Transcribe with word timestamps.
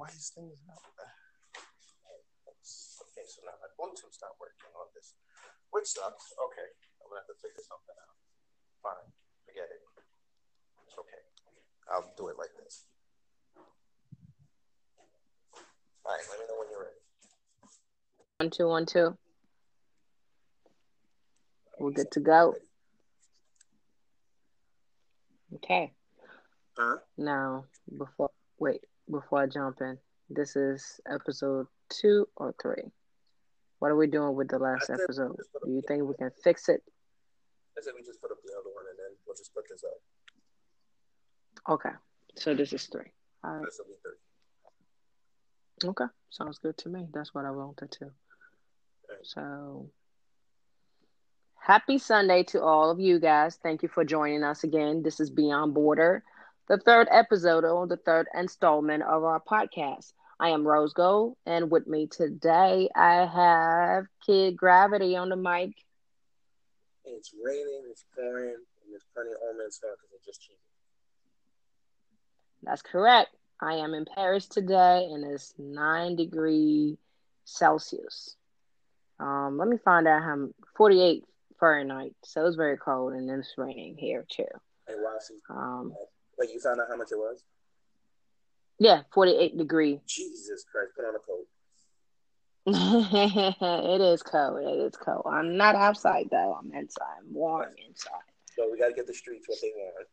Why 0.00 0.08
is 0.16 0.32
things 0.32 0.64
not? 0.64 0.80
Okay, 3.04 3.26
so 3.28 3.44
now 3.44 3.52
my 3.60 3.68
Bluetooth's 3.76 4.16
not 4.24 4.32
working 4.40 4.72
on 4.72 4.88
this, 4.96 5.12
which 5.76 5.92
sucks. 5.92 6.32
Okay, 6.40 6.68
I'm 7.04 7.12
gonna 7.12 7.20
have 7.20 7.28
to 7.28 7.36
figure 7.36 7.60
something 7.60 7.92
out. 8.00 8.16
Fine, 8.80 9.12
forget 9.44 9.68
it. 9.68 9.84
It's 10.88 10.96
okay. 10.96 11.20
I'll 11.92 12.08
do 12.16 12.32
it 12.32 12.40
like 12.40 12.48
this. 12.56 12.88
All 16.08 16.16
right, 16.16 16.24
let 16.32 16.40
me 16.40 16.48
know 16.48 16.56
when 16.56 16.72
you're 16.72 16.80
ready. 16.80 17.04
One, 18.40 18.48
two, 18.48 18.68
one, 18.72 18.86
two. 18.86 19.18
We're 21.78 21.92
good 21.92 22.10
to 22.12 22.20
go. 22.20 22.54
Okay. 25.56 25.92
Huh? 26.78 26.96
Now, 27.18 27.66
before 27.98 28.30
wait, 28.58 28.80
before 29.10 29.42
I 29.42 29.46
jump 29.46 29.80
in, 29.80 29.98
this 30.28 30.56
is 30.56 31.00
episode 31.10 31.66
two 31.88 32.28
or 32.36 32.54
three. 32.60 32.92
What 33.78 33.90
are 33.90 33.96
we 33.96 34.06
doing 34.06 34.34
with 34.36 34.48
the 34.48 34.58
last 34.58 34.86
said 34.86 34.98
episode? 35.02 35.36
just 35.36 35.52
put 35.52 35.62
up 35.62 35.68
Do 35.68 35.74
you 35.74 35.82
think 35.86 36.02
we 36.04 36.14
can 36.14 36.30
fix 36.44 36.68
it? 36.68 36.82
I 37.78 37.82
said 37.82 37.92
we 37.96 38.02
just 38.02 38.20
put 38.20 38.30
up 38.30 38.38
the 38.44 38.52
other 38.52 38.70
one 38.74 38.84
and 38.90 38.98
then 38.98 39.16
we'll 39.26 39.36
just 39.36 39.54
put 39.54 39.64
this 39.68 39.82
up. 39.84 41.72
Okay. 41.72 41.96
So 42.36 42.54
this 42.54 42.72
is 42.72 42.86
three. 42.86 43.10
All 43.42 43.52
right. 43.52 43.64
This 43.64 43.78
will 43.78 43.86
be 43.86 43.98
three. 44.02 45.88
Okay. 45.90 46.12
Sounds 46.28 46.58
good 46.58 46.76
to 46.78 46.88
me. 46.88 47.06
That's 47.12 47.34
what 47.34 47.44
I 47.44 47.50
wanted 47.50 47.90
to. 47.92 48.04
Right. 48.04 49.18
So 49.22 49.90
happy 51.58 51.98
Sunday 51.98 52.42
to 52.44 52.62
all 52.62 52.90
of 52.90 53.00
you 53.00 53.18
guys. 53.18 53.58
Thank 53.62 53.82
you 53.82 53.88
for 53.88 54.04
joining 54.04 54.44
us 54.44 54.62
again. 54.62 55.02
This 55.02 55.20
is 55.20 55.30
Beyond 55.30 55.72
Border, 55.72 56.22
the 56.70 56.78
third 56.78 57.08
episode 57.10 57.64
or 57.64 57.84
the 57.88 57.96
third 57.96 58.28
installment 58.32 59.02
of 59.02 59.24
our 59.24 59.40
podcast. 59.40 60.12
I 60.38 60.50
am 60.50 60.64
Rose 60.64 60.92
Gold, 60.92 61.36
and 61.44 61.68
with 61.68 61.88
me 61.88 62.06
today 62.06 62.88
I 62.94 63.26
have 63.26 64.04
Kid 64.24 64.56
Gravity 64.56 65.16
on 65.16 65.30
the 65.30 65.36
mic. 65.36 65.72
It's 67.04 67.34
raining, 67.44 67.82
it's 67.90 68.04
pouring, 68.14 68.54
and 68.54 68.92
there's 68.92 69.04
plenty 69.12 69.32
of 69.32 69.38
omens 69.52 69.80
here 69.82 69.90
because 69.96 70.12
it 70.14 70.24
just 70.24 70.42
cheated. 70.42 70.60
That's 72.62 72.82
correct. 72.82 73.30
I 73.60 73.74
am 73.74 73.92
in 73.92 74.04
Paris 74.04 74.46
today, 74.46 75.08
and 75.12 75.24
it's 75.24 75.52
nine 75.58 76.14
degree 76.14 76.98
Celsius. 77.46 78.36
Um, 79.18 79.58
let 79.58 79.66
me 79.66 79.76
find 79.84 80.06
out 80.06 80.22
how 80.22 80.50
48 80.76 81.24
Fahrenheit. 81.58 82.14
So 82.22 82.46
it's 82.46 82.54
very 82.54 82.76
cold, 82.76 83.14
and 83.14 83.28
it's 83.28 83.54
raining 83.58 83.96
here 83.96 84.24
too. 84.30 84.44
Hey, 84.86 84.94
Rossi, 84.94 85.34
Um, 85.50 85.96
wait, 86.40 86.50
you 86.50 86.58
found 86.58 86.80
out 86.80 86.86
how 86.88 86.96
much 86.96 87.12
it 87.12 87.18
was? 87.18 87.44
yeah, 88.80 89.02
48 89.12 89.58
degree. 89.58 90.00
Jesus 90.06 90.64
Christ, 90.72 90.92
put 90.96 91.04
on 91.04 91.14
a 91.14 91.18
coat. 91.18 91.46
it 92.66 94.00
is 94.00 94.22
cold. 94.22 94.62
It 94.62 94.86
is 94.86 94.96
cold. 94.96 95.26
I'm 95.30 95.56
not 95.56 95.74
outside 95.74 96.28
though. 96.30 96.58
I'm 96.58 96.72
inside. 96.72 97.04
I'm 97.18 97.32
warm 97.32 97.68
inside. 97.86 98.12
So 98.56 98.70
we 98.70 98.78
got 98.78 98.88
to 98.88 98.94
get 98.94 99.06
the 99.06 99.14
streets 99.14 99.46
what 99.48 99.58
they 99.60 99.72
want. 99.76 100.06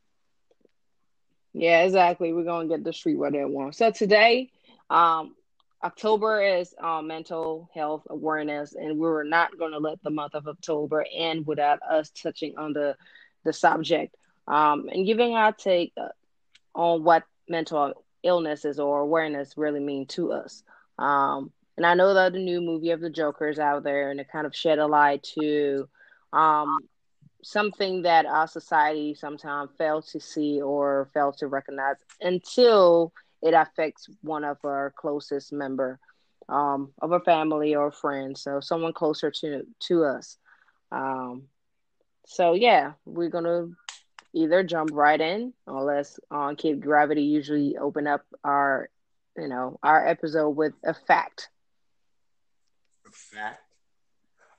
Yeah, 1.53 1.83
exactly. 1.83 2.33
We're 2.33 2.43
gonna 2.43 2.67
get 2.67 2.83
the 2.83 2.93
street 2.93 3.17
where 3.17 3.31
they 3.31 3.43
want. 3.45 3.75
So 3.75 3.89
today, 3.89 4.51
um, 4.89 5.33
October 5.83 6.41
is 6.41 6.73
uh, 6.81 7.01
mental 7.01 7.69
health 7.73 8.03
awareness, 8.09 8.75
and 8.75 8.99
we're 8.99 9.23
not 9.23 9.57
gonna 9.57 9.79
let 9.79 10.01
the 10.03 10.09
month 10.09 10.35
of 10.35 10.47
October 10.47 11.05
end 11.11 11.47
without 11.47 11.79
us 11.81 12.11
touching 12.11 12.57
on 12.57 12.73
the 12.73 12.95
the 13.43 13.53
subject 13.53 14.16
um, 14.47 14.90
and 14.91 15.06
giving 15.06 15.35
our 15.35 15.52
take 15.52 15.94
uh, 15.97 16.09
on 16.75 17.03
what 17.03 17.24
mental 17.50 17.94
illnesses 18.24 18.80
or 18.80 19.02
awareness 19.02 19.58
really 19.58 19.80
mean 19.80 20.06
to 20.08 20.31
us. 20.31 20.63
Um, 20.97 21.52
and 21.75 21.85
I 21.85 21.94
know 21.94 22.13
that 22.13 22.34
the 22.34 22.40
new 22.40 22.59
movie 22.59 22.91
of 22.91 23.02
the 23.02 23.09
Joker 23.09 23.47
is 23.47 23.59
out 23.59 23.84
there, 23.84 24.09
and 24.09 24.19
it 24.19 24.31
kind 24.31 24.47
of 24.47 24.56
shed 24.56 24.80
a 24.80 24.88
light 24.88 25.24
to 25.40 25.88
um, 26.34 26.80
something 27.44 28.02
that 28.02 28.25
our 28.25 28.47
society 28.47 29.13
sometimes 29.13 29.69
fails 29.78 30.12
to 30.12 30.19
see 30.19 30.62
or 30.62 31.08
fails 31.14 31.38
to 31.38 31.47
recognize 31.47 31.97
until 32.22 33.14
it 33.41 33.53
affects 33.53 34.09
one 34.22 34.44
of 34.44 34.58
our 34.64 34.94
closest 34.97 35.53
member 35.53 36.00
um, 36.50 36.91
of 37.02 37.12
a 37.12 37.19
family 37.19 37.75
or 37.75 37.91
friend, 37.91 38.38
so 38.38 38.59
someone 38.59 38.94
closer 38.94 39.29
to 39.29 39.64
to 39.79 40.03
us. 40.06 40.38
Um, 40.91 41.44
so 42.25 42.53
yeah, 42.53 42.94
we're 43.06 43.29
gonna 43.29 43.68
either 44.37 44.63
jump 44.63 44.91
right 44.93 45.19
in, 45.19 45.53
unless 45.65 46.19
on 46.31 46.55
Kid 46.55 46.81
Gravity 46.81 47.23
usually 47.23 47.77
open 47.77 48.07
up 48.07 48.23
our, 48.43 48.89
you 49.35 49.47
know, 49.47 49.79
our 49.83 50.07
episode 50.07 50.51
with 50.51 50.73
a 50.85 50.93
fact. 50.93 51.49
A 53.07 53.11
Fact. 53.11 53.59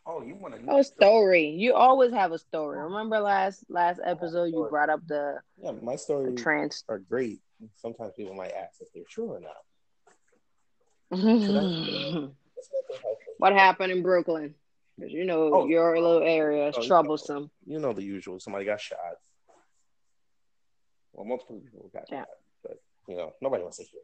Oh, 0.07 0.23
you 0.23 0.35
want 0.37 0.55
to 0.55 0.61
Oh, 0.71 0.81
story. 0.83 1.51
You 1.51 1.75
always 1.75 2.13
have 2.13 2.33
a 2.33 2.39
story. 2.39 2.79
Oh. 2.81 2.85
Remember 2.85 3.21
last 3.21 3.65
last 3.69 4.01
oh, 4.05 4.11
episode 4.11 4.45
you 4.45 4.67
brought 4.71 4.89
up 4.89 5.01
the, 5.07 5.41
Yeah, 5.63 5.73
my 5.83 5.93
the 5.93 5.99
stories 5.99 6.41
trans. 6.41 6.83
are 6.89 6.99
great. 6.99 7.41
Sometimes 7.77 8.13
people 8.17 8.35
might 8.35 8.53
ask 8.53 8.81
if 8.81 8.89
they're 8.95 9.03
true 9.09 9.33
or 9.33 9.41
not. 9.41 9.53
what 11.11 11.21
It's 11.21 11.49
mental 11.49 12.33
health. 13.03 13.53
happened 13.55 13.93
in 13.93 14.03
Brooklyn? 14.03 14.55
'Cause 14.99 15.11
you 15.11 15.25
know 15.25 15.55
Oh. 15.55 15.67
your 15.67 16.01
little 16.01 16.23
area 16.23 16.69
is 16.69 16.75
Oh, 16.77 16.81
you 16.81 16.85
know. 16.85 16.89
troublesome. 16.89 17.51
You 17.67 17.79
know 17.79 17.93
the 17.93 18.03
usual. 18.03 18.41
Somebody 18.41 18.65
got 18.65 18.81
shot. 18.81 18.99
Well, 21.19 21.27
multiple 21.27 21.61
people 21.61 21.91
got 21.93 22.09
Yeah. 22.09 22.21
shot, 22.21 22.29
but 22.63 22.81
you 23.09 23.17
know 23.17 23.35
nobody 23.41 23.65
wants 23.65 23.79
to 23.79 23.83
hear 23.83 24.01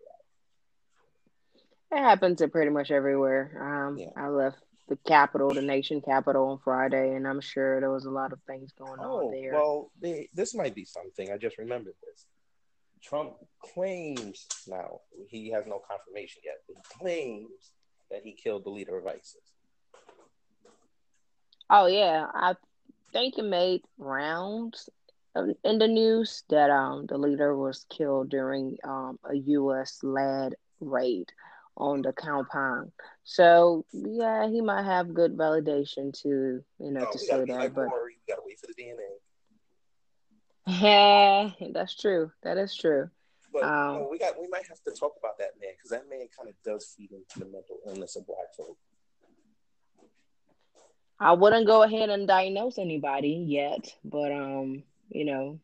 that. 1.90 1.96
It 1.96 2.00
happens 2.00 2.38
to 2.38 2.48
pretty 2.48 2.72
much 2.72 2.90
everywhere. 2.90 3.86
Um, 3.86 3.96
Yeah. 3.96 4.10
I 4.16 4.26
left 4.30 4.58
the 4.88 4.96
capital, 4.96 5.54
the 5.54 5.62
nation 5.62 6.00
capital, 6.00 6.48
on 6.48 6.58
Friday, 6.58 7.14
and 7.14 7.28
I'm 7.28 7.40
sure 7.40 7.78
there 7.78 7.92
was 7.92 8.04
a 8.06 8.10
lot 8.10 8.32
of 8.32 8.42
things 8.42 8.72
going 8.72 8.98
Oh 8.98 9.26
on 9.26 9.30
there. 9.30 9.52
well, 9.52 9.92
they, 10.00 10.28
this 10.34 10.54
might 10.56 10.74
be 10.74 10.84
something. 10.84 11.30
I 11.30 11.36
just 11.38 11.56
remembered 11.56 11.94
this. 12.02 12.26
Trump 13.00 13.34
claims 13.62 14.48
now 14.66 15.02
he 15.28 15.50
has 15.50 15.66
no 15.68 15.78
confirmation 15.88 16.42
yet. 16.44 16.64
But 16.66 16.76
he 16.78 16.82
claims 16.98 17.70
that 18.10 18.24
he 18.24 18.32
killed 18.32 18.64
the 18.64 18.70
leader 18.70 18.98
of 18.98 19.06
ISIS. 19.06 19.52
Oh 21.70 21.86
yeah, 21.86 22.26
I 22.34 22.56
think 23.12 23.38
it 23.38 23.44
made 23.44 23.82
rounds 23.98 24.90
in 25.64 25.78
the 25.78 25.88
news 25.88 26.44
that 26.48 26.70
um 26.70 27.06
the 27.06 27.18
leader 27.18 27.56
was 27.56 27.86
killed 27.90 28.28
during 28.30 28.76
um 28.84 29.18
a 29.28 29.34
U.S. 29.36 29.98
led 30.02 30.54
raid 30.80 31.32
on 31.76 32.02
the 32.02 32.12
compound. 32.12 32.92
So 33.24 33.84
yeah, 33.92 34.48
he 34.48 34.60
might 34.60 34.84
have 34.84 35.12
good 35.14 35.36
validation 35.36 36.12
to 36.22 36.62
you 36.78 36.90
know 36.90 37.00
No, 37.00 37.10
to 37.10 37.18
say 37.18 37.44
that, 37.44 37.48
like 37.48 37.74
but. 37.74 37.88
We 38.04 38.16
gotta 38.28 38.42
wait 38.44 38.58
for 38.60 38.66
the 38.68 38.74
DNA. 38.74 39.18
yeah, 40.66 41.50
that's 41.72 41.96
true. 41.96 42.30
That 42.42 42.56
is 42.58 42.74
true. 42.76 43.10
But 43.52 43.64
Um, 43.64 43.94
no, 43.94 44.08
we 44.10 44.18
got 44.18 44.40
we 44.40 44.48
might 44.48 44.66
have 44.68 44.82
to 44.82 44.92
talk 44.92 45.14
about 45.18 45.38
that 45.38 45.50
man 45.60 45.70
because 45.76 45.90
that 45.90 46.08
man 46.08 46.26
kind 46.36 46.48
of 46.48 46.54
does 46.64 46.94
feed 46.96 47.10
into 47.12 47.38
the 47.40 47.46
mental 47.46 47.78
illness 47.86 48.16
of 48.16 48.26
black 48.26 48.54
folk. 48.56 48.76
I 51.20 51.32
wouldn't 51.32 51.66
go 51.66 51.82
ahead 51.82 52.10
and 52.10 52.26
diagnose 52.26 52.78
anybody 52.78 53.44
yet, 53.48 53.94
but 54.04 54.32
um, 54.32 54.82
you 55.10 55.24
know, 55.24 55.60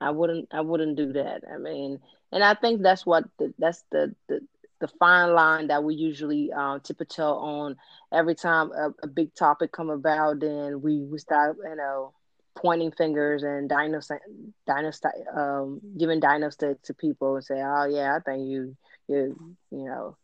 I 0.00 0.10
wouldn't 0.10 0.48
I 0.52 0.60
wouldn't 0.60 0.96
do 0.96 1.12
that. 1.14 1.42
I 1.52 1.58
mean, 1.58 2.00
and 2.32 2.42
I 2.42 2.54
think 2.54 2.82
that's 2.82 3.06
what 3.06 3.24
the, 3.38 3.54
that's 3.58 3.84
the, 3.90 4.14
the 4.28 4.40
the 4.80 4.88
fine 4.98 5.32
line 5.32 5.68
that 5.68 5.84
we 5.84 5.94
usually 5.94 6.52
um 6.52 6.80
tiptoe 6.80 7.36
on 7.36 7.76
every 8.12 8.34
time 8.34 8.72
a, 8.72 8.90
a 9.02 9.06
big 9.06 9.34
topic 9.34 9.72
come 9.72 9.90
about. 9.90 10.40
Then 10.40 10.82
we 10.82 10.98
we 11.04 11.18
start 11.18 11.56
you 11.62 11.76
know 11.76 12.12
pointing 12.54 12.92
fingers 12.92 13.44
and 13.44 13.68
diagnosing 13.68 14.18
diagnostic 14.66 15.12
um 15.34 15.80
giving 15.98 16.20
diagnostic 16.20 16.82
to 16.82 16.94
people 16.94 17.36
and 17.36 17.44
say, 17.44 17.62
oh 17.62 17.84
yeah, 17.84 18.16
I 18.16 18.20
think 18.20 18.48
you 18.48 18.76
you 19.08 19.56
you 19.70 19.84
know 19.84 20.16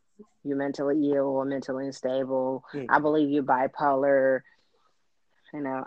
you're 0.42 0.56
mentally 0.56 1.12
ill 1.12 1.26
or 1.26 1.44
mentally 1.44 1.86
unstable. 1.86 2.64
Hmm. 2.72 2.86
I 2.88 2.98
believe 2.98 3.30
you're 3.30 3.44
bipolar. 3.44 4.40
You 5.54 5.60
know, 5.60 5.84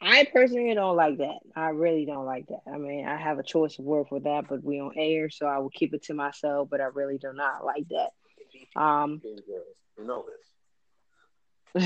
I, 0.00 0.26
personally 0.32 0.74
don't 0.74 0.96
like 0.96 1.18
that. 1.18 1.40
I 1.54 1.68
really 1.70 2.06
don't 2.06 2.24
like 2.24 2.46
that. 2.48 2.62
I 2.72 2.78
mean, 2.78 3.06
I 3.06 3.16
have 3.16 3.38
a 3.38 3.42
choice 3.42 3.78
of 3.78 3.84
word 3.84 4.06
for 4.08 4.20
that, 4.20 4.48
but 4.48 4.64
we 4.64 4.80
on 4.80 4.92
air, 4.96 5.28
so 5.28 5.46
I 5.46 5.58
will 5.58 5.70
keep 5.70 5.92
it 5.92 6.04
to 6.04 6.14
myself. 6.14 6.68
But 6.70 6.80
I 6.80 6.84
really 6.84 7.18
do 7.18 7.32
not 7.34 7.64
like 7.64 7.86
that. 7.88 8.80
Um, 8.80 9.20
you 9.22 10.06
know 10.06 10.24
this. 10.26 11.76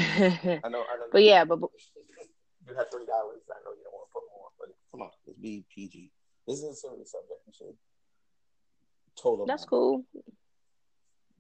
I 0.65 0.69
know, 0.69 0.83
I 0.83 0.97
know. 0.97 1.07
But 1.13 1.25
yeah, 1.25 1.45
but 1.45 1.59
you 1.59 2.75
have 2.77 2.91
three 2.91 3.07
dollars. 3.07 3.41
I 3.51 3.59
know 3.65 3.73
you 3.77 3.83
don't 3.85 3.93
want 3.93 4.09
to 4.09 4.13
put 4.13 4.23
more, 4.33 4.49
but 4.59 4.69
come 4.91 5.03
on, 5.03 5.11
let's 5.27 5.39
be 5.39 5.65
PG. 5.75 6.11
This 6.47 6.59
is 6.59 6.65
a 6.65 6.75
serious 6.75 7.11
subject. 7.11 7.41
You 7.47 7.53
should 7.57 7.77
total. 9.21 9.47
That's 9.47 9.65
cool. 9.65 10.05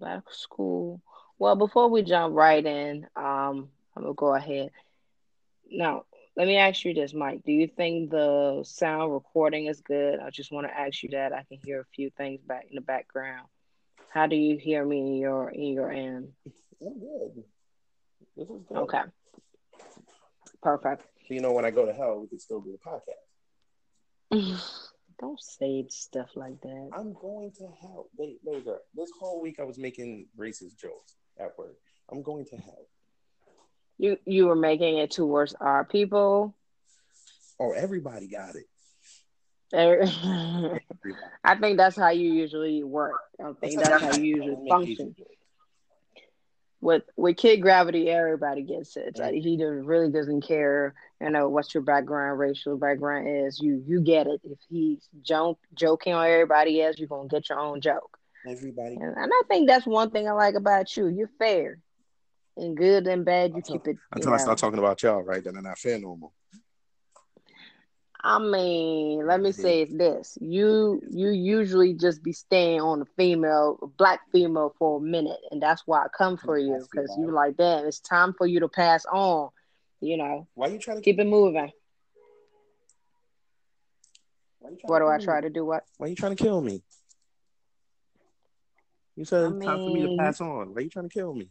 That's 0.01 0.47
cool. 0.47 1.01
Well, 1.39 1.57
before 1.57 1.89
we 1.89 2.03
jump 2.03 2.35
right 2.35 2.65
in, 2.65 3.07
um, 3.17 3.69
I'm 3.97 4.03
gonna 4.03 4.15
go 4.15 4.35
ahead. 4.35 4.71
Now, 5.71 6.05
let 6.37 6.47
me 6.47 6.57
ask 6.57 6.85
you 6.85 6.95
this, 6.95 7.15
Mike. 7.15 7.43
Do 7.45 7.53
you 7.53 7.69
think 7.69 8.11
the 8.11 8.65
sound 8.65 9.13
recording 9.13 9.67
is 9.67 9.81
good? 9.81 10.19
I 10.19 10.31
just 10.31 10.51
want 10.51 10.67
to 10.67 10.77
ask 10.77 11.03
you 11.03 11.11
that. 11.11 11.33
I 11.33 11.45
can 11.49 11.59
hear 11.65 11.81
a 11.81 11.87
few 11.95 12.11
things 12.17 12.41
back 12.43 12.67
in 12.69 12.75
the 12.75 12.81
background. 12.81 13.47
How 14.11 14.27
do 14.27 14.37
you 14.37 14.57
hear 14.57 14.85
me 14.85 14.99
in 14.99 15.17
your 15.17 15.51
in 15.51 15.73
your 15.73 15.91
end? 15.91 16.33
I'm 16.81 16.99
good. 16.99 17.45
This 18.37 18.49
is 18.49 18.63
good. 18.69 18.79
Okay. 18.79 19.03
Perfect. 20.63 21.03
So 21.27 21.35
you 21.35 21.41
know, 21.41 21.53
when 21.53 21.65
I 21.65 21.71
go 21.71 21.87
to 21.87 21.93
hell, 21.93 22.21
we 22.21 22.29
can 22.29 22.41
still 22.41 22.61
do 22.61 22.77
the 22.77 22.79
podcast. 24.33 24.61
Don't 25.21 25.41
say 25.41 25.87
stuff 25.89 26.31
like 26.35 26.61
that. 26.63 26.91
I'm 26.93 27.15
going 27.15 27.53
to 27.59 27.69
hell. 27.81 28.09
Wait, 28.17 28.41
wait, 28.43 28.65
girl. 28.65 28.81
This 28.95 29.11
whole 29.19 29.41
week 29.41 29.61
I 29.61 29.65
was 29.65 29.79
making 29.79 30.27
racist 30.37 30.77
jokes 30.77 31.15
at 31.39 31.57
work. 31.57 31.77
I'm 32.11 32.23
going 32.23 32.45
to 32.47 32.57
hell. 32.57 32.89
You 33.99 34.19
you 34.25 34.47
were 34.47 34.57
making 34.57 34.99
it 34.99 35.11
towards 35.11 35.55
our 35.55 35.85
people. 35.85 36.55
Oh, 37.61 37.73
everybody 37.73 38.27
got 38.27 38.55
it. 38.57 38.67
I 41.45 41.57
think 41.57 41.79
that's 41.79 41.97
how 41.97 42.11
you 42.11 42.33
usually 42.33 42.85
work. 42.85 43.21
I 43.41 43.53
think 43.61 43.81
that's, 43.81 43.89
that's 43.89 44.03
how 44.03 44.17
you 44.17 44.37
usually 44.37 44.69
function 44.69 45.15
with 46.85 47.03
with 47.17 47.39
kid 47.39 47.63
gravity, 47.63 48.11
everybody 48.11 48.63
gets 48.63 48.97
it. 48.97 49.19
Like, 49.19 49.35
he 49.35 49.57
does, 49.57 49.85
really 49.85 50.11
doesn't 50.11 50.43
care, 50.43 50.95
you 51.21 51.31
know, 51.31 51.49
what 51.49 51.73
your 51.73 51.83
background, 51.83 52.39
racial 52.39 52.77
background 52.77 53.27
is. 53.27 53.59
You 53.59 53.83
you 53.87 54.03
get 54.03 54.27
it. 54.27 54.41
If 54.45 54.59
he's 54.69 55.09
joke, 55.23 55.59
joking 55.75 56.13
on 56.13 56.27
everybody 56.27 56.83
else, 56.83 56.99
you're 56.99 57.09
gonna 57.09 57.27
get 57.27 57.49
your 57.49 57.59
own 57.59 57.81
joke. 57.81 58.19
Everybody, 58.47 58.97
and, 58.97 59.17
and 59.17 59.33
I 59.33 59.43
think 59.49 59.67
that's 59.67 59.87
one 59.87 60.11
thing 60.11 60.29
I 60.29 60.33
like 60.33 60.55
about 60.55 60.95
you. 60.95 61.07
You're 61.07 61.31
fair, 61.39 61.79
and 62.57 62.77
good 62.77 63.07
and 63.07 63.25
bad. 63.25 63.51
You 63.51 63.57
until, 63.57 63.79
keep 63.79 63.89
it 63.89 63.97
until 64.13 64.35
I 64.35 64.39
start 64.39 64.59
talking 64.59 64.79
about 64.79 65.03
y'all, 65.03 65.23
right? 65.23 65.43
Then 65.43 65.57
I'm 65.57 65.65
not 65.65 65.79
fair 65.79 65.99
no 65.99 66.17
more. 66.17 66.33
I 68.27 68.39
mean, 68.39 69.27
let 69.27 69.41
me 69.41 69.53
say 69.53 69.85
mm-hmm. 69.85 69.99
this: 69.99 70.39
you 70.41 71.03
you 71.11 71.29
usually 71.29 71.93
just 71.93 72.23
be 72.23 72.33
staying 72.33 72.81
on 72.81 73.03
a 73.03 73.07
female, 73.17 73.93
black 73.99 74.21
female 74.33 74.75
for 74.79 74.99
a 74.99 75.03
minute, 75.03 75.41
and 75.51 75.63
that's 75.63 75.83
why 75.85 76.05
I 76.05 76.07
come 76.17 76.39
for 76.39 76.59
you 76.59 76.85
because 76.91 77.15
you 77.19 77.31
like 77.31 77.59
that. 77.59 77.85
It's 77.85 78.01
time 78.01 78.33
for 78.33 78.47
you 78.47 78.61
to 78.61 78.69
pass 78.69 79.05
on. 79.07 79.51
You 80.01 80.17
know. 80.17 80.49
Why 80.55 80.69
you 80.69 80.79
trying 80.79 80.97
to 80.99 81.03
keep 81.03 81.19
it 81.19 81.27
moving? 81.27 81.71
What 84.61 85.01
do 85.01 85.07
I 85.07 85.19
try 85.19 85.43
to 85.43 85.51
do? 85.51 85.67
What? 85.67 85.85
Why 85.99 86.07
you 86.07 86.17
trying 86.17 86.35
to 86.35 86.43
kill 86.43 86.63
me? 86.63 86.83
You 89.17 89.25
said 89.27 89.53
it's 89.53 89.65
time 89.65 89.79
for 89.79 89.91
me 89.93 90.03
to 90.03 90.17
pass 90.19 90.41
on. 90.41 90.75
Why 90.75 90.81
you 90.81 90.89
trying 90.89 91.09
to 91.09 91.15
kill 91.15 91.35
me? 91.35 91.51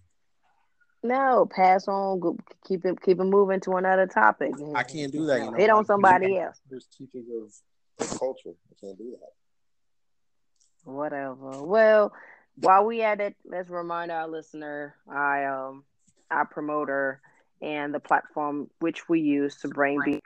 No, 1.04 1.46
pass 1.54 1.88
on. 1.90 2.38
Keep 2.66 2.86
it 2.86 3.02
keep 3.02 3.20
it 3.20 3.26
moving 3.26 3.60
to 3.62 3.74
another 3.74 4.08
topic. 4.08 4.54
I 4.74 4.84
can't 4.84 5.12
do 5.12 5.26
that. 5.26 5.40
You 5.40 5.52
know, 5.52 5.58
hit 5.58 5.70
on 5.70 5.86
somebody 5.86 6.38
else. 6.38 6.62
There's 6.70 6.88
teachers 6.98 7.26
of, 7.30 7.52
of 8.00 8.20
culture. 8.20 8.50
I 8.50 8.76
can't 8.80 8.98
do 8.98 9.18
that. 9.20 10.90
Whatever. 10.90 11.64
Well, 11.64 12.14
while 12.56 12.86
we 12.86 13.02
at 13.02 13.20
it, 13.20 13.36
let's 13.46 13.70
remind 13.70 14.12
our 14.12 14.28
listener, 14.28 14.96
I 15.10 15.46
um, 15.46 15.84
our 16.32 16.46
promoter, 16.46 17.22
and 17.62 17.94
the 17.94 18.00
platform 18.00 18.70
which 18.80 19.10
we 19.10 19.20
use 19.20 19.58
to 19.58 19.68
bring. 19.68 20.00
Be- 20.06 20.22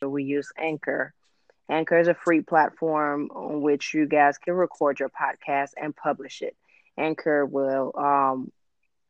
so 0.00 0.08
we 0.08 0.24
use 0.24 0.50
Anchor. 0.58 1.12
Anchor 1.68 1.98
is 1.98 2.08
a 2.08 2.14
free 2.14 2.42
platform 2.42 3.30
on 3.34 3.62
which 3.62 3.94
you 3.94 4.06
guys 4.06 4.36
can 4.38 4.54
record 4.54 5.00
your 5.00 5.08
podcast 5.08 5.70
and 5.80 5.96
publish 5.96 6.42
it. 6.42 6.56
Anchor 6.98 7.46
will 7.46 7.92
um, 7.96 8.52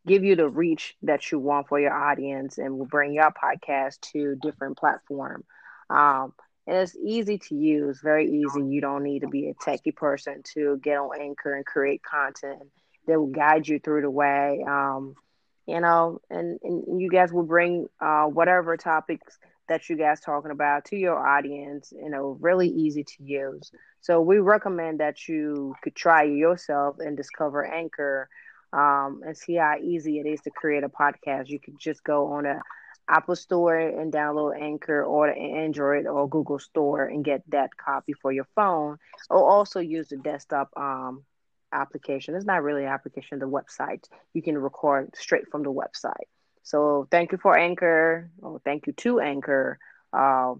give 0.06 0.24
you 0.24 0.36
the 0.36 0.48
reach 0.48 0.94
that 1.02 1.30
you 1.30 1.38
want 1.38 1.68
for 1.68 1.80
your 1.80 1.92
audience 1.94 2.58
and 2.58 2.78
will 2.78 2.86
bring 2.86 3.14
your 3.14 3.30
podcast 3.32 4.00
to 4.12 4.36
different 4.42 4.76
platform. 4.76 5.44
Um, 5.90 6.32
and 6.66 6.76
it's 6.78 6.96
easy 6.96 7.38
to 7.38 7.54
use, 7.54 8.00
very 8.02 8.26
easy. 8.30 8.62
You 8.62 8.80
don't 8.80 9.02
need 9.02 9.20
to 9.20 9.28
be 9.28 9.48
a 9.48 9.54
techie 9.54 9.94
person 9.94 10.42
to 10.54 10.78
get 10.82 10.96
on 10.98 11.10
Anchor 11.20 11.54
and 11.54 11.64
create 11.66 12.02
content 12.02 12.62
that 13.06 13.18
will 13.18 13.26
guide 13.26 13.68
you 13.68 13.78
through 13.78 14.02
the 14.02 14.10
way. 14.10 14.64
Um, 14.66 15.14
you 15.66 15.80
know, 15.80 16.20
and, 16.30 16.58
and 16.62 17.00
you 17.00 17.08
guys 17.10 17.32
will 17.32 17.44
bring 17.44 17.86
uh, 18.00 18.24
whatever 18.24 18.76
topics 18.76 19.38
that 19.68 19.88
you 19.88 19.96
guys 19.96 20.20
talking 20.20 20.50
about 20.50 20.84
to 20.86 20.96
your 20.96 21.16
audience, 21.26 21.92
you 21.96 22.10
know, 22.10 22.36
really 22.40 22.68
easy 22.68 23.04
to 23.04 23.22
use. 23.22 23.70
So 24.00 24.20
we 24.20 24.38
recommend 24.38 25.00
that 25.00 25.26
you 25.26 25.74
could 25.82 25.94
try 25.94 26.24
yourself 26.24 26.96
and 26.98 27.16
discover 27.16 27.64
Anchor 27.64 28.28
um, 28.74 29.22
and 29.24 29.36
see 29.36 29.54
how 29.54 29.76
easy 29.80 30.18
it 30.18 30.26
is 30.26 30.40
to 30.42 30.50
create 30.50 30.84
a 30.84 30.88
podcast. 30.88 31.48
You 31.48 31.60
could 31.60 31.78
just 31.78 32.02
go 32.02 32.32
on 32.32 32.44
a 32.44 32.60
Apple 33.08 33.36
Store 33.36 33.78
and 33.78 34.12
download 34.12 34.60
Anchor 34.60 35.04
or 35.04 35.28
Android 35.28 36.06
or 36.06 36.28
Google 36.28 36.58
Store 36.58 37.04
and 37.04 37.24
get 37.24 37.42
that 37.50 37.76
copy 37.76 38.14
for 38.14 38.32
your 38.32 38.48
phone. 38.54 38.98
Or 39.30 39.48
also 39.48 39.80
use 39.80 40.08
the 40.08 40.16
desktop 40.16 40.70
um, 40.76 41.24
application. 41.72 42.34
It's 42.34 42.46
not 42.46 42.62
really 42.62 42.84
an 42.84 42.88
application, 42.88 43.38
the 43.38 43.46
website. 43.46 44.04
You 44.32 44.42
can 44.42 44.56
record 44.56 45.14
straight 45.16 45.50
from 45.50 45.62
the 45.62 45.72
website. 45.72 46.28
So 46.62 47.06
thank 47.10 47.32
you 47.32 47.38
for 47.38 47.56
Anchor. 47.56 48.30
Oh, 48.42 48.58
thank 48.64 48.86
you 48.86 48.94
to 48.94 49.20
Anchor 49.20 49.78
uh, 50.12 50.54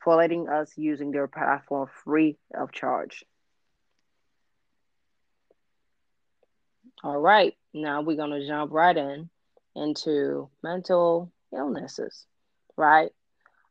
for 0.00 0.16
letting 0.16 0.48
us 0.48 0.70
using 0.76 1.12
their 1.12 1.28
platform 1.28 1.88
free 2.04 2.36
of 2.54 2.72
charge. 2.72 3.24
All 7.06 7.18
right, 7.18 7.54
now 7.72 8.00
we're 8.02 8.16
going 8.16 8.32
to 8.32 8.44
jump 8.44 8.72
right 8.72 8.96
in 8.96 9.30
into 9.76 10.50
mental 10.64 11.30
illnesses, 11.56 12.26
right? 12.76 13.12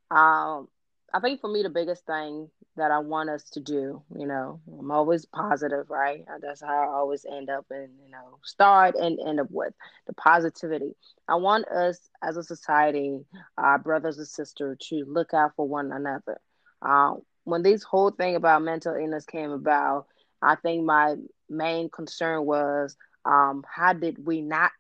Um, 0.09 0.69
I 1.13 1.19
think 1.21 1.41
for 1.41 1.49
me, 1.49 1.61
the 1.61 1.69
biggest 1.69 2.05
thing 2.05 2.49
that 2.77 2.91
I 2.91 2.99
want 2.99 3.29
us 3.29 3.43
to 3.49 3.59
do, 3.59 4.01
you 4.17 4.25
know, 4.25 4.61
I'm 4.79 4.89
always 4.89 5.25
positive, 5.25 5.89
right? 5.89 6.23
That's 6.41 6.61
how 6.61 6.67
I 6.69 6.85
always 6.85 7.25
end 7.25 7.49
up 7.49 7.65
and, 7.71 7.89
you 8.01 8.09
know, 8.09 8.39
start 8.41 8.95
and 8.95 9.19
end 9.19 9.41
up 9.41 9.51
with 9.51 9.73
the 10.07 10.13
positivity. 10.13 10.95
I 11.27 11.35
want 11.35 11.67
us 11.67 11.99
as 12.23 12.37
a 12.37 12.43
society, 12.43 13.19
our 13.57 13.77
brothers 13.77 14.17
and 14.17 14.29
sisters, 14.29 14.77
to 14.87 15.03
look 15.09 15.33
out 15.33 15.57
for 15.57 15.67
one 15.67 15.91
another. 15.91 16.39
Uh, 16.81 17.15
when 17.43 17.63
this 17.63 17.83
whole 17.83 18.11
thing 18.11 18.37
about 18.37 18.61
mental 18.61 18.95
illness 18.95 19.25
came 19.25 19.51
about, 19.51 20.05
I 20.41 20.55
think 20.55 20.85
my 20.85 21.17
main 21.49 21.89
concern 21.89 22.45
was 22.45 22.95
um, 23.25 23.63
how 23.69 23.93
did 23.93 24.25
we 24.25 24.41
not 24.41 24.71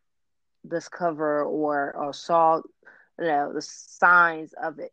discover 0.67 1.43
or, 1.43 1.93
or 1.95 2.13
saw 2.13 2.61
you 3.19 3.25
know 3.25 3.53
the 3.53 3.61
signs 3.61 4.53
of 4.53 4.79
it? 4.79 4.91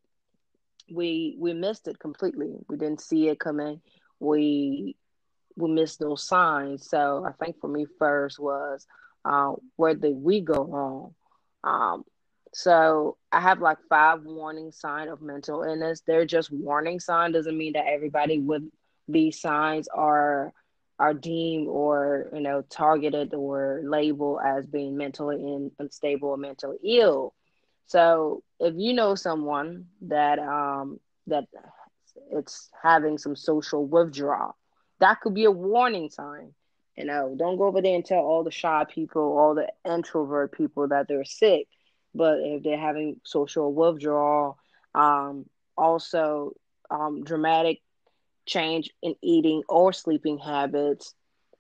We 0.90 1.36
we 1.38 1.54
missed 1.54 1.88
it 1.88 1.98
completely. 1.98 2.54
We 2.68 2.76
didn't 2.76 3.00
see 3.00 3.28
it 3.28 3.38
coming. 3.38 3.80
We 4.20 4.96
we 5.56 5.70
missed 5.70 6.00
those 6.00 6.26
signs. 6.26 6.88
So 6.88 7.24
i 7.26 7.32
think 7.44 7.60
for 7.60 7.68
me 7.68 7.86
first 7.98 8.38
was 8.38 8.86
uh, 9.24 9.52
where 9.76 9.94
did 9.94 10.16
we 10.16 10.40
go 10.40 10.64
wrong? 10.64 11.14
Um, 11.64 12.04
so 12.54 13.16
i 13.30 13.40
have 13.40 13.60
like 13.60 13.78
five 13.88 14.22
warning 14.24 14.72
sign 14.72 15.08
of 15.08 15.22
mental 15.22 15.62
illness. 15.62 16.02
They're 16.06 16.26
just 16.26 16.50
warning 16.50 17.00
sign 17.00 17.32
doesn't 17.32 17.56
mean 17.56 17.74
that 17.74 17.86
everybody 17.86 18.38
with 18.38 18.62
these 19.08 19.40
signs 19.40 19.88
are 19.88 20.52
are 21.02 21.14
deemed 21.14 21.66
or 21.66 22.28
you 22.32 22.40
know 22.40 22.62
targeted 22.70 23.34
or 23.34 23.80
labeled 23.84 24.38
as 24.46 24.66
being 24.66 24.96
mentally 24.96 25.68
unstable 25.80 26.28
or 26.28 26.36
mentally 26.36 26.78
ill. 26.84 27.34
So 27.86 28.44
if 28.60 28.74
you 28.76 28.92
know 28.94 29.16
someone 29.16 29.86
that 30.02 30.38
um, 30.38 31.00
that 31.26 31.46
it's 32.30 32.70
having 32.80 33.18
some 33.18 33.34
social 33.34 33.84
withdrawal, 33.84 34.56
that 35.00 35.20
could 35.20 35.34
be 35.34 35.44
a 35.44 35.50
warning 35.50 36.08
sign. 36.08 36.54
You 36.96 37.06
know, 37.06 37.34
don't 37.36 37.56
go 37.56 37.64
over 37.64 37.82
there 37.82 37.96
and 37.96 38.04
tell 38.04 38.20
all 38.20 38.44
the 38.44 38.52
shy 38.52 38.84
people, 38.88 39.22
all 39.22 39.56
the 39.56 39.68
introvert 39.84 40.52
people 40.52 40.86
that 40.88 41.08
they're 41.08 41.24
sick. 41.24 41.66
But 42.14 42.38
if 42.40 42.62
they're 42.62 42.78
having 42.78 43.20
social 43.24 43.74
withdrawal, 43.74 44.56
um, 44.94 45.46
also 45.76 46.52
um, 46.90 47.24
dramatic 47.24 47.80
change 48.46 48.90
in 49.02 49.14
eating 49.22 49.62
or 49.68 49.92
sleeping 49.92 50.38
habits. 50.38 51.14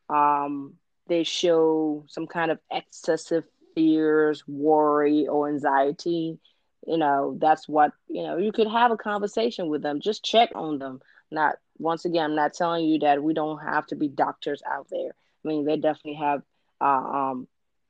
Um, 0.08 0.74
they 1.08 1.24
show 1.24 2.04
some 2.08 2.26
kind 2.26 2.50
of 2.50 2.58
excessive 2.70 3.44
fears, 3.74 4.44
worry, 4.46 5.26
or 5.26 5.48
anxiety. 5.48 6.38
You 6.86 6.96
know, 6.96 7.36
that's 7.40 7.68
what, 7.68 7.92
you 8.08 8.22
know, 8.22 8.36
you 8.36 8.52
could 8.52 8.68
have 8.68 8.90
a 8.90 8.96
conversation 8.96 9.68
with 9.68 9.82
them. 9.82 10.00
Just 10.00 10.24
check 10.24 10.50
on 10.54 10.78
them. 10.78 11.00
Not, 11.30 11.56
once 11.78 12.04
again, 12.04 12.24
I'm 12.24 12.34
not 12.34 12.54
telling 12.54 12.84
you 12.84 12.98
that 13.00 13.22
we 13.22 13.34
don't 13.34 13.58
have 13.58 13.86
to 13.88 13.96
be 13.96 14.08
doctors 14.08 14.62
out 14.68 14.88
there. 14.90 15.10
I 15.44 15.48
mean, 15.48 15.64
they 15.64 15.76
definitely 15.76 16.14
have 16.14 16.42
uh, 16.80 16.84
um, 16.84 17.48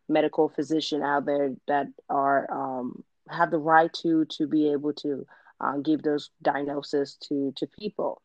medical 0.09 0.49
physician 0.49 1.03
out 1.03 1.27
there 1.27 1.55
that 1.69 1.87
are 2.09 2.51
um, 2.51 3.03
have 3.29 3.51
the 3.51 3.59
right 3.59 3.93
to 3.93 4.25
to 4.27 4.47
be 4.47 4.73
able 4.73 4.93
to 4.93 5.27
uh, 5.61 5.79
give 5.79 6.03
those 6.03 6.31
diagnoses 6.43 7.17
to 7.29 7.53
to 7.57 7.67
people. 7.67 8.21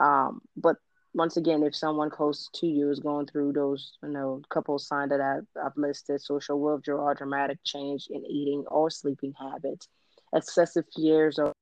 Um, 0.00 0.40
but 0.56 0.76
once 1.14 1.36
again, 1.36 1.62
if 1.62 1.74
someone 1.76 2.10
close 2.10 2.48
to 2.54 2.66
you 2.66 2.90
is 2.90 3.00
going 3.00 3.26
through 3.26 3.52
those, 3.52 3.98
you 4.02 4.10
know, 4.10 4.40
couple 4.48 4.76
of 4.76 4.80
signs 4.80 5.10
that 5.10 5.20
I've, 5.20 5.46
I've 5.62 5.76
listed, 5.76 6.20
social 6.22 6.60
withdrawal, 6.60 7.14
dramatic 7.14 7.58
change 7.64 8.06
in 8.10 8.24
eating 8.26 8.64
or 8.68 8.90
sleeping 8.90 9.34
habits, 9.38 9.88
excessive 10.34 10.84
fears 10.96 11.38
or 11.38 11.52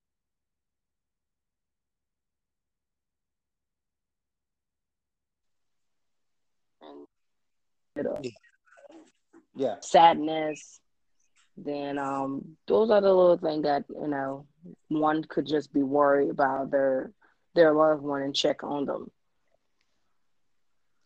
Yeah. 7.96 8.30
yeah. 9.56 9.76
sadness, 9.80 10.80
then 11.56 11.98
um, 11.98 12.56
those 12.68 12.90
are 12.90 13.00
the 13.00 13.12
little 13.12 13.38
things 13.38 13.64
that 13.64 13.84
you 13.88 14.06
know 14.06 14.46
one 14.88 15.24
could 15.24 15.46
just 15.46 15.72
be 15.72 15.82
worried 15.82 16.30
about 16.30 16.70
their 16.70 17.10
their 17.58 17.74
loved 17.74 18.04
one 18.04 18.22
and 18.22 18.36
check 18.36 18.64
on 18.64 18.86
them. 18.86 19.12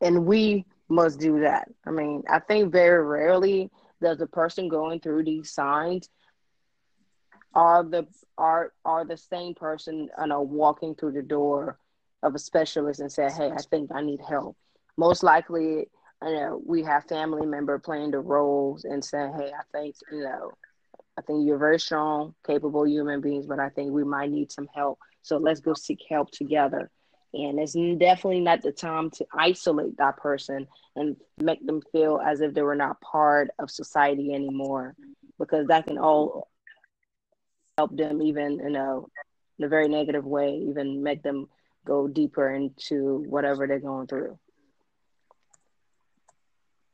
And 0.00 0.26
we 0.26 0.66
must 0.88 1.20
do 1.20 1.40
that. 1.40 1.68
I 1.86 1.90
mean, 1.90 2.24
I 2.28 2.40
think 2.40 2.72
very 2.72 3.04
rarely 3.04 3.70
does 4.02 4.20
a 4.20 4.26
person 4.26 4.68
going 4.68 5.00
through 5.00 5.24
these 5.24 5.52
signs 5.52 6.10
are 7.54 7.84
the 7.84 8.06
are 8.38 8.72
are 8.84 9.04
the 9.04 9.16
same 9.16 9.54
person 9.54 10.08
you 10.18 10.26
know 10.26 10.42
walking 10.42 10.94
through 10.94 11.12
the 11.12 11.22
door 11.22 11.78
of 12.22 12.34
a 12.34 12.38
specialist 12.38 13.00
and 13.00 13.12
say, 13.12 13.30
Hey, 13.30 13.50
I 13.50 13.62
think 13.70 13.90
I 13.94 14.02
need 14.02 14.20
help. 14.20 14.56
Most 14.96 15.22
likely 15.22 15.88
you 16.24 16.34
know, 16.34 16.62
we 16.66 16.82
have 16.84 17.04
family 17.06 17.46
member 17.46 17.78
playing 17.78 18.12
the 18.12 18.20
roles 18.20 18.84
and 18.84 19.04
saying, 19.04 19.32
Hey, 19.36 19.52
I 19.58 19.62
think, 19.72 19.96
you 20.10 20.22
know, 20.22 20.52
I 21.18 21.22
think 21.22 21.46
you're 21.46 21.58
very 21.58 21.80
strong, 21.80 22.34
capable 22.46 22.86
human 22.86 23.20
beings, 23.20 23.46
but 23.46 23.60
I 23.60 23.70
think 23.70 23.92
we 23.92 24.04
might 24.04 24.30
need 24.30 24.52
some 24.52 24.68
help. 24.74 24.98
So 25.22 25.38
let's 25.38 25.60
go 25.60 25.74
seek 25.74 26.00
help 26.08 26.30
together. 26.30 26.90
And 27.34 27.58
it's 27.58 27.72
definitely 27.72 28.40
not 28.40 28.60
the 28.62 28.72
time 28.72 29.10
to 29.12 29.26
isolate 29.32 29.96
that 29.96 30.18
person 30.18 30.66
and 30.96 31.16
make 31.38 31.64
them 31.64 31.80
feel 31.90 32.20
as 32.24 32.42
if 32.42 32.52
they 32.52 32.62
were 32.62 32.74
not 32.74 33.00
part 33.00 33.48
of 33.58 33.70
society 33.70 34.34
anymore, 34.34 34.94
because 35.38 35.68
that 35.68 35.86
can 35.86 35.96
all 35.96 36.48
help 37.78 37.96
them 37.96 38.20
even, 38.20 38.58
you 38.58 38.70
know, 38.70 39.08
in 39.58 39.64
a 39.64 39.68
very 39.68 39.88
negative 39.88 40.26
way, 40.26 40.56
even 40.68 41.02
make 41.02 41.22
them 41.22 41.48
go 41.86 42.06
deeper 42.06 42.50
into 42.50 43.24
whatever 43.28 43.66
they're 43.66 43.78
going 43.78 44.06
through. 44.06 44.38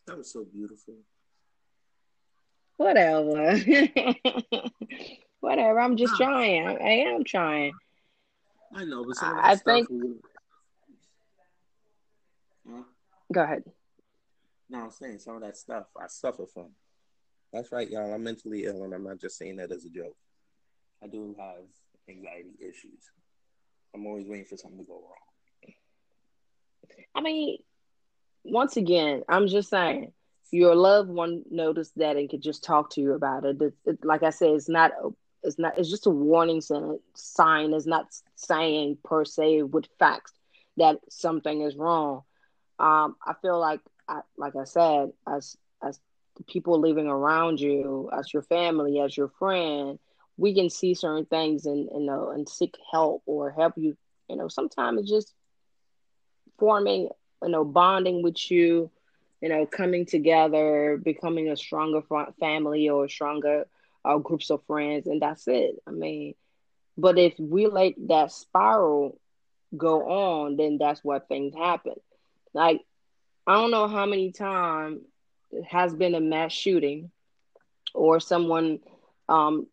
That 0.06 0.16
was 0.16 0.32
so 0.32 0.44
beautiful. 0.44 0.94
Whatever. 2.76 3.58
Whatever. 5.40 5.80
I'm 5.80 5.96
just 5.96 6.16
trying. 6.16 6.66
I, 6.66 6.74
I, 6.74 6.90
am 7.12 7.24
trying. 7.24 7.72
I 8.74 8.84
know, 8.84 9.04
but 9.04 9.16
some 9.16 9.30
of 9.30 9.36
that 9.36 9.44
I 9.44 9.54
stuff 9.54 9.64
think. 9.64 9.88
Huh? 12.70 12.82
Go 13.32 13.42
ahead. 13.42 13.62
No, 14.70 14.80
I'm 14.84 14.90
saying 14.90 15.18
some 15.20 15.36
of 15.36 15.42
that 15.42 15.56
stuff 15.56 15.86
I 16.00 16.06
suffer 16.08 16.46
from. 16.46 16.68
That's 17.52 17.72
right, 17.72 17.88
y'all. 17.88 18.12
I'm 18.12 18.22
mentally 18.22 18.64
ill, 18.64 18.84
and 18.84 18.92
I'm 18.92 19.04
not 19.04 19.20
just 19.20 19.38
saying 19.38 19.56
that 19.56 19.72
as 19.72 19.84
a 19.84 19.88
joke. 19.88 20.16
I 21.02 21.06
do 21.06 21.34
have 21.38 21.64
anxiety 22.08 22.54
issues. 22.60 23.10
I'm 23.94 24.06
always 24.06 24.26
waiting 24.26 24.44
for 24.44 24.56
something 24.56 24.80
to 24.80 24.84
go 24.84 24.94
wrong. 24.94 25.72
I 27.14 27.20
mean, 27.20 27.58
once 28.44 28.76
again, 28.76 29.22
I'm 29.28 29.48
just 29.48 29.70
saying, 29.70 30.12
your 30.50 30.74
loved 30.74 31.10
one 31.10 31.44
noticed 31.50 31.92
that 31.96 32.16
and 32.16 32.28
could 32.28 32.42
just 32.42 32.64
talk 32.64 32.90
to 32.90 33.00
you 33.00 33.14
about 33.14 33.44
it. 33.44 33.60
It, 33.60 33.74
it. 33.84 34.04
like 34.04 34.22
I 34.22 34.30
said, 34.30 34.50
it's 34.50 34.68
not 34.68 34.92
it's 35.48 35.58
not 35.58 35.78
it's 35.78 35.90
just 35.90 36.06
a 36.06 36.10
warning 36.10 36.60
sign. 36.60 37.72
It's 37.74 37.86
not 37.86 38.06
saying 38.36 38.98
per 39.04 39.24
se 39.24 39.62
with 39.62 39.86
facts 39.98 40.32
that 40.76 40.98
something 41.10 41.62
is 41.62 41.76
wrong. 41.76 42.22
Um, 42.78 43.16
I 43.26 43.34
feel 43.42 43.58
like, 43.58 43.80
I, 44.08 44.20
like 44.36 44.54
I 44.56 44.64
said, 44.64 45.12
as 45.26 45.56
as 45.82 46.00
people 46.46 46.80
living 46.80 47.08
around 47.08 47.60
you, 47.60 48.10
as 48.16 48.32
your 48.32 48.42
family, 48.42 49.00
as 49.00 49.16
your 49.16 49.28
friend, 49.28 49.98
we 50.36 50.54
can 50.54 50.70
see 50.70 50.94
certain 50.94 51.26
things 51.26 51.66
and 51.66 51.88
you 51.92 52.00
know 52.00 52.30
and 52.30 52.48
seek 52.48 52.76
help 52.92 53.22
or 53.26 53.50
help 53.50 53.74
you. 53.76 53.96
You 54.28 54.36
know, 54.36 54.48
sometimes 54.48 55.00
it's 55.00 55.10
just 55.10 55.34
forming 56.58 57.08
you 57.42 57.48
know, 57.48 57.64
bonding 57.64 58.22
with 58.22 58.50
you, 58.50 58.90
you 59.40 59.48
know, 59.48 59.66
coming 59.66 60.06
together, 60.06 61.00
becoming 61.02 61.48
a 61.48 61.56
stronger 61.56 62.02
family 62.40 62.88
or 62.88 63.04
a 63.04 63.10
stronger 63.10 63.66
uh, 64.08 64.18
groups 64.18 64.50
of 64.50 64.64
friends, 64.66 65.06
and 65.06 65.20
that's 65.20 65.46
it. 65.46 65.76
I 65.86 65.90
mean, 65.90 66.34
but 66.96 67.18
if 67.18 67.38
we 67.38 67.66
let 67.66 67.94
that 68.08 68.32
spiral 68.32 69.20
go 69.76 70.08
on, 70.08 70.56
then 70.56 70.78
that's 70.78 71.04
what 71.04 71.28
things 71.28 71.54
happen. 71.54 71.94
Like, 72.54 72.80
I 73.46 73.54
don't 73.54 73.70
know 73.70 73.86
how 73.86 74.06
many 74.06 74.32
times 74.32 75.00
has 75.66 75.94
been 75.94 76.14
a 76.14 76.20
mass 76.20 76.52
shooting 76.52 77.10
or 77.94 78.20
someone, 78.20 78.80
um, 79.28 79.66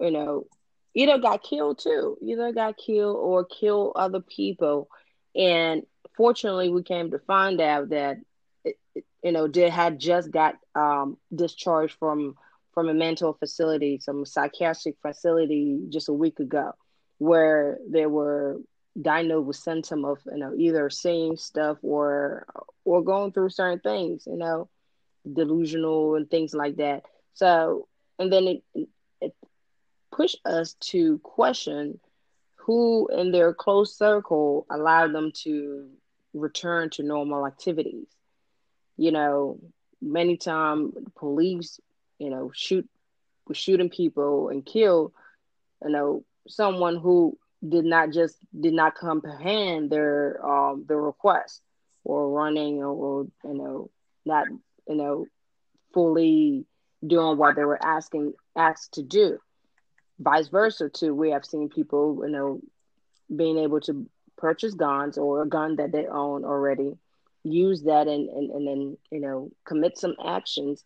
you 0.00 0.10
know, 0.10 0.46
either 0.94 1.18
got 1.18 1.42
killed 1.42 1.78
too, 1.78 2.16
either 2.22 2.52
got 2.52 2.76
killed 2.76 3.16
or 3.16 3.44
kill 3.44 3.92
other 3.96 4.20
people. 4.20 4.88
And 5.34 5.82
fortunately, 6.16 6.68
we 6.68 6.82
came 6.82 7.10
to 7.10 7.18
find 7.18 7.60
out 7.60 7.90
that 7.90 8.18
you 9.22 9.32
know 9.32 9.48
did 9.48 9.72
had 9.72 9.98
just 9.98 10.30
got 10.30 10.56
um, 10.74 11.16
discharged 11.34 11.96
from 11.98 12.36
from 12.72 12.88
a 12.88 12.94
mental 12.94 13.32
facility, 13.34 13.98
some 13.98 14.24
psychiatric 14.24 14.96
facility, 15.02 15.80
just 15.88 16.08
a 16.08 16.12
week 16.12 16.40
ago, 16.40 16.72
where 17.18 17.78
they 17.88 18.06
were 18.06 18.60
diagnosed 19.00 19.46
with 19.46 19.56
symptom 19.56 20.04
of 20.04 20.18
you 20.30 20.38
know 20.38 20.54
either 20.56 20.90
seeing 20.90 21.36
stuff 21.36 21.78
or 21.82 22.46
or 22.84 23.02
going 23.02 23.32
through 23.32 23.50
certain 23.50 23.80
things, 23.80 24.24
you 24.26 24.36
know, 24.36 24.68
delusional 25.30 26.14
and 26.16 26.30
things 26.30 26.54
like 26.54 26.76
that. 26.76 27.04
So 27.34 27.88
and 28.18 28.32
then 28.32 28.46
it 28.74 28.88
it 29.20 29.34
pushed 30.10 30.40
us 30.44 30.74
to 30.74 31.18
question 31.18 31.98
who 32.56 33.08
in 33.08 33.32
their 33.32 33.52
close 33.52 33.96
circle 33.96 34.66
allowed 34.70 35.12
them 35.12 35.32
to 35.34 35.88
return 36.32 36.90
to 36.90 37.02
normal 37.02 37.46
activities. 37.46 38.06
You 38.96 39.10
know, 39.10 39.58
many 40.00 40.36
times 40.36 40.94
police, 41.16 41.80
you 42.22 42.30
know, 42.30 42.50
shoot 42.54 42.88
was 43.48 43.58
shooting 43.58 43.90
people 43.90 44.48
and 44.48 44.64
kill, 44.64 45.12
you 45.84 45.90
know, 45.90 46.24
someone 46.48 46.96
who 46.96 47.38
did 47.68 47.84
not 47.84 48.12
just 48.12 48.36
did 48.58 48.74
not 48.74 48.94
comprehend 48.94 49.90
their 49.90 50.44
um 50.44 50.84
their 50.88 51.00
request 51.00 51.62
or 52.04 52.30
running 52.30 52.82
or 52.82 53.26
you 53.44 53.54
know 53.54 53.90
not 54.26 54.46
you 54.88 54.96
know 54.96 55.26
fully 55.94 56.64
doing 57.06 57.36
what 57.38 57.56
they 57.56 57.64
were 57.64 57.84
asking 57.84 58.32
asked 58.56 58.94
to 58.94 59.02
do. 59.02 59.38
Vice 60.18 60.48
versa 60.48 60.88
too. 60.88 61.14
We 61.14 61.30
have 61.30 61.44
seen 61.44 61.68
people 61.68 62.22
you 62.24 62.30
know 62.32 62.60
being 63.34 63.58
able 63.58 63.80
to 63.82 64.06
purchase 64.36 64.74
guns 64.74 65.18
or 65.18 65.42
a 65.42 65.48
gun 65.48 65.76
that 65.76 65.92
they 65.92 66.06
own 66.06 66.44
already, 66.44 66.98
use 67.44 67.82
that 67.84 68.08
and, 68.08 68.28
and, 68.28 68.50
and 68.50 68.66
then, 68.66 68.96
you 69.10 69.20
know, 69.20 69.50
commit 69.64 69.98
some 69.98 70.14
actions, 70.24 70.84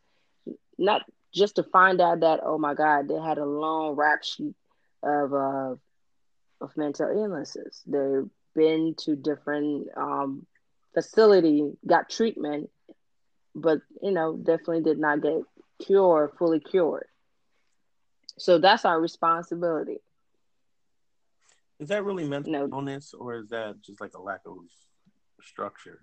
not 0.78 1.02
just 1.36 1.56
to 1.56 1.62
find 1.62 2.00
out 2.00 2.20
that, 2.20 2.40
oh 2.42 2.58
my 2.58 2.74
God, 2.74 3.08
they 3.08 3.18
had 3.18 3.38
a 3.38 3.44
long 3.44 3.94
rap 3.94 4.24
sheet 4.24 4.54
of, 5.02 5.34
uh, 5.34 5.74
of 6.60 6.76
mental 6.76 7.10
illnesses. 7.10 7.82
They've 7.86 8.28
been 8.54 8.94
to 9.00 9.14
different 9.14 9.88
um, 9.96 10.46
facility, 10.94 11.72
got 11.86 12.08
treatment, 12.08 12.70
but, 13.54 13.80
you 14.02 14.10
know, 14.10 14.36
definitely 14.36 14.82
did 14.82 14.98
not 14.98 15.20
get 15.20 15.42
cured, 15.84 16.32
fully 16.38 16.60
cured. 16.60 17.06
So 18.38 18.58
that's 18.58 18.84
our 18.84 19.00
responsibility. 19.00 19.98
Is 21.78 21.88
that 21.88 22.04
really 22.04 22.26
mental 22.26 22.52
no. 22.52 22.68
illness, 22.72 23.12
or 23.12 23.36
is 23.36 23.48
that 23.48 23.82
just 23.82 24.00
like 24.00 24.14
a 24.14 24.20
lack 24.20 24.40
of 24.46 24.56
structure? 25.42 26.00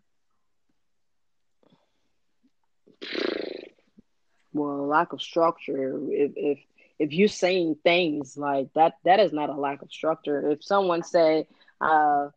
Well, 4.53 4.87
lack 4.87 5.13
of 5.13 5.21
structure. 5.21 5.99
If 6.09 6.31
if 6.35 6.59
if 6.99 7.13
you're 7.13 7.27
saying 7.27 7.77
things 7.83 8.37
like 8.37 8.69
that, 8.75 8.93
that 9.05 9.19
is 9.19 9.33
not 9.33 9.49
a 9.49 9.53
lack 9.53 9.81
of 9.81 9.91
structure. 9.91 10.49
If 10.51 10.63
someone 10.63 11.03
say, 11.03 11.47
uh, 11.81 12.29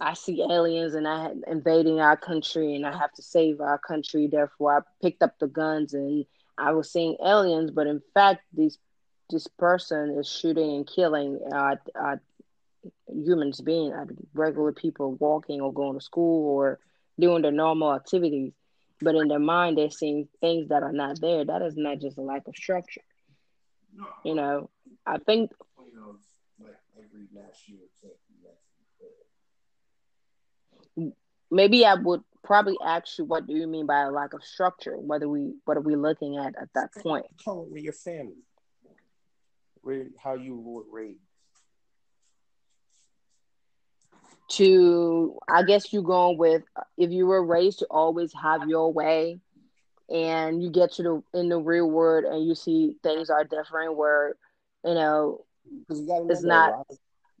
"I 0.00 0.14
see 0.14 0.42
aliens 0.42 0.94
and 0.94 1.06
I 1.08 1.32
invading 1.46 2.00
our 2.00 2.16
country 2.16 2.74
and 2.74 2.86
I 2.86 2.96
have 2.96 3.12
to 3.14 3.22
save 3.22 3.60
our 3.60 3.78
country," 3.78 4.28
therefore 4.28 4.78
I 4.78 4.80
picked 5.02 5.22
up 5.22 5.38
the 5.38 5.48
guns 5.48 5.94
and 5.94 6.24
I 6.58 6.72
was 6.72 6.90
seeing 6.92 7.16
aliens, 7.24 7.70
but 7.70 7.86
in 7.86 8.00
fact, 8.14 8.42
these 8.52 8.78
this 9.30 9.46
person 9.46 10.16
is 10.18 10.28
shooting 10.28 10.74
and 10.76 10.86
killing 10.86 11.38
uh, 11.52 11.76
uh, 11.94 12.16
humans 13.08 13.60
being 13.60 13.92
regular 14.34 14.72
people 14.72 15.14
walking 15.14 15.60
or 15.60 15.72
going 15.72 15.98
to 15.98 16.04
school 16.04 16.46
or 16.56 16.78
doing 17.18 17.42
their 17.42 17.52
normal 17.52 17.94
activities 17.94 18.52
but 19.00 19.14
in 19.14 19.28
their 19.28 19.38
mind 19.38 19.78
they're 19.78 19.90
seeing 19.90 20.28
things 20.40 20.68
that 20.68 20.82
are 20.82 20.92
not 20.92 21.20
there. 21.20 21.44
That 21.44 21.62
is 21.62 21.76
not 21.76 21.98
just 21.98 22.18
a 22.18 22.22
lack 22.22 22.48
of 22.48 22.56
structure. 22.56 23.02
You 24.24 24.34
know, 24.34 24.70
I 25.06 25.18
think 25.18 25.52
maybe 31.50 31.84
I 31.84 31.94
would 31.94 32.22
probably 32.44 32.76
ask 32.84 33.18
you 33.18 33.24
what 33.24 33.46
do 33.46 33.54
you 33.54 33.66
mean 33.66 33.86
by 33.86 34.02
a 34.02 34.10
lack 34.10 34.34
of 34.34 34.44
structure? 34.44 34.96
What 34.96 35.22
are 35.22 35.28
we 35.28 35.54
what 35.64 35.76
are 35.76 35.82
we 35.82 35.96
looking 35.96 36.36
at 36.36 36.54
at 36.60 36.68
that 36.74 36.94
point? 36.94 37.26
Me 37.70 37.80
your 37.80 37.92
family, 37.92 38.42
where 39.82 40.06
how 40.22 40.34
you 40.34 40.56
were 40.56 40.82
raised. 40.90 41.20
To 44.52 45.38
I 45.46 45.62
guess 45.62 45.92
you 45.92 46.02
going 46.02 46.38
with 46.38 46.62
if 46.96 47.10
you 47.10 47.26
were 47.26 47.44
raised 47.44 47.80
to 47.80 47.86
always 47.90 48.32
have 48.32 48.66
your 48.66 48.90
way, 48.90 49.40
and 50.10 50.62
you 50.62 50.70
get 50.70 50.92
to 50.92 51.02
the 51.02 51.38
in 51.38 51.48
the 51.48 51.58
real 51.58 51.90
world 51.90 52.24
and 52.24 52.46
you 52.46 52.54
see 52.54 52.94
things 53.02 53.28
are 53.30 53.44
different 53.44 53.96
where 53.96 54.36
you 54.84 54.94
know 54.94 55.44
you 55.90 56.26
it's 56.30 56.42
not 56.42 56.72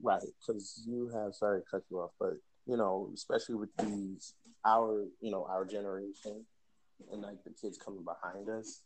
right? 0.02 0.20
Because 0.46 0.82
you 0.86 1.10
have 1.14 1.34
sorry 1.34 1.60
to 1.60 1.66
cut 1.70 1.82
you 1.90 1.98
off 2.00 2.10
but 2.20 2.34
you 2.66 2.76
know 2.76 3.10
especially 3.14 3.54
with 3.54 3.70
these 3.78 4.34
our 4.66 5.04
you 5.20 5.30
know 5.30 5.46
our 5.48 5.64
generation 5.64 6.44
and 7.12 7.22
like 7.22 7.42
the 7.44 7.50
kids 7.50 7.78
coming 7.78 8.04
behind 8.04 8.48
us 8.48 8.82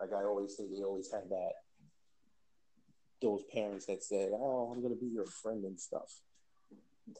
like 0.00 0.10
i 0.12 0.22
always 0.24 0.56
say 0.56 0.64
they 0.66 0.82
always 0.82 1.10
have 1.12 1.28
that 1.30 1.52
those 3.22 3.42
parents 3.52 3.86
that 3.86 4.02
said 4.02 4.30
oh 4.32 4.70
i'm 4.72 4.82
gonna 4.82 4.94
be 4.94 5.06
your 5.06 5.26
friend 5.26 5.64
and 5.64 5.80
stuff 5.80 6.20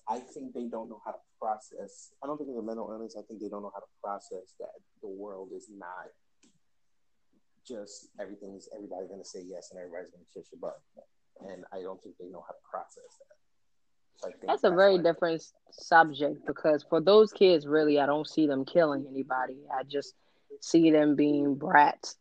i 0.09 0.19
think 0.19 0.53
they 0.55 0.67
don't 0.67 0.89
know 0.89 1.01
how 1.05 1.11
to 1.11 1.19
process 1.41 2.13
i 2.23 2.27
don't 2.27 2.39
think 2.39 2.51
it's 2.51 2.59
a 2.59 2.63
mental 2.63 2.91
illness 2.93 3.17
i 3.19 3.23
think 3.23 3.41
they 3.41 3.49
don't 3.49 3.63
know 3.63 3.73
how 3.75 3.81
to 3.81 3.93
process 4.03 4.55
that 4.59 4.71
the 5.03 5.09
world 5.09 5.49
is 5.55 5.69
not 5.77 6.09
just 7.67 8.09
everything's 8.21 8.69
everybody's 8.75 9.09
gonna 9.09 9.25
say 9.25 9.41
yes 9.45 9.71
and 9.71 9.79
everybody's 9.81 10.11
gonna 10.11 10.25
kiss 10.35 10.47
your 10.53 10.61
butt. 10.61 10.81
And 11.49 11.65
i 11.73 11.83
don't 11.83 12.03
think 12.03 12.17
they 12.19 12.27
know 12.27 12.45
how 12.47 12.53
to 12.53 12.65
process 12.71 13.19
that. 13.19 13.37
That's 14.47 14.65
a 14.65 14.71
very 14.71 14.99
different 14.99 15.43
subject 15.71 16.47
because 16.47 16.85
for 16.91 17.01
those 17.01 17.33
kids, 17.33 17.67
really, 17.67 17.99
I 17.99 18.05
don't 18.05 18.29
see 18.29 18.47
them 18.47 18.67
killing 18.67 19.07
anybody. 19.09 19.57
I 19.75 19.83
just 19.85 20.15
see 20.61 20.91
them 20.91 21.17
being 21.17 21.55
brats 21.55 22.17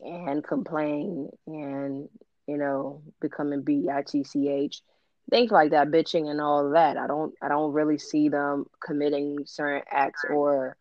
and 0.00 0.44
complain 0.44 1.28
and 1.48 2.08
you 2.46 2.56
know 2.56 3.02
becoming 3.20 3.62
bitch 3.62 4.80
things 5.28 5.50
like 5.50 5.70
that 5.70 5.88
bitching 5.90 6.30
and 6.30 6.40
all 6.40 6.70
that. 6.70 6.96
I 6.96 7.06
don't 7.06 7.34
i 7.42 7.48
don't 7.48 7.72
really 7.72 7.98
see 7.98 8.28
them 8.28 8.66
committing 8.84 9.40
certain 9.46 9.82
acts 9.90 10.24
or 10.28 10.76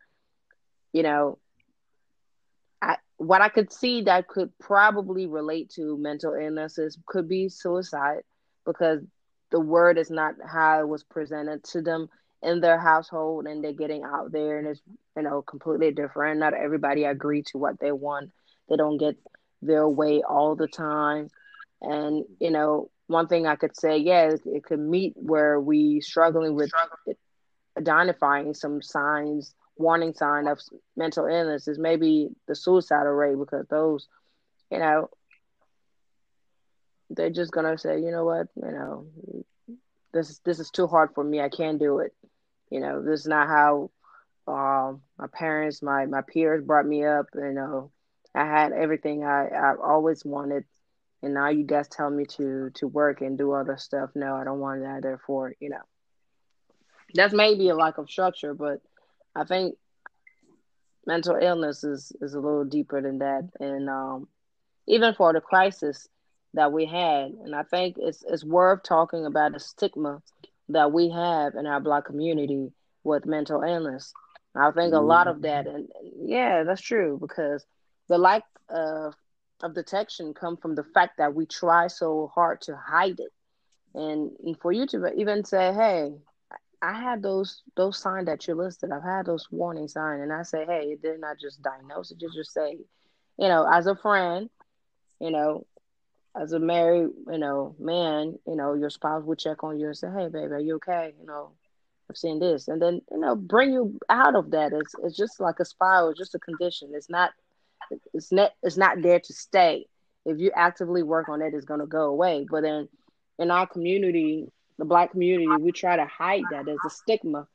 you 0.94 1.04
know 1.04 1.38
I, 2.82 2.98
what 3.18 3.42
i 3.42 3.50
could 3.50 3.72
see 3.72 4.04
that 4.04 4.28
could 4.28 4.52
probably 4.60 5.28
relate 5.28 5.70
to 5.76 5.98
mental 5.98 6.34
illnesses 6.34 6.98
could 7.06 7.28
be 7.28 7.50
suicide 7.50 8.22
because 8.66 9.02
the 9.52 9.60
word 9.60 9.98
is 9.98 10.10
not 10.10 10.36
how 10.46 10.82
it 10.82 10.88
was 10.88 11.04
presented 11.04 11.64
to 11.66 11.82
them 11.82 12.10
in 12.42 12.62
their 12.62 12.80
household 12.80 13.46
and 13.48 13.64
they're 13.64 13.74
getting 13.74 14.04
out 14.04 14.32
there 14.32 14.58
and 14.60 14.68
it's 14.68 14.82
you 15.16 15.24
know 15.24 15.42
completely 15.42 15.92
different. 15.92 16.40
Not 16.40 16.54
everybody 16.54 17.04
agree 17.04 17.44
to 17.48 17.58
what 17.58 17.80
they 17.80 17.92
want. 17.92 18.32
They 18.70 18.78
don't 18.78 18.98
get 18.98 19.18
their 19.62 19.88
way 19.88 20.22
all 20.22 20.56
the 20.56 20.68
time. 20.68 21.30
And 21.82 22.26
you 22.40 22.52
know 22.52 22.90
one 23.10 23.28
thing 23.28 23.48
i 23.48 23.56
could 23.56 23.76
say 23.76 23.98
yeah 23.98 24.30
it, 24.30 24.42
it 24.46 24.64
could 24.64 24.80
meet 24.80 25.14
where 25.18 25.60
we 25.60 26.02
struggling 26.02 26.56
with 26.56 26.72
identifying 27.78 28.54
some 28.54 28.82
signs 28.82 29.56
warning 29.78 30.14
sign 30.14 30.48
of 30.48 30.60
mental 30.98 31.26
illness 31.26 31.68
is 31.68 31.80
maybe 31.80 32.30
the 32.48 32.56
suicidal 32.56 33.14
rate 33.14 33.38
because 33.38 33.66
those 33.70 34.08
you 34.72 34.80
know 34.80 35.10
they're 37.12 37.30
just 37.30 37.52
gonna 37.52 37.78
say, 37.78 38.00
you 38.00 38.12
know 38.12 38.26
what, 38.26 38.48
you 38.56 38.72
know, 38.72 39.08
this 40.14 40.40
this 40.46 40.60
is 40.60 40.72
too 40.72 40.88
hard 40.88 41.10
for 41.16 41.24
me. 41.24 41.42
I 41.42 41.50
can't 41.50 41.80
do 41.80 42.00
it. 42.00 42.14
You 42.72 42.82
know, 42.82 43.04
this 43.04 43.22
is 43.22 43.28
not 43.28 43.48
how 43.48 43.92
um, 44.48 45.02
my 45.18 45.28
parents, 45.34 45.82
my 45.84 46.06
my 46.06 46.22
peers 46.22 46.64
brought 46.64 46.86
me 46.86 47.06
up. 47.06 47.28
You 47.36 47.54
know, 47.54 47.92
I 48.36 48.46
had 48.46 48.74
everything 48.74 49.24
I 49.26 49.48
I 49.48 49.76
always 49.84 50.26
wanted, 50.26 50.66
and 51.22 51.34
now 51.34 51.50
you 51.50 51.64
guys 51.64 51.88
tell 51.88 52.10
me 52.10 52.26
to 52.26 52.70
to 52.76 52.88
work 52.88 53.22
and 53.22 53.38
do 53.38 53.52
other 53.54 53.78
stuff. 53.78 54.12
No, 54.16 54.36
I 54.36 54.44
don't 54.44 54.60
want 54.60 54.82
that. 54.82 55.02
Therefore, 55.04 55.54
you 55.60 55.70
know, 55.70 55.82
that's 57.14 57.34
maybe 57.34 57.70
a 57.70 57.76
lack 57.76 57.98
of 57.98 58.10
structure, 58.10 58.54
but 58.54 58.82
I 59.36 59.44
think 59.44 59.76
mental 61.06 61.36
illness 61.36 61.84
is 61.84 62.12
is 62.22 62.34
a 62.34 62.40
little 62.40 62.66
deeper 62.66 63.02
than 63.02 63.20
that, 63.20 63.50
and 63.60 63.90
um, 63.90 64.28
even 64.88 65.14
for 65.14 65.34
the 65.34 65.42
crisis 65.42 66.08
that 66.54 66.72
we 66.72 66.86
had. 66.86 67.32
And 67.44 67.56
I 67.56 67.64
think 67.64 67.98
it's 68.00 68.24
it's 68.28 68.44
worth 68.44 68.84
talking 68.84 69.26
about 69.26 69.54
the 69.54 69.60
stigma 69.60 70.22
that 70.70 70.92
we 70.92 71.10
have 71.10 71.56
in 71.56 71.66
our 71.66 71.80
black 71.80 72.06
community 72.06 72.72
with 73.04 73.26
mental 73.26 73.64
illness. 73.64 74.14
I 74.56 74.72
think 74.72 74.94
a 74.94 75.00
lot 75.00 75.28
of 75.28 75.44
that, 75.44 75.68
and 75.68 75.88
yeah, 76.26 76.64
that's 76.64 76.82
true 76.82 77.18
because 77.22 77.66
the 78.08 78.18
lack 78.18 78.44
of 78.70 79.14
of 79.62 79.74
detection 79.74 80.34
come 80.34 80.58
from 80.58 80.76
the 80.76 80.84
fact 80.84 81.18
that 81.18 81.34
we 81.34 81.46
try 81.46 81.88
so 81.88 82.32
hard 82.34 82.62
to 82.62 82.76
hide 82.78 83.20
it, 83.20 83.32
and, 83.94 84.32
and 84.44 84.60
for 84.60 84.72
you 84.72 84.86
to 84.88 85.12
even 85.14 85.44
say, 85.44 85.74
"Hey, 85.74 86.14
I 86.82 86.94
had 86.94 87.22
those 87.22 87.64
those 87.76 87.98
signs 87.98 88.28
that 88.28 88.48
you 88.48 88.56
listed. 88.56 88.92
I've 88.92 89.04
had 89.04 89.26
those 89.26 89.48
warning 89.52 89.88
signs," 89.88 90.22
and 90.22 90.32
I 90.34 90.44
say, 90.44 90.66
"Hey, 90.66 90.92
it 90.94 91.02
did 91.02 91.20
not 91.20 91.40
just 91.40 91.62
diagnose 91.62 92.12
it. 92.12 92.20
Just 92.20 92.54
say, 92.54 92.78
you 93.38 93.48
know, 93.48 93.68
as 93.72 93.88
a 93.88 93.96
friend, 93.96 94.50
you 95.20 95.32
know, 95.32 95.66
as 96.36 96.54
a 96.54 96.60
married, 96.60 97.10
you 97.28 97.38
know, 97.38 97.76
man, 97.80 98.38
you 98.48 98.56
know, 98.56 98.74
your 98.74 98.90
spouse 98.90 99.24
would 99.24 99.40
check 99.40 99.64
on 99.64 99.80
you 99.80 99.88
and 99.88 99.98
say, 99.98 100.10
"Hey, 100.10 100.30
baby, 100.30 100.54
are 100.54 100.60
you 100.60 100.76
okay?" 100.76 101.14
You 101.20 101.26
know, 101.26 101.52
I've 102.10 102.18
seen 102.18 102.40
this, 102.40 102.68
and 102.68 102.82
then 102.82 103.02
you 103.12 103.20
know, 103.20 103.36
bring 103.36 103.74
you 103.74 104.00
out 104.10 104.36
of 104.36 104.52
that. 104.52 104.74
It's 104.74 104.96
it's 105.04 105.18
just 105.18 105.40
like 105.40 105.60
a 105.60 105.66
spiral, 105.66 106.14
just 106.14 106.36
a 106.36 106.40
condition. 106.40 106.92
It's 106.94 107.10
not, 107.10 107.32
it's 108.14 108.32
not, 108.32 108.52
it's 108.64 108.78
not 108.78 109.02
there 109.02 109.20
to 109.20 109.34
stay. 109.34 109.86
If 110.26 110.40
you 110.40 110.52
actively 110.56 111.04
work 111.04 111.30
on 111.30 111.42
it, 111.42 111.54
it's 111.54 111.66
gonna 111.66 111.88
go 111.88 112.06
away. 112.06 112.46
But 112.50 112.64
then, 112.64 112.88
in 113.38 113.52
our 113.52 113.66
community, 113.68 114.48
the 114.78 114.86
black 114.86 115.12
community, 115.12 115.58
we 115.58 115.72
try 115.72 115.96
to 115.96 116.06
hide 116.06 116.44
that. 116.52 116.66
There's 116.66 116.86
a 116.86 116.90
stigma 116.90 117.48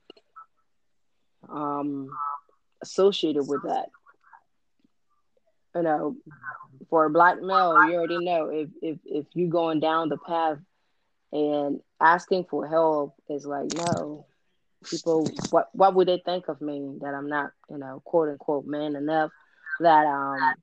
um 1.51 2.09
associated 2.83 3.45
with 3.47 3.63
that 3.65 3.87
you 5.75 5.83
know, 5.83 6.17
for 6.89 7.05
a 7.05 7.11
black 7.11 7.41
male, 7.41 7.83
you 7.89 7.95
already 7.97 8.25
know 8.25 8.49
if 8.49 8.69
if 8.83 8.99
if 9.05 9.27
you 9.35 9.49
going 9.49 9.81
down 9.81 10.09
the 10.09 10.19
path 10.19 10.59
and 11.33 11.81
asking 12.01 12.45
for 12.45 12.67
help 12.67 13.15
is 13.29 13.45
like 13.47 13.67
no, 13.75 14.27
people 14.89 15.29
what 15.51 15.69
what 15.73 15.95
would 15.95 16.09
they 16.09 16.23
think 16.25 16.49
of 16.49 16.61
me 16.61 16.99
that 17.01 17.15
I'm 17.15 17.29
not 17.29 17.51
you 17.71 17.79
know 17.79 18.03
quote 18.05 18.29
unquote 18.29 18.67
man 18.67 18.95
enough 18.97 19.31
that 19.81 20.07
um 20.07 20.55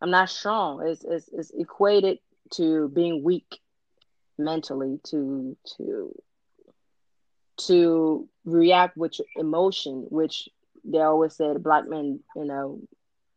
I'm 0.00 0.10
not 0.10 0.30
strong. 0.30 0.86
It's 0.86 1.04
it's, 1.04 1.28
it's 1.32 1.50
equated 1.50 2.18
to 2.52 2.88
being 2.88 3.22
weak 3.22 3.60
mentally 4.38 5.00
to 5.04 5.56
to 5.76 6.14
to 7.66 8.28
react 8.44 8.96
with 8.96 9.14
emotion, 9.36 10.06
which 10.10 10.48
they 10.84 11.00
always 11.00 11.34
said 11.34 11.62
black 11.62 11.88
men, 11.88 12.20
you 12.36 12.44
know, 12.44 12.80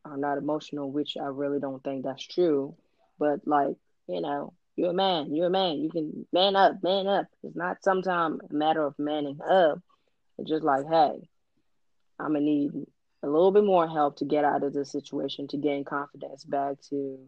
are 0.05 0.17
not 0.17 0.37
emotional, 0.37 0.91
which 0.91 1.17
I 1.17 1.27
really 1.27 1.59
don't 1.59 1.83
think 1.83 2.03
that's 2.03 2.25
true. 2.25 2.75
But 3.19 3.41
like, 3.45 3.75
you 4.07 4.21
know, 4.21 4.53
you're 4.75 4.91
a 4.91 4.93
man, 4.93 5.33
you're 5.35 5.47
a 5.47 5.51
man. 5.51 5.77
You 5.79 5.89
can 5.89 6.25
man 6.31 6.55
up, 6.55 6.83
man 6.83 7.07
up. 7.07 7.25
It's 7.43 7.55
not 7.55 7.83
sometimes 7.83 8.39
a 8.49 8.53
matter 8.53 8.83
of 8.83 8.97
manning 8.99 9.39
up. 9.41 9.79
It's 10.37 10.49
just 10.49 10.63
like, 10.63 10.85
hey, 10.87 11.27
I'm 12.19 12.33
gonna 12.33 12.41
need 12.41 12.71
a 13.23 13.27
little 13.27 13.51
bit 13.51 13.63
more 13.63 13.87
help 13.87 14.17
to 14.17 14.25
get 14.25 14.45
out 14.45 14.63
of 14.63 14.73
this 14.73 14.91
situation, 14.91 15.47
to 15.49 15.57
gain 15.57 15.83
confidence 15.83 16.43
back, 16.43 16.77
to 16.89 17.19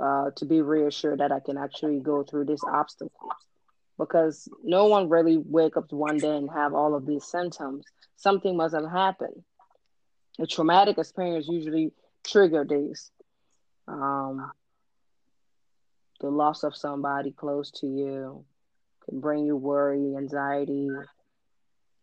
uh, 0.00 0.30
to 0.36 0.44
be 0.44 0.60
reassured 0.60 1.20
that 1.20 1.30
I 1.30 1.40
can 1.40 1.56
actually 1.56 2.00
go 2.00 2.24
through 2.24 2.46
this 2.46 2.62
obstacle. 2.64 3.30
Because 3.96 4.48
no 4.64 4.86
one 4.86 5.08
really 5.08 5.36
wake 5.36 5.76
up 5.76 5.92
one 5.92 6.18
day 6.18 6.36
and 6.36 6.50
have 6.50 6.74
all 6.74 6.96
of 6.96 7.06
these 7.06 7.24
symptoms. 7.24 7.84
Something 8.16 8.56
must 8.56 8.74
have 8.74 8.90
happened 8.90 9.44
a 10.38 10.46
traumatic 10.46 10.98
experience 10.98 11.46
usually 11.48 11.92
trigger 12.24 12.64
these. 12.64 13.10
Um, 13.86 14.50
the 16.20 16.30
loss 16.30 16.62
of 16.62 16.76
somebody 16.76 17.32
close 17.32 17.70
to 17.72 17.86
you 17.86 18.44
can 19.04 19.20
bring 19.20 19.44
you 19.44 19.56
worry, 19.56 20.16
anxiety. 20.16 20.88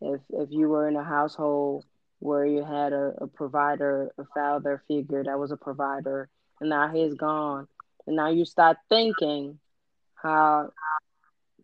If 0.01 0.21
if 0.29 0.49
you 0.51 0.67
were 0.69 0.87
in 0.87 0.95
a 0.95 1.03
household 1.03 1.85
where 2.21 2.45
you 2.45 2.63
had 2.63 2.93
a, 2.93 3.13
a 3.21 3.27
provider, 3.27 4.11
a 4.19 4.25
father 4.33 4.83
figure 4.87 5.23
that 5.23 5.39
was 5.39 5.51
a 5.51 5.57
provider, 5.57 6.29
and 6.61 6.69
now 6.69 6.89
he's 6.89 7.15
gone, 7.15 7.67
and 8.07 8.17
now 8.17 8.29
you 8.29 8.45
start 8.45 8.77
thinking 8.89 9.59
how 10.15 10.71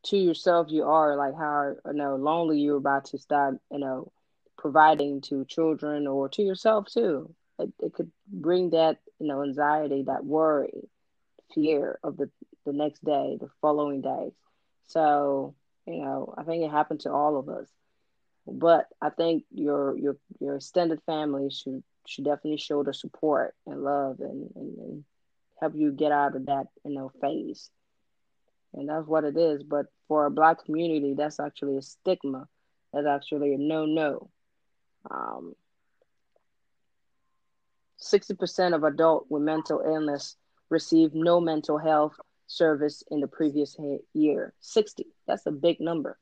to 0.06 0.18
yourself 0.18 0.68
you 0.70 0.84
are, 0.86 1.16
like 1.18 1.36
how 1.36 1.76
you 1.88 1.94
know 1.94 2.16
lonely 2.16 2.60
you're 2.60 2.78
about 2.78 3.06
to 3.06 3.18
start, 3.20 3.56
you 3.72 3.80
know, 3.80 4.12
providing 4.58 5.22
to 5.22 5.46
children 5.46 6.08
or 6.08 6.30
to 6.30 6.44
yourself 6.44 6.88
too. 6.92 7.34
It, 7.60 7.74
it 7.80 7.94
could 7.94 8.12
bring 8.32 8.72
that 8.72 9.00
you 9.20 9.28
know 9.28 9.44
anxiety, 9.44 10.04
that 10.08 10.26
worry, 10.26 10.90
fear 11.54 12.00
of 12.04 12.18
the 12.18 12.30
the 12.66 12.74
next 12.74 13.04
day, 13.06 13.38
the 13.40 13.50
following 13.62 14.02
days. 14.02 14.34
So 14.88 15.56
you 15.88 16.00
know, 16.02 16.34
I 16.38 16.44
think 16.44 16.64
it 16.64 16.72
happened 16.72 17.02
to 17.02 17.12
all 17.12 17.38
of 17.38 17.50
us. 17.50 17.68
But 18.48 18.88
I 19.02 19.10
think 19.10 19.44
your 19.52 19.98
your 19.98 20.18
your 20.40 20.56
extended 20.56 21.02
family 21.06 21.50
should 21.50 21.84
should 22.06 22.24
definitely 22.24 22.58
show 22.58 22.84
the 22.84 22.94
support 22.94 23.54
and 23.66 23.84
love 23.84 24.22
and, 24.22 24.50
and, 24.56 24.78
and 24.78 25.04
help 25.60 25.74
you 25.76 25.92
get 25.92 26.14
out 26.14 26.36
of 26.36 26.46
that 26.46 26.68
you 26.86 26.94
know 26.94 27.12
phase. 27.22 27.70
And 28.74 28.90
that's 28.90 29.08
what 29.08 29.26
it 29.26 29.38
is. 29.38 29.64
But 29.64 29.88
for 30.08 30.26
a 30.26 30.32
black 30.32 30.64
community, 30.64 31.14
that's 31.14 31.40
actually 31.40 31.78
a 31.78 31.82
stigma. 31.82 32.48
That's 32.94 33.08
actually 33.08 33.54
a 33.54 33.58
no 33.58 33.86
no. 33.86 34.30
Um, 35.10 35.54
60% 38.00 38.76
of 38.76 38.84
adults 38.84 39.28
with 39.30 39.42
mental 39.42 39.82
illness 39.82 40.36
received 40.70 41.16
no 41.16 41.42
mental 41.42 41.78
health 41.78 42.14
service 42.46 43.04
in 43.10 43.20
the 43.20 43.28
previous 43.28 43.76
year. 44.14 44.54
60. 44.62 45.06
That's 45.28 45.46
a 45.46 45.52
big 45.52 45.80
number. 45.80 46.18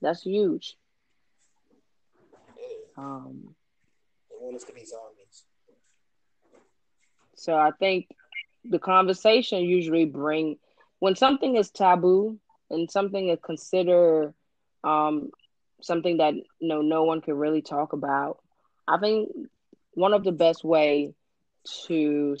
That's 0.00 0.22
huge. 0.22 0.76
Um, 2.96 3.54
they 4.30 4.36
want 4.40 4.56
us 4.56 4.64
to 4.64 4.72
be 4.72 4.84
zombies. 4.84 5.44
So 7.34 7.54
I 7.54 7.70
think 7.78 8.06
the 8.64 8.78
conversation 8.78 9.62
usually 9.62 10.04
bring 10.04 10.58
when 10.98 11.14
something 11.16 11.56
is 11.56 11.70
taboo 11.70 12.38
and 12.70 12.90
something 12.90 13.28
is 13.28 13.38
considered 13.44 14.34
um, 14.84 15.30
something 15.82 16.18
that 16.18 16.34
you 16.34 16.68
know 16.68 16.82
no 16.82 17.04
one 17.04 17.20
can 17.20 17.34
really 17.36 17.62
talk 17.62 17.92
about. 17.92 18.38
I 18.86 18.98
think 18.98 19.30
one 19.94 20.12
of 20.14 20.24
the 20.24 20.32
best 20.32 20.64
way 20.64 21.14
to 21.86 22.36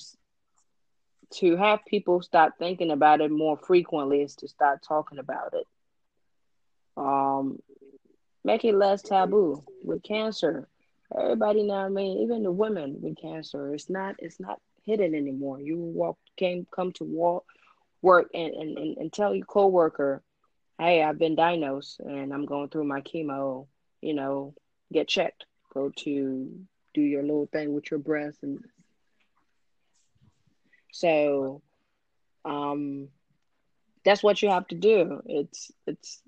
to 1.30 1.56
have 1.56 1.84
people 1.86 2.22
start 2.22 2.52
thinking 2.58 2.90
about 2.90 3.20
it 3.20 3.30
more 3.30 3.56
frequently 3.56 4.22
is 4.22 4.36
to 4.36 4.48
start 4.48 4.82
talking 4.86 5.18
about 5.18 5.54
it. 5.54 5.66
Um, 6.96 7.58
make 8.44 8.64
it 8.64 8.74
less 8.74 9.02
taboo 9.02 9.62
with 9.84 10.02
cancer. 10.02 10.68
Everybody 11.16 11.62
now, 11.62 11.86
I 11.86 11.88
mean, 11.88 12.18
even 12.18 12.42
the 12.42 12.52
women 12.52 12.96
with 13.00 13.20
cancer, 13.20 13.74
it's 13.74 13.90
not 13.90 14.16
it's 14.18 14.40
not 14.40 14.60
hidden 14.84 15.14
anymore. 15.14 15.60
You 15.60 15.78
walk 15.78 16.18
came 16.36 16.66
come 16.74 16.92
to 16.92 17.04
walk 17.04 17.44
work 18.00 18.30
and, 18.34 18.52
and, 18.52 18.78
and, 18.78 18.96
and 18.96 19.12
tell 19.12 19.34
your 19.34 19.46
coworker, 19.46 20.22
hey, 20.78 21.02
I've 21.02 21.18
been 21.18 21.36
diagnosed 21.36 22.00
and 22.00 22.32
I'm 22.32 22.46
going 22.46 22.68
through 22.68 22.84
my 22.84 23.00
chemo, 23.00 23.66
you 24.00 24.14
know, 24.14 24.54
get 24.92 25.06
checked. 25.08 25.44
Go 25.72 25.90
to 25.96 26.50
do 26.94 27.00
your 27.00 27.22
little 27.22 27.48
thing 27.52 27.72
with 27.72 27.90
your 27.90 28.00
breast 28.00 28.42
and 28.42 28.58
so 30.92 31.62
um 32.44 33.08
that's 34.04 34.22
what 34.22 34.42
you 34.42 34.50
have 34.50 34.66
to 34.68 34.74
do. 34.74 35.22
It's 35.26 35.70
it's 35.86 36.21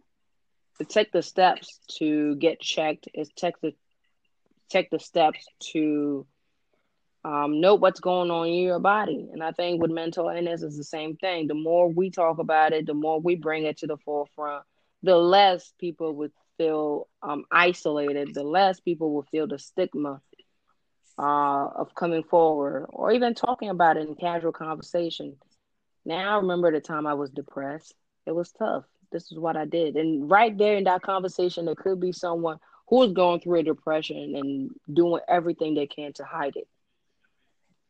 take 0.83 1.11
the 1.11 1.21
steps 1.21 1.79
to 1.99 2.35
get 2.35 2.59
checked. 2.59 3.07
It's 3.13 3.31
take 3.35 3.59
the 3.61 3.73
take 4.69 4.91
the 4.91 4.99
steps 4.99 5.47
to 5.73 6.27
um, 7.25 7.61
know 7.61 7.75
what's 7.75 8.01
going 8.01 8.31
on 8.31 8.47
in 8.49 8.55
your 8.55 8.79
body. 8.79 9.29
And 9.33 9.43
I 9.43 9.51
think 9.53 9.81
with 9.81 9.91
mental 9.91 10.29
illness 10.29 10.63
is 10.63 10.77
the 10.77 10.85
same 10.85 11.17
thing. 11.17 11.47
The 11.47 11.55
more 11.55 11.89
we 11.89 12.11
talk 12.11 12.39
about 12.39 12.73
it, 12.73 12.87
the 12.87 12.95
more 12.95 13.21
we 13.21 13.35
bring 13.37 13.65
it 13.65 13.79
to 13.79 13.87
the 13.87 13.97
forefront, 13.97 14.65
the 15.03 15.17
less 15.17 15.73
people 15.79 16.15
would 16.17 16.33
feel 16.57 17.09
um, 17.23 17.45
isolated, 17.51 18.35
the 18.35 18.43
less 18.43 18.81
people 18.81 19.13
will 19.13 19.23
feel 19.31 19.47
the 19.47 19.59
stigma 19.59 20.21
uh, 21.19 21.67
of 21.77 21.95
coming 21.95 22.23
forward 22.23 22.87
or 22.91 23.13
even 23.13 23.35
talking 23.35 23.69
about 23.69 23.97
it 23.97 24.07
in 24.09 24.15
casual 24.15 24.53
conversation. 24.53 25.37
Now 26.05 26.35
I 26.35 26.37
remember 26.41 26.71
the 26.73 26.81
time 26.81 27.07
I 27.07 27.15
was 27.15 27.31
depressed. 27.31 27.95
It 28.27 28.33
was 28.35 28.53
tough. 28.53 28.85
This 29.15 29.31
is 29.31 29.39
what 29.39 29.57
I 29.57 29.65
did. 29.65 29.95
And 29.95 30.29
right 30.29 30.59
there 30.59 30.77
in 30.77 30.85
that 30.85 31.03
conversation, 31.03 31.67
there 31.67 31.77
could 31.77 32.01
be 32.01 32.11
someone 32.11 32.59
who 32.89 33.05
is 33.05 33.13
going 33.13 33.39
through 33.39 33.61
a 33.61 33.63
depression 33.63 34.35
and 34.35 34.71
doing 34.93 35.23
everything 35.29 35.75
they 35.75 35.87
can 35.87 36.13
to 36.15 36.25
hide 36.25 36.57
it 36.57 36.67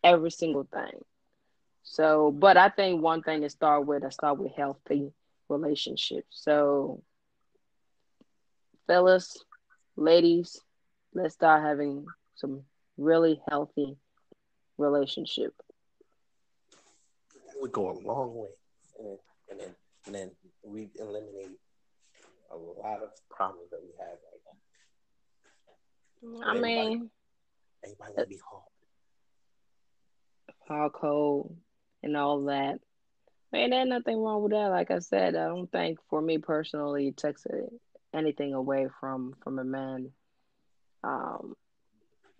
every 0.05 0.31
single 0.31 0.69
thing. 0.71 1.03
So, 1.83 2.31
but 2.31 2.59
I 2.59 2.69
think 2.69 3.01
one 3.01 3.23
thing 3.23 3.41
to 3.41 3.49
start 3.49 3.87
with, 3.87 4.05
I 4.05 4.11
start 4.11 4.39
with 4.39 4.53
healthy 4.53 5.13
relationships. 5.49 6.27
So, 6.31 7.03
fellas, 8.87 9.43
ladies, 9.97 10.61
let's 11.15 11.33
start 11.33 11.63
having 11.63 12.05
some 12.35 12.65
really 12.99 13.41
healthy 13.49 13.97
relationship. 14.77 15.55
That 17.33 17.63
would 17.63 17.73
go 17.73 17.93
a 17.93 17.97
long 18.07 18.35
way, 18.35 18.49
and, 18.99 19.19
and 19.51 19.61
then 19.61 19.75
and 20.07 20.15
then 20.15 20.31
we 20.65 20.91
eliminate 20.99 21.59
a 22.51 22.57
lot 22.57 23.03
of 23.03 23.11
problems 23.31 23.71
that 23.71 23.81
we 23.83 23.91
have 23.99 24.19
right 24.31 24.43
now. 24.45 24.57
I 26.47 26.57
everybody, 26.57 26.77
mean, 26.77 27.11
everybody 27.85 28.13
would 28.17 28.29
be 28.29 28.39
hard 28.49 28.65
hard 30.67 30.93
code 30.93 31.57
and 32.03 32.17
all 32.17 32.45
that. 32.45 32.81
Man, 33.53 33.71
there's 33.71 33.89
nothing 33.89 34.19
wrong 34.19 34.43
with 34.43 34.53
that. 34.53 34.69
Like 34.69 34.91
I 34.91 34.99
said, 34.99 35.37
I 35.37 35.47
don't 35.47 35.71
think 35.71 35.99
for 36.09 36.21
me 36.21 36.39
personally 36.39 37.09
it 37.09 37.17
takes 37.17 37.47
anything 38.13 38.55
away 38.55 38.89
from 39.01 39.35
from 39.43 39.59
a 39.59 39.65
man. 39.65 40.11
Um, 41.03 41.55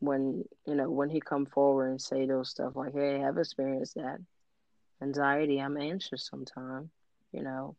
when 0.01 0.45
you 0.67 0.75
know 0.75 0.91
when 0.91 1.11
he 1.11 1.21
come 1.21 1.47
forward 1.47 1.91
and 1.91 2.01
say 2.01 2.27
those 2.27 2.51
stuff 2.51 2.75
like, 2.75 2.95
"Hey, 2.95 3.23
I've 3.23 3.39
experienced 3.39 3.95
that 3.95 4.19
anxiety. 5.03 5.61
I'm 5.61 5.77
anxious 5.77 6.27
sometimes," 6.27 6.91
you 7.33 7.43
know. 7.43 7.77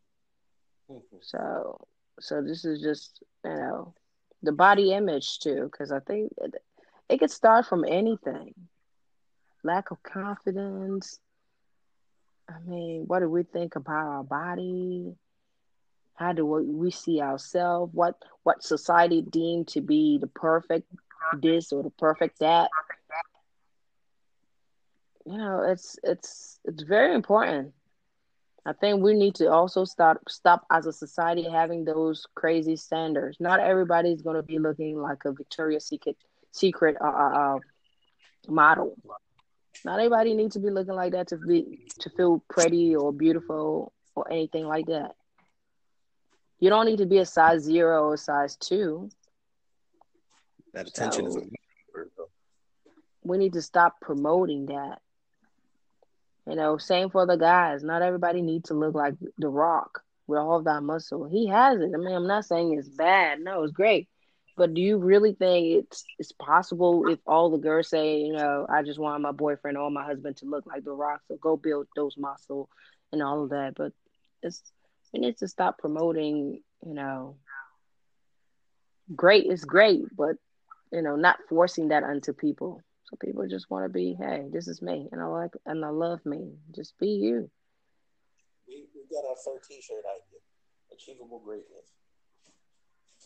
Mm-hmm. 0.90 1.16
So, 1.20 1.78
so 2.20 2.42
this 2.42 2.64
is 2.64 2.80
just 2.82 3.22
you 3.44 3.50
know 3.50 3.94
the 4.42 4.52
body 4.52 4.92
image 4.92 5.40
too, 5.40 5.68
because 5.70 5.92
I 5.92 6.00
think 6.00 6.32
it, 6.38 6.54
it 7.08 7.18
could 7.18 7.30
start 7.30 7.66
from 7.66 7.84
anything 7.84 8.54
lack 9.66 9.90
of 9.90 10.02
confidence. 10.02 11.18
I 12.48 12.54
mean, 12.66 13.04
what 13.06 13.20
do 13.20 13.28
we 13.28 13.42
think 13.42 13.74
about 13.74 14.06
our 14.06 14.22
body? 14.22 15.14
How 16.14 16.32
do 16.32 16.46
we 16.46 16.90
see 16.90 17.20
ourselves? 17.20 17.92
What 17.92 18.14
what 18.44 18.62
society 18.62 19.20
deemed 19.20 19.68
to 19.68 19.80
be 19.80 20.18
the 20.18 20.28
perfect 20.28 20.86
this 21.40 21.72
or 21.72 21.82
the 21.82 21.90
perfect 21.90 22.38
that? 22.38 22.70
You 25.26 25.36
know, 25.36 25.62
it's 25.68 25.98
it's 26.02 26.60
it's 26.64 26.82
very 26.84 27.14
important. 27.14 27.74
I 28.66 28.72
think 28.72 29.00
we 29.00 29.14
need 29.14 29.36
to 29.36 29.46
also 29.46 29.84
stop 29.84 30.18
stop 30.28 30.66
as 30.72 30.86
a 30.86 30.92
society 30.92 31.48
having 31.48 31.84
those 31.84 32.26
crazy 32.34 32.74
standards. 32.74 33.36
Not 33.38 33.60
everybody's 33.60 34.22
going 34.22 34.34
to 34.34 34.42
be 34.42 34.58
looking 34.58 35.00
like 35.00 35.24
a 35.24 35.32
Victoria's 35.32 35.86
Secret 35.86 36.16
secret 36.50 36.96
uh, 37.00 37.06
uh, 37.06 37.56
uh 37.56 37.58
model. 38.48 38.96
Not 39.84 40.00
everybody 40.00 40.34
needs 40.34 40.54
to 40.54 40.60
be 40.60 40.70
looking 40.70 40.94
like 40.94 41.12
that 41.12 41.28
to 41.28 41.36
be 41.36 41.86
to 42.00 42.10
feel 42.10 42.42
pretty 42.48 42.96
or 42.96 43.12
beautiful 43.12 43.92
or 44.16 44.32
anything 44.32 44.66
like 44.66 44.86
that. 44.86 45.14
You 46.58 46.68
don't 46.68 46.86
need 46.86 46.98
to 46.98 47.06
be 47.06 47.18
a 47.18 47.26
size 47.26 47.62
zero 47.62 48.08
or 48.08 48.16
size 48.16 48.56
two. 48.56 49.10
That 50.74 50.88
attention 50.88 51.30
so, 51.30 51.38
is. 51.38 51.46
We 53.22 53.38
need 53.38 53.52
to 53.52 53.62
stop 53.62 54.00
promoting 54.00 54.66
that. 54.66 55.00
You 56.46 56.54
know, 56.54 56.78
same 56.78 57.10
for 57.10 57.26
the 57.26 57.36
guys. 57.36 57.82
Not 57.82 58.02
everybody 58.02 58.40
needs 58.40 58.68
to 58.68 58.74
look 58.74 58.94
like 58.94 59.14
The 59.38 59.48
Rock 59.48 60.02
with 60.26 60.38
all 60.38 60.62
that 60.62 60.82
muscle. 60.82 61.26
He 61.26 61.48
has 61.48 61.80
it. 61.80 61.90
I 61.94 61.98
mean, 61.98 62.14
I'm 62.14 62.26
not 62.26 62.44
saying 62.44 62.76
it's 62.78 62.88
bad. 62.88 63.40
No, 63.40 63.64
it's 63.64 63.72
great. 63.72 64.08
But 64.56 64.72
do 64.72 64.80
you 64.80 64.96
really 64.96 65.34
think 65.34 65.84
it's 65.84 66.04
it's 66.18 66.32
possible 66.32 67.08
if 67.08 67.18
all 67.26 67.50
the 67.50 67.58
girls 67.58 67.88
say, 67.90 68.20
you 68.20 68.32
know, 68.32 68.66
I 68.68 68.82
just 68.82 68.98
want 68.98 69.20
my 69.22 69.32
boyfriend 69.32 69.76
or 69.76 69.90
my 69.90 70.04
husband 70.04 70.38
to 70.38 70.46
look 70.46 70.64
like 70.66 70.84
The 70.84 70.92
Rock, 70.92 71.20
so 71.28 71.36
go 71.36 71.56
build 71.56 71.88
those 71.94 72.16
muscle 72.16 72.70
and 73.12 73.22
all 73.22 73.44
of 73.44 73.50
that. 73.50 73.74
But 73.76 73.92
it's 74.42 74.62
we 75.12 75.20
need 75.20 75.36
to 75.38 75.48
stop 75.48 75.78
promoting, 75.78 76.62
you 76.84 76.94
know, 76.94 77.36
great 79.14 79.46
is 79.46 79.64
great, 79.64 80.04
but 80.16 80.36
you 80.90 81.02
know, 81.02 81.16
not 81.16 81.38
forcing 81.48 81.88
that 81.88 82.02
onto 82.02 82.32
people. 82.32 82.82
So 83.06 83.16
people 83.20 83.46
just 83.46 83.70
want 83.70 83.84
to 83.84 83.88
be, 83.88 84.16
hey, 84.18 84.46
this 84.50 84.66
is 84.66 84.82
me, 84.82 85.08
and 85.12 85.20
I 85.20 85.26
like 85.26 85.52
and 85.64 85.84
I 85.84 85.90
love 85.90 86.24
me. 86.26 86.54
Just 86.74 86.98
be 86.98 87.08
you. 87.08 87.48
We, 88.66 88.86
we 88.94 89.02
got 89.14 89.28
our 89.28 89.36
first 89.36 89.68
T-shirt 89.68 89.98
idea: 89.98 90.40
achievable 90.92 91.40
greatness. 91.44 91.92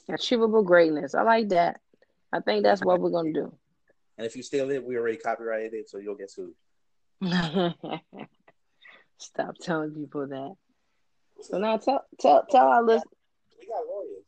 Achievable 0.09 0.62
greatness. 0.62 1.14
I 1.14 1.23
like 1.23 1.49
that. 1.51 1.81
I 2.33 2.40
think 2.40 2.62
that's 2.62 2.85
what 2.85 3.01
we're 3.01 3.11
gonna 3.11 3.33
do. 3.33 3.57
And 4.19 4.27
if 4.27 4.37
you 4.37 4.43
steal 4.43 4.71
it, 4.71 4.85
we 4.85 4.99
already 4.99 5.16
copyrighted 5.16 5.73
it, 5.73 5.88
so 5.88 5.97
you'll 5.97 6.14
get 6.14 6.31
sued. 6.31 6.53
Stop 9.19 9.57
telling 9.62 9.95
people 9.95 10.27
that. 10.27 10.55
So 11.43 11.59
now 11.59 11.79
tell 11.79 12.05
tell 12.19 12.45
tell 12.51 12.66
our 12.66 12.83
listeners. 12.83 13.05
We 13.59 13.66
got 13.66 13.87
lawyers. 13.87 14.25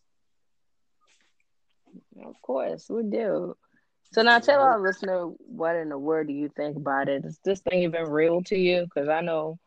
Of 2.27 2.41
course, 2.41 2.89
we 2.89 3.03
do. 3.03 3.55
So 4.13 4.21
now 4.21 4.39
tell 4.41 4.61
our 4.61 4.79
listener 4.79 5.25
what 5.39 5.75
in 5.75 5.89
the 5.89 5.97
world 5.97 6.27
do 6.27 6.35
you 6.35 6.51
think 6.55 6.77
about 6.77 7.09
it? 7.09 7.25
Is 7.25 7.39
this 7.45 7.61
thing 7.61 7.83
even 7.83 8.11
real 8.11 8.43
to 8.45 8.59
you? 8.59 8.85
Because 8.85 9.09
I 9.09 9.23
know 9.23 9.59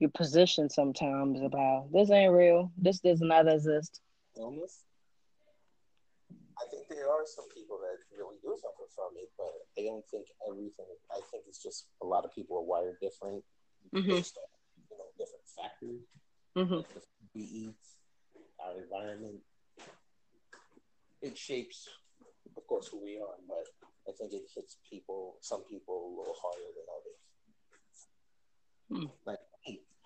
your 0.00 0.10
position 0.10 0.68
sometimes 0.68 1.40
about 1.40 1.92
this 1.92 2.10
ain't 2.10 2.32
real. 2.32 2.72
This 2.76 2.98
does 2.98 3.20
not 3.20 3.46
exist. 3.46 4.00
Illness. 4.36 4.82
I 6.58 6.64
think 6.70 6.88
there 6.88 7.08
are 7.08 7.24
some 7.26 7.44
people 7.54 7.78
that 7.78 7.98
really 8.16 8.36
do 8.42 8.56
suffer 8.60 8.90
from 8.94 9.14
it, 9.22 9.30
but 9.38 9.52
I 9.78 9.86
don't 9.86 10.04
think 10.10 10.26
everything. 10.50 10.86
I 11.12 11.20
think 11.30 11.44
it's 11.46 11.62
just 11.62 11.86
a 12.02 12.06
lot 12.06 12.24
of 12.24 12.34
people 12.34 12.56
are 12.56 12.62
wired 12.64 12.96
different 13.00 13.44
mm-hmm. 13.94 14.08
based 14.08 14.36
on 14.36 14.48
you 14.90 14.98
know 14.98 15.04
different 15.16 15.46
factors. 15.54 16.02
Mm-hmm. 16.56 16.98
We 17.34 17.42
eat, 17.42 17.74
our 18.58 18.80
environment, 18.82 19.40
it 21.22 21.38
shapes, 21.38 21.88
of 22.66 22.68
course, 22.68 22.88
who 22.88 22.98
we 23.02 23.18
are. 23.22 23.38
But 23.46 23.66
I 24.08 24.12
think 24.18 24.32
it 24.32 24.42
hits 24.54 24.78
people, 24.90 25.36
some 25.40 25.62
people, 25.70 25.94
a 25.94 26.10
little 26.18 26.34
harder 26.42 26.70
than 26.74 26.86
others. 26.98 27.20
Hmm. 28.90 29.06
Like 29.24 29.38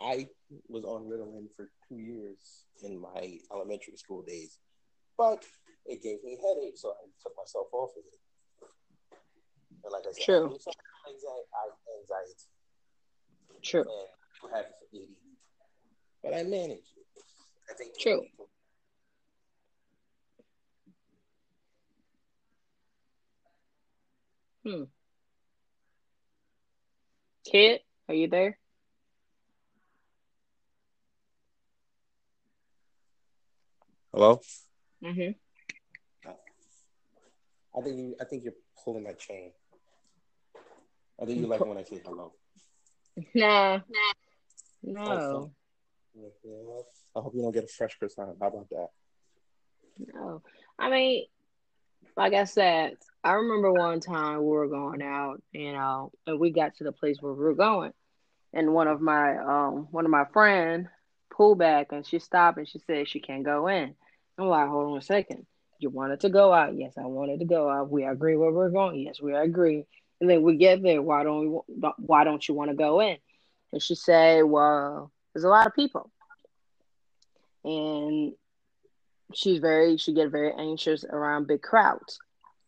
I 0.01 0.29
was 0.69 0.85
on 0.85 1.09
Ritalin 1.09 1.49
for 1.57 1.71
two 1.89 1.97
years 1.97 2.67
in 2.83 3.01
my 3.01 3.39
elementary 3.51 3.97
school 3.97 4.23
days, 4.23 4.59
but 5.17 5.45
it 5.87 6.03
gave 6.03 6.23
me 6.23 6.37
headaches, 6.37 6.83
so 6.83 6.91
I 6.91 7.09
took 7.23 7.33
myself 7.37 7.69
off 7.73 7.91
of 7.97 8.05
it. 8.13 8.69
And 9.85 9.93
like 9.93 10.05
I 10.07 10.13
said, 10.13 10.25
True. 10.25 10.47
I 10.47 11.11
anxiety. 12.01 12.45
True. 13.63 13.85
And 14.43 14.53
I 14.53 14.57
have 14.57 14.67
ADD, 14.95 15.17
but 16.23 16.35
I 16.35 16.43
managed 16.43 16.93
it. 16.97 17.07
I 17.71 17.75
think 17.75 17.99
True. 17.99 18.23
Hmm. 24.65 24.85
Kid, 27.51 27.81
are 28.09 28.15
you 28.15 28.29
there? 28.29 28.59
Hello. 34.13 34.41
Mhm. 35.03 35.37
I 37.73 37.81
think 37.83 37.97
you. 37.97 38.17
I 38.21 38.25
think 38.25 38.45
you're 38.45 38.53
pulling 38.85 39.05
my 39.05 39.13
chain. 39.13 39.53
I 41.21 41.25
think 41.25 41.39
you 41.39 41.47
like 41.47 41.65
when 41.65 41.79
I 41.79 41.85
say 41.85 42.03
hello. 42.05 42.35
Nah. 43.35 43.81
No. 44.83 45.53
Oh, 46.17 46.87
I 47.15 47.21
hope 47.21 47.35
you 47.35 47.43
don't 47.43 47.53
get 47.53 47.65
a 47.65 47.69
fresh 47.69 47.97
croissant. 47.99 48.37
How 48.41 48.49
about 48.49 48.69
that? 48.71 48.89
No. 50.13 50.43
I 50.79 50.91
mean, 50.91 51.27
like 52.17 52.35
I 52.35 52.45
said, 52.45 52.97
I 53.25 53.33
remember 53.35 53.73
one 53.73 54.01
time 54.01 54.39
we 54.39 54.49
were 54.49 54.69
going 54.69 55.03
out, 55.03 55.43
you 55.53 55.73
know, 55.73 56.13
and 56.27 56.39
we 56.39 56.51
got 56.51 56.75
to 56.77 56.85
the 56.85 56.93
place 56.93 57.19
where 57.21 57.33
we 57.33 57.45
were 57.45 57.55
going, 57.55 57.93
and 58.53 58.75
one 58.75 58.89
of 58.89 59.01
my 59.01 59.37
um 59.39 59.89
one 59.91 60.05
of 60.05 60.11
my 60.11 60.25
friend 60.33 60.89
pulled 61.31 61.59
back 61.59 61.93
and 61.93 62.07
she 62.07 62.19
stopped 62.19 62.59
and 62.59 62.69
she 62.69 62.79
said 62.81 63.09
she 63.09 63.21
can't 63.21 63.45
go 63.45 63.69
in. 63.69 63.95
I'm 64.39 64.49
like, 64.49 64.69
hold 64.69 64.93
on 64.93 64.99
a 64.99 65.03
second. 65.03 65.47
You 65.79 65.91
wanted 65.91 66.21
to 66.21 66.29
go 66.29 66.53
out? 66.53 66.77
Yes, 66.77 66.95
I 66.99 67.07
wanted 67.07 67.41
to 67.41 67.47
go 67.47 67.69
out. 67.71 67.91
We 67.91 68.05
agree 68.05 68.37
where 68.37 68.53
we're 68.53 68.71
going. 68.71 69.01
Yes, 69.01 69.21
we 69.21 69.35
agree. 69.35 69.85
And 70.21 70.29
then 70.29 70.43
we 70.43 70.57
get 70.57 70.83
there. 70.83 71.01
Why 71.03 71.23
don't 71.23 71.51
we? 71.51 71.61
Why 71.99 72.25
don't 72.25 72.47
you 72.47 72.55
want 72.55 72.71
to 72.71 72.77
go 72.77 73.01
in? 73.01 73.17
And 73.73 73.83
she 73.83 73.95
said, 73.95 74.45
well, 74.45 75.11
there's 75.33 75.45
a 75.45 75.49
lot 75.49 75.67
of 75.67 75.75
people, 75.75 76.11
and 77.65 78.33
she's 79.35 79.61
very 79.61 79.97
she 79.97 80.13
get 80.13 80.31
very 80.31 80.53
anxious 80.53 81.05
around 81.05 81.47
big 81.47 81.63
crowds. 81.63 82.19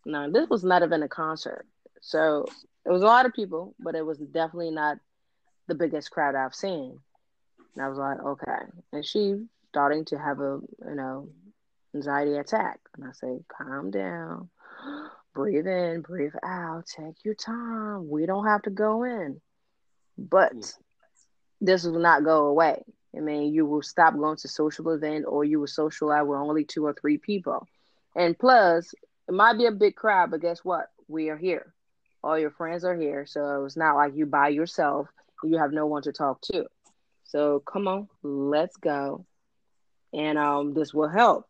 Now, 0.04 0.28
this 0.28 0.48
was 0.48 0.64
not 0.64 0.82
even 0.82 1.02
a 1.02 1.08
concert. 1.08 1.66
So 2.00 2.46
it 2.84 2.90
was 2.90 3.02
a 3.02 3.06
lot 3.06 3.26
of 3.26 3.32
people, 3.32 3.74
but 3.78 3.94
it 3.94 4.04
was 4.04 4.18
definitely 4.18 4.72
not 4.72 4.98
the 5.68 5.74
biggest 5.74 6.10
crowd 6.10 6.34
I've 6.34 6.54
seen. 6.54 6.98
And 7.74 7.84
I 7.84 7.88
was 7.88 7.98
like, 7.98 8.18
okay. 8.20 8.66
And 8.92 9.04
she 9.04 9.46
starting 9.68 10.04
to 10.06 10.18
have 10.18 10.40
a, 10.40 10.60
you 10.88 10.94
know, 10.94 11.28
anxiety 11.94 12.36
attack. 12.36 12.80
And 12.96 13.06
I 13.06 13.12
say, 13.12 13.38
calm 13.48 13.90
down, 13.90 14.50
breathe 15.34 15.66
in, 15.66 16.02
breathe 16.02 16.34
out, 16.44 16.86
take 16.86 17.24
your 17.24 17.34
time. 17.34 18.08
We 18.08 18.26
don't 18.26 18.46
have 18.46 18.62
to 18.62 18.70
go 18.70 19.04
in. 19.04 19.40
But 20.18 20.54
mm. 20.54 20.74
this 21.60 21.84
will 21.84 22.00
not 22.00 22.24
go 22.24 22.46
away. 22.46 22.84
I 23.16 23.20
mean, 23.20 23.52
you 23.52 23.66
will 23.66 23.82
stop 23.82 24.16
going 24.16 24.36
to 24.38 24.48
social 24.48 24.90
event 24.90 25.26
or 25.28 25.44
you 25.44 25.60
will 25.60 25.66
socialize 25.66 26.26
with 26.26 26.38
only 26.38 26.64
two 26.64 26.86
or 26.86 26.94
three 26.94 27.18
people. 27.18 27.66
And 28.16 28.38
plus, 28.38 28.94
it 29.28 29.34
might 29.34 29.58
be 29.58 29.66
a 29.66 29.72
big 29.72 29.96
crowd, 29.96 30.30
but 30.30 30.40
guess 30.40 30.60
what? 30.64 30.86
We 31.08 31.28
are 31.28 31.36
here. 31.36 31.72
All 32.24 32.38
your 32.38 32.50
friends 32.50 32.84
are 32.84 32.96
here. 32.96 33.26
So 33.26 33.64
it's 33.64 33.76
not 33.76 33.96
like 33.96 34.14
you 34.14 34.26
by 34.26 34.48
yourself. 34.48 35.08
You 35.44 35.58
have 35.58 35.72
no 35.72 35.86
one 35.86 36.02
to 36.02 36.12
talk 36.12 36.40
to. 36.52 36.66
So 37.24 37.60
come 37.60 37.88
on, 37.88 38.08
let's 38.22 38.76
go. 38.76 39.24
And 40.12 40.38
um, 40.38 40.74
this 40.74 40.94
will 40.94 41.08
help. 41.08 41.46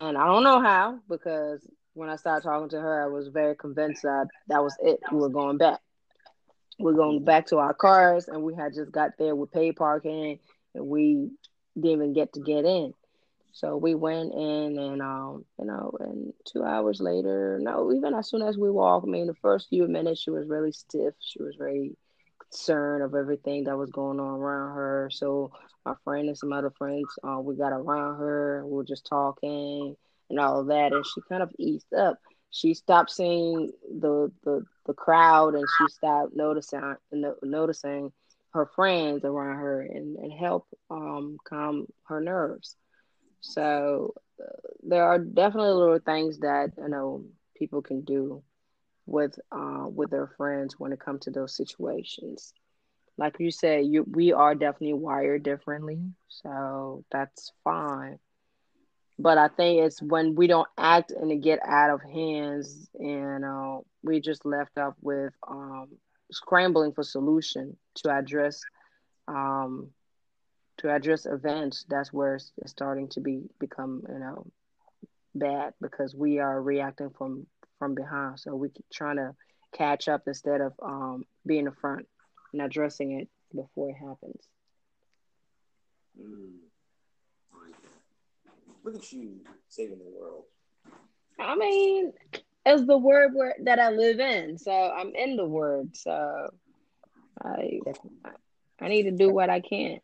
And 0.00 0.16
I 0.16 0.26
don't 0.26 0.44
know 0.44 0.60
how, 0.60 0.98
because 1.08 1.60
when 1.94 2.08
I 2.08 2.16
started 2.16 2.44
talking 2.44 2.70
to 2.70 2.80
her, 2.80 3.04
I 3.04 3.06
was 3.06 3.28
very 3.28 3.54
convinced 3.54 4.02
that 4.02 4.28
that 4.48 4.62
was 4.62 4.74
it. 4.82 5.00
We 5.12 5.18
were 5.18 5.28
going 5.28 5.58
back. 5.58 5.80
We're 6.78 6.94
going 6.94 7.24
back 7.24 7.46
to 7.48 7.58
our 7.58 7.74
cars, 7.74 8.28
and 8.28 8.42
we 8.42 8.54
had 8.54 8.72
just 8.74 8.90
got 8.90 9.10
there 9.18 9.34
with 9.34 9.52
paid 9.52 9.76
parking, 9.76 10.38
we 10.74 11.30
didn't 11.74 11.90
even 11.90 12.12
get 12.12 12.32
to 12.34 12.40
get 12.40 12.64
in. 12.64 12.94
So 13.52 13.76
we 13.76 13.94
went 13.94 14.32
in, 14.32 14.78
and 14.78 15.02
um, 15.02 15.44
you 15.58 15.66
know, 15.66 15.92
and 15.98 16.32
two 16.44 16.62
hours 16.62 17.00
later, 17.00 17.58
no, 17.60 17.92
even 17.92 18.14
as 18.14 18.28
soon 18.28 18.42
as 18.42 18.56
we 18.56 18.70
walked, 18.70 19.06
I 19.06 19.10
mean, 19.10 19.26
the 19.26 19.34
first 19.34 19.68
few 19.68 19.88
minutes, 19.88 20.20
she 20.20 20.30
was 20.30 20.46
really 20.46 20.72
stiff. 20.72 21.14
She 21.20 21.42
was 21.42 21.56
very 21.58 21.96
concerned 22.38 23.02
of 23.02 23.14
everything 23.14 23.64
that 23.64 23.76
was 23.76 23.90
going 23.90 24.20
on 24.20 24.40
around 24.40 24.74
her. 24.74 25.10
So 25.12 25.52
my 25.84 25.94
friend 26.04 26.28
and 26.28 26.38
some 26.38 26.52
other 26.52 26.70
friends, 26.70 27.06
uh, 27.24 27.40
we 27.40 27.56
got 27.56 27.72
around 27.72 28.18
her. 28.18 28.62
We 28.64 28.72
were 28.72 28.84
just 28.84 29.06
talking 29.06 29.96
and 30.30 30.38
all 30.38 30.60
of 30.60 30.68
that, 30.68 30.92
and 30.92 31.04
she 31.04 31.20
kind 31.28 31.42
of 31.42 31.50
eased 31.58 31.92
up. 31.92 32.18
She 32.52 32.74
stopped 32.74 33.10
seeing 33.10 33.72
the 34.00 34.30
the, 34.44 34.64
the 34.86 34.94
crowd, 34.94 35.54
and 35.54 35.66
she 35.78 35.88
stopped 35.88 36.34
noticing 36.34 36.80
noticing 37.42 38.12
her 38.52 38.66
friends 38.66 39.24
around 39.24 39.56
her, 39.58 39.80
and 39.82 40.16
and 40.16 40.32
help 40.32 40.66
um, 40.90 41.36
calm 41.44 41.86
her 42.08 42.20
nerves. 42.20 42.76
So 43.40 44.14
uh, 44.40 44.44
there 44.82 45.04
are 45.04 45.18
definitely 45.18 45.72
little 45.72 45.98
things 46.00 46.38
that 46.40 46.72
you 46.78 46.88
know 46.88 47.24
people 47.56 47.82
can 47.82 48.02
do 48.02 48.42
with 49.06 49.38
uh, 49.52 49.86
with 49.88 50.10
their 50.10 50.28
friends 50.36 50.78
when 50.78 50.92
it 50.92 51.00
comes 51.00 51.22
to 51.24 51.30
those 51.30 51.56
situations. 51.56 52.52
Like 53.16 53.36
you 53.38 53.50
said, 53.50 53.86
you 53.86 54.04
we 54.10 54.32
are 54.32 54.54
definitely 54.54 54.94
wired 54.94 55.42
differently, 55.42 56.00
so 56.28 57.04
that's 57.10 57.52
fine. 57.64 58.18
But 59.18 59.38
I 59.38 59.48
think 59.48 59.80
it's 59.82 60.02
when 60.02 60.34
we 60.34 60.46
don't 60.46 60.68
act 60.76 61.10
and 61.12 61.30
it 61.30 61.36
get 61.42 61.60
out 61.64 61.90
of 61.90 62.02
hands, 62.02 62.88
and 62.98 63.44
uh, 63.44 63.78
we 64.02 64.20
just 64.20 64.44
left 64.44 64.78
up 64.78 64.96
with 65.00 65.32
um, 65.48 65.88
scrambling 66.30 66.92
for 66.92 67.02
solution 67.02 67.76
to 67.96 68.10
address 68.10 68.60
um, 69.28 69.88
to 70.78 70.90
address 70.90 71.26
events, 71.26 71.84
that's 71.88 72.12
where 72.12 72.36
it's, 72.36 72.52
starting 72.66 73.08
to 73.08 73.20
be 73.20 73.42
become 73.58 74.02
you 74.08 74.18
know 74.18 74.46
bad 75.34 75.74
because 75.80 76.14
we 76.14 76.38
are 76.38 76.60
reacting 76.60 77.10
from 77.10 77.46
from 77.78 77.94
behind. 77.94 78.40
So 78.40 78.54
we 78.54 78.70
keep 78.70 78.86
trying 78.92 79.16
to 79.16 79.34
catch 79.72 80.08
up 80.08 80.22
instead 80.26 80.60
of 80.60 80.72
um, 80.82 81.24
being 81.46 81.66
in 81.66 81.72
front 81.72 82.06
and 82.52 82.62
addressing 82.62 83.20
it 83.20 83.28
before 83.54 83.90
it 83.90 83.96
happens. 83.96 84.48
Mm. 86.20 86.58
Look 88.82 88.96
at 88.96 89.12
you 89.12 89.40
saving 89.68 89.98
the 89.98 90.18
world. 90.18 90.44
I 91.38 91.54
mean, 91.54 92.12
it's 92.66 92.86
the 92.86 92.98
word 92.98 93.30
where, 93.34 93.54
that 93.64 93.78
I 93.78 93.90
live 93.90 94.20
in, 94.20 94.58
so 94.58 94.72
I'm 94.72 95.14
in 95.14 95.36
the 95.36 95.46
word. 95.46 95.96
So 95.96 96.50
I 97.42 97.80
I 98.80 98.88
need 98.88 99.04
to 99.04 99.12
do 99.12 99.30
what 99.30 99.50
I 99.50 99.60
can. 99.60 100.00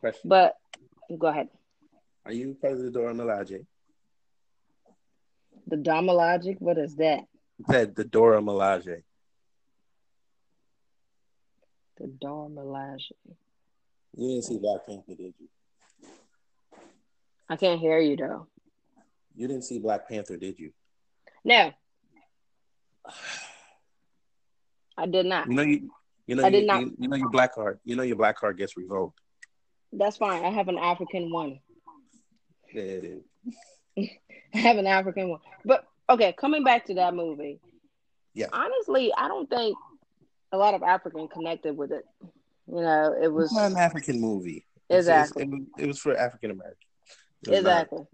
Question. 0.00 0.28
But 0.28 0.54
go 1.16 1.28
ahead. 1.28 1.48
Are 2.24 2.32
you 2.32 2.56
part 2.60 2.74
of 2.74 2.82
the 2.82 2.90
Dora 2.90 3.14
Milaje? 3.14 3.64
The 5.68 5.76
Dora 5.76 6.02
Milaje? 6.02 6.56
What 6.60 6.78
is 6.78 6.96
that? 6.96 7.20
Said 7.70 7.94
the 7.94 8.04
Dora 8.04 8.40
Milaje. 8.40 9.02
The 11.98 12.06
Dora 12.06 12.48
Milaje. 12.48 13.12
You 14.16 14.28
didn't 14.28 14.44
see 14.44 14.58
Black 14.58 14.86
Panther, 14.86 15.14
did 15.14 15.34
you? 15.38 15.48
I 17.48 17.56
can't 17.56 17.80
hear 17.80 17.98
you 17.98 18.16
though. 18.16 18.48
You 19.36 19.46
didn't 19.46 19.64
see 19.64 19.78
Black 19.78 20.08
Panther, 20.08 20.36
did 20.36 20.58
you? 20.58 20.72
No. 21.46 21.70
I 24.98 25.06
did 25.06 25.26
not. 25.26 25.46
You 25.48 25.54
know 25.54 25.62
you, 25.62 25.90
you 26.26 26.34
know 26.34 26.44
I 26.44 26.50
did 26.50 26.62
you, 26.62 26.66
not. 26.66 26.80
You, 26.80 26.96
you 26.98 27.08
know 27.08 27.16
your 27.16 27.30
black 27.30 27.54
card. 27.54 27.78
You 27.84 27.94
know 27.94 28.02
your 28.02 28.16
black 28.16 28.36
card 28.36 28.58
gets 28.58 28.76
revoked. 28.76 29.20
That's 29.92 30.16
fine. 30.16 30.44
I 30.44 30.50
have 30.50 30.66
an 30.66 30.76
African 30.76 31.30
one. 31.30 31.60
Yeah, 32.74 32.82
it 32.82 33.22
is. 33.96 34.08
I 34.54 34.58
have 34.58 34.76
an 34.78 34.88
African 34.88 35.28
one. 35.30 35.40
But 35.64 35.86
okay, 36.10 36.32
coming 36.32 36.64
back 36.64 36.86
to 36.86 36.94
that 36.94 37.14
movie. 37.14 37.60
Yeah. 38.34 38.46
Honestly, 38.52 39.12
I 39.16 39.28
don't 39.28 39.48
think 39.48 39.78
a 40.50 40.58
lot 40.58 40.74
of 40.74 40.82
African 40.82 41.28
connected 41.28 41.76
with 41.76 41.92
it. 41.92 42.04
You 42.66 42.80
know, 42.80 43.14
it 43.22 43.28
was 43.32 43.46
It's 43.46 43.54
not 43.54 43.70
an 43.70 43.76
African 43.78 44.20
movie. 44.20 44.66
Exactly. 44.90 45.42
It's- 45.44 45.52
it's- 45.52 45.68
it, 45.76 45.76
was, 45.78 45.84
it 45.84 45.86
was 45.86 45.98
for 46.00 46.16
African 46.16 46.50
American. 46.50 46.88
exactly. 47.46 47.98
And 47.98 48.06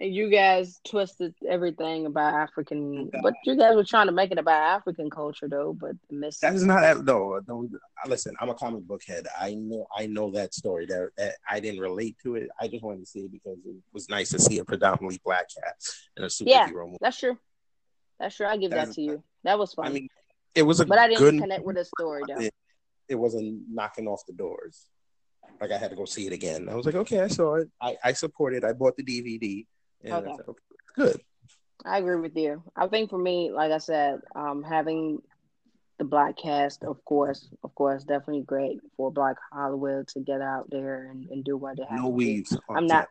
you 0.00 0.30
guys 0.30 0.80
twisted 0.86 1.34
everything 1.46 2.06
about 2.06 2.32
African, 2.34 3.10
but 3.22 3.34
you 3.44 3.56
guys 3.56 3.76
were 3.76 3.84
trying 3.84 4.06
to 4.06 4.12
make 4.12 4.30
it 4.30 4.38
about 4.38 4.62
African 4.62 5.10
culture 5.10 5.48
though, 5.48 5.76
but. 5.78 5.92
That 6.40 6.54
is 6.54 6.64
not 6.64 7.04
no. 7.04 7.40
no 7.46 7.68
listen, 8.06 8.34
I'm 8.40 8.48
a 8.48 8.54
comic 8.54 8.82
book 8.84 9.02
head. 9.06 9.26
I 9.38 9.54
know. 9.54 9.86
I 9.96 10.06
know 10.06 10.30
that 10.32 10.54
story. 10.54 10.86
That, 10.86 11.10
that 11.18 11.36
I 11.48 11.60
didn't 11.60 11.80
relate 11.80 12.16
to 12.22 12.36
it. 12.36 12.48
I 12.60 12.68
just 12.68 12.82
wanted 12.82 13.00
to 13.00 13.06
see 13.06 13.20
it 13.20 13.32
because 13.32 13.58
it 13.64 13.76
was 13.92 14.08
nice 14.08 14.30
to 14.30 14.38
see 14.38 14.58
a 14.58 14.64
predominantly 14.64 15.20
black 15.24 15.46
cat 15.54 15.74
in 16.16 16.24
a 16.24 16.28
superhero 16.28 16.46
Yeah. 16.46 16.66
movie. 16.72 16.98
That's 17.00 17.18
true. 17.18 17.38
That's 18.18 18.36
true. 18.36 18.46
I 18.46 18.56
give 18.56 18.70
that 18.70 18.92
to 18.92 19.02
you. 19.02 19.22
That 19.44 19.58
was 19.58 19.74
fun. 19.74 19.86
I 19.86 19.90
mean, 19.90 20.08
it 20.54 20.62
was 20.62 20.80
a 20.80 20.86
but 20.86 20.98
I 20.98 21.08
didn't 21.08 21.20
good. 21.20 21.38
connect 21.38 21.64
with 21.64 21.76
the 21.76 21.84
story 21.84 22.22
though. 22.26 22.40
It, 22.40 22.54
it 23.08 23.14
wasn't 23.16 23.62
knocking 23.70 24.06
off 24.06 24.22
the 24.26 24.32
doors. 24.32 24.86
Like 25.60 25.72
I 25.72 25.78
had 25.78 25.90
to 25.90 25.96
go 25.96 26.04
see 26.04 26.26
it 26.26 26.32
again. 26.32 26.68
I 26.68 26.74
was 26.74 26.86
like, 26.86 26.94
okay, 26.94 27.20
I 27.20 27.28
saw 27.28 27.56
it. 27.56 27.68
I, 27.80 27.96
I 28.02 28.12
supported. 28.12 28.64
I 28.64 28.72
bought 28.72 28.96
the 28.96 29.02
DVD. 29.02 29.66
And 30.04 30.14
Okay. 30.14 30.36
Good. 30.96 31.20
I 31.84 31.98
agree 31.98 32.16
with 32.16 32.36
you. 32.36 32.62
I 32.76 32.88
think 32.88 33.10
for 33.10 33.18
me, 33.18 33.50
like 33.50 33.72
I 33.72 33.78
said, 33.78 34.20
um, 34.34 34.62
having 34.62 35.22
the 35.98 36.04
black 36.04 36.36
cast, 36.36 36.84
of 36.84 37.02
course, 37.04 37.48
of 37.62 37.74
course, 37.74 38.04
definitely 38.04 38.42
great 38.42 38.80
for 38.96 39.10
Black 39.10 39.36
Hollywood 39.52 40.08
to 40.08 40.20
get 40.20 40.40
out 40.40 40.68
there 40.70 41.06
and, 41.10 41.28
and 41.30 41.44
do 41.44 41.56
what 41.56 41.76
they 41.76 41.84
have. 41.84 41.98
No 41.98 42.04
to 42.04 42.08
do. 42.08 42.12
weaves. 42.12 42.56
on 42.68 42.76
I'm 42.76 42.86
not. 42.86 43.08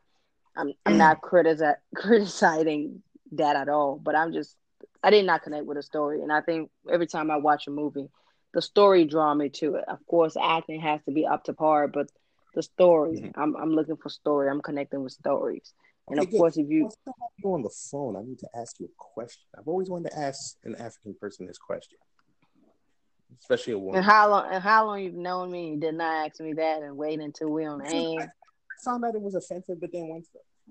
I'm 0.56 0.73
I'm 0.86 0.97
not 0.97 1.21
critici- 1.23 1.75
criticizing 1.95 3.02
that 3.34 3.56
at 3.56 3.69
all, 3.69 3.99
but 4.04 4.15
I'm 4.15 4.34
just 4.34 4.56
I 5.04 5.10
did 5.12 5.25
not 5.25 5.43
connect 5.43 5.65
with 5.65 5.78
the 5.78 5.84
story, 5.84 6.21
and 6.21 6.32
I 6.32 6.41
think 6.41 6.69
every 6.91 7.08
time 7.08 7.32
I 7.32 7.38
watch 7.38 7.67
a 7.67 7.71
movie, 7.71 8.10
the 8.54 8.62
story 8.62 9.06
draw 9.06 9.34
me 9.34 9.49
to 9.49 9.75
it. 9.75 9.86
Of 9.88 10.06
course, 10.08 10.36
acting 10.41 10.82
has 10.82 11.02
to 11.06 11.12
be 11.12 11.25
up 11.25 11.43
to 11.45 11.54
par, 11.54 11.88
but 11.88 12.08
the 12.56 12.63
story, 12.63 13.19
Mhm. 13.19 13.32
I'm 13.36 13.56
I'm 13.56 13.71
looking 13.71 13.97
for 13.97 14.10
story. 14.10 14.49
I'm 14.49 14.62
connecting 14.62 15.04
with 15.04 15.13
stories, 15.13 15.73
and 16.10 16.19
of 16.19 16.30
good. 16.30 16.38
course, 16.38 16.58
if 16.58 16.69
you 16.69 16.89
I 17.08 17.12
have 17.22 17.32
you 17.43 17.54
on 17.54 17.62
the 17.63 17.69
phone, 17.91 18.15
I 18.15 18.22
need 18.22 18.39
to 18.39 18.50
ask 18.56 18.80
you 18.80 18.86
a 18.88 18.89
question. 18.98 19.43
I've 19.58 19.67
always 19.67 19.89
wanted 19.89 20.12
to 20.12 20.19
ask 20.19 20.58
an 20.63 20.76
African 20.76 21.15
person 21.19 21.48
this 21.48 21.58
question, 21.58 21.98
especially 23.41 23.74
a 23.74 23.78
woman. 23.80 23.98
and 23.98 24.06
how 24.06 24.30
long 24.30 24.48
and 24.52 24.63
how 24.63 24.86
long 24.86 25.02
you've 25.02 25.13
known 25.15 25.52
me, 25.52 25.72
you 25.72 25.78
did 25.80 25.95
not 25.95 26.28
ask 26.28 26.39
me 26.39 26.54
that, 26.54 26.82
and 26.82 26.98
wait 26.98 27.19
until 27.19 27.50
we 27.50 27.65
on 27.65 27.80
the 27.80 27.86
I 27.86 27.89
hand. 27.89 28.30
found 28.84 29.06
out 29.06 29.15
it 29.15 29.22
was 29.22 29.36
offensive, 29.36 29.80
but 29.80 29.91
then 29.91 30.08
once 30.08 30.30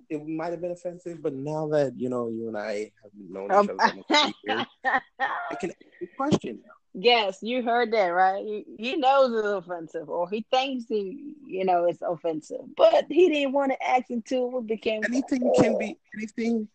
it 0.09 0.27
might 0.27 0.53
have 0.53 0.61
been 0.61 0.71
offensive, 0.71 1.21
but 1.23 1.35
now 1.35 1.67
that 1.69 1.93
you 1.97 2.09
know 2.09 2.29
you 2.29 2.49
and 2.49 2.57
I 2.57 2.91
have 3.03 3.13
known 3.29 3.51
Um, 3.51 3.65
each 3.65 3.71
other, 3.71 4.03
for 4.09 4.33
years, 4.45 4.67
I 4.85 5.55
can 5.61 5.71
ask 5.71 5.79
you 6.01 6.09
a 6.13 6.17
question 6.17 6.61
now. 6.65 6.73
Yes, 7.01 7.39
you 7.43 7.63
heard 7.63 7.93
that, 7.93 8.09
right? 8.09 8.45
He, 8.45 8.65
he 8.77 8.97
knows 8.97 9.33
it's 9.33 9.47
offensive, 9.47 10.09
or 10.09 10.29
he 10.29 10.45
thinks 10.51 10.87
he, 10.89 11.35
you 11.47 11.65
know, 11.65 11.85
it's 11.85 12.03
offensive, 12.03 12.63
but 12.77 13.05
he 13.09 13.29
didn't 13.29 13.53
want 13.53 13.73
to 13.73 13.89
act 13.89 14.11
until 14.11 14.59
it 14.59 14.67
became. 14.67 15.05
Anything 15.05 15.53
can 15.55 15.79
be 15.79 15.97
anything 16.17 16.69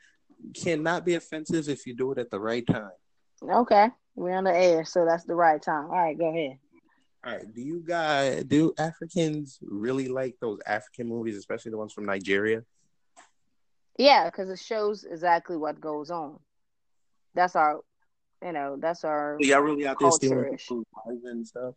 cannot 0.53 1.05
be 1.05 1.15
offensive 1.15 1.67
if 1.67 1.85
you 1.85 1.93
do 1.93 2.11
it 2.11 2.17
at 2.17 2.29
the 2.29 2.39
right 2.39 2.65
time. 2.65 2.91
Okay, 3.43 3.89
we're 4.15 4.35
on 4.35 4.45
the 4.45 4.55
air, 4.55 4.85
so 4.85 5.03
that's 5.05 5.25
the 5.25 5.35
right 5.35 5.61
time. 5.61 5.85
All 5.85 5.91
right, 5.91 6.17
go 6.17 6.29
ahead. 6.29 6.57
All 7.25 7.33
right, 7.33 7.53
do 7.53 7.61
you 7.61 7.83
guys 7.85 8.43
do 8.45 8.73
Africans 8.77 9.59
really 9.61 10.07
like 10.07 10.35
those 10.39 10.59
African 10.65 11.07
movies, 11.07 11.35
especially 11.37 11.71
the 11.71 11.77
ones 11.77 11.91
from 11.91 12.05
Nigeria? 12.05 12.63
Yeah, 13.97 14.25
because 14.25 14.49
it 14.49 14.59
shows 14.59 15.03
exactly 15.03 15.57
what 15.57 15.81
goes 15.81 16.11
on. 16.11 16.39
That's 17.35 17.55
our, 17.55 17.81
you 18.43 18.51
know, 18.51 18.77
that's 18.79 19.03
our. 19.03 19.37
Y'all 19.39 19.61
really 19.61 19.87
out 19.87 19.97
there 19.99 20.11
stealing 20.11 20.37
Culture-ish. 20.37 20.67
people's 20.67 20.85
lives 21.05 21.23
and 21.25 21.47
stuff? 21.47 21.75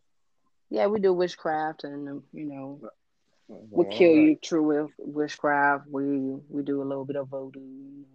Yeah, 0.69 0.87
we 0.87 0.99
do 0.99 1.13
witchcraft, 1.13 1.83
and 1.85 2.09
um, 2.09 2.23
you 2.33 2.45
know, 2.45 2.79
we 3.47 3.85
Well, 3.85 3.97
kill 3.97 4.13
right. 4.13 4.21
you 4.21 4.37
through 4.43 4.63
with 4.63 4.91
witchcraft. 4.97 5.87
We 5.89 6.03
we 6.49 6.63
do 6.63 6.81
a 6.81 6.87
little 6.89 7.05
bit 7.05 7.15
of 7.15 7.29
voodoo. 7.29 7.61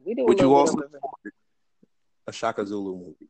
We 0.05 0.15
do 0.15 0.23
a 0.23 0.27
Would 0.27 0.39
you 0.39 0.47
little 0.49 0.57
also 0.61 0.77
bit 0.77 0.87
of 0.95 1.33
a 2.27 2.33
Shaka 2.33 2.67
Zulu 2.67 2.95
movie? 2.97 3.29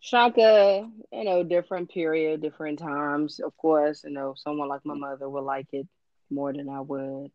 Shaka, 0.00 0.88
you 1.12 1.24
know, 1.24 1.44
different 1.44 1.90
period, 1.90 2.42
different 2.42 2.80
times. 2.80 3.38
Of 3.38 3.56
course, 3.56 4.02
you 4.04 4.10
know, 4.10 4.34
someone 4.36 4.68
like 4.68 4.84
my 4.84 4.94
mother 4.94 5.28
would 5.28 5.44
like 5.44 5.68
it 5.72 5.86
more 6.28 6.52
than 6.52 6.68
I 6.68 6.80
would, 6.80 7.30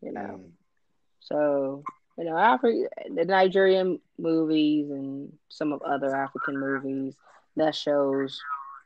you 0.00 0.12
know. 0.12 0.40
Mm. 0.40 0.50
So, 1.20 1.82
you 2.18 2.24
know, 2.24 2.32
Afri- 2.32 2.86
the 3.14 3.24
Nigerian 3.24 4.00
movies 4.18 4.90
and 4.90 5.32
some 5.48 5.72
of 5.72 5.82
other 5.82 6.14
African 6.14 6.58
movies 6.58 7.14
that 7.56 7.74
shows 7.74 8.40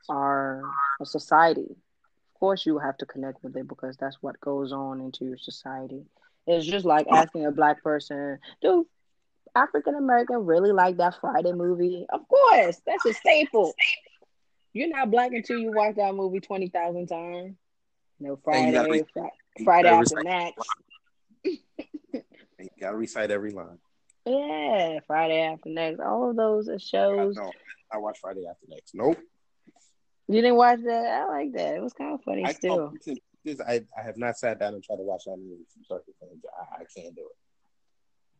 our 0.09 0.61
a 0.99 1.05
society. 1.05 1.69
Of 1.69 2.39
course, 2.39 2.65
you 2.65 2.79
have 2.79 2.97
to 2.97 3.05
connect 3.05 3.43
with 3.43 3.55
it 3.55 3.67
because 3.67 3.97
that's 3.97 4.17
what 4.21 4.39
goes 4.41 4.71
on 4.71 4.99
into 4.99 5.25
your 5.25 5.37
society. 5.37 6.05
It's 6.47 6.65
just 6.65 6.85
like 6.85 7.07
asking 7.09 7.45
a 7.45 7.51
black 7.51 7.83
person, 7.83 8.39
do 8.61 8.87
African 9.55 9.95
American 9.95 10.45
really 10.45 10.71
like 10.71 10.97
that 10.97 11.15
Friday 11.21 11.53
movie? 11.53 12.05
Of 12.09 12.27
course, 12.27 12.81
that's 12.85 13.05
a 13.05 13.13
staple. 13.13 13.73
You're 14.73 14.89
not 14.89 15.11
black 15.11 15.33
until 15.33 15.59
you 15.59 15.71
watch 15.71 15.95
that 15.95 16.15
movie 16.15 16.39
twenty 16.39 16.67
thousand 16.69 17.07
times. 17.07 17.55
No 18.19 18.37
Friday, 18.43 18.71
re- 18.89 19.03
Friday 19.65 19.89
after 19.89 20.15
recite- 20.15 20.53
next. 22.63 22.77
You 22.77 22.81
gotta 22.81 22.97
recite 22.97 23.31
every 23.31 23.51
line. 23.51 23.77
Yeah, 24.25 24.99
Friday 25.07 25.41
after 25.41 25.69
next. 25.69 25.99
All 25.99 26.29
of 26.29 26.35
those 26.35 26.69
are 26.69 26.79
shows. 26.79 27.35
No, 27.35 27.51
I 27.91 27.97
watch 27.97 28.19
Friday 28.21 28.45
After 28.49 28.65
Next. 28.69 28.93
Nope. 28.93 29.17
You 30.27 30.41
didn't 30.41 30.55
watch 30.55 30.79
that? 30.85 31.05
I 31.05 31.25
like 31.25 31.53
that. 31.53 31.75
It 31.75 31.81
was 31.81 31.93
kind 31.93 32.13
of 32.13 32.21
funny 32.23 32.45
I, 32.45 32.53
still. 32.53 32.93
oh, 32.93 33.15
this, 33.43 33.59
I 33.59 33.81
I 33.97 34.03
have 34.03 34.17
not 34.17 34.37
sat 34.37 34.59
down 34.59 34.75
and 34.75 34.83
tried 34.83 34.97
to 34.97 35.03
watch 35.03 35.23
that 35.25 35.37
movie 35.37 35.65
from 35.73 35.83
start 35.83 36.05
to 36.05 36.13
finish. 36.19 36.37
I, 36.45 36.75
I 36.75 36.85
can't 36.95 37.15
do 37.15 37.27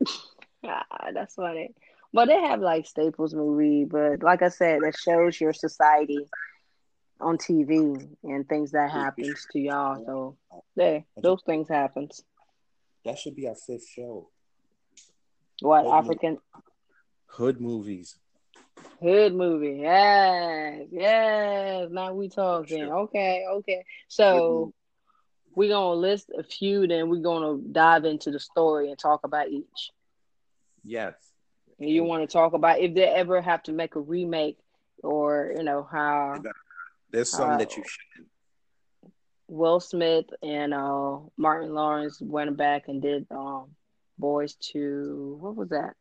it. 0.01 0.09
Ah, 0.63 0.85
that's 1.11 1.33
funny. 1.33 1.73
But 2.13 2.27
they 2.27 2.39
have 2.39 2.59
like 2.59 2.85
Staples 2.85 3.33
movie, 3.33 3.83
but 3.83 4.21
like 4.21 4.43
I 4.43 4.49
said, 4.49 4.83
it 4.83 4.95
shows 4.95 5.41
your 5.41 5.53
society 5.53 6.27
on 7.19 7.39
TV 7.39 8.07
and 8.23 8.47
things 8.47 8.69
that 8.73 8.91
happens 8.91 9.47
to 9.53 9.59
y'all. 9.59 10.03
So 10.05 10.37
there, 10.75 11.03
those 11.17 11.41
things 11.47 11.67
happens. 11.67 12.23
That 13.05 13.17
should 13.17 13.35
be 13.35 13.47
our 13.47 13.55
fifth 13.55 13.87
show. 13.87 14.29
What 15.61 15.85
Hood 15.85 15.93
African 15.93 16.37
Hood 17.27 17.61
movies. 17.61 18.17
hood 19.01 19.33
movie? 19.33 19.79
Yes, 19.81 20.87
yes. 20.91 21.87
Now 21.91 22.13
we 22.13 22.29
talking. 22.29 22.85
Sure. 22.85 22.99
Okay, 23.01 23.45
okay. 23.49 23.85
So 24.07 24.73
we're 25.55 25.69
gonna 25.69 25.93
list 25.93 26.31
a 26.37 26.43
few, 26.43 26.87
then 26.87 27.09
we're 27.09 27.21
gonna 27.21 27.57
dive 27.71 28.05
into 28.05 28.31
the 28.31 28.39
story 28.39 28.89
and 28.89 28.99
talk 28.99 29.21
about 29.23 29.49
each. 29.49 29.91
Yes. 30.83 31.13
And 31.79 31.89
you 31.89 32.03
want 32.03 32.27
to 32.27 32.31
talk 32.31 32.53
about 32.53 32.79
if 32.79 32.93
they 32.93 33.07
ever 33.07 33.41
have 33.41 33.63
to 33.63 33.71
make 33.71 33.95
a 33.95 33.99
remake, 33.99 34.57
or 35.03 35.53
you 35.57 35.63
know 35.63 35.87
how 35.91 36.41
There's 37.09 37.29
some 37.29 37.51
Uh, 37.51 37.57
that 37.57 37.75
you 37.75 37.83
shouldn't. 37.83 38.30
Will 39.51 39.81
Smith 39.81 40.27
and 40.41 40.73
uh, 40.73 41.17
Martin 41.35 41.73
Lawrence 41.73 42.21
went 42.21 42.55
back 42.55 42.83
and 42.87 43.01
did 43.01 43.27
um, 43.31 43.65
Boys 44.17 44.55
Two. 44.55 45.37
What 45.41 45.57
was 45.57 45.69
that? 45.69 45.93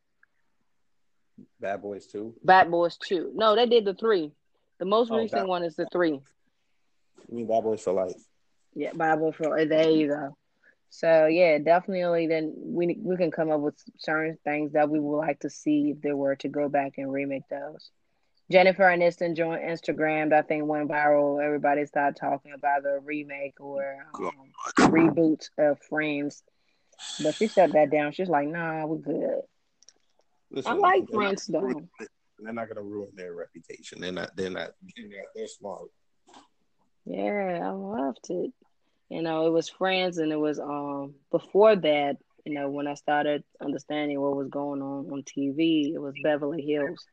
Bad 1.58 1.82
Boys 1.82 2.06
Two. 2.06 2.34
Bad 2.44 2.70
Boys 2.70 2.96
Two. 2.96 3.32
No, 3.34 3.56
they 3.56 3.66
did 3.66 3.84
the 3.84 3.94
three. 3.94 4.30
The 4.78 4.84
most 4.84 5.10
Oh, 5.10 5.18
recent 5.18 5.42
Bad- 5.42 5.48
one 5.48 5.64
is 5.64 5.74
the 5.74 5.88
three. 5.90 6.20
You 7.28 7.36
mean 7.36 7.48
Bad 7.48 7.64
Boys 7.64 7.82
for 7.82 7.92
Life? 7.92 8.12
Yeah, 8.74 8.92
Bible 8.92 9.32
for 9.32 9.64
there 9.66 9.90
you 9.90 10.06
go. 10.06 10.36
So 10.90 11.26
yeah, 11.26 11.58
definitely. 11.58 12.28
Then 12.28 12.54
we 12.56 12.96
we 13.02 13.16
can 13.16 13.32
come 13.32 13.50
up 13.50 13.60
with 13.60 13.74
certain 13.98 14.38
things 14.44 14.74
that 14.74 14.88
we 14.88 15.00
would 15.00 15.18
like 15.18 15.40
to 15.40 15.50
see 15.50 15.90
if 15.90 16.00
they 16.02 16.12
were 16.12 16.36
to 16.36 16.48
go 16.48 16.68
back 16.68 16.98
and 16.98 17.12
remake 17.12 17.48
those. 17.50 17.90
Jennifer 18.50 18.82
Aniston 18.82 19.36
joined 19.36 19.62
Instagram. 19.62 20.30
That 20.30 20.48
thing 20.48 20.66
went 20.66 20.88
viral. 20.88 21.42
Everybody 21.44 21.86
started 21.86 22.16
talking 22.16 22.52
about 22.52 22.82
the 22.82 23.00
remake 23.04 23.54
or 23.60 24.04
um, 24.14 24.32
reboot 24.90 25.48
of 25.56 25.78
Friends, 25.88 26.42
but 27.22 27.34
she 27.36 27.46
shut 27.46 27.72
that 27.72 27.90
down. 27.90 28.12
She's 28.12 28.28
like, 28.28 28.48
"Nah, 28.48 28.86
we're 28.86 28.98
good." 28.98 29.40
Listen, 30.50 30.72
I 30.72 30.74
like 30.76 31.02
not 31.10 31.14
Friends 31.14 31.46
though. 31.46 31.82
They're 32.40 32.52
not 32.52 32.68
gonna 32.68 32.82
ruin 32.82 33.10
their 33.14 33.34
reputation. 33.34 34.00
They're 34.00 34.10
not. 34.10 34.34
They're 34.36 34.50
not. 34.50 34.70
They're, 34.96 35.06
they're 35.36 35.46
smart. 35.46 35.88
Yeah, 37.04 37.60
I 37.62 37.70
loved 37.70 38.26
it. 38.30 38.52
You 39.10 39.22
know, 39.22 39.46
it 39.46 39.50
was 39.50 39.68
Friends, 39.68 40.18
and 40.18 40.32
it 40.32 40.38
was 40.38 40.58
um 40.58 41.14
before 41.30 41.76
that. 41.76 42.16
You 42.44 42.54
know, 42.54 42.70
when 42.70 42.88
I 42.88 42.94
started 42.94 43.44
understanding 43.60 44.20
what 44.20 44.34
was 44.34 44.48
going 44.48 44.82
on 44.82 45.12
on 45.12 45.22
TV, 45.22 45.92
it 45.94 45.98
was 45.98 46.14
Beverly 46.22 46.62
Hills. 46.62 47.06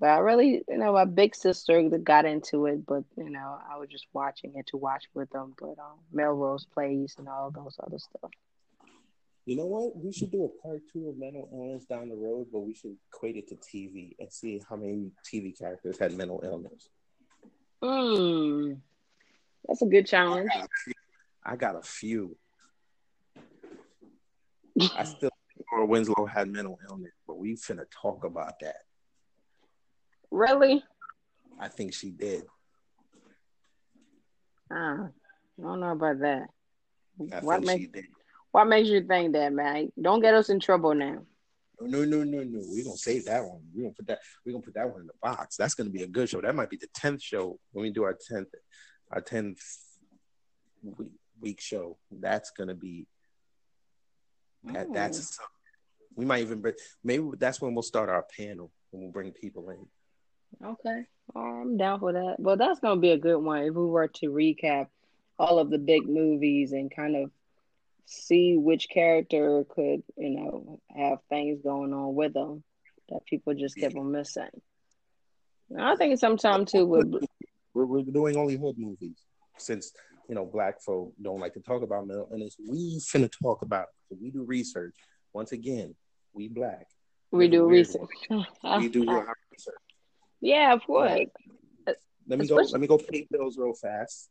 But 0.00 0.10
I 0.10 0.18
really, 0.18 0.62
you 0.68 0.78
know, 0.78 0.92
my 0.92 1.04
big 1.04 1.34
sister 1.34 1.82
got 1.82 2.24
into 2.24 2.66
it, 2.66 2.86
but 2.86 3.04
you 3.16 3.30
know, 3.30 3.58
I 3.68 3.78
was 3.78 3.88
just 3.88 4.06
watching 4.12 4.52
it 4.54 4.68
to 4.68 4.76
watch 4.76 5.04
with 5.12 5.30
them. 5.30 5.54
But 5.58 5.78
um, 5.78 5.98
Melrose 6.12 6.66
Place 6.66 7.16
and 7.18 7.28
all 7.28 7.50
those 7.50 7.76
other 7.84 7.98
stuff. 7.98 8.30
You 9.44 9.56
know 9.56 9.66
what? 9.66 9.96
We 9.96 10.12
should 10.12 10.30
do 10.30 10.44
a 10.44 10.62
part 10.62 10.82
two 10.92 11.08
of 11.08 11.18
mental 11.18 11.48
illness 11.50 11.86
down 11.86 12.10
the 12.10 12.14
road, 12.14 12.48
but 12.52 12.60
we 12.60 12.74
should 12.74 12.96
equate 13.10 13.36
it 13.36 13.48
to 13.48 13.56
TV 13.56 14.14
and 14.18 14.30
see 14.30 14.60
how 14.68 14.76
many 14.76 15.10
TV 15.24 15.58
characters 15.58 15.98
had 15.98 16.12
mental 16.12 16.42
illness. 16.44 16.90
Hmm. 17.82 18.74
That's 19.66 19.82
a 19.82 19.86
good 19.86 20.06
challenge. 20.06 20.50
I 20.54 20.58
got 20.58 20.66
a 20.66 20.68
few. 20.84 20.92
I, 21.44 21.56
got 21.56 21.76
a 21.76 21.82
few. 21.82 22.36
I 24.96 25.04
still 25.04 25.30
think 25.30 25.66
Laura 25.72 25.86
Winslow 25.86 26.26
had 26.26 26.48
mental 26.48 26.78
illness, 26.88 27.14
but 27.26 27.38
we 27.38 27.54
finna 27.54 27.86
talk 27.90 28.24
about 28.24 28.60
that. 28.60 28.76
Really? 30.30 30.84
I 31.60 31.68
think 31.68 31.94
she 31.94 32.10
did. 32.10 32.44
Uh, 34.70 35.08
I 35.08 35.62
don't 35.62 35.80
know 35.80 35.92
about 35.92 36.20
that. 36.20 36.48
I 37.32 37.40
what 37.40 37.64
makes 37.64 37.80
she 37.80 37.86
did. 37.88 38.04
what 38.52 38.66
makes 38.66 38.88
you 38.88 39.02
think 39.02 39.32
that, 39.32 39.52
man? 39.52 39.90
Don't 40.00 40.20
get 40.20 40.34
us 40.34 40.50
in 40.50 40.60
trouble 40.60 40.94
now. 40.94 41.22
No, 41.80 42.04
no, 42.04 42.24
no, 42.24 42.42
no. 42.42 42.60
We're 42.62 42.84
gonna 42.84 42.96
save 42.96 43.24
that 43.26 43.42
one. 43.42 43.60
We're 43.74 43.82
gonna 43.82 43.94
put 43.94 44.06
that. 44.08 44.18
We're 44.44 44.52
gonna 44.52 44.64
put 44.64 44.74
that 44.74 44.90
one 44.90 45.02
in 45.02 45.06
the 45.06 45.12
box. 45.22 45.56
That's 45.56 45.74
gonna 45.74 45.90
be 45.90 46.02
a 46.02 46.08
good 46.08 46.28
show. 46.28 46.40
That 46.40 46.54
might 46.54 46.70
be 46.70 46.76
the 46.76 46.88
tenth 46.94 47.22
show 47.22 47.58
when 47.72 47.82
we 47.82 47.90
do 47.90 48.04
our 48.04 48.18
tenth, 48.28 48.48
our 49.10 49.20
tenth 49.20 49.60
week, 50.82 51.12
week 51.40 51.60
show. 51.60 51.96
That's 52.10 52.50
gonna 52.50 52.74
be. 52.74 53.06
That, 54.64 54.92
that's. 54.92 55.38
We 56.14 56.24
might 56.24 56.42
even 56.42 56.60
bring. 56.60 56.74
Maybe 57.02 57.24
that's 57.38 57.60
when 57.60 57.74
we'll 57.74 57.82
start 57.82 58.08
our 58.08 58.26
panel 58.36 58.72
and 58.92 59.02
we'll 59.02 59.12
bring 59.12 59.32
people 59.32 59.70
in. 59.70 59.86
Okay. 60.64 61.04
I'm 61.34 61.76
down 61.76 62.00
for 62.00 62.12
that. 62.12 62.36
Well, 62.38 62.56
that's 62.56 62.80
going 62.80 62.96
to 62.96 63.00
be 63.00 63.10
a 63.10 63.18
good 63.18 63.38
one 63.38 63.62
if 63.62 63.74
we 63.74 63.84
were 63.84 64.08
to 64.08 64.26
recap 64.30 64.88
all 65.38 65.58
of 65.58 65.70
the 65.70 65.78
big 65.78 66.08
movies 66.08 66.72
and 66.72 66.94
kind 66.94 67.16
of 67.16 67.30
see 68.06 68.56
which 68.56 68.88
character 68.88 69.64
could, 69.68 70.02
you 70.16 70.30
know, 70.30 70.80
have 70.96 71.18
things 71.28 71.60
going 71.62 71.92
on 71.92 72.14
with 72.14 72.32
them 72.32 72.64
that 73.10 73.24
people 73.26 73.54
just 73.54 73.76
kept 73.76 73.96
on 73.96 74.10
missing. 74.10 74.48
And 75.70 75.82
I 75.82 75.96
think 75.96 76.18
sometimes 76.18 76.72
too 76.72 76.86
with 76.86 77.14
We're, 77.74 77.86
we're 77.86 78.02
doing 78.02 78.36
only 78.36 78.56
hood 78.56 78.76
movies 78.78 79.18
since 79.58 79.92
you 80.28 80.34
know 80.34 80.46
black 80.46 80.80
folk 80.80 81.12
don't 81.20 81.40
like 81.40 81.54
to 81.54 81.60
talk 81.60 81.82
about 81.82 82.06
mental 82.06 82.28
illness. 82.32 82.56
We 82.58 83.00
finna 83.00 83.30
talk 83.42 83.62
about 83.62 83.86
it. 84.10 84.18
We 84.20 84.30
do 84.30 84.44
research. 84.44 84.94
Once 85.32 85.52
again, 85.52 85.94
we 86.32 86.48
black. 86.48 86.86
we 87.30 87.48
do 87.48 87.66
research. 87.66 88.08
We 88.30 88.88
do 88.88 89.08
our 89.08 89.36
research. 89.52 89.74
Yeah, 90.40 90.72
of 90.72 90.82
course. 90.84 91.20
Let 92.26 92.38
me 92.38 92.46
go. 92.46 92.56
Let 92.56 92.80
me 92.80 92.86
go 92.86 92.98
pay 92.98 93.26
bills 93.30 93.56
real 93.56 93.72
fast, 93.72 94.28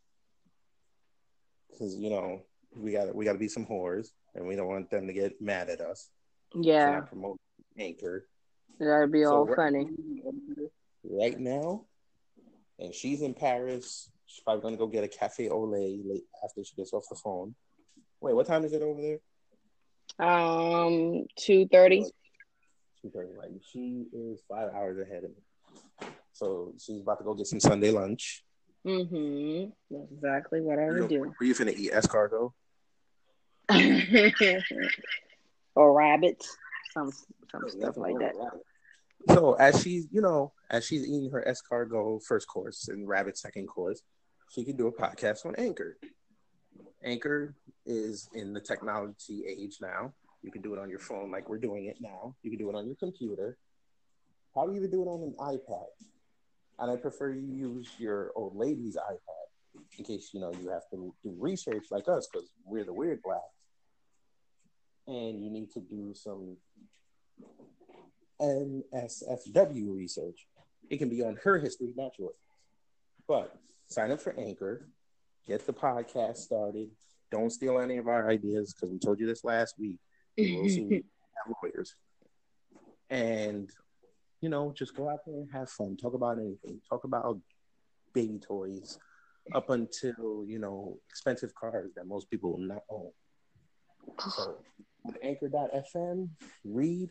because 1.71 1.95
you 1.95 2.09
know 2.11 2.41
we 2.75 2.91
got 2.91 3.13
we 3.15 3.25
got 3.25 3.33
to 3.33 3.39
be 3.39 3.47
some 3.47 3.65
whores, 3.65 4.09
and 4.35 4.47
we 4.47 4.55
don't 4.55 4.67
want 4.67 4.89
them 4.91 5.07
to 5.07 5.13
get 5.13 5.41
mad 5.41 5.69
at 5.69 5.81
us. 5.81 6.09
Yeah, 6.53 7.01
promote 7.01 7.39
Anchor. 7.77 8.27
that'd 8.79 9.11
be 9.11 9.23
So 9.23 9.31
all 9.35 9.45
right- 9.45 9.55
funny. 9.55 9.87
Right 11.03 11.39
now, 11.39 11.85
and 12.79 12.93
she's 12.93 13.21
in 13.21 13.33
Paris. 13.33 14.11
She's 14.27 14.43
probably 14.43 14.61
gonna 14.61 14.77
go 14.77 14.87
get 14.87 15.03
a 15.03 15.07
cafe 15.07 15.49
au 15.49 15.63
lait 15.63 16.05
late 16.05 16.25
after 16.43 16.63
she 16.63 16.75
gets 16.75 16.93
off 16.93 17.05
the 17.09 17.15
phone. 17.15 17.55
Wait, 18.21 18.35
what 18.35 18.45
time 18.45 18.63
is 18.65 18.73
it 18.73 18.81
over 18.83 19.01
there? 19.01 19.19
Um, 20.27 21.25
two 21.35 21.67
thirty. 21.67 22.03
Two 23.01 23.09
thirty. 23.09 23.33
Like 23.37 23.51
she 23.71 24.05
is 24.13 24.41
five 24.49 24.69
hours 24.73 24.99
ahead 24.99 25.23
of 25.23 25.29
me. 25.31 25.41
So 26.33 26.73
she's 26.79 27.01
about 27.01 27.17
to 27.19 27.23
go 27.23 27.33
get 27.33 27.47
some 27.47 27.59
Sunday 27.59 27.91
lunch. 27.91 28.43
Mm-hmm. 28.85 29.69
That's 29.91 30.11
exactly 30.11 30.61
what 30.61 30.79
I 30.79 30.91
would 30.91 31.09
do. 31.09 31.33
Are 31.39 31.45
you 31.45 31.55
finna 31.55 31.75
eat 31.75 31.91
escargot? 31.91 32.51
or 35.75 35.93
rabbits, 35.93 36.55
some 36.93 37.11
some 37.51 37.69
stuff 37.69 37.97
like 37.97 38.17
that. 38.19 38.33
So 39.29 39.53
as 39.53 39.81
she's, 39.81 40.07
you 40.11 40.21
know, 40.21 40.53
as 40.69 40.85
she's 40.85 41.05
eating 41.05 41.29
her 41.31 41.45
escargot 41.47 42.23
first 42.25 42.47
course 42.47 42.87
and 42.87 43.07
rabbit 43.07 43.37
second 43.37 43.67
course, 43.67 44.01
she 44.49 44.63
can 44.63 44.77
do 44.77 44.87
a 44.87 44.91
podcast 44.91 45.45
on 45.45 45.55
Anchor. 45.55 45.97
Anchor 47.03 47.55
is 47.85 48.29
in 48.33 48.53
the 48.53 48.61
technology 48.61 49.43
age 49.47 49.77
now. 49.81 50.13
You 50.41 50.51
can 50.51 50.61
do 50.61 50.73
it 50.73 50.79
on 50.79 50.89
your 50.89 50.99
phone 50.99 51.31
like 51.31 51.49
we're 51.49 51.57
doing 51.57 51.85
it 51.85 51.97
now. 51.99 52.35
You 52.41 52.51
can 52.51 52.59
do 52.59 52.69
it 52.69 52.75
on 52.75 52.85
your 52.85 52.95
computer. 52.95 53.57
Probably 54.57 54.77
even 54.77 54.89
do 54.89 55.03
it 55.03 55.05
on 55.05 55.21
an 55.21 55.35
iPad. 55.37 55.85
And 56.79 56.89
I 56.89 56.95
prefer 56.95 57.29
you 57.29 57.43
use 57.43 57.91
your 57.99 58.31
old 58.35 58.55
lady's 58.55 58.97
iPad 58.97 59.79
in 59.99 60.03
case 60.03 60.31
you 60.33 60.39
know 60.39 60.51
you 60.59 60.69
have 60.69 60.89
to 60.89 61.13
do 61.23 61.35
research 61.37 61.85
like 61.91 62.07
us 62.07 62.27
because 62.27 62.49
we're 62.65 62.83
the 62.83 62.91
weird 62.91 63.21
blacks. 63.21 63.43
And 65.05 65.43
you 65.43 65.51
need 65.51 65.69
to 65.73 65.79
do 65.79 66.15
some 66.15 66.57
NSFW 68.41 69.95
research. 69.95 70.47
It 70.89 70.97
can 70.97 71.09
be 71.09 71.23
on 71.23 71.37
her 71.43 71.59
history, 71.59 71.93
not 71.95 72.13
yours. 72.17 72.37
But 73.27 73.55
sign 73.85 74.09
up 74.09 74.19
for 74.19 74.33
Anchor, 74.39 74.89
get 75.45 75.67
the 75.67 75.73
podcast 75.73 76.37
started. 76.37 76.89
Don't 77.29 77.51
steal 77.51 77.79
any 77.79 77.97
of 77.97 78.07
our 78.07 78.27
ideas 78.27 78.73
because 78.73 78.91
we 78.91 78.97
told 78.97 79.19
you 79.19 79.27
this 79.27 79.43
last 79.43 79.75
week. 79.77 79.97
We 80.35 80.55
will 80.55 80.67
see 80.67 81.03
lawyers. 81.63 81.95
And 83.11 83.69
you 84.41 84.49
know, 84.49 84.73
just 84.77 84.95
go 84.95 85.09
out 85.09 85.19
there 85.25 85.35
and 85.35 85.51
have 85.51 85.69
fun. 85.69 85.97
Talk 85.97 86.13
about 86.13 86.37
anything. 86.37 86.79
Talk 86.89 87.03
about 87.03 87.39
baby 88.13 88.39
toys 88.39 88.99
up 89.53 89.69
until, 89.69 90.43
you 90.45 90.59
know, 90.59 90.99
expensive 91.09 91.53
cars 91.55 91.91
that 91.95 92.07
most 92.07 92.29
people 92.29 92.51
will 92.51 92.59
not 92.59 92.83
own. 92.89 93.11
So 94.29 94.57
with 95.03 95.17
anchor.fm, 95.21 96.29
read 96.63 97.09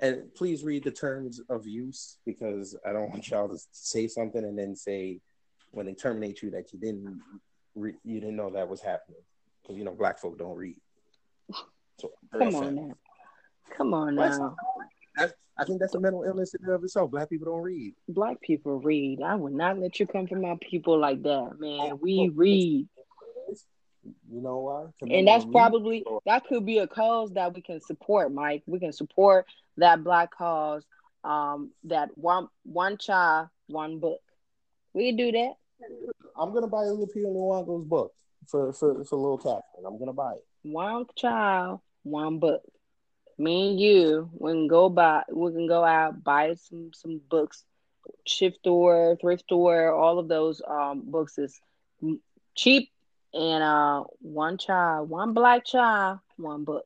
and 0.00 0.34
please 0.34 0.64
read 0.64 0.84
the 0.84 0.90
terms 0.90 1.40
of 1.48 1.66
use 1.66 2.18
because 2.26 2.76
I 2.86 2.92
don't 2.92 3.10
want 3.10 3.28
y'all 3.30 3.48
to 3.48 3.58
say 3.72 4.08
something 4.08 4.44
and 4.44 4.58
then 4.58 4.74
say 4.76 5.20
when 5.70 5.86
they 5.86 5.94
terminate 5.94 6.42
you 6.42 6.50
that 6.50 6.72
you 6.72 6.78
didn't 6.78 7.20
re- 7.74 7.98
you 8.04 8.20
didn't 8.20 8.36
know 8.36 8.50
that 8.50 8.68
was 8.68 8.80
happening 8.80 9.20
because 9.62 9.76
you 9.76 9.84
know 9.84 9.92
black 9.92 10.18
folk 10.18 10.38
don't 10.38 10.56
read. 10.56 10.76
So 12.00 12.10
Come 12.32 12.54
on 12.56 12.74
now. 12.74 12.94
Come 13.76 13.94
on 13.94 14.14
now. 14.16 14.56
I, 15.18 15.28
I 15.58 15.64
think 15.64 15.80
that's 15.80 15.94
a 15.94 16.00
mental 16.00 16.22
illness 16.22 16.54
in 16.54 16.64
and 16.64 16.74
of 16.74 16.84
itself. 16.84 17.10
Black 17.10 17.30
people 17.30 17.46
don't 17.46 17.62
read. 17.62 17.94
Black 18.08 18.40
people 18.40 18.78
read. 18.78 19.22
I 19.22 19.34
would 19.34 19.54
not 19.54 19.78
let 19.78 19.98
you 19.98 20.06
come 20.06 20.26
for 20.26 20.36
my 20.36 20.56
people 20.60 20.98
like 20.98 21.22
that, 21.22 21.58
man. 21.58 21.98
We 22.00 22.28
read. 22.28 22.86
You 24.30 24.40
know 24.40 24.58
why? 24.58 24.86
And 25.10 25.26
that's 25.26 25.44
probably 25.46 26.04
that 26.26 26.46
could 26.46 26.64
be 26.64 26.78
a 26.78 26.86
cause 26.86 27.32
that 27.32 27.54
we 27.54 27.62
can 27.62 27.80
support, 27.80 28.32
Mike. 28.32 28.62
We 28.66 28.78
can 28.78 28.92
support 28.92 29.46
that 29.78 30.04
black 30.04 30.30
cause. 30.30 30.84
Um, 31.24 31.72
that 31.84 32.10
one 32.14 32.48
one 32.62 32.98
child, 32.98 33.48
one 33.66 33.98
book. 33.98 34.20
We 34.92 35.08
can 35.08 35.16
do 35.16 35.32
that. 35.32 35.54
I'm 36.38 36.52
gonna 36.52 36.68
buy 36.68 36.84
Lupita 36.84 37.26
Nyong'o's 37.26 37.84
book 37.84 38.12
for 38.46 38.72
for 38.72 39.04
for 39.04 39.16
little 39.16 39.38
Catherine. 39.38 39.86
I'm 39.86 39.98
gonna 39.98 40.12
buy 40.12 40.34
it. 40.34 40.44
One 40.62 41.06
child, 41.16 41.80
one 42.02 42.38
book. 42.38 42.62
Me 43.38 43.70
and 43.70 43.80
you, 43.80 44.30
we 44.38 44.52
can 44.52 44.66
go 44.68 44.88
buy. 44.88 45.22
We 45.32 45.52
can 45.52 45.66
go 45.66 45.84
out 45.84 46.22
buy 46.24 46.54
some 46.54 46.92
some 46.94 47.20
books, 47.28 47.64
shift 48.26 48.58
store, 48.58 49.16
thrift 49.20 49.44
store. 49.44 49.92
All 49.92 50.18
of 50.18 50.28
those 50.28 50.60
um 50.68 51.02
books 51.10 51.38
is 51.38 51.60
cheap. 52.54 52.90
And 53.34 53.62
uh, 53.62 54.04
one 54.20 54.58
child, 54.58 55.08
one 55.10 55.32
black 55.34 55.64
child, 55.64 56.20
one 56.36 56.64
book. 56.64 56.84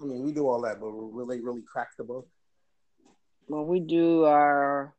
I 0.00 0.04
mean, 0.04 0.22
we 0.22 0.32
do 0.32 0.48
all 0.48 0.60
that, 0.62 0.80
but 0.80 0.90
we 0.90 1.08
really 1.12 1.40
really 1.40 1.62
crack 1.62 1.96
the 1.96 2.04
book. 2.04 2.28
when 3.46 3.66
we 3.66 3.80
do 3.80 4.24
our 4.24 4.94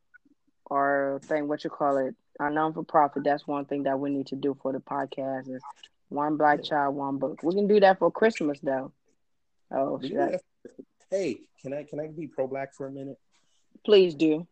our 0.70 1.20
thing, 1.24 1.48
what 1.48 1.64
you 1.64 1.70
call 1.70 1.96
it, 1.98 2.14
our 2.40 2.50
non 2.50 2.72
for 2.72 2.84
profit, 2.84 3.24
that's 3.24 3.46
one 3.46 3.64
thing 3.64 3.84
that 3.84 3.98
we 3.98 4.10
need 4.10 4.26
to 4.28 4.36
do 4.36 4.54
for 4.62 4.72
the 4.72 4.80
podcast 4.80 5.48
is 5.54 5.64
one 6.08 6.36
black 6.36 6.62
child, 6.62 6.94
one 6.94 7.18
book. 7.18 7.42
We 7.42 7.54
can 7.54 7.66
do 7.68 7.80
that 7.80 7.98
for 7.98 8.10
Christmas 8.10 8.60
though. 8.60 8.92
Oh, 9.70 9.96
We 9.96 10.08
should 10.08 10.16
do 10.16 10.20
I- 10.22 10.30
that. 10.32 10.40
Hey, 11.10 11.38
can 11.62 11.72
I 11.72 11.84
can 11.84 12.00
I 12.00 12.08
be 12.08 12.26
pro 12.26 12.46
black 12.46 12.74
for 12.74 12.86
a 12.86 12.90
minute? 12.92 13.18
please 13.84 14.14
do. 14.14 14.46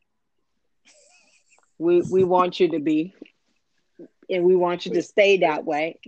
We 1.79 2.01
we 2.11 2.25
want 2.25 2.59
you 2.59 2.69
to 2.69 2.79
be, 2.79 3.15
and 4.31 4.45
we 4.45 4.57
want 4.57 4.87
you 4.87 4.95
to 4.95 5.03
stay 5.03 5.39
that 5.39 5.65
way. 5.65 6.01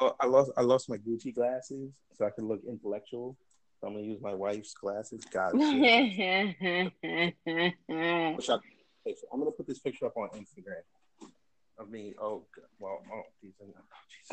Oh, 0.00 0.14
I 0.20 0.26
lost 0.26 0.52
I 0.56 0.62
lost 0.62 0.88
my 0.88 0.96
Gucci 0.98 1.34
glasses 1.34 1.92
so 2.14 2.24
I 2.24 2.30
could 2.30 2.44
look 2.44 2.60
intellectual. 2.68 3.36
So 3.80 3.88
I'm 3.88 3.94
gonna 3.94 4.06
use 4.06 4.20
my 4.20 4.34
wife's 4.34 4.74
glasses. 4.74 5.24
God, 5.32 5.52
shit. 5.52 5.62
I'm 9.32 9.38
gonna 9.40 9.50
put 9.50 9.66
this 9.66 9.80
picture 9.80 10.06
up 10.06 10.16
on 10.16 10.28
Instagram 10.30 10.82
of 11.78 11.90
me. 11.90 12.14
Oh, 12.20 12.44
God. 12.54 12.64
well, 12.78 13.02
oh, 13.12 13.22
these 13.42 13.54
are. 13.60 13.66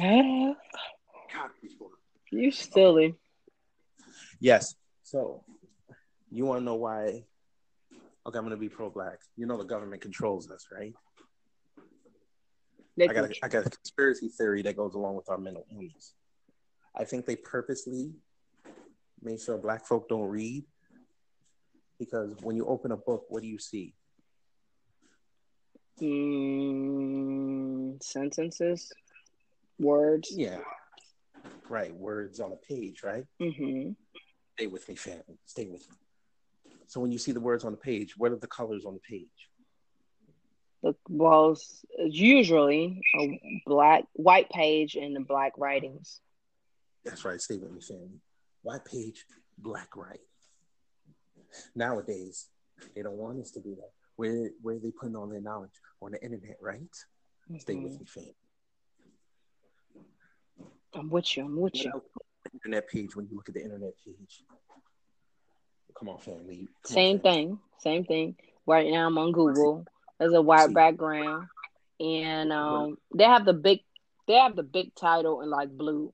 Oh, 0.02 0.56
Jesus. 0.56 0.58
God, 1.34 1.50
you 2.32 2.52
silly. 2.52 3.16
Yes. 4.40 4.76
So, 5.04 5.44
you 6.32 6.46
want 6.46 6.62
to 6.62 6.66
know 6.66 6.76
why? 6.76 7.26
Okay, 8.28 8.38
I'm 8.38 8.44
gonna 8.44 8.58
be 8.58 8.70
pro-black. 8.70 9.20
You 9.36 9.46
know 9.46 9.58
the 9.58 9.64
government 9.64 10.02
controls 10.02 10.50
us, 10.50 10.68
right? 10.72 10.94
They 12.98 13.08
I 13.08 13.14
got 13.14 13.26
a, 13.26 13.36
I 13.44 13.48
got 13.48 13.68
a 13.68 13.70
conspiracy 13.70 14.30
theory 14.30 14.62
that 14.64 14.78
goes 14.78 14.96
along 14.96 15.16
with 15.16 15.30
our 15.30 15.38
mental 15.38 15.66
illness. 15.72 16.14
I 16.96 17.04
think 17.04 17.26
they 17.26 17.36
purposely 17.36 18.14
made 19.22 19.42
sure 19.42 19.58
black 19.58 19.86
folk 19.86 20.08
don't 20.08 20.30
read 20.30 20.64
because 22.00 22.36
when 22.42 22.56
you 22.56 22.66
open 22.66 22.92
a 22.92 22.98
book, 22.98 23.26
what 23.30 23.42
do 23.42 23.48
you 23.48 23.60
see? 23.60 23.94
Mm, 26.02 28.02
sentences, 28.04 28.92
words. 29.80 30.34
Yeah, 30.36 30.60
right. 31.70 31.94
Words 31.94 32.40
on 32.40 32.52
a 32.52 32.56
page, 32.56 33.04
right? 33.04 33.26
Mm-hmm. 33.42 33.92
Stay 34.58 34.68
with 34.68 34.88
me, 34.88 34.96
family. 34.96 35.40
Stay 35.46 35.66
with 35.66 35.90
me. 35.90 35.98
So 36.88 37.00
when 37.00 37.12
you 37.12 37.18
see 37.18 37.32
the 37.32 37.40
words 37.40 37.64
on 37.64 37.72
the 37.72 37.78
page, 37.78 38.18
what 38.18 38.32
are 38.32 38.38
the 38.38 38.48
colors 38.48 38.86
on 38.86 38.94
the 38.94 39.00
page? 39.00 39.28
The 40.84 40.96
walls 41.10 41.84
usually 41.98 43.02
a 43.20 43.62
black, 43.66 44.04
white 44.14 44.50
page 44.50 44.96
and 44.96 45.16
the 45.16 45.22
black 45.22 45.54
writings. 45.58 46.22
That's 47.04 47.26
right. 47.26 47.42
Stay 47.42 47.58
with 47.58 47.72
me, 47.72 47.82
family. 47.82 48.22
White 48.62 48.86
page, 48.86 49.26
black 49.58 49.96
writing. 49.96 50.22
Nowadays, 51.76 52.48
they 52.96 53.02
don't 53.02 53.18
want 53.18 53.40
us 53.40 53.52
to 53.52 53.62
do 53.62 53.76
that. 53.76 53.92
Where 54.16 54.52
where 54.62 54.76
are 54.76 54.80
they 54.80 54.92
putting 54.92 55.16
all 55.16 55.28
their 55.28 55.42
knowledge 55.42 55.72
on 56.02 56.12
the 56.12 56.24
internet, 56.24 56.58
right? 56.62 56.80
Mm-hmm. 56.82 57.58
Stay 57.58 57.76
with 57.76 58.00
me, 58.00 58.06
family. 58.06 58.36
I'm 60.96 61.10
with 61.10 61.36
you. 61.36 61.46
I'm 61.46 61.60
with 61.60 61.76
you. 61.76 61.92
Internet 62.54 62.88
page. 62.90 63.16
When 63.16 63.28
you 63.30 63.36
look 63.36 63.50
at 63.50 63.56
the 63.56 63.64
internet 63.64 63.94
page, 64.06 64.44
come 65.98 66.10
on, 66.10 66.20
family. 66.20 66.68
Come 66.84 66.94
Same 66.94 67.16
on, 67.18 67.22
family. 67.22 67.38
thing. 67.38 67.60
Same 67.80 68.06
thing. 68.06 68.36
Right 68.66 68.90
now, 68.90 69.08
I'm 69.08 69.18
on 69.18 69.32
Google. 69.32 69.86
There's 70.20 70.34
a 70.34 70.42
white 70.42 70.74
background, 70.74 71.48
and 72.00 72.54
um, 72.54 72.98
they 73.14 73.26
have 73.26 73.46
the 73.46 73.54
big, 73.54 73.82
they 74.28 74.36
have 74.36 74.56
the 74.56 74.64
big 74.64 74.96
title 74.96 75.42
in 75.42 75.50
like 75.50 75.70
blue, 75.70 76.14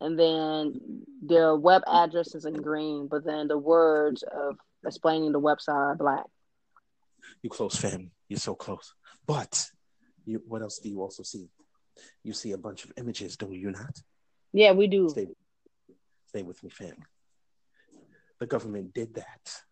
and 0.00 0.18
then 0.18 1.04
the 1.24 1.56
web 1.56 1.82
address 1.86 2.34
is 2.34 2.44
in 2.44 2.54
green, 2.54 3.08
but 3.08 3.24
then 3.24 3.48
the 3.48 3.56
words 3.58 4.22
of 4.22 4.56
explaining 4.84 5.32
the 5.32 5.40
website 5.40 5.68
are 5.74 5.94
black. 5.96 6.24
You 7.42 7.50
close, 7.50 7.76
family. 7.76 8.12
You're 8.28 8.38
so 8.38 8.54
close. 8.54 8.94
But 9.26 9.66
you, 10.26 10.42
what 10.46 10.62
else 10.62 10.78
do 10.78 10.88
you 10.90 11.00
also 11.00 11.22
see? 11.22 11.48
You 12.22 12.32
see 12.32 12.52
a 12.52 12.58
bunch 12.58 12.84
of 12.84 12.92
images, 12.96 13.36
do 13.36 13.52
you 13.52 13.70
not? 13.70 14.00
Yeah, 14.52 14.72
we 14.72 14.86
do. 14.86 15.08
Stay, 15.10 15.28
stay 16.26 16.42
with 16.42 16.62
me, 16.62 16.70
family. 16.70 16.96
The 18.38 18.46
government 18.46 18.94
did 18.94 19.14
that. 19.14 19.62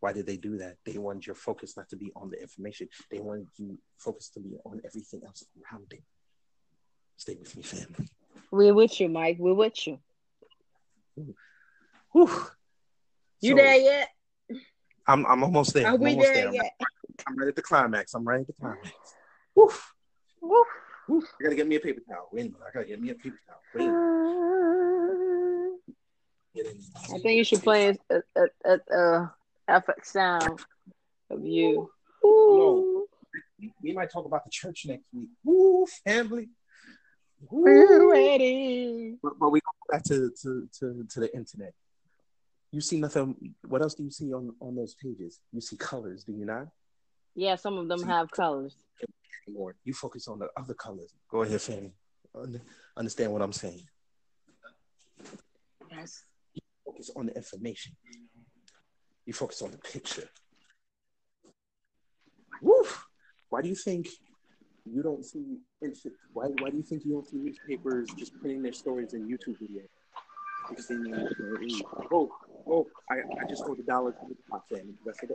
Why 0.00 0.12
did 0.12 0.26
they 0.26 0.36
do 0.36 0.58
that? 0.58 0.76
They 0.84 0.98
wanted 0.98 1.26
your 1.26 1.34
focus 1.34 1.76
not 1.76 1.88
to 1.88 1.96
be 1.96 2.12
on 2.14 2.30
the 2.30 2.40
information. 2.40 2.88
They 3.10 3.20
wanted 3.20 3.48
you 3.56 3.78
focus 3.98 4.28
to 4.30 4.40
be 4.40 4.56
on 4.64 4.80
everything 4.84 5.22
else 5.26 5.44
around 5.72 5.86
it. 5.92 6.02
Stay 7.16 7.36
with 7.36 7.56
me, 7.56 7.62
family. 7.62 8.08
We're 8.50 8.74
with 8.74 9.00
you, 9.00 9.08
Mike. 9.08 9.36
We're 9.38 9.54
with 9.54 9.86
you. 9.86 9.98
Whew. 12.12 12.28
You 13.40 13.50
So, 13.50 13.56
there 13.56 13.76
yet? 13.76 14.08
I'm 15.06 15.26
I'm 15.26 15.42
almost 15.42 15.74
there. 15.74 15.86
Are 15.86 15.94
I'm 15.94 16.00
we 16.00 16.10
almost 16.10 16.32
there 16.32 16.34
there. 16.34 16.48
I'm, 16.48 16.54
yet? 16.54 16.72
I'm 17.26 17.36
right 17.36 17.48
at 17.48 17.56
the 17.56 17.62
climax. 17.62 18.14
I'm 18.14 18.24
right 18.24 18.40
at 18.40 18.46
the 18.46 18.52
climax. 18.52 18.90
Woof. 19.54 19.94
Woof. 20.40 20.66
Woof. 21.08 21.24
I 21.40 21.44
gotta 21.44 21.56
get 21.56 21.66
me 21.66 21.76
a 21.76 21.80
paper 21.80 22.00
towel. 22.08 22.28
Wait 22.32 22.40
a 22.40 22.44
minute. 22.44 22.60
I 22.66 22.70
gotta 22.72 22.86
get 22.86 23.00
me 23.00 23.10
a 23.10 23.14
paper 23.14 23.40
towel. 23.46 23.60
Wait. 23.74 23.86
a 23.86 23.92
minute. 26.64 26.84
I 27.12 27.18
think 27.18 27.36
you 27.38 27.44
should 27.44 27.62
play 27.62 27.96
a, 28.10 28.22
a, 28.36 28.48
a, 28.64 29.32
a 29.68 29.82
sound 30.02 30.60
of 31.30 31.44
you. 31.44 31.90
No. 32.22 33.06
We 33.82 33.92
might 33.92 34.10
talk 34.10 34.24
about 34.24 34.44
the 34.44 34.50
church 34.50 34.84
next 34.86 35.04
week. 35.12 35.28
Woo, 35.42 35.86
family. 36.04 36.48
We're 37.50 38.10
ready. 38.10 39.16
But, 39.22 39.38
but 39.38 39.50
we 39.50 39.60
go 39.60 39.70
back 39.90 40.02
to, 40.04 40.30
to, 40.42 40.68
to, 40.80 41.06
to 41.10 41.20
the 41.20 41.34
internet. 41.34 41.74
You 42.72 42.80
see 42.80 42.98
nothing. 42.98 43.54
What 43.66 43.82
else 43.82 43.94
do 43.94 44.02
you 44.02 44.10
see 44.10 44.32
on, 44.32 44.54
on 44.60 44.74
those 44.74 44.94
pages? 44.94 45.40
You 45.52 45.60
see 45.60 45.76
colors, 45.76 46.24
do 46.24 46.32
you 46.32 46.44
not? 46.44 46.68
Yeah, 47.34 47.56
some 47.56 47.78
of 47.78 47.88
them 47.88 48.02
have 48.06 48.30
colors. 48.30 48.76
Anymore. 49.46 49.74
You 49.84 49.92
focus 49.92 50.28
on 50.28 50.38
the 50.38 50.48
other 50.56 50.74
colors. 50.74 51.12
Go 51.28 51.42
ahead, 51.42 51.60
family. 51.60 51.92
Un- 52.34 52.60
Understand 52.96 53.32
what 53.32 53.42
I'm 53.42 53.52
saying. 53.52 53.82
Yes. 55.90 56.24
You 56.54 56.62
Focus 56.84 57.10
on 57.16 57.26
the 57.26 57.34
information. 57.34 57.94
You 59.26 59.32
focus 59.32 59.62
on 59.62 59.70
the 59.72 59.78
picture. 59.78 60.28
Woo! 62.62 62.84
Why 63.48 63.62
do 63.62 63.68
you 63.68 63.74
think 63.74 64.08
you 64.86 65.02
don't 65.02 65.24
see 65.24 65.58
why 66.32 66.46
why 66.60 66.70
do 66.70 66.76
you 66.76 66.82
think 66.82 67.04
you 67.04 67.12
don't 67.12 67.26
see 67.26 67.36
newspapers 67.36 68.08
just 68.16 68.32
putting 68.40 68.62
their 68.62 68.72
stories 68.72 69.14
in 69.14 69.26
YouTube 69.28 69.56
videos? 69.62 69.88
Because 70.68 70.88
they 70.88 70.96
need 70.96 71.12
to 71.14 71.34
read. 71.58 71.82
Oh, 72.12 72.30
oh, 72.66 72.86
I, 73.10 73.16
I 73.42 73.48
just 73.48 73.64
owed 73.66 73.78
a 73.80 73.82
dollar 73.82 74.12
to 74.12 74.18
the 74.28 74.36
top 74.50 74.68
family. 74.68 74.94
That's 75.04 75.22
it. 75.22 75.30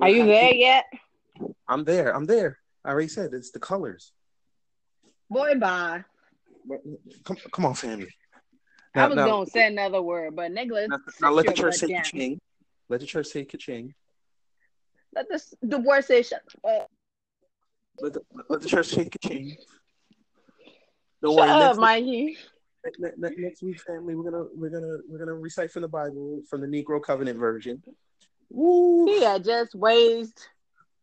Are 0.00 0.08
you 0.08 0.26
there 0.26 0.54
yet? 0.54 0.84
I'm 1.68 1.84
there. 1.84 2.14
I'm 2.14 2.26
there. 2.26 2.58
I 2.84 2.90
already 2.90 3.08
said 3.08 3.32
it's 3.34 3.50
the 3.50 3.58
colors. 3.60 4.12
Boy, 5.30 5.54
bye. 5.54 6.04
Come, 7.24 7.36
come 7.52 7.66
on, 7.66 7.74
family. 7.74 8.08
I 8.94 9.06
was 9.08 9.16
now- 9.16 9.26
gonna 9.26 9.46
say 9.50 9.66
another 9.66 10.00
word, 10.02 10.34
but 10.34 10.50
Nicholas, 10.52 10.88
Now, 10.88 10.98
now 11.20 11.30
let 11.32 11.46
the 11.46 11.52
church 11.52 11.74
say 11.76 11.88
down. 11.88 12.02
ka-ching. 12.02 12.40
Let 12.88 13.00
the 13.00 13.06
church 13.06 13.26
say 13.26 13.44
ka-ching. 13.44 13.94
Let 15.14 15.28
this 15.28 15.54
the 15.62 15.78
word 15.78 16.04
say 16.04 16.22
shut 16.22 16.42
up. 16.64 16.70
Uh, 16.70 16.84
let 18.00 18.12
the, 18.14 18.20
let 18.48 18.60
the 18.62 18.68
church 18.68 18.86
say 18.88 19.04
ka-ching. 19.08 19.56
Don't 21.22 21.36
Shut 21.36 21.48
worry. 21.48 21.50
up, 21.50 21.66
Next, 21.76 21.78
Mikey. 21.78 22.36
ne- 22.98 23.10
ne- 23.16 23.36
next 23.36 23.62
week, 23.62 23.80
family, 23.80 24.14
we're 24.14 24.30
gonna 24.30 24.46
we're 24.54 24.70
gonna 24.70 24.98
we're 25.08 25.18
gonna 25.18 25.34
recite 25.34 25.70
from 25.70 25.82
the 25.82 25.88
Bible 25.88 26.42
from 26.48 26.60
the 26.60 26.66
Negro 26.66 27.02
Covenant 27.02 27.38
version. 27.38 27.82
Woo! 28.50 29.06
He 29.06 29.22
had 29.22 29.44
just 29.44 29.74
waste 29.74 30.48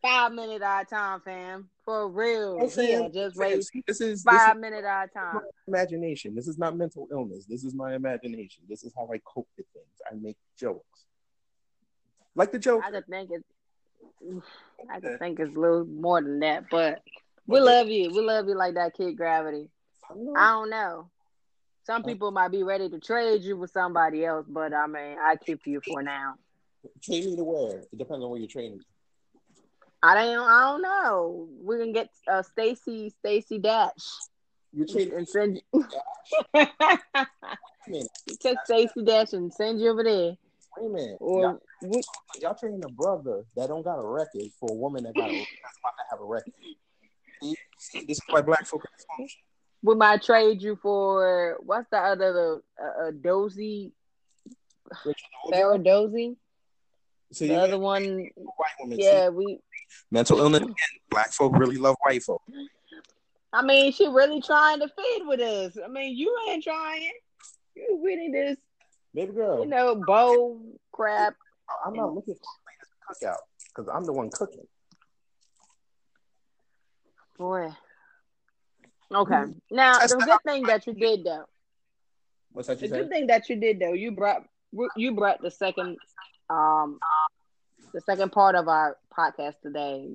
five 0.02 0.34
minutes 0.34 0.64
at 0.64 0.70
our 0.70 0.86
time, 0.86 1.22
fam. 1.22 1.70
For 1.86 2.08
real. 2.08 2.70
He 2.70 2.92
had 2.92 3.14
just 3.14 3.36
waste 3.36 3.72
this 3.86 4.00
is 4.00 4.24
this 4.24 4.34
five 4.34 4.56
is 4.56 4.62
minutes 4.62 4.86
at 4.86 4.90
our 4.90 5.08
time. 5.08 5.42
imagination. 5.68 6.34
This 6.36 6.48
is 6.48 6.58
not 6.58 6.78
mental 6.78 7.08
illness. 7.12 7.46
This 7.46 7.64
is 7.64 7.74
my 7.74 7.96
imagination. 7.96 8.64
This 8.70 8.84
is 8.84 8.94
how 8.96 9.10
I 9.14 9.20
cope 9.26 9.50
with 9.58 9.66
things. 9.74 9.86
I 10.10 10.16
make 10.16 10.38
jokes, 10.58 11.06
like 12.36 12.52
the 12.52 12.60
joke. 12.60 12.84
I 12.86 12.92
just 12.92 13.08
think 13.10 13.32
it's 13.32 14.46
I 14.90 15.00
just 15.00 15.20
think 15.20 15.40
it's 15.40 15.56
a 15.56 15.60
little 15.60 15.86
more 15.86 16.22
than 16.22 16.40
that, 16.40 16.66
but 16.70 17.02
we 17.48 17.60
love 17.60 17.88
you. 17.88 18.10
We 18.10 18.22
love 18.22 18.48
you 18.48 18.56
like 18.56 18.76
that 18.76 18.94
kid 18.94 19.18
gravity. 19.18 19.70
I 20.10 20.52
don't 20.52 20.70
know. 20.70 21.10
Some 21.86 22.04
people 22.04 22.32
might 22.32 22.52
be 22.52 22.64
ready 22.64 22.90
to 22.90 23.00
trade 23.00 23.44
you 23.44 23.58
with 23.58 23.72
somebody 23.72 24.26
else, 24.26 24.46
but 24.48 24.74
I 24.74 24.88
mean, 24.88 25.18
I 25.20 25.36
keep 25.36 25.68
you 25.68 25.82
for 25.86 26.02
now. 26.02 26.36
Train 27.02 27.26
me 27.26 27.36
to 27.36 27.44
where? 27.44 27.80
It 27.80 27.98
depends 27.98 28.24
on 28.24 28.30
where 28.30 28.40
you're 28.40 28.48
training. 28.50 28.82
I 30.02 30.16
don't. 30.16 30.40
I 30.40 30.62
don't 30.72 30.82
know. 30.82 31.48
We 31.64 31.78
can 31.78 31.94
get 31.94 32.10
uh, 32.30 32.42
Stacy 32.44 33.10
Stacy 33.20 33.58
Dash 33.60 33.92
You're 34.74 34.86
training. 34.88 35.14
and 35.16 35.28
send. 35.28 35.62
Wait 35.74 35.86
a 36.54 36.68
minute. 37.90 38.08
you 38.28 38.36
take 38.40 38.58
Stacy 38.66 39.04
Dash 39.04 39.34
and 39.34 39.54
send 39.54 39.80
you 39.80 39.92
over 39.92 40.04
there, 40.04 40.34
Wait 40.78 40.86
a 40.86 40.90
minute. 40.90 41.18
or 41.22 41.42
Y'all, 41.42 41.60
we, 41.84 42.02
y'all 42.42 42.56
training 42.56 42.84
a 42.86 42.90
brother 42.92 43.44
that 43.56 43.68
don't 43.68 43.84
got 43.84 43.98
a 44.00 44.06
record 44.06 44.44
for 44.60 44.70
a 44.72 44.76
woman 44.76 45.04
that 45.04 45.16
got 45.16 45.30
a, 45.30 45.34
that's 45.64 45.78
about 45.80 45.94
to 45.98 46.04
have 46.12 46.20
a 46.20 46.26
record. 46.26 46.54
See, 47.42 47.56
see, 47.78 48.06
this 48.06 48.18
is 48.18 48.24
why 48.30 48.42
black 48.42 48.66
folk 48.66 48.84
are 48.84 48.90
dysfunctional. 49.24 49.28
we 49.84 49.96
might 49.96 50.22
trade 50.24 50.62
you 50.62 50.78
for 50.82 51.58
what's 51.62 51.88
the 51.92 51.98
other 51.98 52.62
uh, 52.82 53.08
uh, 53.08 53.12
Dozy 53.12 53.94
Sarah 55.50 55.78
Dozy. 55.80 56.36
So 57.34 57.46
The 57.48 57.56
other 57.56 57.80
one, 57.80 58.30
white 58.36 58.72
women. 58.80 59.00
yeah, 59.00 59.28
See, 59.30 59.36
we. 59.36 59.60
mental 60.12 60.40
illness. 60.40 60.62
Again, 60.62 60.74
black 61.10 61.32
folk 61.32 61.58
really 61.58 61.78
love 61.78 61.96
white 62.04 62.24
folk. 62.24 62.42
I 63.52 63.62
mean, 63.64 63.92
she 63.92 64.08
really 64.08 64.42
trying 64.42 64.80
to 64.80 64.88
feed 64.88 65.24
with 65.26 65.40
us. 65.40 65.78
I 65.84 65.88
mean, 65.88 66.16
you 66.18 66.36
ain't 66.50 66.64
trying. 66.64 67.12
You 67.76 68.02
really 68.04 68.30
this, 68.32 68.58
Baby 69.16 69.34
girl, 69.34 69.60
you 69.60 69.66
know, 69.68 69.96
bow 70.08 70.60
crap. 70.92 71.36
I'm 71.86 71.94
not 71.94 72.14
looking 72.14 72.36
for 72.36 72.42
a 72.42 73.26
cookout 73.26 73.38
because 73.76 73.90
I'm 73.94 74.06
the 74.06 74.14
one 74.14 74.30
cooking. 74.30 74.66
Boy. 77.38 77.70
Okay. 79.14 79.44
Now 79.72 80.00
That's 80.00 80.14
the 80.14 80.20
good 80.26 80.40
thing 80.46 80.64
that 80.64 80.88
you 80.88 80.94
did 80.94 81.24
though, 81.24 81.46
What's 82.52 82.68
that 82.68 82.80
the 82.80 82.88
you 82.88 82.94
good 82.94 83.10
thing 83.10 83.28
that 83.28 83.50
you 83.50 83.56
did 83.56 83.80
though, 83.80 83.94
you 83.94 84.12
brought 84.12 84.44
you 84.96 85.14
brought 85.16 85.42
the 85.42 85.52
second, 85.52 85.98
um, 86.50 87.00
the 87.94 88.02
second 88.02 88.32
part 88.32 88.56
of 88.56 88.68
our 88.68 88.98
podcast 89.18 89.62
today. 89.62 90.10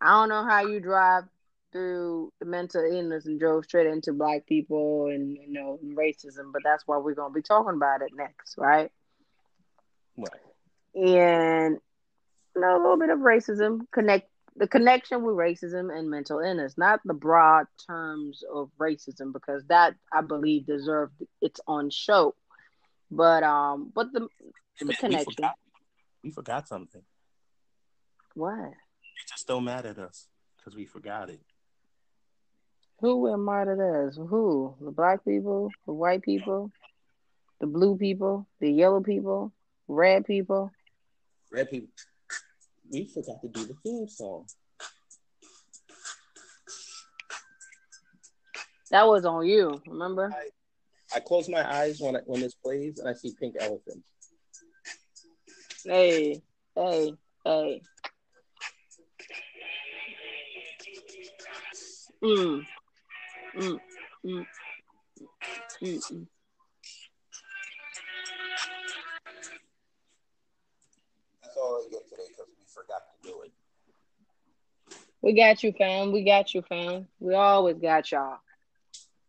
I 0.00 0.10
don't 0.20 0.28
know 0.28 0.44
how 0.44 0.66
you 0.66 0.80
drive 0.80 1.24
through 1.72 2.32
the 2.38 2.46
mental 2.46 2.82
illness 2.84 3.26
and 3.26 3.40
drove 3.40 3.64
straight 3.64 3.86
into 3.86 4.12
black 4.12 4.46
people 4.46 5.06
and 5.06 5.36
you 5.36 5.52
know 5.52 5.78
racism, 5.94 6.52
but 6.52 6.62
that's 6.64 6.84
why 6.86 6.98
we're 6.98 7.14
gonna 7.14 7.34
be 7.34 7.42
talking 7.42 7.74
about 7.74 8.02
it 8.02 8.10
next, 8.14 8.56
right? 8.58 8.90
Right. 10.16 10.40
and 10.94 11.78
you 12.54 12.60
know, 12.60 12.76
a 12.76 12.80
little 12.82 12.98
bit 12.98 13.10
of 13.10 13.20
racism 13.20 13.80
connect 13.92 14.28
the 14.56 14.68
connection 14.68 15.22
with 15.22 15.36
racism 15.36 15.96
and 15.96 16.10
mental 16.10 16.40
illness, 16.40 16.76
not 16.76 17.00
the 17.04 17.14
broad 17.14 17.66
terms 17.86 18.42
of 18.52 18.70
racism, 18.78 19.32
because 19.32 19.64
that 19.68 19.94
I 20.12 20.20
believe 20.20 20.66
deserved 20.66 21.14
its 21.40 21.60
own 21.66 21.90
show. 21.90 22.34
But 23.10 23.42
um, 23.42 23.90
but 23.94 24.12
the, 24.12 24.28
the 24.80 24.86
we 24.86 24.94
connection. 24.94 25.32
forgot, 25.34 25.54
we 26.22 26.30
forgot 26.30 26.68
something. 26.68 27.02
What? 28.34 28.70
They 28.70 29.24
just 29.28 29.46
don't 29.46 29.64
mad 29.64 29.86
at 29.86 29.98
us 29.98 30.28
because 30.56 30.74
we 30.74 30.86
forgot 30.86 31.28
it. 31.30 31.40
Who 33.00 33.32
am 33.32 33.48
I 33.48 33.64
to 33.64 33.74
this? 33.74 34.16
Who? 34.16 34.74
The 34.80 34.92
black 34.92 35.24
people, 35.24 35.70
the 35.86 35.92
white 35.92 36.22
people, 36.22 36.70
the 37.60 37.66
blue 37.66 37.96
people, 37.96 38.46
the 38.60 38.70
yellow 38.70 39.00
people, 39.00 39.52
red 39.88 40.24
people. 40.24 40.72
Red 41.50 41.70
people. 41.70 41.88
We 42.92 43.06
forgot 43.06 43.40
to 43.40 43.48
do 43.48 43.64
the 43.64 43.74
theme 43.82 44.06
song. 44.06 44.44
That 48.90 49.06
was 49.06 49.24
on 49.24 49.46
you, 49.46 49.80
remember? 49.86 50.30
I 51.14 51.20
close 51.20 51.48
my 51.48 51.66
eyes 51.66 52.00
when 52.00 52.16
I, 52.16 52.20
when 52.26 52.42
this 52.42 52.54
plays 52.54 52.98
and 52.98 53.08
I 53.08 53.14
see 53.14 53.32
pink 53.40 53.54
elephants. 53.58 54.11
Hey, 55.84 56.40
hey, 56.76 57.14
hey. 57.44 57.82
Mm. 62.22 62.64
Mm. 63.56 63.80
Mm. 64.24 64.46
Mm. 65.82 65.98
mm. 66.12 66.26
That's 71.42 71.56
all 71.56 71.84
I 71.84 71.90
get 71.90 72.08
today 72.08 72.22
because 72.28 72.46
we 72.56 72.64
forgot 72.68 73.02
to 73.10 73.28
do 73.28 73.42
it. 73.42 73.52
We 75.20 75.32
got 75.34 75.64
you, 75.64 75.72
fam. 75.72 76.12
We 76.12 76.22
got 76.22 76.54
you, 76.54 76.62
fam. 76.62 77.08
We 77.18 77.34
always 77.34 77.78
got 77.78 78.12
y'all. 78.12 78.38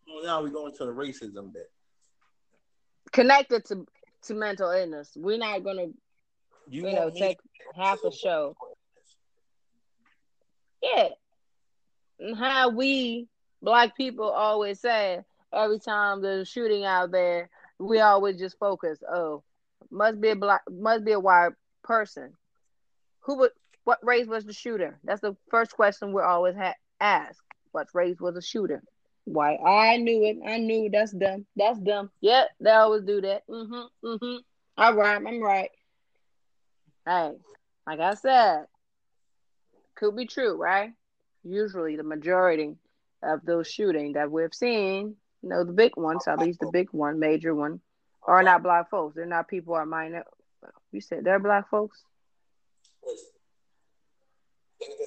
Well, 0.08 0.24
now 0.24 0.44
we're 0.44 0.50
going 0.50 0.74
to 0.78 0.86
the 0.86 0.94
racism 0.94 1.52
bit. 1.52 1.72
Connected 3.12 3.66
to 3.66 3.88
to 4.24 4.34
mental 4.36 4.70
illness. 4.70 5.14
We're 5.16 5.40
not 5.40 5.64
gonna 5.64 5.88
You, 6.68 6.88
you 6.88 6.94
know 6.94 7.10
take 7.10 7.38
half 7.76 8.00
a 8.04 8.12
show. 8.12 8.56
Yeah. 10.82 11.10
And 12.20 12.38
how 12.38 12.70
we 12.70 13.28
black 13.62 13.96
people 13.96 14.30
always 14.30 14.80
say 14.80 15.20
every 15.54 15.80
time 15.80 16.22
there's 16.22 16.48
a 16.48 16.52
shooting 16.52 16.86
out 16.86 17.12
there, 17.12 17.50
we 17.80 18.00
always 18.00 18.38
just 18.38 18.58
focus, 18.60 19.00
oh, 19.10 19.44
must 19.92 20.20
be 20.20 20.30
a 20.30 20.36
black 20.36 20.62
must 20.70 21.06
be 21.06 21.12
a 21.12 21.20
white 21.20 21.52
person. 21.84 22.34
Who 23.22 23.38
would 23.40 23.52
what 23.84 24.00
race 24.04 24.28
was 24.28 24.46
the 24.46 24.54
shooter? 24.54 25.00
That's 25.04 25.22
the 25.22 25.36
first 25.50 25.74
question 25.74 26.14
we're 26.14 26.24
always 26.24 26.56
ha- 26.56 26.76
ask. 27.00 27.42
What 27.72 27.88
race 27.94 28.20
was 28.20 28.36
the 28.36 28.42
shooter? 28.42 28.84
Why 29.26 29.56
I 29.56 29.98
knew 29.98 30.24
it. 30.26 30.38
I 30.46 30.58
knew 30.58 30.86
it. 30.86 30.92
that's 30.92 31.12
dumb. 31.12 31.46
That's 31.56 31.80
dumb. 31.80 32.10
Yep, 32.22 32.50
they 32.60 32.72
always 32.72 33.04
do 33.04 33.22
that. 33.22 33.48
Mm-hmm. 33.48 34.08
Mm-hmm. 34.08 34.38
All 34.78 34.94
right, 34.96 35.16
I'm 35.16 35.42
right. 35.42 35.70
Hey, 37.06 37.32
like 37.86 38.00
I 38.00 38.14
said, 38.14 38.66
could 39.96 40.16
be 40.16 40.26
true, 40.26 40.56
right? 40.56 40.92
Usually 41.44 41.96
the 41.96 42.04
majority 42.04 42.76
of 43.22 43.46
those 43.46 43.68
shootings 43.68 44.14
that 44.14 44.32
we've 44.32 44.54
seen, 44.54 45.16
you 45.42 45.50
know, 45.50 45.64
the 45.64 45.74
big 45.74 45.98
ones, 45.98 46.28
at 46.28 46.40
least 46.40 46.60
the 46.60 46.70
big 46.72 46.90
one, 46.92 47.20
major 47.20 47.54
one, 47.54 47.82
are 48.26 48.44
not 48.44 48.64
black 48.64 48.90
folks. 48.90 49.16
They're 49.16 49.26
not 49.26 49.50
people 49.50 49.74
are 49.74 49.86
minor. 49.86 50.24
You 50.92 51.02
said 51.02 51.24
they're 51.24 51.40
black 51.40 51.70
folks? 51.70 52.02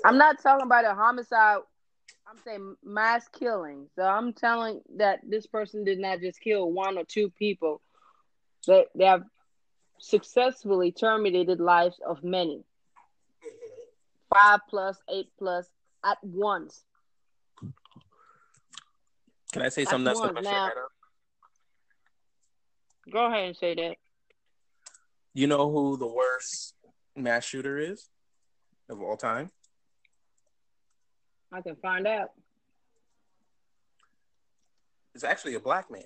I'm 0.04 0.18
not 0.18 0.42
talking 0.42 0.66
about 0.66 0.84
a 0.84 0.94
homicide. 0.94 1.58
I'm 2.28 2.38
saying 2.44 2.76
mass 2.84 3.28
killing. 3.28 3.88
So 3.94 4.02
I'm 4.02 4.32
telling 4.32 4.80
that 4.96 5.20
this 5.26 5.46
person 5.46 5.84
did 5.84 5.98
not 5.98 6.20
just 6.20 6.40
kill 6.40 6.70
one 6.70 6.98
or 6.98 7.04
two 7.04 7.30
people. 7.30 7.80
They, 8.66 8.86
they 8.94 9.04
have 9.04 9.22
successfully 9.98 10.92
terminated 10.92 11.60
lives 11.60 12.00
of 12.06 12.22
many. 12.22 12.64
Five 14.34 14.60
plus, 14.68 14.98
eight 15.08 15.28
plus 15.38 15.66
at 16.04 16.18
once. 16.22 16.84
Can 19.52 19.62
I 19.62 19.68
say 19.68 19.82
That's 19.82 19.90
something 19.90 20.04
that's 20.04 20.18
one. 20.20 20.34
gonna 20.34 20.42
Now-? 20.42 20.70
Go 23.10 23.26
ahead 23.26 23.44
and 23.46 23.56
say 23.56 23.74
that. 23.74 23.96
You 25.32 25.46
know 25.46 25.70
who 25.70 25.96
the 25.96 26.06
worst 26.06 26.74
mass 27.14 27.44
shooter 27.44 27.78
is 27.78 28.08
of 28.90 29.00
all 29.00 29.16
time? 29.16 29.50
I 31.52 31.60
can 31.60 31.76
find 31.76 32.06
out. 32.06 32.30
It's 35.14 35.24
actually 35.24 35.54
a 35.54 35.60
black 35.60 35.90
man. 35.90 36.02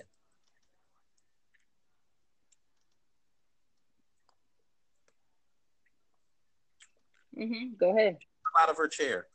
Hmm 7.41 7.75
Go 7.79 7.91
ahead. 7.97 8.19
Fell 8.55 8.63
out 8.63 8.69
of 8.71 8.77
her 8.77 8.89
chair. 8.89 9.27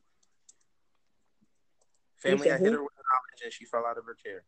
Family, 2.17 2.49
I 2.51 2.57
hit 2.57 2.71
her 2.73 2.83
with 2.83 2.93
knowledge 2.93 3.41
and 3.43 3.51
she 3.53 3.65
fell 3.65 3.85
out 3.85 3.97
of 3.97 4.05
her 4.05 4.15
chair. 4.15 4.43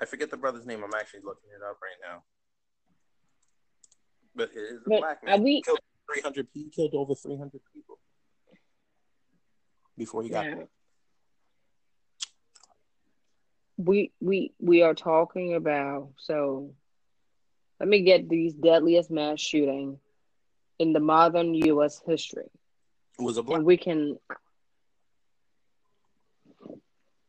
I 0.00 0.04
forget 0.06 0.30
the 0.30 0.36
brother's 0.36 0.66
name. 0.66 0.82
I'm 0.82 0.92
actually 0.94 1.20
looking 1.24 1.50
it 1.50 1.62
up 1.62 1.78
right 1.80 1.96
now. 2.12 2.24
But 4.34 4.50
it 4.54 4.58
is 4.58 4.80
a 4.86 4.90
But 4.90 5.00
black 5.00 5.22
man. 5.24 5.42
we- 5.42 5.56
He 5.56 5.62
killed 5.62 5.78
300 6.12 6.48
He 6.52 6.68
killed 6.70 6.94
over 6.94 7.14
300 7.14 7.60
people 7.72 7.98
before 9.96 10.22
he 10.22 10.28
got 10.28 10.44
Now, 10.46 10.68
we 13.76 14.12
we 14.20 14.52
we 14.60 14.82
are 14.82 14.94
talking 14.94 15.54
about 15.54 16.12
so 16.18 16.74
let 17.84 17.90
me 17.90 18.00
get 18.00 18.30
these 18.30 18.54
deadliest 18.54 19.10
mass 19.10 19.38
shooting 19.38 19.98
in 20.78 20.94
the 20.94 21.00
modern 21.00 21.52
US 21.52 22.00
history. 22.06 22.46
It 23.18 23.22
was 23.22 23.36
a 23.36 23.42
black 23.42 23.58
And 23.58 23.66
we 23.66 23.76
can 23.76 24.18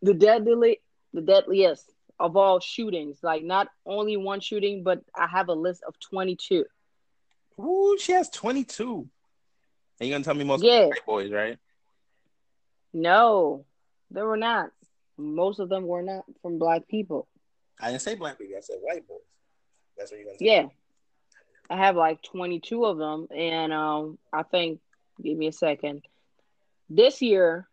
the 0.01 0.13
deadly 0.13 0.79
the 1.11 1.19
deadliest 1.19 1.91
of 2.21 2.37
all 2.37 2.61
shootings, 2.61 3.19
like 3.21 3.43
not 3.43 3.67
only 3.85 4.15
one 4.15 4.39
shooting, 4.39 4.81
but 4.81 5.01
I 5.13 5.27
have 5.27 5.49
a 5.49 5.53
list 5.53 5.83
of 5.85 5.93
twenty 5.99 6.37
two. 6.37 6.63
Ooh, 7.59 7.97
she 7.99 8.13
has 8.13 8.29
22. 8.29 9.09
And 9.99 10.07
you're 10.07 10.15
gonna 10.15 10.23
tell 10.23 10.35
me 10.35 10.45
most 10.45 10.63
Yeah. 10.63 10.85
white 10.85 11.05
boys, 11.05 11.31
right? 11.33 11.57
No, 12.93 13.65
they 14.09 14.21
were 14.21 14.37
not. 14.37 14.71
Most 15.17 15.59
of 15.59 15.67
them 15.67 15.85
were 15.85 16.01
not 16.01 16.23
from 16.41 16.59
black 16.59 16.87
people. 16.87 17.27
I 17.77 17.91
didn't 17.91 18.03
say 18.03 18.15
black 18.15 18.37
people. 18.37 18.55
I 18.55 18.61
said 18.61 18.77
white 18.79 19.05
boys. 19.05 19.19
That's 19.97 20.11
what 20.11 20.17
you're 20.19 20.25
gonna 20.27 20.37
say. 20.37 20.45
Yeah. 20.45 20.67
I 21.69 21.77
have 21.77 21.95
like 21.95 22.21
22 22.21 22.85
of 22.85 22.97
them. 22.97 23.27
And 23.35 23.73
um, 23.73 24.17
I 24.31 24.43
think, 24.43 24.79
give 25.21 25.37
me 25.37 25.47
a 25.47 25.51
second. 25.51 26.03
This 26.89 27.21
year, 27.21 27.67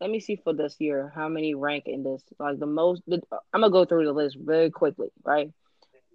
let 0.00 0.10
me 0.10 0.20
see 0.20 0.36
for 0.36 0.52
this 0.52 0.76
year 0.78 1.10
how 1.14 1.28
many 1.28 1.54
rank 1.54 1.84
in 1.86 2.02
this. 2.02 2.22
Like 2.38 2.58
the 2.58 2.66
most, 2.66 3.02
the, 3.06 3.22
I'm 3.52 3.62
to 3.62 3.70
go 3.70 3.84
through 3.84 4.04
the 4.04 4.12
list 4.12 4.36
very 4.38 4.70
quickly, 4.70 5.08
right? 5.24 5.50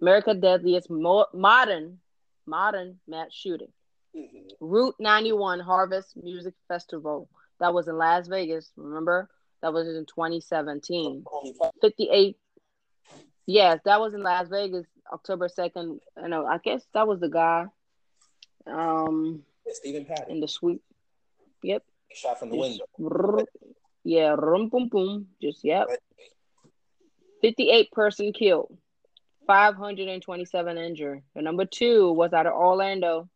America 0.00 0.34
Deadliest 0.34 0.88
mo- 0.90 1.26
Modern, 1.34 1.98
Modern 2.46 3.00
Mass 3.08 3.32
Shooting. 3.32 3.72
Mhm. 4.16 4.48
Route 4.60 4.94
91 4.98 5.60
Harvest 5.60 6.16
Music 6.16 6.54
Festival. 6.68 7.28
That 7.60 7.74
was 7.74 7.88
in 7.88 7.98
Las 7.98 8.28
Vegas, 8.28 8.70
remember? 8.76 9.28
That 9.62 9.72
was 9.72 9.88
in 9.88 10.06
2017. 10.06 11.24
58 11.80 12.36
yes 13.46 13.80
that 13.86 13.98
was 13.98 14.12
in 14.12 14.22
las 14.22 14.46
vegas 14.48 14.84
october 15.12 15.48
2nd 15.48 15.98
i 16.22 16.28
know 16.28 16.46
i 16.46 16.58
guess 16.58 16.82
that 16.94 17.06
was 17.08 17.20
the 17.20 17.28
guy 17.28 17.66
um 18.66 19.42
Stephen 19.70 20.04
Paddock. 20.04 20.28
in 20.28 20.40
the 20.40 20.48
suite. 20.48 20.80
Yep. 21.62 21.82
He 22.08 22.14
shot 22.16 22.38
from 22.38 22.50
the 22.50 22.56
Just 22.56 22.80
window. 22.98 23.44
yeah 24.04 24.34
rum 24.38 24.68
boom 24.68 24.88
boom 24.88 25.26
just 25.42 25.62
yep. 25.64 25.88
58 27.42 27.90
person 27.92 28.32
killed 28.32 28.76
527 29.46 30.76
injured. 30.78 31.22
The 31.34 31.42
number 31.42 31.64
two 31.64 32.12
was 32.12 32.32
out 32.32 32.46
of 32.46 32.52
orlando 32.54 33.28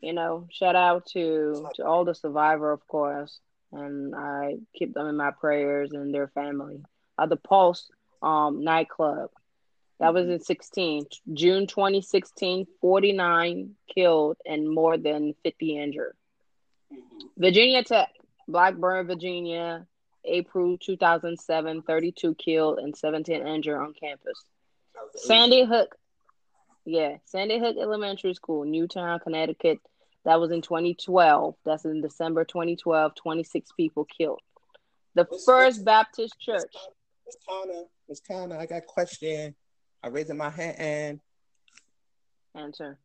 you 0.00 0.12
know 0.12 0.46
shout 0.50 0.76
out 0.76 1.06
to 1.12 1.68
to 1.74 1.84
all 1.84 2.04
the 2.04 2.14
survivor 2.14 2.72
of 2.72 2.86
course 2.86 3.38
and 3.72 4.14
i 4.16 4.56
keep 4.74 4.94
them 4.94 5.06
in 5.08 5.16
my 5.16 5.30
prayers 5.30 5.92
and 5.92 6.12
their 6.14 6.28
family. 6.28 6.82
Uh, 7.18 7.26
the 7.26 7.36
pulse 7.36 7.88
um 8.22 8.62
nightclub 8.64 9.30
that 10.00 10.12
was 10.12 10.28
in 10.28 10.40
16 10.40 11.04
june 11.32 11.66
2016 11.66 12.66
49 12.80 13.74
killed 13.94 14.36
and 14.44 14.68
more 14.68 14.96
than 14.96 15.34
50 15.44 15.78
injured 15.78 16.16
virginia 17.38 17.84
tech 17.84 18.08
blacksburg 18.48 19.06
virginia 19.06 19.86
april 20.24 20.76
2007 20.78 21.82
32 21.82 22.34
killed 22.34 22.78
and 22.78 22.96
17 22.96 23.46
injured 23.46 23.78
on 23.78 23.94
campus 23.94 24.44
sandy 25.14 25.64
hook 25.64 25.94
Yeah, 26.86 27.18
Sandy 27.26 27.58
Hook 27.58 27.76
Elementary 27.78 28.34
School, 28.34 28.64
Newtown, 28.64 29.20
Connecticut. 29.20 29.78
That 30.24 30.40
was 30.40 30.50
in 30.50 30.62
2012. 30.62 31.54
That's 31.64 31.84
in 31.84 32.00
December 32.00 32.44
2012. 32.44 33.14
26 33.14 33.72
people 33.76 34.06
killed. 34.06 34.40
The 35.14 35.26
First 35.46 35.84
Baptist 35.84 36.38
Church. 36.40 36.72
Miss 37.26 37.36
Connor, 37.46 37.84
Miss 38.08 38.20
Connor, 38.20 38.56
I 38.56 38.66
got 38.66 38.78
a 38.78 38.80
question. 38.80 39.54
I 40.02 40.08
raised 40.08 40.32
my 40.34 40.50
hand. 40.50 40.76
And 40.78 41.20
answer. 42.54 42.98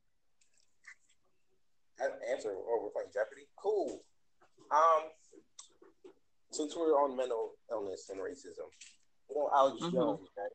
Answer. 2.31 2.51
or 2.51 2.83
we're 2.83 2.89
playing 2.89 3.09
Jeopardy. 3.13 3.47
Cool. 3.55 4.01
Um, 4.71 5.03
since 6.51 6.75
we're 6.75 6.93
on 6.93 7.15
mental 7.15 7.51
illness 7.71 8.09
and 8.09 8.19
racism, 8.19 8.69
you 9.29 9.35
know 9.35 9.49
Alex 9.53 9.81
mm-hmm. 9.81 9.95
Jones, 9.95 10.27
right? 10.37 10.51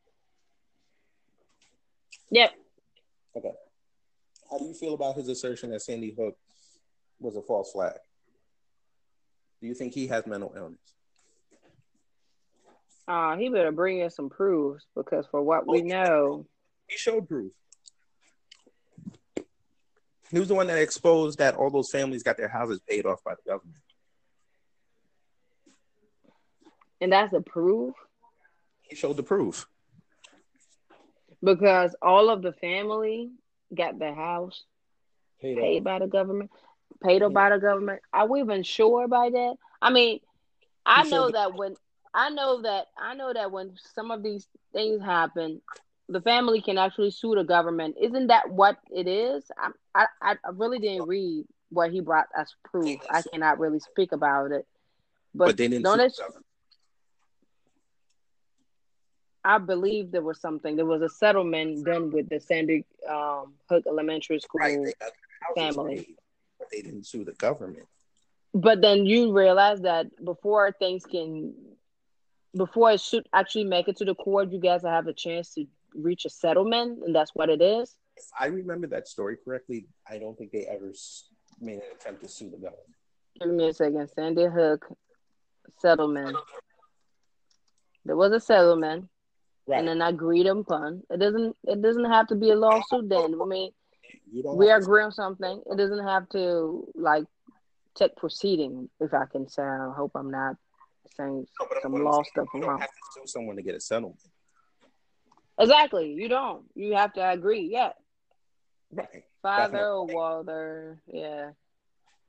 Yep. 2.31 2.51
Okay. 3.37 3.53
How 4.51 4.59
do 4.59 4.65
you 4.65 4.75
feel 4.75 4.95
about 4.95 5.17
his 5.17 5.29
assertion 5.29 5.71
that 5.71 5.83
Sandy 5.83 6.15
Hook 6.19 6.37
was 7.21 7.37
a 7.37 7.43
false 7.43 7.73
flag? 7.73 7.95
Do 9.61 9.69
you 9.69 9.75
think 9.75 9.95
he 9.95 10.07
has 10.09 10.27
mental 10.27 10.53
illness? 10.57 10.79
Uh, 13.09 13.37
he 13.37 13.49
better 13.49 13.73
bring 13.73 13.99
in 13.99 14.11
some 14.11 14.31
proofs 14.31 14.85
because 14.95 15.27
for 15.31 15.43
what 15.43 15.67
we 15.67 15.83
know, 15.83 16.47
he 16.87 16.97
showed 16.97 17.29
proof. 17.29 17.53
He 20.31 20.39
was 20.39 20.49
the 20.49 20.55
one 20.55 20.69
that 20.69 20.79
exposed 20.79 21.39
that 21.39 21.57
all 21.57 21.71
those 21.71 21.91
families 21.91 22.23
got 22.23 22.37
their 22.37 22.49
houses 22.49 22.81
paid 22.89 23.05
off 23.05 23.23
by 23.25 23.35
the 23.35 23.51
government. 23.51 23.77
And 27.01 27.13
that's 27.13 27.33
a 27.33 27.41
proof? 27.41 27.95
He 28.83 28.95
showed 28.95 29.17
the 29.17 29.23
proof. 29.23 29.67
Because 31.43 31.97
all 32.03 32.29
of 32.29 32.43
the 32.43 32.53
family 32.53 33.31
got 33.75 33.99
their 33.99 34.15
house 34.15 34.63
paid, 35.41 35.57
paid 35.57 35.85
by 35.85 35.99
the 35.99 36.07
government, 36.07 36.51
paid 37.03 37.23
off 37.23 37.33
by 37.33 37.51
the 37.51 37.59
government. 37.59 38.01
Are 38.13 38.29
we 38.29 38.41
even 38.41 38.63
sure 38.63 39.05
about 39.05 39.33
that? 39.33 39.55
I 39.81 39.91
mean, 39.91 40.21
I 40.85 41.05
know 41.05 41.31
that 41.31 41.55
when 41.55 41.75
I 42.13 42.31
know 42.31 42.63
that 42.63 42.87
I 42.99 43.15
know 43.15 43.33
that 43.33 43.53
when 43.53 43.77
some 43.95 44.11
of 44.11 44.23
these 44.23 44.47
things 44.73 45.01
happen, 45.03 45.61
the 46.09 46.21
family 46.21 46.61
can 46.61 46.79
actually 46.79 47.11
sue 47.11 47.35
the 47.35 47.45
government. 47.45 47.97
Isn't 48.01 48.29
that 48.29 48.51
what 48.51 48.79
it 48.91 49.07
is? 49.07 49.45
I 49.95 50.07
I, 50.21 50.37
I 50.45 50.51
really 50.53 50.79
didn't 50.79 51.07
read 51.07 51.45
what 51.71 51.93
he 51.93 52.01
brought 52.01 52.27
as 52.37 52.53
proof. 52.65 52.99
I 53.09 53.23
cannot 53.23 53.59
really 53.59 53.81
speak 53.81 54.13
about 54.13 54.51
it. 54.51 54.67
But, 55.35 55.47
but 55.47 55.57
they 55.57 55.69
didn't 55.69 55.85
don't 55.85 56.01
it, 56.01 56.13
I 59.45 59.59
believe 59.59 60.11
there 60.11 60.23
was 60.23 60.41
something. 60.41 60.77
There 60.77 60.87
was 60.87 61.03
a 61.03 61.09
settlement 61.09 61.85
done 61.85 62.11
with 62.11 62.29
the 62.29 62.41
Sandy 62.41 62.85
um, 63.09 63.55
Hook 63.69 63.85
Elementary 63.87 64.39
School 64.41 64.61
right, 64.61 64.95
family. 65.55 65.97
Paid, 65.97 66.17
but 66.59 66.69
they 66.71 66.83
didn't 66.83 67.07
sue 67.07 67.25
the 67.25 67.33
government. 67.33 67.87
But 68.53 68.81
then 68.81 69.07
you 69.07 69.33
realize 69.33 69.81
that 69.83 70.07
before 70.25 70.73
things 70.73 71.07
can, 71.07 71.55
before 72.57 72.93
it 72.93 73.01
should 73.01 73.27
actually 73.33 73.65
make 73.65 73.89
it 73.89 73.97
to 73.99 74.05
the 74.05 74.15
court, 74.15 74.53
you 74.53 74.61
guys 74.61 74.83
have 74.83 75.07
a 75.07 75.13
chance 75.13 75.55
to 75.55 75.67
reach 75.95 76.25
a 76.25 76.31
settlement, 76.31 77.01
and 77.05 77.15
that's 77.15 77.35
what 77.35 77.49
it 77.49 77.63
is. 77.63 77.97
If 78.17 78.25
I 78.39 78.47
remember 78.47 78.87
that 78.89 79.09
story 79.09 79.37
correctly, 79.43 79.87
I 80.09 80.19
don't 80.19 80.37
think 80.37 80.53
they 80.53 80.67
ever 80.67 80.93
made 81.61 81.77
an 81.77 81.83
attempt 81.95 82.23
to 82.23 82.29
sue 82.29 82.51
the 82.51 82.57
government. 82.57 82.89
Give 83.41 83.51
me 83.51 83.69
a 83.69 83.75
second. 83.75 84.09
Sandy 84.15 84.47
Hook 84.47 84.87
settlement. 85.79 86.37
There 88.05 88.17
was 88.17 88.33
a 88.33 88.41
settlement, 88.41 89.09
right. 89.67 89.79
and 89.79 89.89
then 89.89 90.03
I 90.03 90.09
agreed 90.09 90.47
upon. 90.47 91.03
It 91.11 91.19
doesn't. 91.19 91.57
It 91.65 91.81
doesn't 91.81 92.07
have 92.11 92.27
to 92.29 92.35
be 92.35 92.51
a 92.51 92.57
lawsuit. 92.57 93.09
Then 93.09 93.39
I 93.41 93.47
mean, 93.47 93.71
we 94.33 94.71
agree 94.71 95.03
on 95.03 95.13
something. 95.13 95.63
It 95.71 95.77
doesn't 95.77 96.05
have 96.05 96.29
to 96.31 96.89
like 96.95 97.25
take 97.95 98.17
proceeding. 98.17 98.89
If 99.01 99.15
I 99.15 99.27
can 99.27 99.49
say, 99.49 99.63
I 99.63 99.93
hope 99.95 100.13
I'm 100.15 100.31
not 100.31 100.57
saying 101.17 101.47
no, 101.61 101.67
some 101.83 101.95
law 101.95 102.23
stuff. 102.23 102.49
You 102.55 102.61
don't 102.61 102.81
have 102.81 102.89
to 102.89 102.97
sue 103.15 103.27
someone 103.27 103.57
to 103.57 103.63
get 103.63 103.75
a 103.75 103.81
settlement. 103.81 104.21
Exactly. 105.59 106.13
You 106.13 106.29
don't. 106.29 106.65
You 106.75 106.95
have 106.95 107.13
to 107.15 107.31
agree. 107.31 107.69
Yeah. 107.71 107.93
Right. 108.93 109.25
Father 109.43 110.03
Walter. 110.03 111.03
Yeah. 111.07 111.51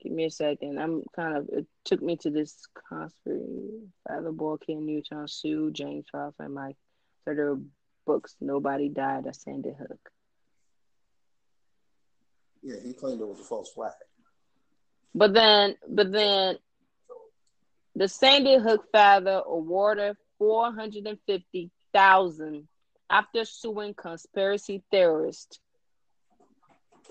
Give 0.01 0.11
me 0.11 0.25
a 0.25 0.31
second. 0.31 0.79
I'm 0.79 1.03
kind 1.15 1.37
of. 1.37 1.47
It 1.49 1.67
took 1.85 2.01
me 2.01 2.17
to 2.17 2.29
this 2.29 2.57
conspiracy. 2.89 3.89
Father 4.07 4.31
Borkin, 4.31 4.81
Newtown, 4.81 5.27
Sue, 5.27 5.71
James 5.71 6.05
Falk, 6.11 6.35
and 6.39 6.53
Mike. 6.53 6.77
So 7.23 7.33
there 7.35 7.53
were 7.53 7.61
books. 8.05 8.35
Nobody 8.41 8.89
died 8.89 9.27
at 9.27 9.35
Sandy 9.35 9.73
Hook. 9.77 10.11
Yeah, 12.63 12.75
he 12.83 12.93
claimed 12.93 13.21
it 13.21 13.27
was 13.27 13.39
a 13.39 13.43
false 13.43 13.71
flag. 13.71 13.93
But 15.13 15.33
then, 15.33 15.75
but 15.87 16.11
then, 16.11 16.57
the 18.01 18.07
Sandy 18.07 18.57
Hook 18.57 18.85
father 18.91 19.43
awarded 19.45 20.17
four 20.39 20.73
hundred 20.73 21.05
and 21.05 21.19
fifty 21.27 21.69
thousand 21.93 22.67
after 23.11 23.45
suing 23.45 23.93
conspiracy 23.93 24.81
theorists. 24.89 25.59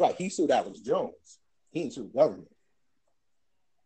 Right, 0.01 0.17
he 0.17 0.29
sued 0.29 0.51
Alex 0.51 0.81
Jones. 0.81 1.39
He 1.71 1.83
didn't 1.83 1.93
sue 1.95 2.11
the 2.13 2.19
government. 2.19 2.51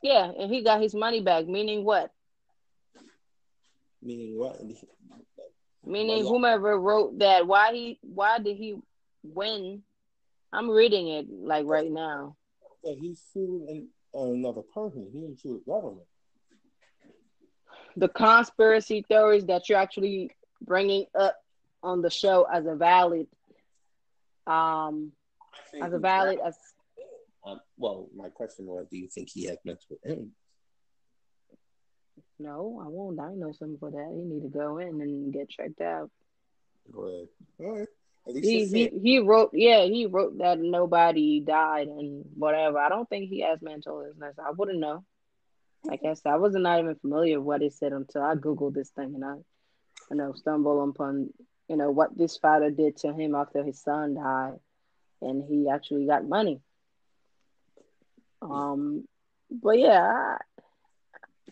Yeah, 0.01 0.33
and 0.39 0.51
he 0.51 0.65
got 0.65 0.81
his 0.81 0.95
money 0.95 1.21
back. 1.21 1.47
Meaning 1.47 1.85
what? 1.85 2.11
Meaning 4.03 4.39
what? 4.39 4.59
Meaning 5.85 6.25
whomever 6.25 6.81
wrote 6.81 7.19
that. 7.19 7.47
Why 7.47 7.75
he? 7.75 7.99
Why 8.01 8.39
did 8.39 8.57
he 8.57 8.77
win? 9.23 9.83
I'm 10.55 10.71
reading 10.71 11.09
it 11.09 11.27
like 11.29 11.67
right 11.67 11.91
now. 11.91 12.37
Yeah, 12.83 12.95
he 12.99 13.15
sued 13.15 13.69
an, 13.69 13.89
another 14.15 14.63
person. 14.63 15.11
He 15.13 15.21
didn't 15.21 15.41
sue 15.41 15.61
the 15.67 15.71
government. 15.71 16.07
The 17.97 18.09
conspiracy 18.09 19.05
theories 19.07 19.47
that 19.47 19.69
you're 19.69 19.79
actually 19.79 20.31
bringing 20.61 21.07
up 21.19 21.37
on 21.83 22.03
the 22.03 22.11
show 22.11 22.47
as 22.51 22.67
a 22.67 22.75
valid 22.75 23.27
um 24.47 25.13
as 25.81 25.93
a 25.93 25.99
valid 25.99 26.39
as 26.45 26.57
um, 27.47 27.61
well 27.77 28.09
my 28.17 28.29
question 28.29 28.67
was 28.67 28.87
do 28.91 28.97
you 28.97 29.09
think 29.09 29.29
he 29.31 29.45
has 29.45 29.59
mental 29.65 29.97
illness 30.05 30.29
no 32.39 32.83
i 32.85 32.89
won't 32.89 33.17
diagnose 33.17 33.61
him 33.61 33.77
for 33.79 33.91
that. 33.91 34.13
He 34.15 34.23
need 34.25 34.43
to 34.43 34.49
go 34.49 34.79
in 34.79 35.01
and 35.01 35.33
get 35.33 35.49
checked 35.49 35.81
out. 35.81 36.11
Go 36.93 37.03
ahead. 37.03 37.29
All 37.61 37.79
right. 37.79 37.89
He, 38.27 38.65
he, 38.65 38.91
he 39.03 39.19
wrote 39.19 39.51
yeah 39.53 39.85
he 39.85 40.07
wrote 40.07 40.39
that 40.39 40.59
nobody 40.59 41.41
died 41.41 41.89
and 41.89 42.25
whatever. 42.35 42.79
I 42.79 42.89
don't 42.89 43.09
think 43.09 43.29
he 43.29 43.41
has 43.41 43.61
mental 43.63 44.01
illness. 44.01 44.35
I 44.39 44.51
wouldn't 44.51 44.81
know 44.81 45.05
like 45.85 46.01
i 46.05 46.15
said 46.15 46.33
i 46.33 46.37
wasn't 46.37 46.63
not 46.63 46.81
even 46.81 46.95
familiar 46.97 47.39
with 47.39 47.47
what 47.47 47.61
he 47.61 47.71
said 47.71 47.93
until 47.93 48.23
i 48.23 48.35
googled 48.35 48.75
this 48.75 48.91
thing 48.91 49.15
and 49.15 49.25
i 49.25 49.35
you 50.11 50.17
know 50.17 50.33
stumbled 50.33 50.89
upon 50.89 51.31
you 51.69 51.77
know 51.77 51.91
what 51.91 52.17
this 52.17 52.37
father 52.37 52.71
did 52.71 52.97
to 52.97 53.13
him 53.13 53.35
after 53.35 53.63
his 53.63 53.81
son 53.81 54.15
died. 54.15 54.59
And 55.23 55.43
he 55.43 55.69
actually 55.71 56.07
got 56.07 56.27
money. 56.27 56.61
Um 58.43 59.09
but 59.51 59.79
yeah 59.79 60.39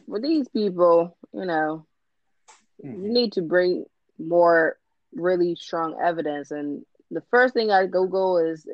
with 0.07 0.22
these 0.22 0.49
people 0.49 1.16
you 1.33 1.45
know 1.45 1.87
mm-hmm. 2.85 3.05
you 3.05 3.12
need 3.12 3.33
to 3.33 3.43
bring 3.43 3.85
more 4.18 4.76
really 5.14 5.55
strong 5.55 5.99
evidence. 6.03 6.51
And 6.51 6.85
the 7.11 7.22
first 7.30 7.55
thing 7.55 7.70
i 7.70 7.87
google 7.87 8.39
is 8.39 8.66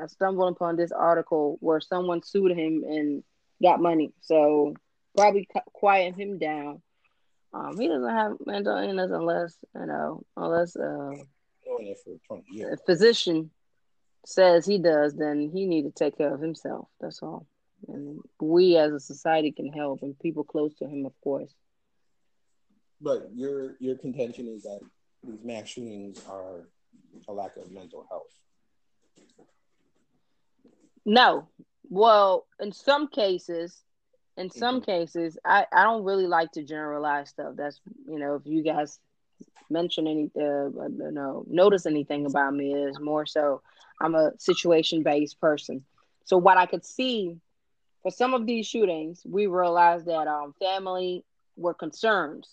i 0.00 0.06
stumbled 0.06 0.52
upon 0.52 0.76
this 0.76 0.92
article 0.92 1.56
where 1.60 1.80
someone 1.80 2.22
sued 2.22 2.52
him 2.52 2.84
and 2.86 3.24
got 3.62 3.80
money. 3.80 4.12
So 4.20 4.74
probably 5.16 5.46
quiet 5.72 6.14
him 6.14 6.38
down 6.38 6.82
um, 7.54 7.78
he 7.78 7.86
doesn't 7.86 8.10
have 8.10 8.36
mental 8.44 8.76
illness 8.76 9.12
unless 9.12 9.56
you 9.78 9.86
know, 9.86 10.24
unless 10.36 10.74
uh, 10.74 11.12
a 11.70 12.76
physician 12.84 13.50
says 14.26 14.66
he 14.66 14.78
does, 14.78 15.14
then 15.14 15.50
he 15.54 15.66
need 15.66 15.82
to 15.82 15.92
take 15.92 16.18
care 16.18 16.34
of 16.34 16.40
himself. 16.40 16.88
That's 17.00 17.22
all. 17.22 17.46
And 17.86 18.20
we 18.40 18.76
as 18.76 18.92
a 18.92 18.98
society 18.98 19.52
can 19.52 19.72
help, 19.72 20.02
and 20.02 20.18
people 20.18 20.42
close 20.42 20.74
to 20.76 20.86
him, 20.86 21.06
of 21.06 21.12
course. 21.22 21.54
But 23.00 23.28
your 23.32 23.76
your 23.78 23.96
contention 23.98 24.48
is 24.48 24.64
that 24.64 24.80
these 25.22 25.44
mass 25.44 25.68
shootings 25.68 26.22
are 26.28 26.66
a 27.28 27.32
lack 27.32 27.56
of 27.56 27.70
mental 27.70 28.04
health. 28.10 28.32
No. 31.06 31.48
Well, 31.88 32.46
in 32.58 32.72
some 32.72 33.06
cases, 33.06 33.84
in 34.36 34.50
some 34.50 34.76
mm-hmm. 34.80 34.90
cases 34.90 35.38
I, 35.44 35.66
I 35.72 35.84
don't 35.84 36.04
really 36.04 36.26
like 36.26 36.52
to 36.52 36.62
generalize 36.62 37.30
stuff 37.30 37.54
that's 37.56 37.80
you 38.08 38.18
know 38.18 38.34
if 38.36 38.42
you 38.44 38.62
guys 38.62 38.98
mention 39.70 40.06
any 40.06 40.30
uh, 40.36 40.66
you 40.66 41.10
know 41.12 41.44
notice 41.48 41.86
anything 41.86 42.26
about 42.26 42.54
me 42.54 42.74
is 42.74 42.98
more 43.00 43.26
so 43.26 43.62
i'm 44.00 44.14
a 44.14 44.32
situation 44.38 45.02
based 45.02 45.40
person 45.40 45.84
so 46.24 46.36
what 46.36 46.58
i 46.58 46.66
could 46.66 46.84
see 46.84 47.36
for 48.02 48.10
some 48.10 48.34
of 48.34 48.46
these 48.46 48.66
shootings 48.66 49.22
we 49.24 49.46
realized 49.46 50.06
that 50.06 50.28
um 50.28 50.54
family 50.58 51.24
were 51.56 51.74
concerned 51.74 52.46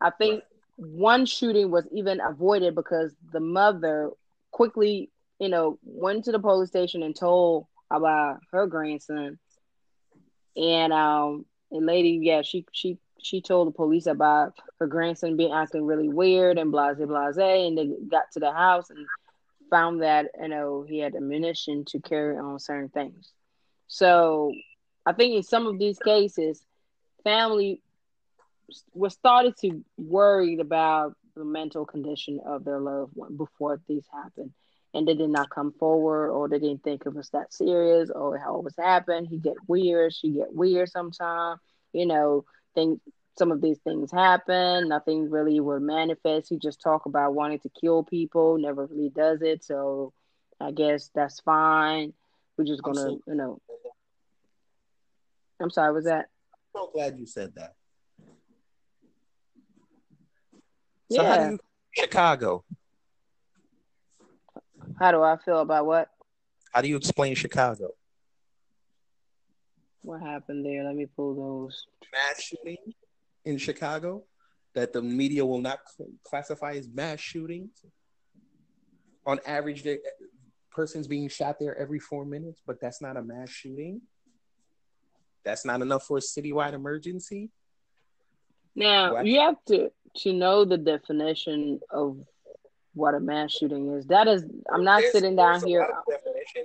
i 0.00 0.10
think 0.10 0.34
right. 0.34 0.90
one 0.90 1.26
shooting 1.26 1.70
was 1.70 1.86
even 1.92 2.20
avoided 2.20 2.74
because 2.74 3.12
the 3.32 3.40
mother 3.40 4.10
quickly 4.50 5.10
you 5.42 5.48
know, 5.48 5.76
went 5.82 6.24
to 6.24 6.30
the 6.30 6.38
police 6.38 6.68
station 6.68 7.02
and 7.02 7.16
told 7.16 7.66
about 7.90 8.38
her 8.52 8.68
grandson. 8.68 9.40
And 10.56 10.92
um, 10.92 11.46
and 11.70 11.86
lady, 11.86 12.20
yeah, 12.22 12.42
she 12.42 12.66
she 12.72 12.98
she 13.20 13.40
told 13.40 13.68
the 13.68 13.72
police 13.72 14.06
about 14.06 14.54
her 14.78 14.86
grandson 14.86 15.36
being 15.36 15.52
acting 15.52 15.84
really 15.86 16.08
weird 16.08 16.58
and 16.58 16.70
blase 16.72 16.98
blase, 16.98 17.36
and 17.38 17.78
they 17.78 17.88
got 18.10 18.30
to 18.32 18.40
the 18.40 18.52
house 18.52 18.90
and 18.90 19.06
found 19.70 20.02
that 20.02 20.26
you 20.40 20.48
know 20.48 20.84
he 20.86 20.98
had 20.98 21.14
ammunition 21.14 21.84
to 21.86 22.00
carry 22.00 22.36
on 22.36 22.58
certain 22.58 22.88
things. 22.88 23.32
So 23.86 24.52
I 25.06 25.12
think 25.12 25.34
in 25.34 25.42
some 25.42 25.66
of 25.66 25.78
these 25.78 25.98
cases, 25.98 26.64
family 27.24 27.80
was 28.94 29.12
started 29.12 29.56
to 29.58 29.84
worried 29.96 30.60
about 30.60 31.14
the 31.34 31.44
mental 31.44 31.84
condition 31.84 32.40
of 32.44 32.64
their 32.64 32.80
loved 32.80 33.12
one 33.14 33.36
before 33.36 33.80
these 33.88 34.06
happened. 34.12 34.52
And 34.94 35.08
they 35.08 35.14
did 35.14 35.30
not 35.30 35.48
come 35.48 35.72
forward 35.72 36.30
or 36.30 36.48
they 36.48 36.58
didn't 36.58 36.84
think 36.84 37.04
it 37.06 37.14
was 37.14 37.30
that 37.30 37.52
serious 37.52 38.10
or 38.10 38.36
how 38.36 38.58
it 38.58 38.64
was 38.64 38.76
happened. 38.76 39.28
He 39.28 39.38
get 39.38 39.54
weird, 39.66 40.12
she 40.12 40.30
get 40.32 40.54
weird 40.54 40.90
sometimes. 40.90 41.60
You 41.92 42.06
know, 42.06 42.44
things 42.74 43.00
some 43.38 43.50
of 43.50 43.60
these 43.60 43.78
things 43.78 44.10
happen. 44.10 44.88
Nothing 44.88 45.30
really 45.30 45.60
will 45.60 45.80
manifest. 45.80 46.48
He 46.50 46.58
just 46.58 46.80
talk 46.80 47.06
about 47.06 47.34
wanting 47.34 47.60
to 47.60 47.70
kill 47.70 48.02
people, 48.02 48.58
never 48.58 48.86
really 48.86 49.08
does 49.08 49.42
it. 49.42 49.64
So 49.64 50.12
I 50.60 50.70
guess 50.70 51.10
that's 51.14 51.40
fine. 51.40 52.12
We're 52.56 52.64
just 52.64 52.82
gonna, 52.82 53.00
so, 53.00 53.20
you 53.26 53.34
know. 53.34 53.60
I'm 55.60 55.70
sorry, 55.70 55.92
was 55.92 56.04
that? 56.04 56.28
I'm 56.74 56.82
so 56.82 56.90
glad 56.92 57.18
you 57.18 57.26
said 57.26 57.54
that. 57.54 57.74
So 61.10 61.22
yeah. 61.22 61.28
how 61.28 61.44
do 61.44 61.50
you 61.52 61.58
Chicago? 61.92 62.64
How 65.02 65.10
do 65.10 65.20
I 65.20 65.36
feel 65.36 65.58
about 65.58 65.84
what? 65.84 66.10
How 66.72 66.80
do 66.80 66.86
you 66.88 66.96
explain 66.96 67.34
Chicago? 67.34 67.88
What 70.02 70.20
happened 70.20 70.64
there? 70.64 70.84
Let 70.84 70.94
me 70.94 71.06
pull 71.06 71.34
those. 71.34 71.88
Mass 72.12 72.40
shooting 72.40 72.76
in 73.44 73.58
Chicago 73.58 74.22
that 74.76 74.92
the 74.92 75.02
media 75.02 75.44
will 75.44 75.60
not 75.60 75.80
classify 76.24 76.74
as 76.74 76.88
mass 76.88 77.18
shootings. 77.18 77.84
On 79.26 79.40
average, 79.44 79.82
the 79.82 79.98
person's 80.70 81.08
being 81.08 81.28
shot 81.28 81.58
there 81.58 81.76
every 81.76 81.98
four 81.98 82.24
minutes, 82.24 82.62
but 82.64 82.80
that's 82.80 83.02
not 83.02 83.16
a 83.16 83.22
mass 83.22 83.50
shooting. 83.50 84.02
That's 85.44 85.64
not 85.64 85.82
enough 85.82 86.04
for 86.04 86.18
a 86.18 86.20
citywide 86.20 86.74
emergency. 86.74 87.50
Now 88.76 89.20
you 89.22 89.40
have 89.40 89.56
to 89.66 89.90
to 90.18 90.32
know 90.32 90.64
the 90.64 90.78
definition 90.78 91.80
of 91.90 92.18
what 92.94 93.14
a 93.14 93.20
mass 93.20 93.52
shooting 93.52 93.92
is. 93.92 94.06
That 94.06 94.28
is, 94.28 94.44
I'm 94.72 94.84
not 94.84 95.00
there's, 95.00 95.12
sitting 95.12 95.36
down 95.36 95.66
here. 95.66 95.88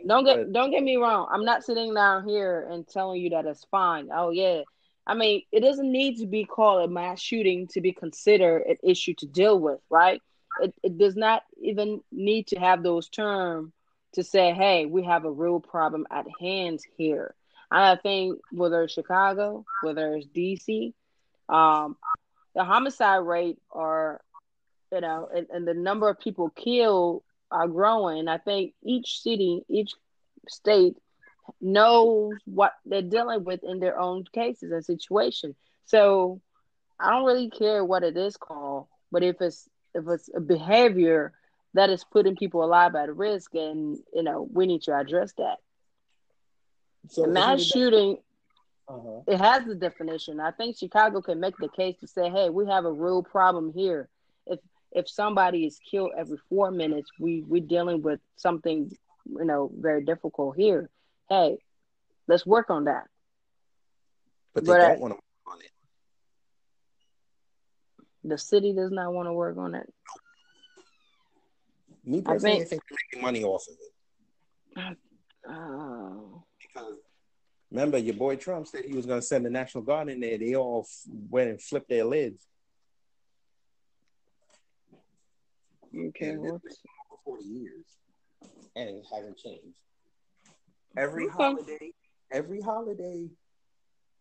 Don't 0.06 0.26
get 0.26 0.38
but... 0.38 0.54
don't 0.54 0.72
get 0.72 0.84
me 0.84 0.98
wrong. 0.98 1.28
I'm 1.32 1.46
not 1.46 1.64
sitting 1.64 1.94
down 1.94 2.28
here 2.28 2.68
and 2.70 2.88
telling 2.88 3.22
you 3.22 3.32
that 3.32 3.46
it's 3.46 3.66
fine. 3.72 4.10
Oh 4.14 4.32
yeah, 4.32 4.62
I 5.06 5.16
mean 5.16 5.44
it 5.52 5.62
doesn't 5.62 5.92
need 5.92 6.18
to 6.20 6.28
be 6.28 6.46
called 6.46 6.90
a 6.90 6.92
mass 6.92 7.22
shooting 7.22 7.68
to 7.70 7.82
be 7.82 7.94
considered 7.94 8.64
an 8.68 8.78
issue 8.84 9.14
to 9.20 9.26
deal 9.26 9.60
with, 9.60 9.80
right? 9.90 10.22
It 10.62 10.74
it 10.84 10.98
does 10.98 11.16
not 11.16 11.44
even 11.62 12.02
need 12.12 12.48
to 12.48 12.60
have 12.60 12.84
those 12.84 13.10
terms 13.10 13.72
to 14.14 14.24
say, 14.24 14.54
hey, 14.54 14.86
we 14.86 15.04
have 15.04 15.26
a 15.26 15.32
real 15.32 15.60
problem 15.60 16.08
at 16.12 16.26
hand 16.40 16.80
here. 16.98 17.36
I 17.70 17.96
think 17.98 18.40
whether 18.52 18.84
it's 18.84 18.94
Chicago, 18.94 19.66
whether 19.84 20.16
it's 20.16 20.28
DC, 20.28 20.94
um, 21.50 21.98
the 22.56 22.64
homicide 22.64 23.26
rate 23.26 23.60
are, 23.72 24.22
you 24.92 25.02
know, 25.02 25.30
and, 25.34 25.48
and 25.52 25.68
the 25.68 25.74
number 25.74 26.10
of 26.10 26.20
people 26.20 26.50
killed 26.50 27.24
are 27.52 27.68
growing. 27.68 28.28
I 28.28 28.38
think 28.38 28.74
each 28.84 29.22
city, 29.22 29.64
each 29.70 29.94
state 30.48 30.98
knows 31.62 32.34
what 32.46 32.74
they're 32.86 33.02
dealing 33.02 33.44
with 33.44 33.64
in 33.64 33.80
their 33.80 34.00
own 34.00 34.26
cases 34.34 34.72
and 34.72 34.84
situation. 34.84 35.56
So 35.86 36.42
I 37.00 37.12
don't 37.12 37.26
really 37.26 37.50
care 37.50 37.84
what 37.84 38.04
it 38.04 38.18
is 38.18 38.38
called, 38.38 38.88
but 39.12 39.24
if 39.24 39.42
it's 39.42 39.70
if 39.94 40.08
it's 40.08 40.30
a 40.36 40.40
behavior 40.40 41.34
that 41.74 41.90
is 41.90 42.04
putting 42.04 42.36
people 42.36 42.64
alive 42.64 42.96
at 42.96 43.16
risk, 43.16 43.54
and 43.56 43.98
you 44.14 44.24
know 44.24 44.48
we 44.52 44.66
need 44.66 44.84
to 44.84 44.96
address 44.96 45.34
that. 45.38 45.58
So 47.10 47.26
mass 47.26 47.62
shooting 47.62 48.18
uh-huh. 48.88 49.22
It 49.28 49.38
has 49.38 49.66
the 49.66 49.76
definition. 49.76 50.40
I 50.40 50.52
think 50.52 50.78
Chicago 50.78 51.22
can 51.22 51.40
make 51.40 51.58
the 51.58 51.68
case 51.68 51.98
to 52.00 52.08
say, 52.08 52.30
"Hey, 52.30 52.50
we 52.50 52.68
have 52.68 52.86
a 52.86 52.92
real 52.92 53.22
problem 53.22 53.74
here. 53.74 54.08
If 54.46 54.60
if 54.98 55.10
somebody 55.10 55.66
is 55.66 55.80
killed 55.90 56.12
every 56.18 56.38
four 56.50 56.72
minutes, 56.72 57.10
we 57.20 57.44
we're 57.48 57.62
dealing 57.62 58.02
with 58.02 58.20
something, 58.36 58.92
you 59.26 59.46
know, 59.46 59.72
very 59.78 60.04
difficult 60.04 60.56
here. 60.58 60.90
Hey, 61.30 61.58
let's 62.28 62.46
work 62.46 62.70
on 62.70 62.86
that." 62.86 63.06
But 64.54 64.66
they 64.66 64.72
but 64.72 64.78
don't 64.80 65.00
want 65.00 65.14
to 65.14 65.18
work 65.18 65.56
on 65.56 65.62
it. 65.62 65.72
The 68.24 68.38
city 68.38 68.74
does 68.74 68.92
not 68.92 69.14
want 69.14 69.28
to 69.28 69.34
work 69.34 69.58
on 69.58 69.76
it. 69.76 69.94
Me 72.04 72.22
personally, 72.22 72.62
I 72.62 72.64
think, 72.64 72.66
I 72.66 72.70
think 72.70 72.82
they're 72.90 72.98
making 73.14 73.26
money 73.26 73.44
off 73.44 73.66
of 73.68 73.76
it. 74.88 74.98
Uh, 75.48 76.40
because 76.60 76.96
Remember, 77.72 77.98
your 77.98 78.16
boy 78.16 78.38
Trump 78.38 78.68
said 78.68 78.86
he 78.86 78.94
was 78.94 79.06
going 79.06 79.20
to 79.20 79.26
send 79.26 79.46
the 79.46 79.50
National 79.50 79.84
Guard 79.84 80.10
in 80.10 80.22
there. 80.22 80.38
They 80.38 80.56
all 80.56 80.88
went 81.30 81.50
and 81.50 81.62
flipped 81.62 81.90
their 81.90 82.06
lids. 82.06 82.48
Okay, 85.98 86.38
what? 86.38 86.62
For 86.62 87.18
forty 87.26 87.46
years, 87.46 87.86
and 88.76 88.90
it 88.90 89.06
hasn't 89.12 89.38
changed. 89.38 89.80
Every 90.96 91.26
okay. 91.26 91.34
holiday, 91.34 91.92
every 92.32 92.62
holiday, 92.62 93.30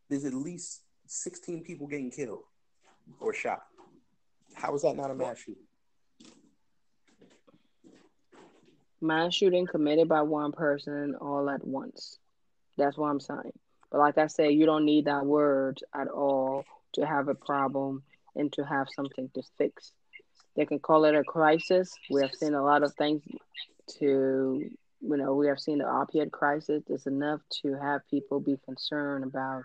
there's 0.08 0.24
at 0.24 0.34
least 0.34 0.82
sixteen 1.06 1.62
people 1.62 1.86
getting 1.86 2.10
killed 2.10 2.44
or 3.20 3.34
shot. 3.34 3.62
How 4.54 4.74
is 4.74 4.82
that 4.82 4.96
not 4.96 5.10
a 5.10 5.14
mass 5.14 5.38
shooting? 5.38 5.62
Mass 9.02 9.34
shooting 9.34 9.66
committed 9.66 10.08
by 10.08 10.22
one 10.22 10.52
person 10.52 11.14
all 11.20 11.50
at 11.50 11.66
once. 11.66 12.18
That's 12.78 12.96
what 12.96 13.08
I'm 13.08 13.20
saying. 13.20 13.52
But 13.90 13.98
like 13.98 14.18
I 14.18 14.26
said, 14.26 14.54
you 14.54 14.64
don't 14.64 14.86
need 14.86 15.04
that 15.04 15.26
word 15.26 15.80
at 15.94 16.08
all 16.08 16.64
to 16.94 17.06
have 17.06 17.28
a 17.28 17.34
problem 17.34 18.02
and 18.34 18.52
to 18.54 18.64
have 18.64 18.88
something 18.94 19.30
to 19.34 19.42
fix. 19.58 19.92
They 20.56 20.66
can 20.66 20.78
call 20.78 21.04
it 21.04 21.14
a 21.14 21.22
crisis. 21.22 21.92
We 22.10 22.22
have 22.22 22.34
seen 22.34 22.54
a 22.54 22.62
lot 22.62 22.82
of 22.82 22.94
things 22.94 23.22
to, 23.98 24.70
you 25.00 25.16
know, 25.16 25.34
we 25.34 25.48
have 25.48 25.60
seen 25.60 25.78
the 25.78 25.84
opioid 25.84 26.30
crisis. 26.30 26.82
It's 26.88 27.06
enough 27.06 27.40
to 27.62 27.74
have 27.74 28.00
people 28.10 28.40
be 28.40 28.58
concerned 28.64 29.24
about. 29.24 29.64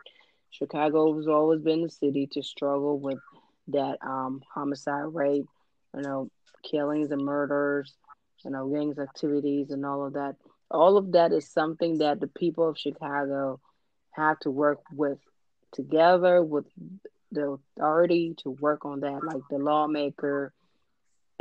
Chicago 0.50 1.16
has 1.16 1.28
always 1.28 1.62
been 1.62 1.84
the 1.84 1.90
city 1.90 2.28
to 2.34 2.44
struggle 2.44 3.00
with 3.00 3.20
that 3.70 3.98
um, 4.02 4.42
homicide 4.54 5.14
rate, 5.14 5.46
you 5.96 6.02
know, 6.02 6.30
killings 6.70 7.12
and 7.12 7.24
murders, 7.24 7.94
you 8.44 8.52
know, 8.52 8.68
gangs 8.68 9.00
activities 9.00 9.72
and 9.72 9.86
all 9.86 10.06
of 10.06 10.14
that 10.14 10.36
all 10.72 10.98
of 10.98 11.12
that 11.12 11.32
is 11.32 11.48
something 11.52 11.98
that 12.00 12.20
the 12.20 12.28
people 12.28 12.68
of 12.68 12.78
Chicago 12.78 13.60
have 14.12 14.40
to 14.40 14.50
work 14.50 14.80
with 14.94 15.20
together 15.74 16.42
with 16.42 16.66
the 17.32 17.58
authority 17.78 18.36
to 18.44 18.52
work 18.52 18.86
on 18.86 19.02
that, 19.02 19.24
like 19.24 19.42
the 19.50 19.58
lawmaker. 19.58 20.54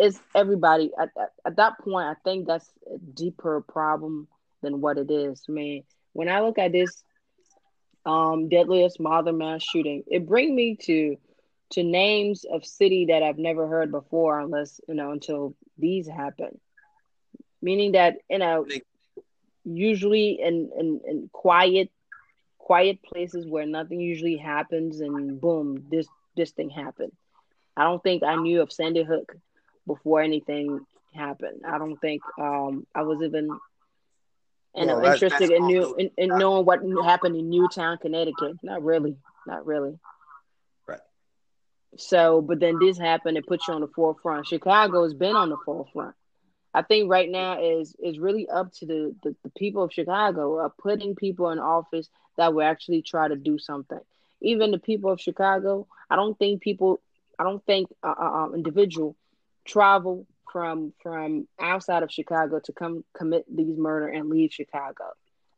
It's 0.00 0.20
everybody 0.34 0.92
at, 0.98 1.10
at, 1.20 1.32
at 1.46 1.56
that 1.56 1.78
point. 1.80 2.08
I 2.08 2.14
think 2.24 2.46
that's 2.46 2.70
a 2.92 2.98
deeper 2.98 3.60
problem 3.60 4.28
than 4.62 4.80
what 4.80 4.98
it 4.98 5.10
is. 5.10 5.44
I 5.48 5.52
mean, 5.52 5.84
when 6.12 6.28
I 6.28 6.40
look 6.40 6.58
at 6.58 6.72
this 6.72 7.02
um, 8.06 8.48
deadliest 8.48 9.00
mother 9.00 9.32
mass 9.32 9.62
shooting, 9.62 10.04
it 10.08 10.26
brings 10.26 10.52
me 10.52 10.76
to 10.82 11.16
to 11.72 11.84
names 11.84 12.44
of 12.50 12.66
city 12.66 13.06
that 13.06 13.22
I've 13.22 13.38
never 13.38 13.68
heard 13.68 13.92
before, 13.92 14.40
unless 14.40 14.80
you 14.88 14.94
know 14.94 15.12
until 15.12 15.54
these 15.78 16.08
happen. 16.08 16.58
Meaning 17.62 17.92
that 17.92 18.16
you 18.30 18.38
know 18.38 18.66
usually 19.64 20.40
in, 20.42 20.70
in, 20.78 21.00
in 21.06 21.30
quiet 21.32 21.90
quiet 22.58 23.02
places 23.02 23.46
where 23.46 23.66
nothing 23.66 24.00
usually 24.00 24.36
happens 24.36 25.00
and 25.00 25.40
boom 25.40 25.84
this 25.90 26.06
this 26.36 26.52
thing 26.52 26.70
happened 26.70 27.12
i 27.76 27.84
don't 27.84 28.02
think 28.02 28.22
i 28.22 28.36
knew 28.36 28.62
of 28.62 28.72
sandy 28.72 29.02
hook 29.02 29.36
before 29.86 30.20
anything 30.20 30.80
happened. 31.14 31.62
I 31.66 31.78
don't 31.78 32.00
think 32.00 32.22
um 32.38 32.86
i 32.94 33.02
was 33.02 33.20
even 33.22 33.48
and 34.74 34.86
well, 34.86 34.98
I'm 34.98 35.12
interested 35.12 35.50
in 35.50 35.66
new 35.66 35.94
in, 35.96 36.10
in 36.16 36.28
knowing 36.28 36.64
what 36.64 36.80
happened 37.04 37.36
in 37.36 37.50
newtown 37.50 37.98
connecticut. 37.98 38.56
Not 38.62 38.82
really 38.82 39.16
not 39.46 39.66
really. 39.66 39.98
Right. 40.86 41.00
So 41.96 42.40
but 42.40 42.60
then 42.60 42.78
this 42.80 42.98
happened 42.98 43.36
it 43.36 43.46
put 43.46 43.66
you 43.66 43.74
on 43.74 43.80
the 43.80 43.88
forefront. 43.88 44.46
Chicago 44.46 45.02
has 45.02 45.14
been 45.14 45.36
on 45.36 45.50
the 45.50 45.56
forefront. 45.64 46.14
I 46.72 46.82
think 46.82 47.10
right 47.10 47.28
now 47.28 47.60
is 47.60 47.96
is 47.98 48.18
really 48.18 48.48
up 48.48 48.72
to 48.74 48.86
the, 48.86 49.14
the, 49.24 49.34
the 49.42 49.50
people 49.50 49.82
of 49.82 49.92
Chicago 49.92 50.64
of 50.64 50.76
putting 50.78 51.16
people 51.16 51.50
in 51.50 51.58
office 51.58 52.08
that 52.36 52.54
will 52.54 52.62
actually 52.62 53.02
try 53.02 53.26
to 53.26 53.36
do 53.36 53.58
something. 53.58 54.00
Even 54.40 54.70
the 54.70 54.78
people 54.78 55.10
of 55.10 55.20
Chicago, 55.20 55.86
I 56.08 56.16
don't 56.16 56.38
think 56.38 56.62
people, 56.62 57.00
I 57.38 57.44
don't 57.44 57.64
think 57.66 57.90
uh, 58.02 58.14
uh, 58.18 58.24
um, 58.24 58.54
individual 58.54 59.16
travel 59.64 60.26
from 60.52 60.92
from 61.02 61.46
outside 61.60 62.02
of 62.02 62.10
Chicago 62.10 62.60
to 62.64 62.72
come 62.72 63.04
commit 63.16 63.44
these 63.54 63.76
murder 63.76 64.08
and 64.08 64.28
leave 64.28 64.52
Chicago. 64.52 65.04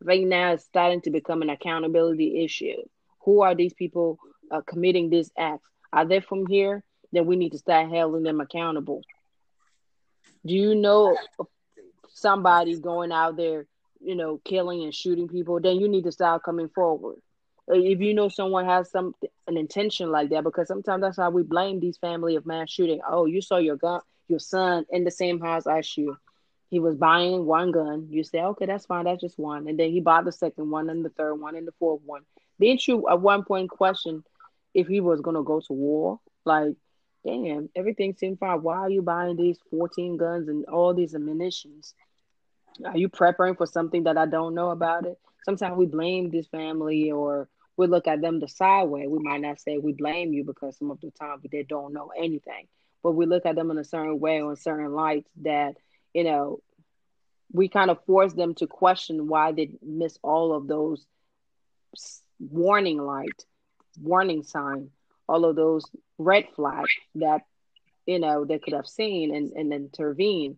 Right 0.03 0.27
now, 0.27 0.53
it's 0.53 0.65
starting 0.65 1.01
to 1.03 1.11
become 1.11 1.43
an 1.43 1.51
accountability 1.51 2.45
issue. 2.45 2.83
Who 3.25 3.43
are 3.43 3.55
these 3.55 3.73
people 3.73 4.19
uh, 4.51 4.61
committing 4.67 5.11
these 5.11 5.31
acts? 5.39 5.69
Are 5.93 6.05
they 6.05 6.21
from 6.21 6.47
here? 6.47 6.83
Then 7.13 7.27
we 7.27 7.37
need 7.37 7.53
to 7.53 7.59
start 7.59 7.89
holding 7.89 8.23
them 8.23 8.41
accountable. 8.41 9.03
Do 10.45 10.55
you 10.55 10.75
know 10.75 11.17
somebody 12.09 12.79
going 12.81 13.13
out 13.13 13.37
there, 13.37 13.67
you 14.01 14.17
know, 14.17 14.41
killing 14.45 14.83
and 14.83 14.95
shooting 14.95 15.29
people? 15.29 15.61
Then 15.61 15.79
you 15.79 15.89
need 15.89 16.05
to 16.05 16.13
start 16.13 16.43
coming 16.43 16.69
forward. 16.69 17.19
Uh, 17.73 17.79
if 17.79 18.01
you 18.01 18.15
know 18.15 18.29
someone 18.29 18.67
has 18.67 18.91
some 18.91 19.15
an 19.49 19.57
intention 19.57 20.11
like 20.11 20.31
that, 20.31 20.45
because 20.45 20.69
sometimes 20.69 21.03
that's 21.03 21.17
how 21.19 21.31
we 21.31 21.43
blame 21.43 21.81
these 21.81 21.99
family 21.99 22.37
of 22.37 22.47
mass 22.47 22.71
shooting. 22.71 23.01
Oh, 23.07 23.27
you 23.27 23.41
saw 23.43 23.59
your 23.59 23.77
gun, 23.77 24.01
your 24.29 24.41
son 24.41 24.87
in 24.91 25.05
the 25.05 25.11
same 25.11 25.41
house 25.41 25.67
as 25.67 25.97
you. 25.97 26.17
He 26.71 26.81
was 26.81 26.97
buying 26.97 27.47
one 27.47 27.73
gun. 27.73 28.09
You 28.11 28.25
say, 28.25 28.41
okay, 28.43 28.67
that's 28.67 28.87
fine. 28.87 29.05
That's 29.05 29.21
just 29.21 29.39
one. 29.39 29.69
And 29.69 29.79
then 29.79 29.91
he 29.91 30.01
bought 30.01 30.25
the 30.25 30.33
second 30.33 30.71
one 30.71 30.91
and 30.91 31.05
the 31.05 31.11
third 31.11 31.35
one 31.37 31.57
and 31.57 31.67
the 31.67 31.73
fourth 31.79 32.03
one. 32.05 32.23
Didn't 32.61 32.87
you 32.89 33.09
at 33.11 33.21
one 33.21 33.45
point 33.45 33.71
question 33.71 34.25
if 34.75 34.87
he 34.89 35.01
was 35.01 35.21
going 35.21 35.37
to 35.37 35.43
go 35.43 35.61
to 35.61 35.73
war? 35.73 36.21
Like, 36.45 36.75
damn, 37.25 37.69
everything 37.77 38.15
seemed 38.15 38.39
fine. 38.39 38.63
Why 38.63 38.79
are 38.79 38.91
you 38.91 39.03
buying 39.03 39.37
these 39.37 39.59
14 39.71 40.17
guns 40.17 40.49
and 40.49 40.65
all 40.67 40.95
these 40.95 41.15
ammunitions? 41.15 41.95
Are 42.85 42.97
you 42.97 43.09
preparing 43.09 43.57
for 43.57 43.67
something 43.67 44.05
that 44.05 44.17
I 44.19 44.27
don't 44.27 44.55
know 44.55 44.71
about 44.71 45.07
it? 45.07 45.19
Sometimes 45.45 45.77
we 45.77 45.87
blame 45.87 46.31
this 46.31 46.47
family 46.49 47.11
or 47.11 47.49
we 47.77 47.87
look 47.87 48.07
at 48.07 48.21
them 48.21 48.41
the 48.41 48.49
side 48.49 48.85
way. 48.85 49.07
We 49.07 49.19
might 49.19 49.41
not 49.41 49.61
say 49.61 49.79
we 49.79 49.93
blame 49.93 50.33
you 50.33 50.45
because 50.45 50.77
some 50.79 50.91
of 50.91 51.01
the 51.01 51.11
time 51.11 51.39
they 51.51 51.63
don't 51.63 51.93
know 51.93 52.13
anything, 52.17 52.69
but 53.03 53.13
we 53.13 53.27
look 53.27 53.47
at 53.47 53.55
them 53.57 53.71
in 53.71 53.79
a 53.79 53.85
certain 53.85 54.21
way 54.21 54.43
or 54.43 54.51
in 54.51 54.57
certain 54.57 54.93
lights 54.93 55.31
that, 55.43 55.77
you 56.13 56.25
know, 56.25 56.61
we 57.53 57.69
kind 57.69 57.91
of 57.91 58.05
force 58.05 58.33
them 58.33 58.55
to 58.57 58.67
question 58.67 59.29
why 59.29 59.53
they 59.53 59.71
miss 59.83 60.19
all 60.23 60.55
of 60.55 60.67
those 60.67 61.07
warning 62.39 62.99
light, 62.99 63.45
warning 64.01 64.43
sign, 64.43 64.91
all 65.29 65.45
of 65.45 65.57
those 65.57 65.85
red 66.19 66.47
flags 66.55 66.93
that 67.17 67.43
you 68.07 68.19
know 68.19 68.45
they 68.45 68.59
could 68.59 68.73
have 68.73 68.87
seen 68.87 69.35
and, 69.35 69.53
and 69.53 69.73
intervene. 69.73 70.57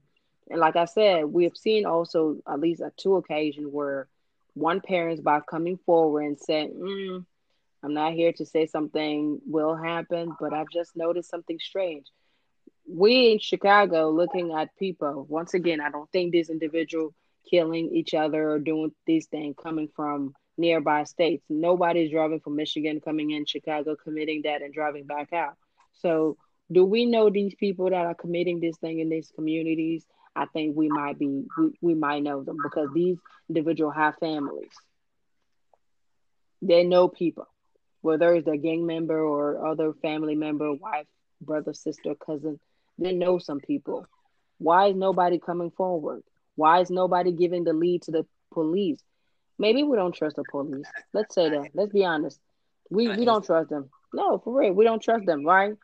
And 0.50 0.60
like 0.60 0.76
I 0.76 0.84
said, 0.84 1.24
we 1.24 1.44
have 1.44 1.56
seen 1.56 1.86
also 1.86 2.36
at 2.48 2.60
least 2.60 2.82
at 2.82 2.96
two 2.96 3.16
occasions 3.16 3.68
where 3.70 4.08
one 4.54 4.80
parents 4.80 5.20
by 5.20 5.40
coming 5.40 5.78
forward 5.84 6.22
and 6.22 6.38
saying, 6.38 6.72
mm, 6.74 7.24
"I'm 7.82 7.94
not 7.94 8.14
here 8.14 8.32
to 8.32 8.46
say 8.46 8.66
something 8.66 9.40
will 9.46 9.74
happen, 9.74 10.32
but 10.40 10.52
I've 10.52 10.70
just 10.72 10.96
noticed 10.96 11.30
something 11.30 11.58
strange." 11.58 12.06
We 12.88 13.32
in 13.32 13.38
Chicago 13.38 14.10
looking 14.10 14.52
at 14.52 14.76
people 14.76 15.26
once 15.28 15.54
again. 15.54 15.80
I 15.80 15.90
don't 15.90 16.10
think 16.10 16.32
this 16.32 16.50
individual 16.50 17.14
killing 17.50 17.94
each 17.94 18.14
other 18.14 18.50
or 18.50 18.58
doing 18.58 18.92
these 19.06 19.26
things 19.26 19.56
coming 19.62 19.88
from 19.94 20.34
nearby 20.56 21.04
states. 21.04 21.44
Nobody's 21.48 22.10
driving 22.10 22.40
from 22.40 22.56
Michigan, 22.56 23.00
coming 23.00 23.30
in 23.30 23.44
Chicago, 23.46 23.96
committing 23.96 24.42
that 24.42 24.62
and 24.62 24.72
driving 24.72 25.04
back 25.04 25.32
out. 25.32 25.54
So, 25.94 26.36
do 26.72 26.84
we 26.84 27.04
know 27.04 27.28
these 27.30 27.54
people 27.54 27.90
that 27.90 28.06
are 28.06 28.14
committing 28.14 28.60
this 28.60 28.76
thing 28.78 29.00
in 29.00 29.08
these 29.08 29.30
communities? 29.34 30.06
I 30.36 30.46
think 30.46 30.76
we 30.76 30.88
might 30.88 31.18
be 31.18 31.44
we, 31.58 31.70
we 31.80 31.94
might 31.94 32.22
know 32.22 32.42
them 32.42 32.56
because 32.62 32.88
these 32.94 33.18
individuals 33.48 33.94
have 33.96 34.16
families. 34.18 34.70
They 36.62 36.84
know 36.84 37.08
people, 37.08 37.46
whether 38.00 38.34
it's 38.34 38.48
a 38.48 38.56
gang 38.56 38.86
member 38.86 39.18
or 39.20 39.66
other 39.66 39.92
family 39.94 40.34
member, 40.34 40.72
wife, 40.72 41.06
brother, 41.40 41.72
sister, 41.72 42.14
cousin. 42.14 42.58
They 42.98 43.12
know 43.12 43.38
some 43.38 43.60
people. 43.60 44.06
Why 44.58 44.88
is 44.88 44.96
nobody 44.96 45.38
coming 45.38 45.70
forward? 45.70 46.22
Why 46.56 46.80
is 46.80 46.90
nobody 46.90 47.32
giving 47.32 47.64
the 47.64 47.72
lead 47.72 48.02
to 48.02 48.12
the 48.12 48.26
police? 48.52 49.00
Maybe 49.58 49.82
we 49.82 49.96
don't 49.96 50.14
trust 50.14 50.36
the 50.36 50.44
police. 50.50 50.86
Let's 51.12 51.34
say 51.34 51.50
that. 51.50 51.70
Let's 51.74 51.92
be 51.92 52.04
honest. 52.04 52.40
We 52.90 53.08
we 53.08 53.24
don't 53.24 53.44
trust 53.44 53.70
them. 53.70 53.90
No, 54.12 54.38
for 54.38 54.58
real, 54.58 54.72
we 54.72 54.84
don't 54.84 55.02
trust 55.02 55.26
them, 55.26 55.44
right? 55.44 55.74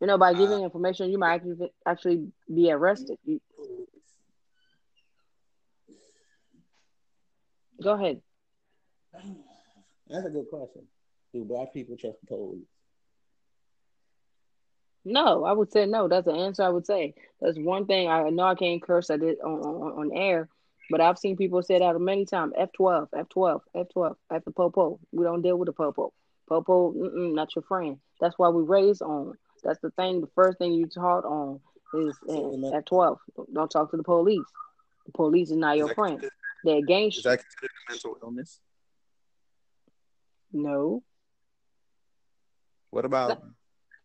You 0.00 0.06
know, 0.06 0.18
by 0.18 0.34
giving 0.34 0.60
uh, 0.60 0.64
information, 0.64 1.10
you 1.10 1.18
might 1.18 1.42
actually 1.86 2.28
be 2.52 2.70
arrested. 2.70 3.18
You... 3.24 3.40
Go 7.82 7.92
ahead. 7.92 8.20
That's 10.08 10.26
a 10.26 10.30
good 10.30 10.48
question. 10.50 10.82
Do 11.32 11.44
black 11.44 11.72
people 11.72 11.96
trust 11.96 12.18
the 12.20 12.26
police? 12.26 12.66
No, 15.04 15.44
I 15.44 15.52
would 15.52 15.72
say 15.72 15.86
no. 15.86 16.08
That's 16.08 16.26
the 16.26 16.32
answer 16.32 16.64
I 16.64 16.68
would 16.68 16.86
say. 16.86 17.14
That's 17.40 17.56
one 17.58 17.86
thing 17.86 18.08
I 18.08 18.28
know 18.30 18.42
I 18.42 18.54
can't 18.56 18.82
curse 18.82 19.08
I 19.08 19.16
did 19.16 19.38
on, 19.40 19.60
on, 19.60 19.92
on 20.00 20.16
air, 20.16 20.48
but 20.90 21.00
I've 21.00 21.18
seen 21.18 21.36
people 21.36 21.62
say 21.62 21.78
that 21.78 22.00
many 22.00 22.26
times. 22.26 22.54
F12, 22.58 23.10
F12, 23.10 23.60
F12, 23.76 24.16
F 24.32 24.44
the 24.44 24.50
popo. 24.50 24.98
We 25.12 25.24
don't 25.24 25.42
deal 25.42 25.56
with 25.56 25.66
the 25.66 25.72
popo. 25.72 26.12
Popo, 26.48 26.92
not 26.94 27.54
your 27.54 27.62
friend. 27.62 27.98
That's 28.20 28.36
why 28.36 28.48
we 28.48 28.62
raise 28.62 29.00
on. 29.00 29.34
That's 29.62 29.80
the 29.80 29.90
thing. 29.92 30.20
The 30.20 30.28
first 30.34 30.58
thing 30.58 30.72
you 30.72 30.86
taught 30.86 31.24
on 31.24 31.60
is 31.94 32.16
at 32.72 32.86
12. 32.86 33.18
Don't 33.52 33.70
talk 33.70 33.90
to 33.90 33.96
the 33.96 34.02
police. 34.02 34.46
The 35.06 35.12
police 35.12 35.50
is 35.50 35.56
not 35.56 35.76
your 35.76 35.94
friend. 35.94 36.24
They're 36.64 36.78
against. 36.78 37.18
Is 37.18 37.24
that 37.24 37.40
considered 37.40 37.70
a 37.88 37.92
mental 37.92 38.18
illness? 38.22 38.60
No. 40.52 41.02
What 42.90 43.04
about 43.04 43.42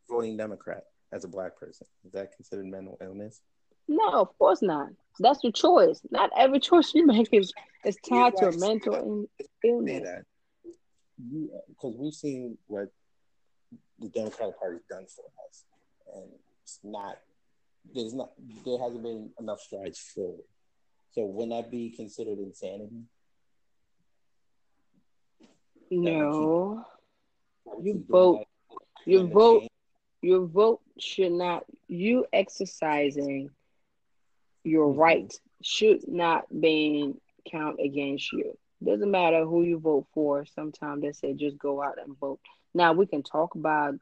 voting 0.10 0.38
Democrat 0.38 0.84
as 1.12 1.24
a 1.24 1.28
black 1.28 1.58
person? 1.58 1.88
Is 2.06 2.12
that 2.12 2.36
considered 2.36 2.66
mental 2.66 2.98
illness? 3.02 3.42
No, 3.88 4.10
of 4.12 4.38
course 4.38 4.62
not. 4.62 4.90
That's 5.20 5.44
your 5.44 5.52
choice. 5.52 6.02
Not 6.12 6.30
every 6.38 6.60
choice 6.70 6.94
you 6.94 7.06
make 7.06 7.30
is, 7.32 7.54
is 7.86 7.98
tied 8.08 8.38
to 8.38 8.50
a 8.50 8.58
mental 8.58 9.28
illness. 9.64 10.24
Because 11.20 11.96
we've 11.98 12.14
seen 12.14 12.58
what 12.68 12.90
the 14.02 14.10
Democratic 14.10 14.60
Party's 14.60 14.82
done 14.90 15.06
for 15.06 15.26
us, 15.48 15.64
and 16.16 16.26
it's 16.64 16.80
not. 16.84 17.18
There's 17.94 18.14
not. 18.14 18.32
There 18.66 18.80
hasn't 18.80 19.04
been 19.04 19.30
enough 19.40 19.62
strides 19.62 20.00
forward. 20.00 20.44
So 21.14 21.26
wouldn't 21.26 21.52
that 21.52 21.72
be 21.72 21.90
considered 21.90 22.40
insanity? 22.40 23.04
No. 25.90 26.86
You 27.82 28.04
vote. 28.08 28.46
Your 29.06 29.26
vote. 29.26 29.68
Your 30.22 30.46
vote 30.46 30.82
should 31.00 31.32
not. 31.32 31.66
You 31.88 32.26
exercising 32.32 33.50
your 34.64 34.90
mm-hmm. 34.90 35.00
right 35.00 35.34
should 35.64 36.08
not 36.08 36.46
be 36.60 37.14
count 37.50 37.80
against 37.84 38.32
you. 38.32 38.58
Doesn't 38.84 39.12
matter 39.12 39.46
who 39.46 39.64
you 39.64 39.80
vote 39.80 40.08
for. 40.14 40.46
Sometimes 40.46 41.02
they 41.02 41.12
say 41.12 41.34
just 41.34 41.58
go 41.58 41.84
out 41.84 41.98
and 42.04 42.18
vote. 42.18 42.40
Now 42.74 42.94
we 42.94 43.06
can 43.06 43.24
talk 43.24 43.56
about 43.56 43.96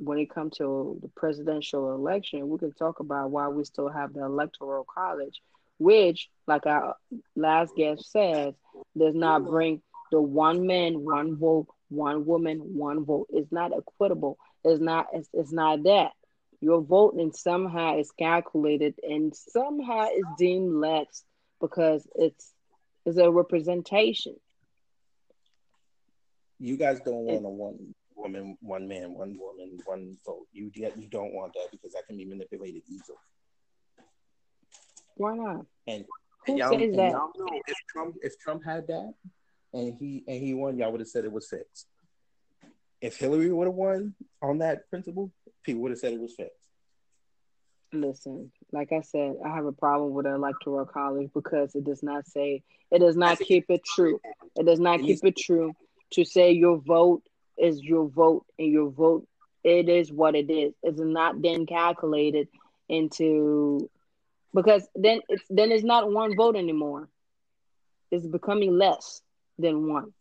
when 0.00 0.18
it 0.18 0.30
comes 0.30 0.56
to 0.58 0.98
the 1.02 1.08
presidential 1.16 1.94
election. 1.94 2.48
We 2.48 2.58
can 2.58 2.72
talk 2.72 3.00
about 3.00 3.30
why 3.30 3.48
we 3.48 3.64
still 3.64 3.88
have 3.88 4.12
the 4.12 4.24
electoral 4.24 4.84
college, 4.84 5.40
which, 5.78 6.28
like 6.46 6.66
our 6.66 6.96
last 7.36 7.74
guest 7.76 8.10
said, 8.10 8.54
does 8.96 9.14
not 9.14 9.44
bring 9.46 9.82
the 10.10 10.20
one 10.20 10.66
man, 10.66 11.04
one 11.04 11.36
vote, 11.36 11.66
one 11.88 12.24
woman, 12.26 12.58
one 12.76 13.04
vote. 13.04 13.28
It's 13.30 13.52
not 13.52 13.72
equitable. 13.76 14.38
It's 14.64 14.80
not. 14.80 15.08
It's, 15.12 15.28
it's 15.32 15.52
not 15.52 15.82
that 15.84 16.12
your 16.60 16.80
vote 16.80 17.14
and 17.14 17.34
somehow 17.34 17.98
is 17.98 18.10
calculated 18.12 18.94
and 19.02 19.34
somehow 19.34 20.06
is 20.06 20.24
deemed 20.38 20.72
less 20.74 21.24
because 21.60 22.06
it's 22.14 22.52
is 23.04 23.18
a 23.18 23.30
representation. 23.30 24.36
You 26.58 26.76
guys 26.76 27.00
don't 27.00 27.24
want 27.24 27.44
a 27.44 27.48
one 27.48 27.94
woman, 28.16 28.56
one 28.60 28.88
man, 28.88 29.14
one 29.14 29.38
woman, 29.38 29.78
one 29.84 30.16
vote. 30.24 30.46
You 30.52 30.70
get 30.70 31.00
you 31.00 31.08
don't 31.08 31.34
want 31.34 31.54
that 31.54 31.68
because 31.70 31.92
that 31.92 32.06
can 32.06 32.16
be 32.16 32.24
manipulated 32.24 32.82
easily. 32.88 33.18
Why 35.16 35.36
not? 35.36 35.66
And, 35.86 36.04
Who 36.46 36.56
y'all, 36.56 36.70
says 36.70 36.96
that? 36.96 37.10
Y'all 37.12 37.32
know 37.36 37.60
if 37.66 37.76
Trump 37.88 38.16
if 38.22 38.38
Trump 38.38 38.64
had 38.64 38.86
that 38.88 39.14
and 39.72 39.94
he 39.98 40.24
and 40.26 40.42
he 40.42 40.54
won, 40.54 40.78
y'all 40.78 40.90
would 40.90 41.00
have 41.00 41.08
said 41.08 41.24
it 41.24 41.32
was 41.32 41.48
fixed. 41.48 41.86
If 43.00 43.16
Hillary 43.16 43.52
would 43.52 43.66
have 43.66 43.74
won 43.74 44.14
on 44.40 44.58
that 44.58 44.88
principle, 44.88 45.32
people 45.64 45.82
would 45.82 45.90
have 45.90 45.98
said 45.98 46.12
it 46.12 46.20
was 46.20 46.34
fixed. 46.34 46.68
Listen, 47.92 48.50
like 48.70 48.92
I 48.92 49.02
said, 49.02 49.34
I 49.44 49.54
have 49.54 49.66
a 49.66 49.72
problem 49.72 50.12
with 50.12 50.24
the 50.24 50.34
electoral 50.34 50.86
college 50.86 51.30
because 51.34 51.74
it 51.74 51.84
does 51.84 52.02
not 52.02 52.26
say 52.26 52.62
it 52.90 53.00
does 53.00 53.16
not 53.16 53.38
keep 53.38 53.66
it 53.68 53.84
true. 53.84 54.20
It 54.56 54.66
does 54.66 54.80
not 54.80 55.00
keep 55.00 55.24
it 55.24 55.36
true 55.36 55.74
to 56.12 56.24
say 56.24 56.52
your 56.52 56.78
vote 56.78 57.22
is 57.62 57.82
your 57.82 58.08
vote 58.08 58.44
and 58.58 58.70
your 58.70 58.90
vote 58.90 59.26
it 59.64 59.88
is 59.88 60.12
what 60.12 60.34
it 60.34 60.50
is. 60.50 60.74
It's 60.82 61.00
not 61.00 61.40
then 61.40 61.66
calculated 61.66 62.48
into 62.88 63.88
because 64.54 64.86
then 64.94 65.20
it's 65.28 65.44
then 65.48 65.70
it's 65.70 65.84
not 65.84 66.10
one 66.10 66.36
vote 66.36 66.56
anymore. 66.56 67.08
It's 68.10 68.26
becoming 68.26 68.76
less 68.76 69.22
than 69.58 69.88
one. 69.88 70.12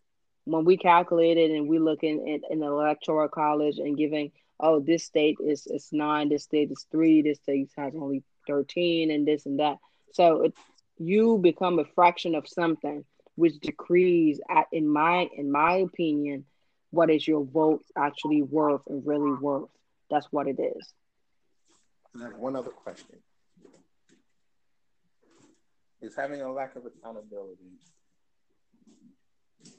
When 0.46 0.66
we 0.66 0.78
calculate 0.78 1.38
it 1.38 1.52
and 1.52 1.68
we 1.68 1.80
look 1.80 2.04
in, 2.04 2.28
in, 2.28 2.42
in 2.50 2.60
the 2.60 2.68
electoral 2.68 3.28
college 3.30 3.78
and 3.78 3.98
giving 3.98 4.32
oh, 4.60 4.80
this 4.80 5.04
state 5.04 5.38
is 5.44 5.66
is 5.66 5.90
nine, 5.92 6.30
this 6.30 6.44
state 6.44 6.72
is 6.72 6.86
three, 6.92 7.24
this 7.24 7.40
state 7.40 7.72
has 7.78 7.94
only 7.96 8.24
thirteen, 8.48 9.10
and 9.10 9.28
this 9.28 9.46
and 9.48 9.60
that. 9.60 9.78
So 10.14 10.44
it, 10.44 10.54
you 11.00 11.40
become 11.40 11.80
a 11.80 11.86
fraction 11.96 12.36
of 12.36 12.48
something, 12.48 13.04
which 13.36 13.60
decrees, 13.60 14.40
in 14.72 14.88
my 14.88 15.28
in 15.36 15.52
my 15.52 15.78
opinion, 15.78 16.46
what 16.92 17.10
is 17.10 17.28
your 17.28 17.44
vote 17.44 17.84
actually 17.98 18.42
worth 18.42 18.82
and 18.88 19.06
really 19.06 19.32
worth. 19.32 19.70
That's 20.10 20.28
what 20.30 20.48
it 20.48 20.60
is. 20.60 20.94
One 22.38 22.56
other 22.56 22.70
question: 22.70 23.16
Is 26.02 26.16
having 26.16 26.42
a 26.42 26.52
lack 26.52 26.76
of 26.76 26.84
accountability? 26.86 27.64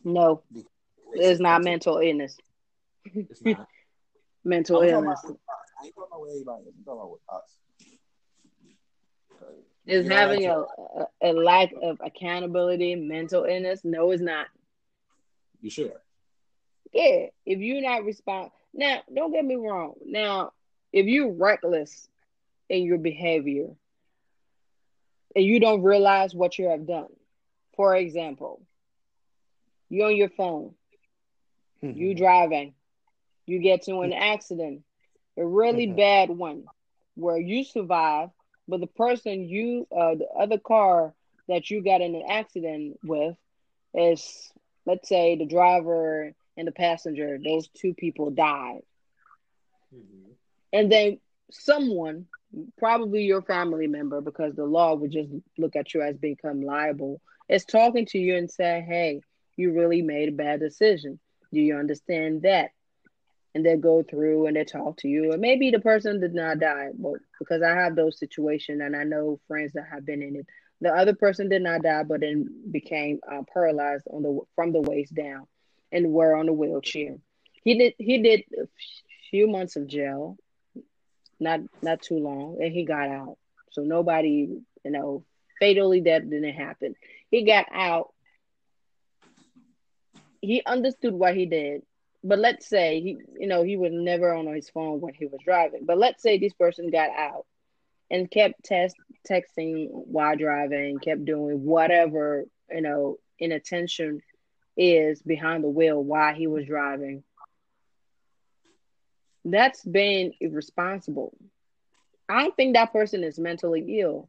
No, 0.04 0.42
it's 1.12 1.40
not 1.40 1.62
mental 1.62 1.98
illness. 1.98 2.38
It's 3.04 3.44
not. 3.44 3.68
mental 4.44 4.82
I'm 4.82 4.88
illness. 4.88 5.20
About, 5.24 5.38
I 5.80 5.90
talking 5.90 6.04
about 6.10 6.26
anybody. 6.30 6.64
I'm 6.78 6.84
talking 6.84 7.18
about 7.28 7.40
us. 7.40 7.58
Is 9.84 10.08
having 10.08 10.46
a, 10.46 10.60
a, 10.60 11.06
a 11.22 11.32
lack 11.32 11.72
of 11.82 12.00
accountability 12.04 12.94
mental 12.94 13.44
illness? 13.44 13.80
No, 13.84 14.12
it's 14.12 14.22
not. 14.22 14.46
You 15.60 15.70
sure? 15.70 16.01
Yeah. 16.92 17.26
If 17.46 17.58
you're 17.58 17.82
not 17.82 18.04
respond 18.04 18.50
now, 18.74 19.02
don't 19.14 19.32
get 19.32 19.44
me 19.44 19.56
wrong. 19.56 19.94
Now, 20.04 20.52
if 20.92 21.06
you're 21.06 21.32
reckless 21.32 22.08
in 22.68 22.84
your 22.84 22.98
behavior 22.98 23.68
and 25.34 25.44
you 25.44 25.60
don't 25.60 25.82
realize 25.82 26.34
what 26.34 26.58
you 26.58 26.68
have 26.68 26.86
done, 26.86 27.08
for 27.76 27.96
example, 27.96 28.62
you're 29.88 30.08
on 30.08 30.16
your 30.16 30.28
phone, 30.30 30.74
mm-hmm. 31.82 31.98
you 31.98 32.14
driving, 32.14 32.74
you 33.46 33.58
get 33.58 33.82
to 33.82 34.00
an 34.00 34.12
accident, 34.12 34.82
a 35.36 35.44
really 35.44 35.86
mm-hmm. 35.86 35.96
bad 35.96 36.30
one, 36.30 36.64
where 37.14 37.38
you 37.38 37.64
survive, 37.64 38.30
but 38.68 38.80
the 38.80 38.86
person 38.86 39.48
you, 39.48 39.86
uh, 39.94 40.14
the 40.14 40.28
other 40.38 40.58
car 40.58 41.12
that 41.48 41.70
you 41.70 41.82
got 41.82 42.00
in 42.00 42.14
an 42.14 42.24
accident 42.28 42.98
with 43.02 43.36
is, 43.94 44.52
let's 44.86 45.08
say, 45.08 45.36
the 45.36 45.44
driver 45.44 46.32
and 46.56 46.66
the 46.66 46.72
passenger, 46.72 47.38
those 47.42 47.68
two 47.68 47.94
people 47.94 48.30
died. 48.30 48.82
Mm-hmm. 49.94 50.32
And 50.72 50.92
then 50.92 51.18
someone, 51.50 52.26
probably 52.78 53.24
your 53.24 53.42
family 53.42 53.86
member, 53.86 54.20
because 54.20 54.54
the 54.54 54.64
law 54.64 54.94
would 54.94 55.12
just 55.12 55.30
look 55.58 55.76
at 55.76 55.94
you 55.94 56.02
as 56.02 56.16
become 56.16 56.62
liable, 56.62 57.20
is 57.48 57.64
talking 57.64 58.06
to 58.06 58.18
you 58.18 58.36
and 58.36 58.50
say, 58.50 58.84
hey, 58.86 59.20
you 59.56 59.72
really 59.72 60.02
made 60.02 60.30
a 60.30 60.32
bad 60.32 60.60
decision. 60.60 61.18
Do 61.52 61.60
you 61.60 61.76
understand 61.76 62.42
that? 62.42 62.70
And 63.54 63.66
they 63.66 63.76
go 63.76 64.02
through 64.02 64.46
and 64.46 64.56
they 64.56 64.64
talk 64.64 64.96
to 64.98 65.08
you. 65.08 65.32
And 65.32 65.40
maybe 65.40 65.70
the 65.70 65.78
person 65.78 66.20
did 66.20 66.34
not 66.34 66.58
die, 66.58 66.88
but 66.98 67.16
because 67.38 67.62
I 67.62 67.74
have 67.74 67.94
those 67.94 68.18
situations 68.18 68.80
and 68.82 68.96
I 68.96 69.04
know 69.04 69.40
friends 69.46 69.72
that 69.74 69.84
have 69.92 70.06
been 70.06 70.22
in 70.22 70.36
it. 70.36 70.46
The 70.80 70.88
other 70.88 71.14
person 71.14 71.50
did 71.50 71.62
not 71.62 71.82
die, 71.82 72.02
but 72.02 72.20
then 72.20 72.48
became 72.70 73.20
uh, 73.30 73.42
paralyzed 73.52 74.04
on 74.10 74.22
the 74.22 74.40
from 74.56 74.72
the 74.72 74.80
waist 74.80 75.14
down 75.14 75.46
and 75.92 76.12
were 76.12 76.34
on 76.36 76.48
a 76.48 76.52
wheelchair. 76.52 77.16
He 77.64 77.78
did 77.78 77.94
he 77.98 78.22
did 78.22 78.44
a 78.58 78.66
few 79.30 79.48
months 79.48 79.76
of 79.76 79.86
jail, 79.86 80.36
not 81.38 81.60
not 81.82 82.02
too 82.02 82.18
long, 82.18 82.58
and 82.60 82.72
he 82.72 82.84
got 82.84 83.08
out. 83.08 83.36
So 83.70 83.82
nobody, 83.82 84.48
you 84.84 84.90
know, 84.90 85.24
fatally 85.60 86.00
that 86.02 86.28
didn't 86.28 86.54
happen. 86.54 86.94
He 87.30 87.44
got 87.44 87.66
out. 87.72 88.12
He 90.40 90.62
understood 90.66 91.14
what 91.14 91.36
he 91.36 91.46
did. 91.46 91.82
But 92.24 92.38
let's 92.38 92.68
say 92.68 93.00
he, 93.00 93.18
you 93.38 93.46
know, 93.48 93.62
he 93.62 93.76
was 93.76 93.92
never 93.92 94.32
on 94.32 94.46
his 94.46 94.70
phone 94.70 95.00
when 95.00 95.14
he 95.14 95.26
was 95.26 95.40
driving. 95.44 95.84
But 95.86 95.98
let's 95.98 96.22
say 96.22 96.38
this 96.38 96.52
person 96.54 96.90
got 96.90 97.10
out 97.10 97.46
and 98.10 98.30
kept 98.30 98.64
test 98.64 98.96
texting 99.28 99.88
while 99.90 100.36
driving, 100.36 101.00
kept 101.00 101.24
doing 101.24 101.64
whatever, 101.64 102.44
you 102.70 102.82
know, 102.82 103.16
inattention 103.38 104.20
is 104.76 105.22
behind 105.22 105.64
the 105.64 105.68
wheel 105.68 106.02
why 106.02 106.34
he 106.34 106.46
was 106.46 106.66
driving. 106.66 107.22
That's 109.44 109.84
being 109.84 110.34
irresponsible. 110.40 111.36
I 112.28 112.42
don't 112.42 112.56
think 112.56 112.74
that 112.74 112.92
person 112.92 113.24
is 113.24 113.38
mentally 113.38 114.00
ill. 114.00 114.28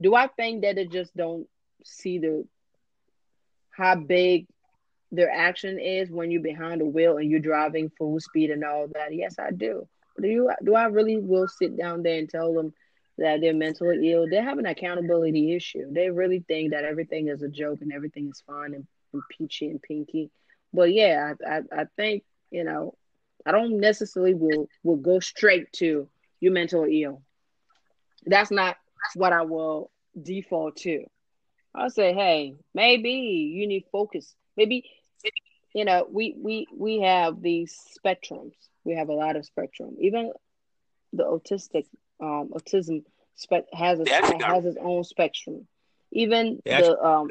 Do 0.00 0.14
I 0.14 0.26
think 0.28 0.62
that 0.62 0.76
they 0.76 0.86
just 0.86 1.16
don't 1.16 1.46
see 1.84 2.18
the 2.18 2.46
how 3.70 3.94
big 3.94 4.46
their 5.10 5.30
action 5.30 5.78
is 5.78 6.10
when 6.10 6.30
you're 6.30 6.42
behind 6.42 6.80
the 6.80 6.86
wheel 6.86 7.16
and 7.16 7.30
you're 7.30 7.40
driving 7.40 7.90
full 7.96 8.20
speed 8.20 8.50
and 8.50 8.64
all 8.64 8.88
that? 8.94 9.14
Yes, 9.14 9.36
I 9.38 9.50
do. 9.52 9.88
Do 10.20 10.28
you 10.28 10.50
do 10.64 10.74
I 10.74 10.86
really 10.86 11.18
will 11.18 11.48
sit 11.48 11.76
down 11.76 12.02
there 12.02 12.18
and 12.18 12.28
tell 12.28 12.52
them 12.52 12.72
that 13.18 13.40
they're 13.40 13.54
mentally 13.54 14.12
ill? 14.12 14.28
They 14.28 14.36
have 14.36 14.58
an 14.58 14.66
accountability 14.66 15.54
issue. 15.54 15.92
They 15.92 16.10
really 16.10 16.44
think 16.46 16.72
that 16.72 16.84
everything 16.84 17.28
is 17.28 17.42
a 17.42 17.48
joke 17.48 17.80
and 17.80 17.92
everything 17.92 18.28
is 18.28 18.42
fine 18.46 18.74
and 18.74 18.86
and 19.12 19.22
peachy 19.30 19.68
and 19.68 19.82
pinky. 19.82 20.30
But 20.72 20.92
yeah, 20.92 21.34
I, 21.46 21.56
I, 21.56 21.62
I 21.80 21.84
think 21.96 22.24
you 22.50 22.64
know 22.64 22.94
I 23.46 23.52
don't 23.52 23.80
necessarily 23.80 24.34
will 24.34 24.68
will 24.82 24.96
go 24.96 25.20
straight 25.20 25.72
to 25.74 26.08
you 26.40 26.50
mentally 26.50 27.02
ill. 27.02 27.22
That's 28.26 28.50
not 28.50 28.76
what 29.14 29.32
I 29.32 29.42
will 29.42 29.90
default 30.20 30.76
to. 30.78 31.04
I'll 31.74 31.90
say, 31.90 32.12
hey, 32.12 32.56
maybe 32.74 33.10
you 33.10 33.66
need 33.66 33.84
focus. 33.92 34.34
Maybe 34.56 34.84
you 35.74 35.84
know 35.84 36.06
we 36.10 36.34
we 36.38 36.66
we 36.76 37.00
have 37.00 37.40
these 37.40 37.78
spectrums. 37.98 38.52
We 38.84 38.94
have 38.94 39.08
a 39.08 39.14
lot 39.14 39.36
of 39.36 39.44
spectrum. 39.46 39.96
Even 40.00 40.32
the 41.12 41.24
autistic 41.24 41.86
um, 42.20 42.50
autism 42.54 43.04
spe- 43.36 43.72
has 43.72 44.00
a, 44.00 44.04
has 44.44 44.64
its 44.64 44.78
own 44.80 45.04
spectrum. 45.04 45.66
Even 46.10 46.60
the 46.64 46.98
um, 46.98 47.28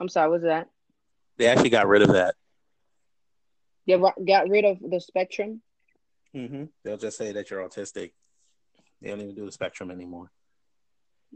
I'm 0.00 0.08
sorry, 0.08 0.30
what's 0.30 0.44
that? 0.44 0.68
They 1.38 1.46
actually 1.46 1.70
got 1.70 1.86
rid 1.86 2.02
of 2.02 2.12
that. 2.12 2.34
They 3.86 3.96
got 3.98 4.48
rid 4.48 4.64
of 4.64 4.78
the 4.80 5.00
spectrum. 5.00 5.62
Mm-hmm. 6.34 6.64
They'll 6.84 6.96
just 6.96 7.16
say 7.16 7.32
that 7.32 7.50
you're 7.50 7.66
autistic. 7.66 8.12
They 9.00 9.10
don't 9.10 9.20
even 9.20 9.34
do 9.34 9.46
the 9.46 9.52
spectrum 9.52 9.90
anymore. 9.90 10.30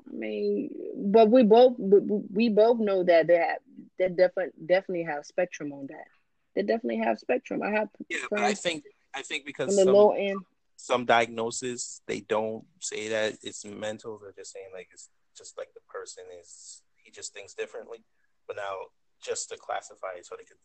I 0.09 0.13
mean, 0.13 0.71
but 0.97 1.31
we 1.31 1.43
both 1.43 1.75
we 1.79 2.49
both 2.49 2.79
know 2.79 3.03
that 3.05 3.27
they 3.27 3.37
have, 3.37 3.59
they 3.99 4.09
definitely 4.09 4.53
definitely 4.65 5.05
have 5.05 5.27
spectrum 5.27 5.73
on 5.73 5.89
that. 5.89 6.07
They 6.55 6.63
definitely 6.63 6.99
have 6.99 7.19
spectrum. 7.19 7.63
I 7.63 7.71
have 7.71 7.89
yeah, 8.09 8.19
but 8.31 8.41
I 8.41 8.55
think 8.55 8.85
I 9.15 9.23
think 9.23 9.45
because 9.45 9.77
the 9.77 9.85
some, 9.85 9.95
low 9.95 10.13
end, 10.13 10.41
some 10.77 11.05
diagnoses 11.05 12.03
they 12.07 12.21
don't 12.21 12.65
say 12.79 13.09
that 13.09 13.39
it's 13.43 13.65
mental. 13.65 14.19
They're 14.19 14.33
just 14.33 14.53
saying 14.53 14.69
like 14.73 14.89
it's 14.93 15.09
just 15.37 15.59
like 15.59 15.69
the 15.75 15.81
person 15.89 16.25
is 16.41 16.83
he 16.97 17.11
just 17.11 17.35
thinks 17.35 17.55
differently. 17.55 18.05
But 18.47 18.57
now 18.57 18.75
just 19.23 19.49
to 19.51 19.57
classify 19.57 20.09
it 20.17 20.27
so 20.27 20.37
they 20.37 20.45
could 20.45 20.57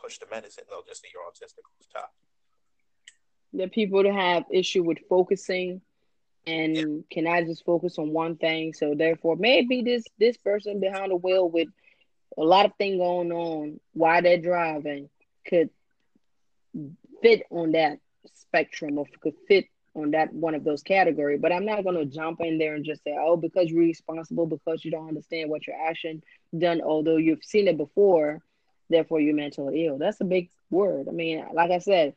push 0.00 0.18
the 0.18 0.26
medicine. 0.30 0.64
They'll 0.68 0.82
just 0.86 1.02
say 1.02 1.08
you're 1.12 1.22
autistic 1.22 1.64
on 1.64 2.02
top. 2.02 2.12
The 3.52 3.68
people 3.68 4.02
that 4.02 4.14
have 4.14 4.44
issue 4.50 4.82
with 4.82 4.98
focusing 5.08 5.80
and 6.46 6.76
yeah. 6.76 6.84
can 7.10 7.26
I 7.26 7.44
just 7.44 7.64
focus 7.64 7.98
on 7.98 8.12
one 8.12 8.36
thing? 8.36 8.72
So 8.72 8.94
therefore, 8.94 9.36
maybe 9.36 9.82
this 9.82 10.04
this 10.18 10.36
person 10.36 10.80
behind 10.80 11.10
the 11.10 11.16
wheel 11.16 11.48
with 11.48 11.68
a 12.38 12.42
lot 12.42 12.64
of 12.64 12.72
things 12.76 12.98
going 12.98 13.32
on 13.32 13.80
while 13.92 14.22
they're 14.22 14.40
driving 14.40 15.08
could 15.46 15.70
fit 17.22 17.42
on 17.50 17.72
that 17.72 17.98
spectrum 18.34 18.98
or 18.98 19.06
could 19.20 19.34
fit 19.48 19.66
on 19.94 20.12
that 20.12 20.32
one 20.32 20.54
of 20.54 20.64
those 20.64 20.82
category. 20.82 21.38
But 21.38 21.52
I'm 21.52 21.64
not 21.64 21.84
gonna 21.84 22.04
jump 22.04 22.40
in 22.40 22.58
there 22.58 22.74
and 22.74 22.84
just 22.84 23.02
say, 23.04 23.16
oh, 23.18 23.36
because 23.36 23.70
you're 23.70 23.80
responsible, 23.80 24.46
because 24.46 24.84
you 24.84 24.90
don't 24.90 25.08
understand 25.08 25.50
what 25.50 25.66
your 25.66 25.76
action 25.76 26.22
done, 26.56 26.80
although 26.80 27.16
you've 27.16 27.44
seen 27.44 27.68
it 27.68 27.76
before, 27.76 28.40
therefore 28.88 29.20
you're 29.20 29.34
mentally 29.34 29.86
ill. 29.86 29.98
That's 29.98 30.20
a 30.20 30.24
big 30.24 30.50
word. 30.70 31.08
I 31.08 31.12
mean, 31.12 31.44
like 31.52 31.70
I 31.70 31.78
said, 31.78 32.14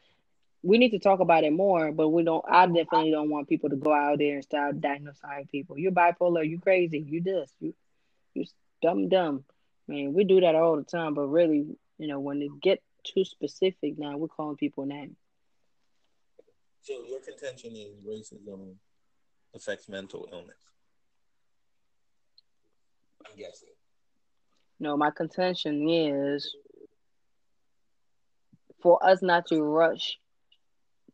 we 0.62 0.78
need 0.78 0.92
to 0.92 1.00
talk 1.00 1.20
about 1.20 1.44
it 1.44 1.52
more, 1.52 1.92
but 1.92 2.10
we 2.10 2.24
don't. 2.24 2.44
I 2.48 2.66
definitely 2.66 3.12
don't 3.12 3.30
want 3.30 3.50
people 3.50 3.70
to 3.70 3.76
go 3.76 3.92
out 3.94 4.18
there 4.18 4.36
and 4.36 4.44
start 4.44 4.80
diagnosing 4.80 5.48
people. 5.52 5.78
You're 5.78 5.92
bipolar. 5.92 6.48
You 6.48 6.60
crazy. 6.60 7.00
You 7.00 7.22
this. 7.22 7.52
You 7.60 7.74
you 8.34 8.46
dumb 8.82 9.10
dumb. 9.10 9.44
I 9.88 9.92
mean, 9.92 10.14
we 10.14 10.24
do 10.24 10.40
that 10.42 10.56
all 10.56 10.78
the 10.78 10.84
time, 10.84 11.14
but 11.14 11.24
really, 11.24 11.66
you 11.98 12.08
know, 12.08 12.20
when 12.22 12.42
it 12.42 12.62
get 12.62 12.82
too 13.04 13.26
specific, 13.26 14.00
now 14.00 14.16
we're 14.16 14.30
calling 14.30 14.56
people 14.56 14.86
names. 14.86 15.18
So 16.84 17.02
your 17.08 17.22
contention 17.22 17.78
is 17.78 17.96
racism 18.06 18.76
affects 19.56 19.88
mental 19.88 20.28
illness. 20.34 20.58
I'm 23.26 23.38
guessing. 23.38 23.70
No, 24.82 24.98
my 24.98 25.10
contention 25.10 25.90
is 25.90 26.54
for 28.82 29.00
us 29.02 29.22
not 29.22 29.46
to 29.48 29.64
rush 29.64 30.20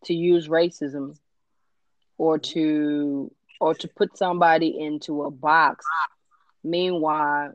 to 0.06 0.14
use 0.16 0.48
racism 0.48 1.20
or 2.18 2.40
mm-hmm. 2.40 2.52
to 2.54 3.32
or 3.62 3.76
to 3.76 3.88
put 3.90 4.18
somebody 4.18 4.76
into 4.80 5.22
a 5.22 5.30
box. 5.30 5.86
Meanwhile, 6.64 7.54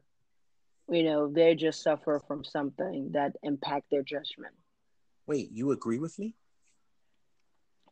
you 0.88 1.02
know, 1.02 1.32
they 1.32 1.56
just 1.56 1.82
suffer 1.82 2.22
from 2.28 2.44
something 2.44 3.10
that 3.12 3.34
impact 3.42 3.90
their 3.90 4.04
judgment. 4.04 4.54
Wait, 5.26 5.50
you 5.50 5.72
agree 5.72 5.98
with 5.98 6.16
me? 6.16 6.36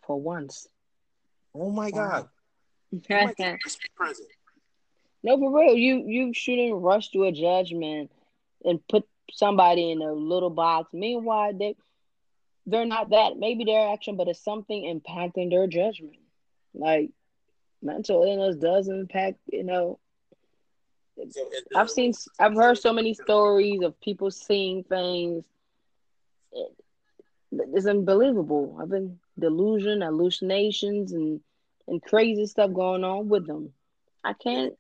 For 0.06 0.20
once. 0.20 0.68
Oh 1.54 1.70
my 1.70 1.90
god. 1.90 2.28
no, 2.92 2.98
present. 3.08 3.60
for 5.24 5.58
real, 5.58 5.74
you 5.76 6.04
you 6.06 6.32
shouldn't 6.34 6.82
rush 6.82 7.10
to 7.10 7.24
a 7.24 7.32
judgment 7.32 8.10
and 8.64 8.86
put 8.88 9.04
somebody 9.32 9.90
in 9.90 10.02
a 10.02 10.12
little 10.12 10.50
box. 10.50 10.92
Meanwhile, 10.92 11.54
they 11.58 11.76
they're 12.66 12.86
not 12.86 13.10
that. 13.10 13.36
Maybe 13.38 13.64
their 13.64 13.92
action, 13.92 14.16
but 14.16 14.28
it's 14.28 14.42
something 14.44 14.82
impacting 14.82 15.50
their 15.50 15.66
judgment. 15.66 16.18
Like 16.74 17.10
mental 17.82 18.22
illness 18.24 18.56
does 18.56 18.88
impact, 18.88 19.38
you 19.52 19.64
know. 19.64 19.98
So 21.30 21.40
I've 21.74 21.90
seen, 21.90 22.12
I've 22.38 22.54
heard 22.54 22.78
so 22.78 22.92
many 22.92 23.14
stories 23.14 23.82
of 23.82 24.00
people 24.00 24.30
seeing 24.30 24.84
things. 24.84 25.44
It- 26.52 26.76
It's 27.74 27.86
unbelievable. 27.86 28.78
I've 28.80 28.88
been 28.88 29.18
delusion, 29.38 30.00
hallucinations, 30.00 31.12
and 31.12 31.40
and 31.88 32.02
crazy 32.02 32.46
stuff 32.46 32.72
going 32.72 33.04
on 33.04 33.28
with 33.28 33.46
them. 33.46 33.72
I 34.24 34.34
can't. 34.34 34.74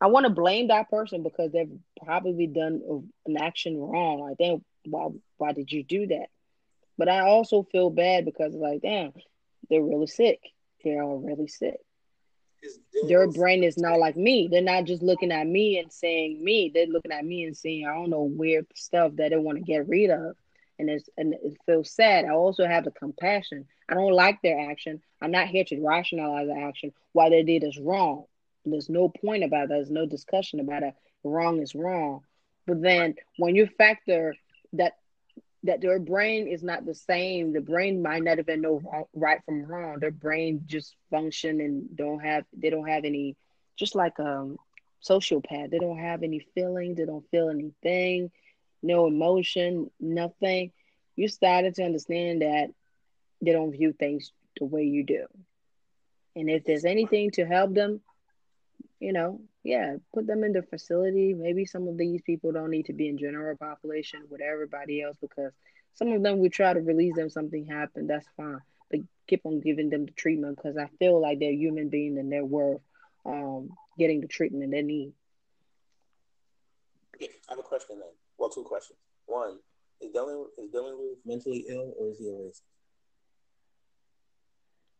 I 0.00 0.06
want 0.06 0.24
to 0.24 0.30
blame 0.30 0.68
that 0.68 0.90
person 0.90 1.22
because 1.22 1.52
they've 1.52 1.70
probably 2.04 2.46
done 2.46 2.82
an 3.26 3.36
action 3.36 3.76
wrong. 3.76 4.20
Like, 4.20 4.38
damn, 4.38 4.64
why 4.84 5.08
why 5.36 5.52
did 5.52 5.70
you 5.70 5.84
do 5.84 6.06
that? 6.08 6.26
But 6.96 7.08
I 7.08 7.20
also 7.20 7.62
feel 7.62 7.90
bad 7.90 8.24
because 8.24 8.54
like, 8.54 8.82
damn, 8.82 9.12
they're 9.68 9.82
really 9.82 10.06
sick. 10.06 10.40
They're 10.82 11.02
all 11.02 11.18
really 11.18 11.48
sick. 11.48 11.78
Their 13.06 13.28
brain 13.28 13.62
is 13.62 13.78
not 13.78 13.98
like 13.98 14.16
me. 14.16 14.48
They're 14.50 14.62
not 14.62 14.84
just 14.84 15.02
looking 15.02 15.30
at 15.30 15.46
me 15.46 15.78
and 15.78 15.92
saying 15.92 16.42
me. 16.42 16.70
They're 16.72 16.86
looking 16.86 17.12
at 17.12 17.24
me 17.24 17.44
and 17.44 17.56
saying 17.56 17.86
I 17.86 17.94
don't 17.94 18.10
know 18.10 18.22
weird 18.22 18.66
stuff 18.74 19.12
that 19.16 19.30
they 19.30 19.36
want 19.36 19.58
to 19.58 19.64
get 19.64 19.88
rid 19.88 20.10
of, 20.10 20.36
and 20.78 20.88
it's 20.90 21.08
and 21.16 21.34
it 21.34 21.56
feels 21.66 21.90
sad. 21.90 22.24
I 22.24 22.30
also 22.30 22.66
have 22.66 22.84
the 22.84 22.90
compassion. 22.90 23.66
I 23.88 23.94
don't 23.94 24.12
like 24.12 24.40
their 24.42 24.70
action. 24.70 25.00
I'm 25.20 25.30
not 25.30 25.48
here 25.48 25.64
to 25.64 25.80
rationalize 25.84 26.46
the 26.48 26.58
action. 26.58 26.92
Why 27.12 27.30
they 27.30 27.42
did 27.42 27.64
is 27.64 27.78
wrong. 27.78 28.24
There's 28.64 28.88
no 28.88 29.08
point 29.08 29.44
about 29.44 29.64
it. 29.64 29.68
There's 29.70 29.90
no 29.90 30.06
discussion 30.06 30.60
about 30.60 30.82
it. 30.82 30.94
Wrong 31.24 31.60
is 31.60 31.74
wrong. 31.74 32.20
But 32.66 32.82
then 32.82 33.14
when 33.38 33.54
you 33.54 33.66
factor 33.66 34.34
that 34.74 34.92
that 35.64 35.80
their 35.80 35.98
brain 35.98 36.46
is 36.48 36.62
not 36.62 36.84
the 36.84 36.94
same, 36.94 37.52
the 37.52 37.60
brain 37.60 38.02
might 38.02 38.22
not 38.22 38.38
even 38.38 38.60
know 38.62 38.80
right 39.14 39.40
from 39.44 39.64
wrong. 39.64 39.98
Their 40.00 40.10
brain 40.10 40.62
just 40.66 40.94
function 41.10 41.60
and 41.60 41.96
don't 41.96 42.20
have 42.20 42.44
they 42.56 42.70
don't 42.70 42.88
have 42.88 43.04
any 43.04 43.36
just 43.78 43.94
like 43.94 44.18
um 44.20 44.56
sociopath. 45.08 45.70
They 45.70 45.78
don't 45.78 45.98
have 45.98 46.22
any 46.22 46.40
feelings, 46.54 46.96
they 46.96 47.04
don't 47.04 47.28
feel 47.30 47.48
anything, 47.48 48.30
no 48.82 49.06
emotion, 49.06 49.90
nothing. 50.00 50.72
You 51.16 51.28
started 51.28 51.74
to 51.76 51.84
understand 51.84 52.42
that 52.42 52.68
they 53.42 53.52
don't 53.52 53.72
view 53.72 53.92
things 53.92 54.32
the 54.58 54.64
way 54.64 54.84
you 54.84 55.04
do. 55.04 55.26
And 56.36 56.48
if 56.48 56.64
there's 56.64 56.84
anything 56.84 57.32
to 57.32 57.44
help 57.44 57.74
them, 57.74 58.00
you 59.00 59.12
know, 59.12 59.40
yeah, 59.62 59.96
put 60.14 60.26
them 60.26 60.44
in 60.44 60.52
the 60.52 60.62
facility. 60.62 61.34
Maybe 61.34 61.64
some 61.64 61.88
of 61.88 61.96
these 61.96 62.22
people 62.22 62.52
don't 62.52 62.70
need 62.70 62.86
to 62.86 62.92
be 62.92 63.08
in 63.08 63.18
general 63.18 63.56
population 63.56 64.22
with 64.30 64.40
everybody 64.40 65.02
else 65.02 65.16
because 65.20 65.52
some 65.94 66.12
of 66.12 66.22
them 66.22 66.38
we 66.38 66.48
try 66.48 66.72
to 66.72 66.80
release 66.80 67.16
them, 67.16 67.28
something 67.28 67.66
happened, 67.66 68.08
that's 68.10 68.26
fine. 68.36 68.60
But 68.90 69.00
keep 69.26 69.44
on 69.44 69.60
giving 69.60 69.90
them 69.90 70.06
the 70.06 70.12
treatment 70.12 70.56
because 70.56 70.76
I 70.76 70.88
feel 70.98 71.20
like 71.20 71.38
they're 71.38 71.52
human 71.52 71.88
beings 71.88 72.18
and 72.18 72.30
they're 72.30 72.44
worth 72.44 72.80
um, 73.26 73.70
getting 73.98 74.20
the 74.20 74.28
treatment 74.28 74.70
they 74.70 74.82
need. 74.82 75.12
I 77.20 77.26
have 77.50 77.58
a 77.58 77.62
question 77.62 77.98
then. 77.98 78.08
Well, 78.38 78.50
two 78.50 78.62
questions. 78.62 78.98
One, 79.26 79.58
is 80.00 80.12
Dylann 80.14 80.46
is 80.58 80.70
Dylann 80.70 80.96
Roof 80.98 81.18
mentally 81.24 81.66
ill 81.68 81.92
or 81.98 82.08
is 82.10 82.18
he 82.18 82.28
a 82.28 82.32
racist? 82.32 82.62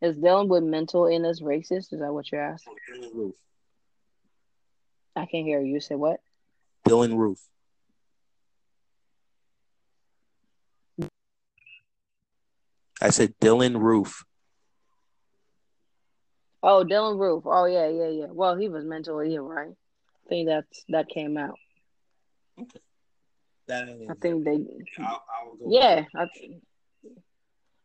Is 0.00 0.16
dealing 0.16 0.48
with 0.48 0.62
mental 0.62 1.06
illness 1.06 1.40
racist? 1.40 1.92
Is 1.92 2.00
that 2.00 2.12
what 2.12 2.30
you're 2.30 2.40
asking? 2.40 2.74
Dylann 2.92 3.14
Roof. 3.14 3.34
I 5.16 5.26
can't 5.26 5.46
hear 5.46 5.60
you. 5.60 5.80
Say 5.80 5.94
what? 5.94 6.20
Dylann 6.86 7.16
Roof. 7.16 7.38
I 13.00 13.10
said 13.10 13.34
Dylann 13.40 13.80
Roof. 13.80 14.24
Oh, 16.62 16.84
Dylann 16.84 17.18
Roof. 17.18 17.44
Oh 17.46 17.66
yeah, 17.66 17.88
yeah, 17.88 18.08
yeah. 18.08 18.26
Well, 18.30 18.56
he 18.56 18.68
was 18.68 18.84
mentally 18.84 19.34
ill, 19.34 19.44
right? 19.44 19.70
I 19.70 20.28
think 20.28 20.48
that's 20.48 20.84
that 20.88 21.08
came 21.08 21.36
out. 21.36 21.56
That 23.68 23.88
I 24.08 24.14
think 24.14 24.44
they. 24.44 24.64
I'll, 24.98 25.04
I'll 25.04 25.54
go 25.56 25.66
Yeah, 25.66 26.04
I, 26.16 26.26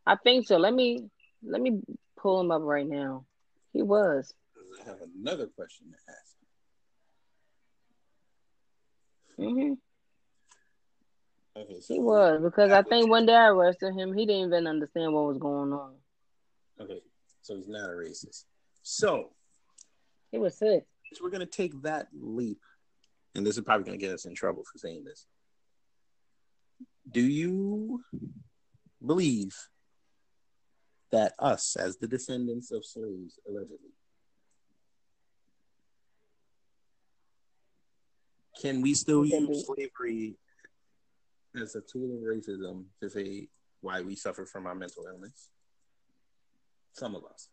I 0.06 0.16
think 0.16 0.46
so. 0.46 0.56
Let 0.56 0.72
me 0.72 1.10
let 1.42 1.60
me 1.60 1.82
pull 2.16 2.40
him 2.40 2.50
up 2.50 2.62
right 2.62 2.86
now. 2.86 3.26
He 3.74 3.82
was. 3.82 4.32
I 4.80 4.88
have 4.88 4.98
another 5.14 5.46
question 5.46 5.88
to 5.92 5.96
ask. 6.12 6.36
hmm 9.36 9.72
Okay, 11.56 11.80
so 11.80 11.94
He 11.94 12.00
was 12.00 12.40
because 12.42 12.72
I 12.72 12.82
think 12.82 13.10
when 13.10 13.26
they 13.26 13.34
arrested 13.34 13.94
him, 13.94 14.12
he 14.12 14.26
didn't 14.26 14.48
even 14.48 14.66
understand 14.66 15.12
what 15.12 15.26
was 15.26 15.38
going 15.38 15.72
on. 15.72 15.94
Okay, 16.80 17.00
so 17.42 17.56
he's 17.56 17.68
not 17.68 17.90
a 17.90 17.92
racist. 17.92 18.44
So 18.82 19.30
He 20.32 20.38
was 20.38 20.56
sick. 20.56 20.86
we're 21.22 21.30
gonna 21.30 21.46
take 21.46 21.80
that 21.82 22.08
leap, 22.18 22.60
and 23.34 23.46
this 23.46 23.58
is 23.58 23.64
probably 23.64 23.84
gonna 23.84 23.98
get 23.98 24.12
us 24.12 24.24
in 24.24 24.34
trouble 24.34 24.64
for 24.64 24.78
saying 24.78 25.04
this. 25.04 25.26
Do 27.10 27.20
you 27.20 28.02
believe 29.04 29.54
that 31.12 31.34
us, 31.38 31.76
as 31.76 31.96
the 31.98 32.08
descendants 32.08 32.70
of 32.72 32.84
slaves, 32.84 33.38
allegedly, 33.48 33.92
can 38.60 38.80
we 38.80 38.94
still 38.94 39.24
use 39.24 39.66
slavery 39.66 40.36
as 41.60 41.74
a 41.76 41.80
tool 41.80 42.16
of 42.16 42.22
racism 42.22 42.84
to 43.02 43.08
say 43.10 43.48
why 43.80 44.00
we 44.00 44.16
suffer 44.16 44.46
from 44.46 44.66
our 44.66 44.74
mental 44.74 45.04
illness? 45.06 45.50
Some 46.92 47.14
of 47.14 47.24
us. 47.24 47.48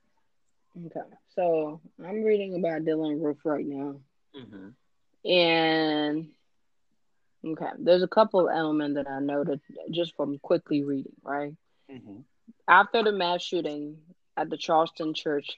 Okay, 0.85 1.01
so 1.35 1.81
I'm 2.03 2.23
reading 2.23 2.55
about 2.55 2.83
Dylann 2.83 3.21
Roof 3.21 3.37
right 3.43 3.65
now, 3.65 3.99
Mm-hmm. 4.33 5.29
and 5.29 6.29
okay, 7.45 7.69
there's 7.79 8.03
a 8.03 8.07
couple 8.07 8.41
of 8.41 8.55
elements 8.55 8.95
that 8.95 9.07
I 9.09 9.19
noted 9.19 9.59
just 9.91 10.15
from 10.15 10.37
quickly 10.39 10.83
reading. 10.83 11.13
Right 11.23 11.53
Mm-hmm. 11.91 12.21
after 12.67 13.03
the 13.03 13.11
mass 13.11 13.41
shooting 13.41 13.97
at 14.37 14.49
the 14.49 14.57
Charleston 14.57 15.13
church, 15.13 15.57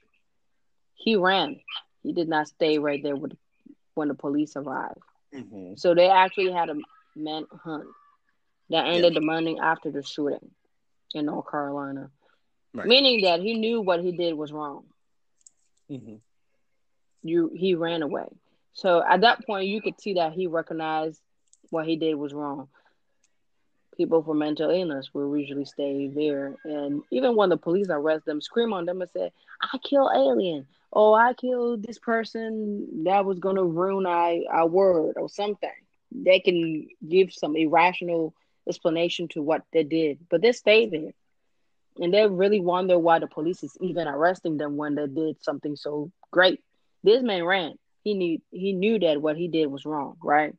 he 0.95 1.15
ran. 1.15 1.59
He 2.03 2.13
did 2.13 2.27
not 2.27 2.47
stay 2.47 2.77
right 2.79 3.01
there 3.03 3.15
with 3.15 3.33
when 3.95 4.07
the 4.07 4.15
police 4.15 4.55
arrived. 4.55 4.99
Mm-hmm. 5.33 5.75
So 5.75 5.93
they 5.93 6.09
actually 6.09 6.51
had 6.51 6.69
a 6.69 6.75
manhunt 7.15 7.85
that 8.69 8.87
ended 8.87 9.13
the 9.15 9.21
morning 9.21 9.59
after 9.59 9.91
the 9.91 10.01
shooting 10.03 10.51
in 11.13 11.25
North 11.25 11.49
Carolina, 11.49 12.09
Right. 12.73 12.87
meaning 12.87 13.21
that 13.23 13.39
he 13.41 13.53
knew 13.53 13.81
what 13.81 14.01
he 14.01 14.11
did 14.11 14.33
was 14.33 14.51
wrong. 14.51 14.83
Mm-hmm. 15.89 16.15
You 17.23 17.51
he 17.55 17.75
ran 17.75 18.01
away. 18.01 18.27
So 18.73 19.03
at 19.07 19.21
that 19.21 19.45
point, 19.45 19.67
you 19.67 19.81
could 19.81 19.99
see 19.99 20.13
that 20.15 20.33
he 20.33 20.47
recognized 20.47 21.21
what 21.69 21.87
he 21.87 21.95
did 21.95 22.15
was 22.15 22.33
wrong. 22.33 22.67
People 23.97 24.23
for 24.23 24.33
mental 24.33 24.71
illness 24.71 25.13
will 25.13 25.37
usually 25.37 25.65
stay 25.65 26.07
there, 26.07 26.55
and 26.63 27.03
even 27.11 27.35
when 27.35 27.49
the 27.49 27.57
police 27.57 27.87
arrest 27.89 28.25
them, 28.25 28.41
scream 28.41 28.73
on 28.73 28.85
them 28.85 29.01
and 29.01 29.11
say, 29.11 29.31
"I 29.61 29.77
killed 29.77 30.11
alien," 30.15 30.65
"Oh, 30.91 31.13
I 31.13 31.33
killed 31.33 31.83
this 31.83 31.99
person 31.99 33.03
that 33.03 33.23
was 33.23 33.39
gonna 33.39 33.63
ruin 33.63 34.07
our, 34.07 34.39
our 34.49 34.67
word," 34.67 35.17
or 35.17 35.29
something. 35.29 35.69
They 36.11 36.39
can 36.39 36.87
give 37.07 37.33
some 37.33 37.55
irrational 37.55 38.33
explanation 38.67 39.27
to 39.29 39.41
what 39.43 39.63
they 39.71 39.83
did, 39.83 40.19
but 40.29 40.41
they 40.41 40.53
stay 40.53 40.87
there, 40.87 41.13
and 41.99 42.13
they 42.13 42.27
really 42.27 42.59
wonder 42.59 42.97
why 42.97 43.19
the 43.19 43.27
police 43.27 43.63
is 43.63 43.77
even 43.79 44.07
arresting 44.07 44.57
them 44.57 44.75
when 44.75 44.95
they 44.95 45.05
did 45.05 45.43
something 45.43 45.75
so 45.75 46.11
great. 46.31 46.63
This 47.03 47.21
man 47.21 47.43
ran. 47.43 47.77
He 48.03 48.15
knew 48.15 48.41
he 48.51 48.73
knew 48.73 48.97
that 48.99 49.21
what 49.21 49.37
he 49.37 49.47
did 49.47 49.67
was 49.67 49.85
wrong, 49.85 50.17
right? 50.23 50.55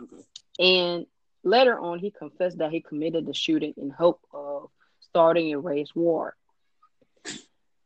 Okay. 0.00 0.22
And 0.58 1.06
later 1.42 1.78
on, 1.78 1.98
he 1.98 2.10
confessed 2.10 2.58
that 2.58 2.70
he 2.70 2.80
committed 2.80 3.26
the 3.26 3.34
shooting 3.34 3.74
in 3.76 3.90
hope 3.90 4.20
of 4.32 4.70
starting 5.00 5.52
a 5.52 5.58
race 5.58 5.94
war. 5.94 6.36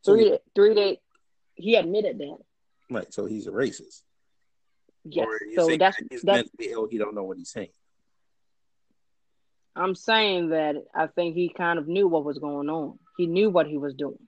So 0.03 0.15
Three 0.15 0.39
three 0.55 0.74
days, 0.74 0.97
he 1.55 1.77
admitted 1.77 2.19
that. 2.19 2.39
Right. 2.90 3.12
So 3.12 3.27
he's 3.27 3.47
a 3.47 3.51
racist. 3.51 4.03
Yes. 5.05 5.27
So 5.55 5.77
that's 5.77 5.97
that 5.97 6.07
he's 6.11 6.23
that's. 6.23 6.49
mentally 6.59 6.73
ill. 6.73 6.89
He 6.89 6.99
don't 6.99 7.15
know 7.15 7.24
what 7.24 7.36
he's 7.39 7.51
saying. 7.51 7.70
I'm 9.74 9.95
saying 9.95 10.49
that 10.49 10.77
I 10.95 11.07
think 11.07 11.35
he 11.35 11.49
kind 11.49 11.78
of 11.78 11.86
knew 11.86 12.09
what 12.09 12.24
was 12.24 12.39
going 12.39 12.69
on. 12.69 12.99
He 13.16 13.27
knew 13.27 13.49
what 13.49 13.69
he 13.69 13.78
was 13.78 13.95
doing. 13.95 14.19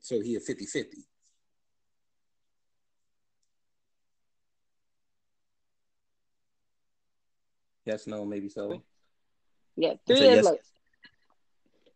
So 0.00 0.20
he 0.20 0.36
a 0.36 0.40
50-50. 0.40 0.84
Yes, 7.88 8.06
no, 8.06 8.26
maybe 8.26 8.50
so. 8.50 8.82
Yeah. 9.74 9.94
Three 10.06 10.20
days 10.20 10.36
yes- 10.36 10.44
later. 10.44 10.62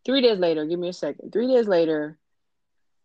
three 0.03 0.21
days 0.21 0.39
later, 0.39 0.65
give 0.65 0.79
me 0.79 0.89
a 0.89 0.93
second. 0.93 1.31
Three 1.31 1.45
days 1.45 1.67
later, 1.67 2.17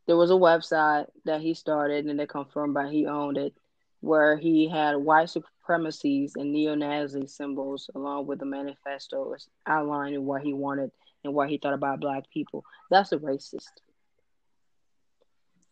there 0.06 0.16
was 0.16 0.30
a 0.30 0.34
website 0.34 1.06
that 1.26 1.42
he 1.42 1.52
started 1.52 2.06
and 2.06 2.18
they 2.18 2.26
confirmed 2.26 2.72
by 2.72 2.88
he 2.88 3.06
owned 3.06 3.36
it, 3.36 3.54
where 4.00 4.38
he 4.38 4.70
had 4.70 4.96
white 4.96 5.28
supremacies 5.28 6.34
and 6.36 6.50
neo-Nazi 6.50 7.26
symbols 7.26 7.90
along 7.94 8.26
with 8.26 8.38
the 8.38 8.46
manifesto 8.46 9.36
outlining 9.66 10.24
what 10.24 10.40
he 10.40 10.54
wanted 10.54 10.90
and 11.24 11.34
what 11.34 11.50
he 11.50 11.58
thought 11.58 11.74
about 11.74 12.00
black 12.00 12.30
people. 12.30 12.64
That's 12.90 13.12
a 13.12 13.18
racist. 13.18 13.66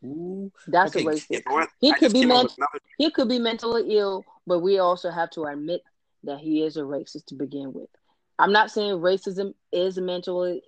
Ooh. 0.04 0.52
That's 0.66 0.94
okay. 0.94 1.06
a 1.06 1.08
racist. 1.08 1.68
he 1.80 1.94
could 1.94 2.12
be 2.12 2.26
ment- 2.26 2.52
he 2.98 3.10
could 3.10 3.30
be 3.30 3.38
mentally 3.38 3.96
ill, 3.96 4.22
but 4.46 4.58
we 4.58 4.80
also 4.80 5.10
have 5.10 5.30
to 5.30 5.44
admit 5.44 5.80
that 6.24 6.38
he 6.38 6.62
is 6.62 6.76
a 6.76 6.80
racist 6.80 7.26
to 7.26 7.34
begin 7.34 7.72
with. 7.72 7.88
I'm 8.38 8.52
not 8.52 8.70
saying 8.70 8.98
racism 8.98 9.54
is 9.72 9.98
mental 9.98 10.60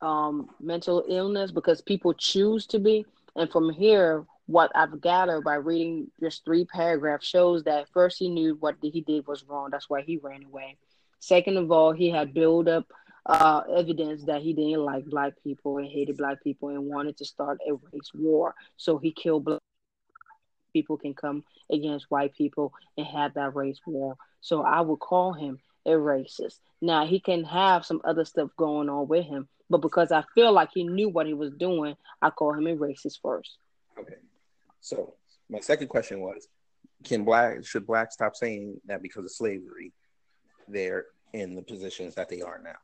um, 0.00 0.50
mental 0.60 1.04
illness 1.08 1.50
because 1.50 1.80
people 1.80 2.12
choose 2.14 2.66
to 2.66 2.78
be. 2.78 3.06
And 3.34 3.50
from 3.50 3.70
here, 3.70 4.24
what 4.46 4.70
I've 4.74 5.00
gathered 5.00 5.42
by 5.42 5.54
reading 5.54 6.10
just 6.20 6.44
three 6.44 6.64
paragraphs 6.64 7.26
shows 7.26 7.64
that 7.64 7.88
first 7.92 8.18
he 8.18 8.28
knew 8.28 8.56
what 8.60 8.76
he 8.80 9.00
did 9.00 9.26
was 9.26 9.44
wrong. 9.44 9.70
That's 9.70 9.90
why 9.90 10.02
he 10.02 10.18
ran 10.18 10.44
away. 10.44 10.76
Second 11.18 11.56
of 11.56 11.70
all, 11.72 11.92
he 11.92 12.10
had 12.10 12.34
built 12.34 12.68
up 12.68 12.86
uh, 13.26 13.62
evidence 13.76 14.24
that 14.24 14.42
he 14.42 14.52
didn't 14.52 14.84
like 14.84 15.04
black 15.06 15.32
people 15.42 15.78
and 15.78 15.88
hated 15.88 16.16
black 16.16 16.42
people 16.44 16.68
and 16.68 16.86
wanted 16.86 17.16
to 17.16 17.24
start 17.24 17.58
a 17.68 17.72
race 17.72 18.10
war. 18.14 18.54
So 18.76 18.98
he 18.98 19.10
killed 19.10 19.44
black 19.44 19.60
people 20.72 20.98
can 20.98 21.14
come 21.14 21.42
against 21.70 22.10
white 22.10 22.34
people 22.34 22.72
and 22.96 23.06
have 23.06 23.34
that 23.34 23.54
race 23.56 23.80
war. 23.86 24.16
So 24.46 24.62
I 24.62 24.80
would 24.80 25.00
call 25.00 25.32
him 25.32 25.58
a 25.86 25.90
racist. 25.90 26.60
Now 26.80 27.04
he 27.04 27.18
can 27.18 27.42
have 27.42 27.84
some 27.84 28.00
other 28.04 28.24
stuff 28.24 28.50
going 28.56 28.88
on 28.88 29.08
with 29.08 29.24
him, 29.24 29.48
but 29.68 29.78
because 29.78 30.12
I 30.12 30.22
feel 30.36 30.52
like 30.52 30.68
he 30.72 30.84
knew 30.84 31.08
what 31.08 31.26
he 31.26 31.34
was 31.34 31.50
doing, 31.50 31.96
I 32.22 32.30
call 32.30 32.52
him 32.52 32.68
a 32.68 32.76
racist 32.76 33.18
first. 33.20 33.58
Okay. 33.98 34.14
So 34.80 35.14
my 35.50 35.58
second 35.58 35.88
question 35.88 36.20
was, 36.20 36.46
can 37.02 37.24
black 37.24 37.64
should 37.64 37.88
black 37.88 38.12
stop 38.12 38.36
saying 38.36 38.80
that 38.86 39.02
because 39.02 39.24
of 39.24 39.32
slavery, 39.32 39.92
they're 40.68 41.06
in 41.32 41.56
the 41.56 41.62
positions 41.62 42.14
that 42.14 42.28
they 42.28 42.40
are 42.40 42.60
now? 42.62 42.78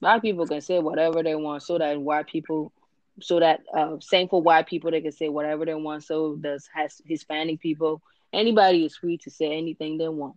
Black 0.00 0.22
people 0.22 0.46
can 0.46 0.62
say 0.62 0.78
whatever 0.78 1.22
they 1.22 1.34
want, 1.34 1.62
so 1.62 1.76
that 1.76 2.00
white 2.00 2.28
people, 2.28 2.72
so 3.20 3.40
that 3.40 3.60
uh, 3.76 3.96
same 4.00 4.26
for 4.26 4.40
white 4.40 4.66
people, 4.66 4.90
they 4.90 5.02
can 5.02 5.12
say 5.12 5.28
whatever 5.28 5.66
they 5.66 5.74
want. 5.74 6.02
So 6.02 6.36
does 6.36 6.66
has 6.74 7.02
Hispanic 7.04 7.60
people. 7.60 8.00
Anybody 8.32 8.86
is 8.86 8.96
free 8.96 9.18
to 9.18 9.30
say 9.30 9.52
anything 9.52 9.98
they 9.98 10.08
want. 10.08 10.36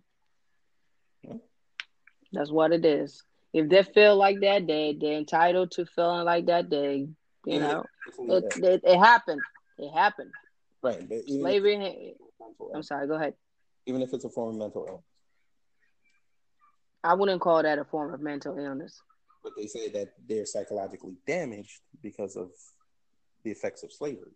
That's 2.36 2.50
what 2.50 2.72
it 2.72 2.84
is 2.84 3.22
if 3.56 3.70
they 3.70 3.82
feel 3.82 4.16
like 4.16 4.40
that, 4.40 4.66
they 4.66 4.96
they're 5.00 5.16
entitled 5.16 5.70
to 5.72 5.86
feeling 5.86 6.26
like 6.26 6.44
that. 6.46 6.68
They, 6.68 7.08
you 7.46 7.60
know, 7.60 7.84
it, 8.18 8.44
it, 8.62 8.80
it 8.84 8.98
happened. 8.98 9.40
It 9.78 9.90
happened. 9.92 10.30
Right, 10.82 11.08
but 11.08 11.26
slavery. 11.26 12.14
I'm 12.74 12.82
sorry. 12.82 13.06
Go 13.06 13.14
ahead. 13.14 13.32
Even 13.86 14.02
if 14.02 14.12
it's 14.12 14.26
a 14.26 14.28
form 14.28 14.50
of 14.50 14.56
mental 14.56 14.84
illness, 14.86 15.04
I 17.02 17.14
wouldn't 17.14 17.40
call 17.40 17.62
that 17.62 17.78
a 17.78 17.84
form 17.84 18.12
of 18.12 18.20
mental 18.20 18.58
illness. 18.58 19.00
But 19.42 19.52
they 19.56 19.68
say 19.68 19.88
that 19.88 20.08
they're 20.28 20.44
psychologically 20.44 21.14
damaged 21.26 21.80
because 22.02 22.36
of 22.36 22.50
the 23.42 23.52
effects 23.52 23.84
of 23.84 23.90
slavery. 23.90 24.32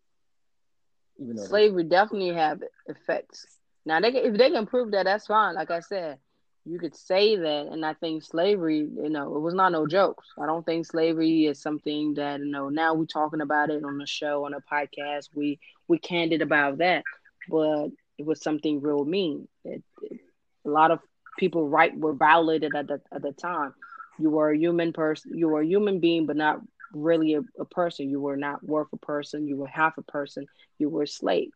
Even 1.19 1.37
though 1.37 1.45
slavery 1.45 1.85
definitely 1.85 2.33
have 2.33 2.63
effects. 2.87 3.45
Now, 3.85 4.01
they, 4.01 4.09
if 4.09 4.39
they 4.39 4.51
can 4.51 4.67
prove 4.67 4.93
that, 4.93 5.05
that's 5.05 5.27
fine. 5.27 5.57
Like 5.57 5.71
I 5.71 5.81
said, 5.81 6.19
you 6.65 6.79
could 6.79 6.95
say 6.95 7.37
that 7.37 7.67
and 7.71 7.85
i 7.85 7.93
think 7.95 8.23
slavery 8.23 8.79
you 8.79 9.09
know 9.11 9.35
it 9.37 9.41
was 9.41 9.55
not 9.55 9.73
no 9.73 9.87
jokes. 9.87 10.27
I 10.41 10.47
don't 10.47 10.65
think 10.65 10.87
slavery 10.87 11.47
is 11.47 11.61
something 11.61 12.15
that 12.15 12.41
you 12.41 12.51
know 12.51 12.69
now 12.69 12.95
we're 12.95 13.07
talking 13.07 13.41
about 13.41 13.71
it 13.71 13.85
on 13.85 13.99
the 13.99 14.07
show 14.07 14.45
on 14.47 14.55
a 14.55 14.61
podcast 14.61 15.29
we 15.35 15.59
we 15.89 15.99
candid 15.99 16.43
about 16.43 16.79
that 16.79 17.05
but 17.49 17.89
it 18.19 18.27
was 18.27 18.43
something 18.43 18.81
real 18.81 19.05
mean. 19.05 19.49
It, 19.65 19.83
it, 20.03 20.21
a 20.67 20.71
lot 20.71 20.91
of 20.91 21.01
people 21.39 21.69
right 21.69 21.97
were 21.97 22.15
violated 22.15 22.75
at 22.75 22.87
the 22.89 23.01
at 23.15 23.23
the 23.23 23.33
time. 23.33 23.75
You 24.19 24.31
were 24.31 24.51
a 24.51 24.59
human 24.59 24.93
person 24.93 25.33
you 25.37 25.49
were 25.49 25.61
a 25.63 25.67
human 25.67 26.01
being 26.01 26.27
but 26.27 26.37
not 26.37 26.59
really 26.93 27.35
a, 27.35 27.41
a 27.61 27.65
person. 27.65 28.11
You 28.11 28.21
were 28.21 28.37
not 28.37 28.63
worth 28.65 28.89
a 28.93 28.97
person. 28.99 29.47
You 29.47 29.57
were 29.57 29.67
half 29.69 29.97
a 29.99 30.03
person. 30.03 30.47
You 30.79 30.89
were 30.91 31.03
a 31.03 31.07
slave. 31.09 31.51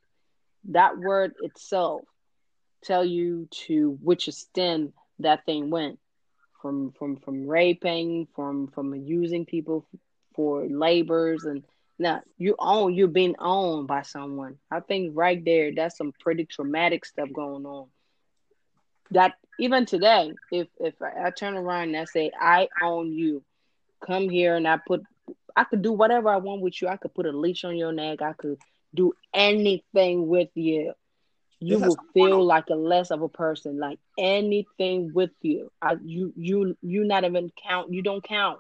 That 0.71 0.99
word 0.99 1.33
itself 1.41 2.05
tell 2.85 3.05
you 3.05 3.49
to 3.51 3.99
which 4.03 4.29
extent 4.29 4.95
that 5.19 5.45
thing 5.47 5.71
went 5.71 5.99
from 6.61 6.93
from 6.93 7.17
from 7.17 7.47
raping 7.47 8.27
from 8.35 8.69
from 8.69 8.95
using 8.95 9.45
people 9.45 9.87
for 10.35 10.67
labors 10.67 11.45
and 11.45 11.63
now 11.99 12.23
you 12.39 12.57
own 12.59 12.95
you're 12.95 13.07
being 13.07 13.37
owned 13.39 13.87
by 13.87 14.03
someone. 14.03 14.59
I 14.71 14.81
think 14.81 15.13
right 15.15 15.43
there 15.45 15.73
that's 15.75 15.97
some 15.97 16.13
pretty 16.21 16.45
traumatic 16.45 17.05
stuff 17.05 17.29
going 17.33 17.67
on. 17.67 17.89
That 19.11 19.35
even 19.61 19.87
today 19.87 20.33
if 20.51 20.69
if 20.81 20.95
i, 21.03 21.27
I 21.27 21.31
turn 21.31 21.55
around 21.55 21.89
and 21.89 21.97
i 21.99 22.05
say 22.05 22.31
i 22.39 22.69
own 22.83 23.13
you. 23.13 23.43
Come 24.05 24.29
here 24.29 24.57
and 24.57 24.67
i 24.67 24.79
put 24.79 25.03
i 25.57 25.65
could 25.65 25.83
do 25.83 25.93
whatever 25.93 26.31
i 26.31 26.39
want 26.39 26.63
with 26.63 26.81
you. 26.83 26.89
I 26.89 26.97
could 26.97 27.15
put 27.15 27.27
a 27.27 27.33
leash 27.33 27.65
on 27.65 27.77
your 27.77 27.93
neck. 27.93 28.23
I 28.23 28.33
could 28.33 28.59
do 28.95 29.13
anything 29.33 30.27
with 30.27 30.49
you 30.55 30.95
you 31.61 31.79
will 31.79 31.99
feel 32.13 32.45
like 32.45 32.69
a 32.71 32.75
less 32.75 33.11
of 33.11 33.23
a 33.23 33.29
person 33.29 33.79
like 33.79 33.99
anything 34.19 35.13
with 35.13 35.31
you. 35.41 35.71
I, 35.81 35.97
you 36.05 36.33
you 36.37 36.77
you 36.83 37.05
not 37.05 37.25
even 37.25 37.51
count 37.67 37.93
you 37.93 38.03
don't 38.03 38.23
count. 38.23 38.59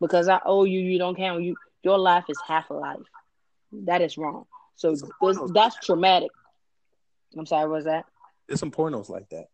Because 0.00 0.28
i 0.28 0.40
owe 0.44 0.64
you 0.64 0.80
you 0.80 0.98
don't 0.98 1.16
count. 1.16 1.42
You 1.42 1.56
your 1.82 1.98
life 1.98 2.24
is 2.28 2.38
half 2.46 2.70
a 2.70 2.74
life. 2.74 3.00
That 3.72 4.02
is 4.02 4.16
wrong. 4.16 4.44
So 4.76 4.94
this, 4.94 5.38
that's 5.52 5.76
traumatic. 5.76 6.30
I'm 7.36 7.46
sorry 7.46 7.68
was 7.68 7.84
that? 7.84 8.04
There's 8.46 8.60
some 8.60 8.70
pornos 8.70 9.08
like 9.08 9.28
that. 9.30 9.46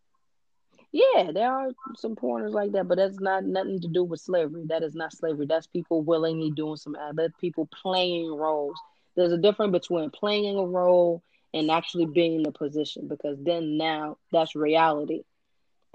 Yeah 0.91 1.31
there 1.31 1.51
are 1.51 1.69
some 1.95 2.15
pornos 2.15 2.51
like 2.51 2.73
that 2.73 2.87
but 2.87 2.97
that's 2.97 3.19
not 3.19 3.45
nothing 3.45 3.79
to 3.81 3.87
do 3.87 4.03
with 4.03 4.19
slavery. 4.19 4.65
That 4.67 4.83
is 4.83 4.93
not 4.93 5.13
slavery. 5.13 5.45
That's 5.45 5.67
people 5.67 6.01
willingly 6.01 6.51
doing 6.51 6.75
some 6.75 6.95
uh, 6.95 7.09
other 7.09 7.33
people 7.39 7.69
playing 7.81 8.29
roles. 8.33 8.75
There's 9.15 9.31
a 9.31 9.37
difference 9.37 9.71
between 9.71 10.09
playing 10.09 10.57
a 10.57 10.65
role 10.65 11.23
and 11.53 11.69
actually 11.69 12.05
being 12.05 12.35
in 12.35 12.43
the 12.43 12.51
position 12.51 13.07
because 13.07 13.37
then 13.41 13.77
now 13.77 14.17
that's 14.31 14.55
reality. 14.55 15.23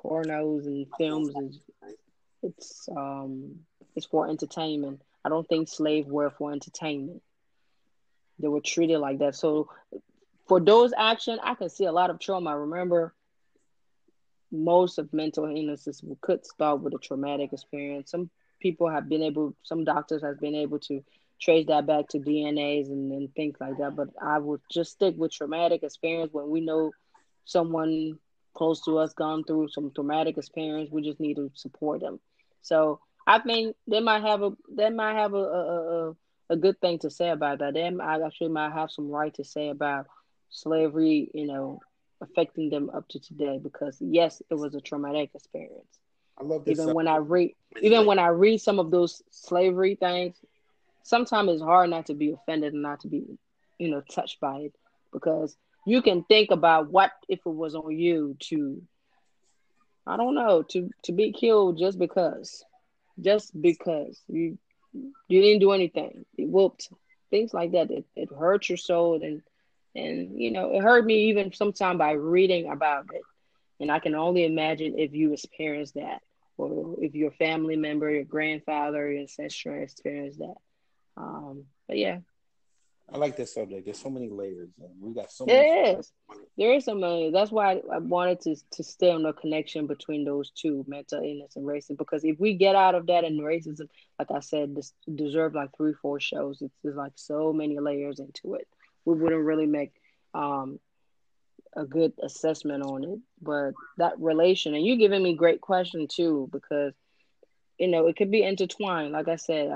Pornos 0.02 0.66
and 0.66 0.86
films 0.98 1.34
is 1.36 1.60
it's 2.42 2.88
um 2.94 3.60
it's 3.94 4.06
for 4.06 4.28
entertainment. 4.28 5.00
I 5.24 5.28
don't 5.28 5.48
think 5.48 5.68
slaves 5.68 6.08
were 6.08 6.30
for 6.30 6.52
entertainment. 6.52 7.22
They 8.38 8.48
were 8.48 8.60
treated 8.60 8.98
like 8.98 9.18
that. 9.18 9.34
So 9.34 9.70
for 10.46 10.60
those 10.60 10.92
action, 10.96 11.38
I 11.42 11.54
can 11.54 11.68
see 11.68 11.84
a 11.84 11.92
lot 11.92 12.10
of 12.10 12.20
trauma. 12.20 12.50
I 12.50 12.54
remember 12.54 13.14
most 14.52 14.98
of 14.98 15.12
mental 15.12 15.46
illnesses 15.46 16.02
could 16.20 16.44
start 16.44 16.80
with 16.80 16.94
a 16.94 16.98
traumatic 16.98 17.52
experience. 17.52 18.10
Some 18.10 18.30
people 18.60 18.88
have 18.88 19.08
been 19.08 19.22
able, 19.22 19.54
some 19.62 19.84
doctors 19.84 20.22
have 20.22 20.40
been 20.40 20.54
able 20.54 20.78
to 20.80 21.02
trace 21.40 21.66
that 21.68 21.86
back 21.86 22.08
to 22.08 22.18
DNAs 22.18 22.88
and, 22.88 23.12
and 23.12 23.34
things 23.34 23.56
like 23.60 23.78
that. 23.78 23.96
But 23.96 24.08
I 24.20 24.38
would 24.38 24.60
just 24.70 24.92
stick 24.92 25.14
with 25.16 25.32
traumatic 25.32 25.82
experience 25.82 26.32
when 26.32 26.48
we 26.50 26.60
know 26.60 26.92
someone 27.44 28.18
close 28.54 28.82
to 28.84 28.98
us 28.98 29.12
gone 29.12 29.44
through 29.44 29.68
some 29.68 29.90
traumatic 29.94 30.36
experience. 30.38 30.90
We 30.90 31.02
just 31.02 31.20
need 31.20 31.36
to 31.36 31.50
support 31.54 32.00
them. 32.00 32.20
So 32.62 33.00
I 33.26 33.38
think 33.40 33.76
they 33.86 34.00
might 34.00 34.22
have 34.22 34.42
a 34.42 34.50
they 34.70 34.90
might 34.90 35.14
have 35.14 35.34
a 35.34 35.38
a, 35.38 36.08
a, 36.10 36.16
a 36.50 36.56
good 36.56 36.80
thing 36.80 36.98
to 37.00 37.10
say 37.10 37.30
about 37.30 37.58
that. 37.58 37.74
They 37.74 37.84
I 37.84 38.20
actually 38.24 38.48
might 38.50 38.72
have 38.72 38.90
some 38.90 39.10
right 39.10 39.34
to 39.34 39.44
say 39.44 39.68
about 39.68 40.06
slavery, 40.50 41.30
you 41.34 41.46
know, 41.46 41.80
affecting 42.20 42.70
them 42.70 42.90
up 42.94 43.08
to 43.08 43.20
today 43.20 43.58
because 43.62 43.98
yes, 44.00 44.42
it 44.50 44.54
was 44.54 44.74
a 44.74 44.80
traumatic 44.80 45.30
experience. 45.34 45.98
I 46.38 46.44
love 46.44 46.64
this. 46.64 46.78
Even 46.78 46.94
when 46.94 47.08
I 47.08 47.16
read 47.16 47.54
even 47.82 48.06
when 48.06 48.18
I 48.18 48.28
read 48.28 48.58
some 48.60 48.78
of 48.78 48.90
those 48.90 49.22
slavery 49.30 49.94
things, 49.96 50.36
sometimes 51.06 51.52
it's 51.52 51.62
hard 51.62 51.90
not 51.90 52.06
to 52.06 52.14
be 52.14 52.32
offended 52.32 52.72
and 52.72 52.82
not 52.82 53.00
to 53.00 53.08
be, 53.08 53.38
you 53.78 53.90
know, 53.90 54.00
touched 54.00 54.40
by 54.40 54.56
it 54.56 54.74
because 55.12 55.56
you 55.86 56.02
can 56.02 56.24
think 56.24 56.50
about 56.50 56.90
what 56.90 57.12
if 57.28 57.38
it 57.46 57.48
was 57.48 57.74
on 57.76 57.96
you 57.96 58.36
to 58.40 58.82
I 60.06 60.16
don't 60.16 60.34
know, 60.34 60.62
to 60.70 60.90
to 61.04 61.12
be 61.12 61.32
killed 61.32 61.78
just 61.78 61.98
because. 61.98 62.64
Just 63.20 63.60
because 63.60 64.20
you 64.28 64.58
you 65.28 65.40
didn't 65.42 65.60
do 65.60 65.72
anything. 65.72 66.24
It 66.36 66.48
whooped. 66.48 66.90
Things 67.30 67.54
like 67.54 67.72
that. 67.72 67.90
It 67.90 68.04
it 68.14 68.28
hurt 68.32 68.68
your 68.68 68.78
soul 68.78 69.20
and 69.22 69.42
and 69.94 70.40
you 70.40 70.50
know, 70.50 70.72
it 70.72 70.82
hurt 70.82 71.04
me 71.04 71.28
even 71.28 71.52
sometime 71.52 71.98
by 71.98 72.12
reading 72.12 72.70
about 72.70 73.06
it. 73.12 73.22
And 73.80 73.90
I 73.90 74.00
can 74.00 74.14
only 74.14 74.44
imagine 74.44 74.98
if 74.98 75.12
you 75.12 75.32
experienced 75.32 75.94
that 75.94 76.20
or 76.56 76.96
if 77.00 77.14
your 77.14 77.30
family 77.32 77.76
member, 77.76 78.10
your 78.10 78.24
grandfather, 78.24 79.10
your 79.10 79.20
ancestor 79.20 79.76
experienced 79.76 80.38
that. 80.38 80.56
Um, 81.16 81.64
but 81.88 81.98
yeah. 81.98 82.18
I 83.12 83.18
like 83.18 83.36
this 83.36 83.54
subject. 83.54 83.84
There's 83.84 84.00
so 84.00 84.10
many 84.10 84.28
layers, 84.28 84.70
and 84.80 84.90
we 85.00 85.14
got 85.14 85.30
so 85.30 85.46
many 85.46 85.96
there 86.56 86.72
is 86.72 86.84
so 86.84 86.94
many. 86.94 87.30
That's 87.30 87.50
why 87.50 87.82
I 87.92 87.98
wanted 87.98 88.40
to 88.42 88.56
to 88.72 88.82
stay 88.82 89.10
on 89.10 89.22
the 89.22 89.32
connection 89.32 89.86
between 89.86 90.24
those 90.24 90.50
two, 90.50 90.84
mental 90.88 91.22
illness 91.22 91.56
and 91.56 91.66
racism. 91.66 91.98
Because 91.98 92.24
if 92.24 92.40
we 92.40 92.54
get 92.54 92.74
out 92.74 92.94
of 92.94 93.06
that 93.06 93.24
and 93.24 93.40
racism, 93.40 93.88
like 94.18 94.30
I 94.30 94.40
said, 94.40 94.74
this 94.74 94.92
deserve 95.14 95.54
like 95.54 95.70
three, 95.76 95.92
four 96.00 96.18
shows. 96.18 96.62
It's 96.62 96.74
there's 96.82 96.96
like 96.96 97.12
so 97.16 97.52
many 97.52 97.78
layers 97.78 98.18
into 98.18 98.54
it. 98.54 98.66
We 99.04 99.14
wouldn't 99.14 99.44
really 99.44 99.66
make 99.66 99.92
um 100.34 100.80
a 101.76 101.84
good 101.84 102.14
assessment 102.22 102.82
on 102.82 103.04
it. 103.04 103.18
But 103.40 103.74
that 103.98 104.18
relation, 104.18 104.74
and 104.74 104.84
you're 104.84 104.96
giving 104.96 105.22
me 105.22 105.34
great 105.34 105.60
question 105.60 106.08
too, 106.08 106.48
because 106.50 106.94
you 107.78 107.88
know 107.88 108.06
it 108.06 108.16
could 108.16 108.30
be 108.30 108.42
intertwined. 108.42 109.12
Like 109.12 109.28
I 109.28 109.36
said, 109.36 109.70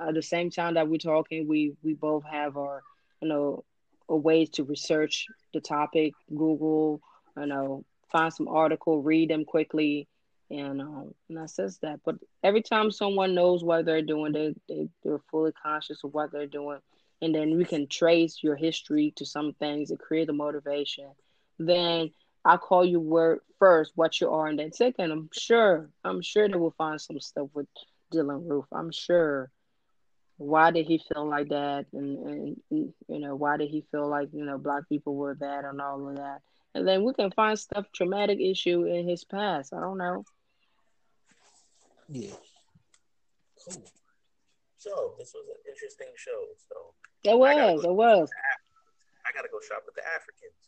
at 0.00 0.14
the 0.14 0.22
same 0.22 0.50
time 0.50 0.74
that 0.74 0.88
we're 0.88 0.98
talking, 0.98 1.48
we 1.48 1.74
we 1.82 1.94
both 1.94 2.24
have 2.24 2.56
our 2.56 2.82
you 3.20 3.28
know 3.28 3.64
ways 4.08 4.50
to 4.50 4.64
research 4.64 5.26
the 5.52 5.60
topic, 5.60 6.14
Google, 6.30 7.00
you 7.36 7.46
know, 7.46 7.84
find 8.10 8.32
some 8.32 8.48
article, 8.48 9.02
read 9.02 9.30
them 9.30 9.44
quickly, 9.44 10.08
and 10.50 10.80
um, 10.80 11.14
and 11.28 11.38
that 11.38 11.50
says 11.50 11.78
that. 11.82 12.00
But 12.04 12.16
every 12.42 12.62
time 12.62 12.90
someone 12.90 13.34
knows 13.34 13.64
what 13.64 13.84
they're 13.84 14.02
doing, 14.02 14.32
they, 14.32 14.54
they 14.68 14.88
they're 15.02 15.20
fully 15.30 15.52
conscious 15.52 16.04
of 16.04 16.14
what 16.14 16.32
they're 16.32 16.46
doing, 16.46 16.78
and 17.22 17.34
then 17.34 17.56
we 17.56 17.64
can 17.64 17.86
trace 17.88 18.42
your 18.42 18.56
history 18.56 19.12
to 19.16 19.26
some 19.26 19.52
things 19.54 19.90
and 19.90 19.98
create 19.98 20.26
the 20.26 20.32
motivation. 20.32 21.08
Then 21.58 22.10
I 22.46 22.56
call 22.58 22.84
you 22.84 23.00
word 23.00 23.40
first 23.58 23.90
what 23.96 24.20
you 24.20 24.30
are, 24.30 24.46
and 24.46 24.56
then 24.56 24.72
second, 24.72 25.10
I'm 25.10 25.28
sure 25.32 25.90
I'm 26.04 26.22
sure 26.22 26.48
they 26.48 26.56
will 26.56 26.74
find 26.78 27.00
some 27.00 27.18
stuff 27.18 27.48
with 27.54 27.66
Dylann 28.14 28.48
Roof. 28.48 28.66
I'm 28.72 28.92
sure. 28.92 29.50
Why 30.38 30.70
did 30.70 30.86
he 30.86 30.98
feel 30.98 31.26
like 31.26 31.48
that? 31.48 31.86
And, 31.92 32.18
and, 32.18 32.56
you 32.70 32.94
know 33.08 33.34
why 33.34 33.56
did 33.56 33.70
he 33.70 33.84
feel 33.90 34.06
like 34.06 34.28
you 34.32 34.44
know 34.44 34.58
black 34.58 34.88
people 34.88 35.16
were 35.16 35.34
bad 35.34 35.64
and 35.64 35.80
all 35.80 36.08
of 36.08 36.16
that? 36.16 36.42
And 36.74 36.86
then 36.86 37.02
we 37.02 37.14
can 37.14 37.32
find 37.32 37.58
stuff 37.58 37.86
traumatic 37.92 38.38
issue 38.38 38.84
in 38.84 39.08
his 39.08 39.24
past. 39.24 39.72
I 39.72 39.80
don't 39.80 39.98
know. 39.98 40.24
Yeah. 42.08 42.30
Cool. 43.64 43.82
So 44.78 45.14
this 45.18 45.34
was 45.34 45.48
an 45.48 45.72
interesting 45.72 46.12
show 46.14 46.44
so 46.68 46.94
it 47.24 47.36
was 47.36 47.84
it 47.84 47.92
was. 47.92 48.30
I 49.26 49.32
gotta 49.34 49.48
go 49.50 49.58
shop 49.66 49.82
with 49.86 49.96
the 49.96 50.06
africans 50.06 50.66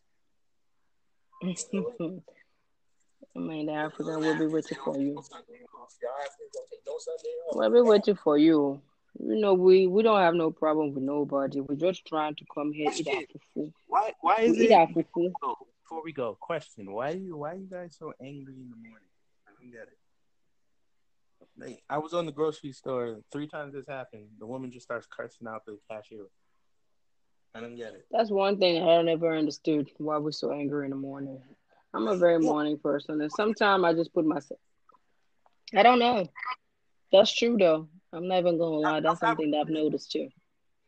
I 3.36 3.40
mean, 3.40 3.66
the 3.66 3.72
African 3.72 4.20
will 4.20 4.38
be 4.38 4.46
with 4.46 4.70
you 4.70 4.76
for 4.84 4.98
you. 4.98 5.22
We'll 7.52 7.70
be 7.70 7.80
with 7.80 8.08
you 8.08 8.14
for 8.16 8.38
you. 8.38 8.80
You 9.20 9.40
know, 9.40 9.54
we 9.54 9.86
we 9.86 10.02
don't 10.02 10.20
have 10.20 10.34
no 10.34 10.50
problem 10.50 10.94
with 10.94 11.02
nobody. 11.02 11.60
We're 11.60 11.76
just 11.76 12.04
trying 12.06 12.34
to 12.36 12.44
come 12.52 12.72
here 12.72 12.90
eat 12.94 13.08
our 13.08 13.22
fufu. 13.22 13.72
Why 13.86 14.12
why 14.20 14.36
is 14.40 14.58
we 14.58 14.64
it? 14.64 14.70
Eat 14.70 14.74
our 14.74 14.86
fufu. 14.88 15.32
Oh, 15.42 15.56
before 15.82 16.02
we 16.04 16.12
go, 16.12 16.36
question: 16.40 16.92
Why 16.92 17.10
you 17.10 17.36
why 17.36 17.54
you 17.54 17.66
guys 17.70 17.96
so 17.98 18.12
angry 18.20 18.54
in 18.54 18.70
the 18.70 18.76
morning? 18.76 19.08
I 19.46 19.50
don't 19.60 19.72
get 19.72 19.82
it. 19.82 19.98
Like, 21.56 21.82
I 21.90 21.98
was 21.98 22.14
on 22.14 22.26
the 22.26 22.32
grocery 22.32 22.72
store 22.72 23.20
three 23.32 23.48
times. 23.48 23.74
This 23.74 23.86
happened. 23.88 24.26
The 24.38 24.46
woman 24.46 24.70
just 24.70 24.84
starts 24.84 25.06
cursing 25.10 25.48
out 25.48 25.64
the 25.66 25.78
cashier. 25.90 26.26
I 27.54 27.60
don't 27.60 27.76
get 27.76 27.94
it. 27.94 28.06
That's 28.10 28.30
one 28.30 28.58
thing 28.58 28.86
I 28.86 29.02
never 29.02 29.36
understood 29.36 29.88
why 29.98 30.18
we're 30.18 30.32
so 30.32 30.52
angry 30.52 30.84
in 30.84 30.90
the 30.90 30.96
morning. 30.96 31.40
I'm 31.94 32.06
a 32.06 32.16
very 32.16 32.38
morning 32.38 32.78
person, 32.78 33.20
and 33.20 33.32
sometimes 33.32 33.84
I 33.84 33.94
just 33.94 34.12
put 34.12 34.26
myself. 34.26 34.60
I 35.74 35.82
don't 35.82 35.98
know. 35.98 36.28
That's 37.12 37.34
true 37.34 37.56
though. 37.58 37.88
I'm 38.12 38.28
not 38.28 38.38
even 38.38 38.58
gonna 38.58 38.76
lie. 38.76 39.00
That's 39.00 39.20
something 39.20 39.50
that 39.52 39.58
I've 39.58 39.68
noticed 39.68 40.12
too. 40.12 40.28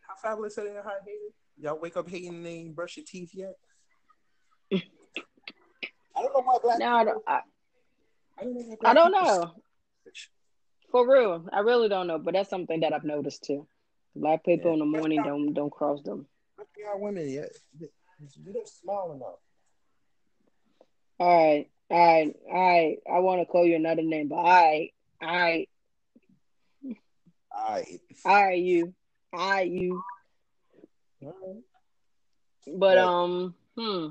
How 0.06 0.14
fabulous 0.22 0.58
are 0.58 0.64
they 0.64 0.74
how 0.74 0.92
hated? 1.04 1.32
Y'all 1.58 1.78
wake 1.78 1.96
up 1.96 2.08
hating 2.08 2.34
and 2.34 2.46
ain't 2.46 2.74
brush 2.74 2.96
your 2.96 3.04
teeth 3.06 3.30
yet? 3.34 3.54
I 4.72 6.22
don't 6.22 6.32
know 6.34 6.42
why 6.42 6.58
black. 6.62 6.78
No, 6.78 6.94
I 6.94 7.04
don't. 7.04 7.22
I, 7.26 7.40
I 8.38 8.44
don't 8.44 8.54
know. 8.54 8.76
I 8.84 8.94
don't 8.94 9.12
know. 9.12 9.50
For 10.90 11.10
real, 11.10 11.46
I 11.52 11.60
really 11.60 11.88
don't 11.88 12.06
know. 12.06 12.18
But 12.18 12.34
that's 12.34 12.50
something 12.50 12.80
that 12.80 12.92
I've 12.92 13.04
noticed 13.04 13.44
too. 13.44 13.66
Black 14.16 14.44
people 14.44 14.70
yeah. 14.70 14.72
in 14.74 14.78
the 14.80 14.84
morning 14.86 15.22
don't 15.22 15.54
don't 15.54 15.70
cross 15.70 16.02
them. 16.02 16.26
We 16.81 16.86
are 16.86 16.97
women 16.97 17.28
yet. 17.28 17.51
We 17.78 18.52
don't 18.52 18.66
smile 18.66 19.12
enough. 19.12 19.39
All 21.19 21.36
right, 21.36 21.70
all 21.90 21.98
right, 21.98 22.35
all 22.51 22.78
right. 22.78 22.98
I 23.12 23.19
want 23.19 23.43
to 23.43 23.47
call 23.47 23.66
you 23.66 23.77
another 23.77 24.02
name, 24.02 24.28
but 24.28 24.36
I, 24.36 24.90
I, 25.20 25.66
I. 27.52 27.85
I 28.24 28.52
you. 28.52 28.94
I 29.35 29.62
you. 29.62 30.02
But 32.66 32.97
um, 32.97 33.55
hmm. 33.77 34.09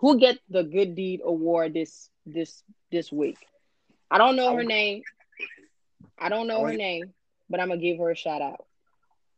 Who 0.00 0.18
get 0.18 0.38
the 0.50 0.64
good 0.64 0.96
deed 0.96 1.20
award 1.24 1.74
this 1.74 2.10
this 2.26 2.64
this 2.90 3.12
week? 3.12 3.38
I 4.10 4.18
don't 4.18 4.34
know 4.34 4.56
her 4.56 4.64
name. 4.64 5.02
I 6.18 6.30
don't 6.30 6.48
know 6.48 6.64
her 6.64 6.72
name, 6.72 7.12
but 7.48 7.60
I'm 7.60 7.68
gonna 7.68 7.80
give 7.80 7.98
her 7.98 8.10
a 8.10 8.16
shout 8.16 8.42
out. 8.42 8.66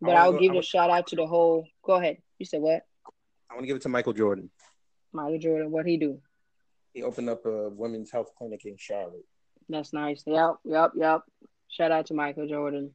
But 0.01 0.16
I'll 0.16 0.39
give 0.39 0.55
a 0.55 0.62
shout 0.62 0.90
out 0.90 1.06
to 1.09 1.16
the 1.16 1.27
whole. 1.27 1.66
Go 1.82 1.94
ahead. 1.94 2.18
You 2.39 2.47
said 2.47 2.60
what? 2.60 2.82
I 3.51 3.55
want 3.55 3.62
to 3.62 3.66
give 3.66 3.77
it 3.77 3.82
to 3.82 3.89
Michael 3.89 4.12
Jordan. 4.12 4.51
Michael 5.12 5.39
Jordan, 5.39 5.70
what 5.70 5.86
he 5.86 5.97
do? 5.97 6.20
He 6.93 7.02
opened 7.02 7.31
up 7.31 7.44
a 7.47 7.70
women's 7.70 8.10
health 8.10 8.31
clinic 8.36 8.64
in 8.64 8.77
Charlotte. 8.77 9.24
That's 9.68 9.93
nice. 9.93 10.23
Yep, 10.27 10.56
yep, 10.64 10.93
yep. 10.94 11.23
Shout 11.68 11.93
out 11.93 12.06
to 12.06 12.14
Michael 12.14 12.47
Jordan. 12.47 12.93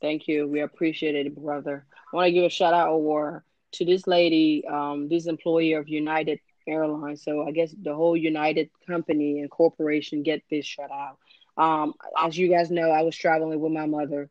Thank 0.00 0.28
you. 0.28 0.48
We 0.48 0.60
appreciate 0.60 1.14
it, 1.14 1.34
brother. 1.34 1.86
I 2.12 2.16
want 2.16 2.26
to 2.26 2.32
give 2.32 2.44
a 2.44 2.50
shout 2.50 2.74
out 2.74 2.92
award 2.92 3.42
to 3.72 3.84
this 3.84 4.06
lady, 4.06 4.64
um, 4.66 5.08
this 5.08 5.26
employee 5.26 5.74
of 5.74 5.88
United 5.88 6.40
Airlines. 6.66 7.24
So 7.24 7.46
I 7.46 7.52
guess 7.52 7.74
the 7.80 7.94
whole 7.94 8.16
United 8.16 8.70
company 8.86 9.40
and 9.40 9.50
corporation 9.50 10.22
get 10.22 10.42
this 10.50 10.66
shout 10.66 10.90
out. 10.90 11.18
Um, 11.56 11.94
as 12.20 12.36
you 12.36 12.48
guys 12.48 12.70
know, 12.70 12.90
I 12.90 13.02
was 13.02 13.16
traveling 13.16 13.60
with 13.60 13.72
my 13.72 13.86
mother, 13.86 14.30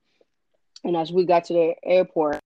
and 0.84 0.96
as 0.96 1.12
we 1.12 1.26
got 1.26 1.46
to 1.46 1.54
the 1.54 1.76
airport, 1.84 2.40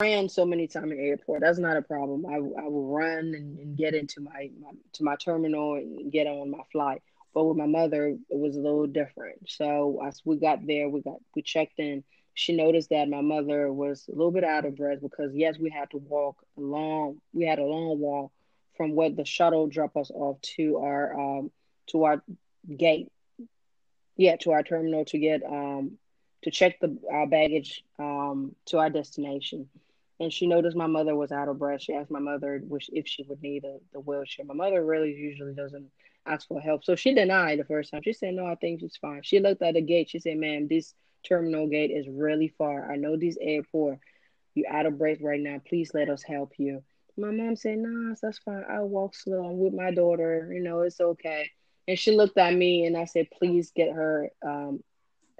I 0.00 0.04
ran 0.04 0.28
so 0.28 0.44
many 0.44 0.66
times 0.66 0.90
in 0.90 0.98
the 0.98 1.02
airport. 1.02 1.40
That's 1.40 1.58
not 1.58 1.76
a 1.76 1.82
problem. 1.82 2.26
I, 2.26 2.36
I 2.36 2.68
will 2.68 2.88
run 2.88 3.34
and, 3.34 3.58
and 3.58 3.76
get 3.76 3.94
into 3.94 4.20
my, 4.20 4.50
my 4.60 4.70
to 4.94 5.04
my 5.04 5.16
terminal 5.16 5.74
and 5.74 6.12
get 6.12 6.26
on 6.26 6.50
my 6.50 6.62
flight. 6.70 7.02
But 7.32 7.44
with 7.44 7.56
my 7.56 7.66
mother, 7.66 8.06
it 8.06 8.18
was 8.30 8.56
a 8.56 8.60
little 8.60 8.86
different. 8.86 9.48
So 9.48 10.00
as 10.06 10.20
we 10.24 10.36
got 10.36 10.66
there, 10.66 10.88
we 10.88 11.02
got 11.02 11.16
we 11.34 11.42
checked 11.42 11.78
in. 11.78 12.04
She 12.34 12.54
noticed 12.54 12.90
that 12.90 13.08
my 13.08 13.22
mother 13.22 13.72
was 13.72 14.06
a 14.08 14.12
little 14.12 14.30
bit 14.30 14.44
out 14.44 14.66
of 14.66 14.76
breath 14.76 15.00
because 15.00 15.32
yes, 15.34 15.58
we 15.58 15.70
had 15.70 15.90
to 15.90 15.98
walk 15.98 16.36
long. 16.56 17.20
We 17.32 17.46
had 17.46 17.58
a 17.58 17.64
long 17.64 17.98
walk 17.98 18.32
from 18.76 18.94
where 18.94 19.10
the 19.10 19.24
shuttle 19.24 19.66
dropped 19.66 19.96
us 19.96 20.10
off 20.10 20.40
to 20.56 20.78
our 20.78 21.18
um 21.18 21.50
to 21.88 22.04
our 22.04 22.22
gate. 22.74 23.10
Yeah, 24.16 24.36
to 24.36 24.52
our 24.52 24.62
terminal 24.62 25.04
to 25.06 25.18
get 25.18 25.42
um 25.42 25.98
to 26.46 26.50
check 26.50 26.80
the 26.80 26.98
our 27.12 27.26
baggage 27.26 27.84
um 27.98 28.56
to 28.64 28.78
our 28.78 28.90
destination 28.90 29.68
and 30.18 30.32
she 30.32 30.46
noticed 30.46 30.76
my 30.76 30.86
mother 30.86 31.14
was 31.14 31.30
out 31.30 31.48
of 31.48 31.58
breath. 31.58 31.82
She 31.82 31.92
asked 31.92 32.10
my 32.10 32.18
mother 32.18 32.62
if 32.92 33.06
she 33.06 33.22
would 33.24 33.42
need 33.42 33.64
a 33.64 33.78
the 33.92 34.00
wheelchair. 34.00 34.46
My 34.46 34.54
mother 34.54 34.84
really 34.84 35.12
usually 35.12 35.52
doesn't 35.52 35.90
ask 36.26 36.48
for 36.48 36.60
help. 36.60 36.84
So 36.84 36.96
she 36.96 37.14
denied 37.14 37.58
the 37.58 37.64
first 37.64 37.90
time. 37.90 38.02
She 38.02 38.14
said, 38.14 38.34
No, 38.34 38.46
I 38.46 38.54
think 38.54 38.80
she's 38.80 38.96
fine. 38.96 39.20
She 39.22 39.40
looked 39.40 39.62
at 39.62 39.74
the 39.74 39.82
gate. 39.82 40.10
She 40.10 40.18
said, 40.18 40.38
Ma'am, 40.38 40.68
this 40.68 40.94
terminal 41.22 41.66
gate 41.66 41.90
is 41.90 42.08
really 42.08 42.48
far. 42.48 42.90
I 42.90 42.96
know 42.96 43.16
this 43.16 43.36
airport. 43.40 43.98
You're 44.54 44.72
out 44.72 44.86
of 44.86 44.98
breath 44.98 45.18
right 45.20 45.40
now. 45.40 45.60
Please 45.68 45.90
let 45.92 46.08
us 46.08 46.22
help 46.22 46.52
you. 46.56 46.82
My 47.18 47.30
mom 47.30 47.56
said, 47.56 47.78
Nah, 47.78 48.14
that's 48.22 48.38
fine. 48.38 48.64
I'll 48.70 48.88
walk 48.88 49.14
slow. 49.14 49.44
I'm 49.44 49.58
with 49.58 49.74
my 49.74 49.90
daughter. 49.90 50.50
You 50.50 50.62
know, 50.62 50.80
it's 50.80 51.00
okay. 51.00 51.50
And 51.88 51.98
she 51.98 52.12
looked 52.12 52.38
at 52.38 52.54
me 52.54 52.86
and 52.86 52.96
I 52.96 53.04
said, 53.04 53.28
Please 53.38 53.70
get 53.76 53.92
her 53.92 54.30
um, 54.42 54.82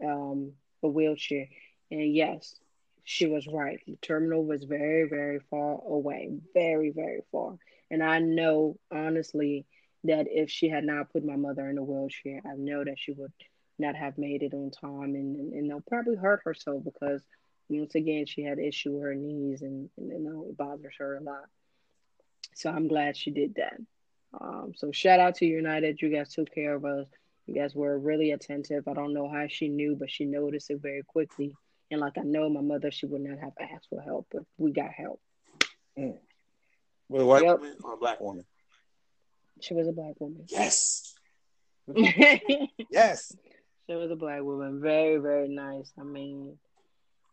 um, 0.05 0.53
a 0.87 0.89
wheelchair. 0.89 1.49
And 1.91 2.15
yes, 2.15 2.57
she 3.05 3.27
was 3.27 3.47
right. 3.47 3.79
The 3.87 3.97
terminal 4.03 4.45
was 4.45 4.65
very, 4.65 5.09
very 5.09 5.41
far 5.51 5.81
away. 5.87 6.31
Very, 6.55 6.91
very 6.91 7.21
far. 7.31 7.57
And 7.91 8.03
I 8.03 8.19
know, 8.19 8.79
honestly, 8.91 9.67
that 10.05 10.27
if 10.31 10.51
she 10.51 10.69
had 10.69 10.85
not 10.85 11.13
put 11.13 11.25
my 11.25 11.37
mother 11.37 11.69
in 11.69 11.79
a 11.79 11.85
wheelchair, 11.85 12.41
I 12.45 12.55
know 12.57 12.85
that 12.85 12.99
she 12.99 13.13
would 13.13 13.33
not 13.79 13.95
have 13.95 14.19
made 14.19 14.43
it 14.43 14.55
on 14.55 14.71
time 14.71 15.15
and, 15.15 15.37
and, 15.37 15.53
and 15.53 15.71
they'll 15.71 15.83
probably 15.83 16.17
hurt 16.17 16.41
herself 16.45 16.83
because 16.85 17.23
once 17.69 17.95
again 17.95 18.25
she 18.27 18.43
had 18.43 18.59
issue 18.59 18.93
with 18.93 19.03
her 19.03 19.15
knees 19.15 19.63
and, 19.63 19.91
and 19.99 20.09
you 20.09 20.19
know 20.19 20.47
it 20.49 20.57
bothers 20.57 20.95
her 20.99 21.17
a 21.17 21.23
lot. 21.23 21.45
So 22.55 22.71
I'm 22.71 22.89
glad 22.89 23.17
she 23.17 23.31
did 23.31 23.57
that. 23.57 23.79
Um, 24.41 24.73
so 24.75 24.93
shout 24.93 25.21
out 25.21 25.37
to 25.37 25.47
United, 25.47 26.01
you 26.01 26.09
guys 26.09 26.33
took 26.33 26.53
care 26.55 26.75
of 26.75 26.85
us. 26.85 27.07
You 27.47 27.55
guys 27.55 27.75
were 27.75 27.99
really 27.99 28.33
attentive. 28.33 28.89
I 28.89 28.95
don't 28.95 29.15
know 29.15 29.29
how 29.29 29.47
she 29.49 29.69
knew, 29.69 29.97
but 29.97 30.11
she 30.11 30.25
noticed 30.25 30.71
it 30.71 30.81
very 30.83 31.03
quickly. 31.03 31.53
And 31.91 32.01
like 32.01 32.19
I 32.19 32.23
know 32.23 32.49
my 32.49 32.61
mother, 32.61 32.91
she 32.91 33.07
would 33.07 33.21
not 33.21 33.39
have 33.39 33.53
asked 33.61 33.89
for 33.89 34.01
help, 34.01 34.27
but 34.33 34.43
we 34.59 34.73
got 34.73 34.91
help. 34.91 35.21
Mm. 35.99 36.19
a 37.13 37.25
white 37.25 37.45
yep. 37.45 37.61
woman 37.61 37.77
or 37.85 37.95
a 37.95 37.97
black 37.97 38.21
woman? 38.21 38.45
She 39.61 39.75
was 39.75 39.87
a 39.87 39.93
black 39.93 40.21
woman. 40.21 40.45
Yes. 40.49 41.15
yes. 42.91 43.37
She 43.89 43.95
was 43.95 44.11
a 44.11 44.17
black 44.17 44.43
woman. 44.43 44.81
Very, 44.81 45.19
very 45.19 45.49
nice. 45.49 45.93
I 45.99 46.03
mean, 46.03 46.59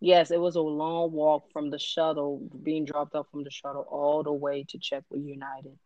Yes, 0.04 0.32
it 0.32 0.40
was 0.42 0.58
a 0.58 0.62
long 0.62 1.14
walk 1.14 1.50
from 1.54 1.70
the 1.70 1.80
shuttle, 1.80 2.42
being 2.62 2.84
dropped 2.84 3.16
off 3.16 3.28
from 3.32 3.46
the 3.46 3.50
shuttle 3.50 3.88
all 3.90 4.22
the 4.22 4.34
way 4.34 4.66
to 4.68 4.78
check 4.78 5.06
with 5.10 5.24
United. 5.24 5.80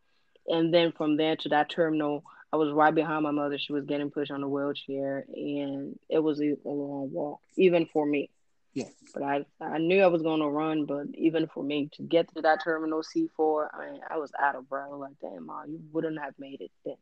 And 0.47 0.73
then 0.73 0.91
from 0.91 1.17
there 1.17 1.35
to 1.35 1.49
that 1.49 1.69
terminal, 1.69 2.23
I 2.51 2.55
was 2.55 2.71
right 2.71 2.95
behind 2.95 3.23
my 3.23 3.31
mother. 3.31 3.57
She 3.57 3.73
was 3.73 3.85
getting 3.85 4.09
pushed 4.09 4.31
on 4.31 4.43
a 4.43 4.47
wheelchair, 4.47 5.25
and 5.33 5.99
it 6.09 6.19
was 6.19 6.41
a, 6.41 6.55
long 6.65 7.11
walk, 7.11 7.41
even 7.57 7.85
for 7.85 8.05
me. 8.05 8.29
Yeah. 8.73 8.85
But 9.13 9.23
I, 9.23 9.45
I 9.59 9.79
knew 9.79 10.01
I 10.01 10.07
was 10.07 10.21
going 10.21 10.39
to 10.39 10.47
run, 10.47 10.85
but 10.85 11.07
even 11.15 11.47
for 11.47 11.63
me 11.63 11.89
to 11.93 12.03
get 12.03 12.33
to 12.35 12.41
that 12.43 12.63
terminal 12.63 13.01
C4, 13.01 13.67
I 13.73 13.91
mean, 13.91 14.01
I 14.09 14.17
was 14.17 14.31
out 14.39 14.55
of 14.55 14.69
breath. 14.69 14.89
Like, 14.91 15.13
damn, 15.21 15.47
mom, 15.47 15.71
you 15.71 15.79
wouldn't 15.91 16.19
have 16.19 16.35
made 16.37 16.61
it 16.61 16.71
then. 16.85 16.95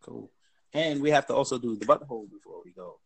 Cool. 0.00 0.30
And 0.72 1.02
we 1.02 1.10
have 1.10 1.26
to 1.26 1.34
also 1.34 1.58
do 1.58 1.76
the 1.76 1.84
butthole 1.84 2.30
before 2.30 2.62
we 2.64 2.72
go. 2.72 2.98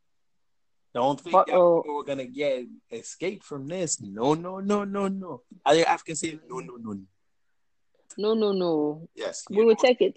Don't 0.95 1.21
think 1.21 1.35
we're 1.35 2.05
gonna 2.05 2.25
get 2.25 2.65
escape 2.91 3.43
from 3.43 3.67
this. 3.67 4.01
No, 4.01 4.33
no, 4.33 4.61
no, 4.61 4.85
no, 4.85 5.09
no. 5.09 5.43
Other 5.67 5.87
Africans 5.87 6.21
say 6.21 6.39
no, 6.49 6.61
no, 6.61 6.77
no. 6.77 6.93
no. 6.93 7.03
No, 8.17 8.33
no, 8.33 8.53
no. 8.53 9.09
Yes, 9.15 9.45
We 9.51 9.65
would 9.65 9.79
take 9.79 10.01
it. 10.01 10.17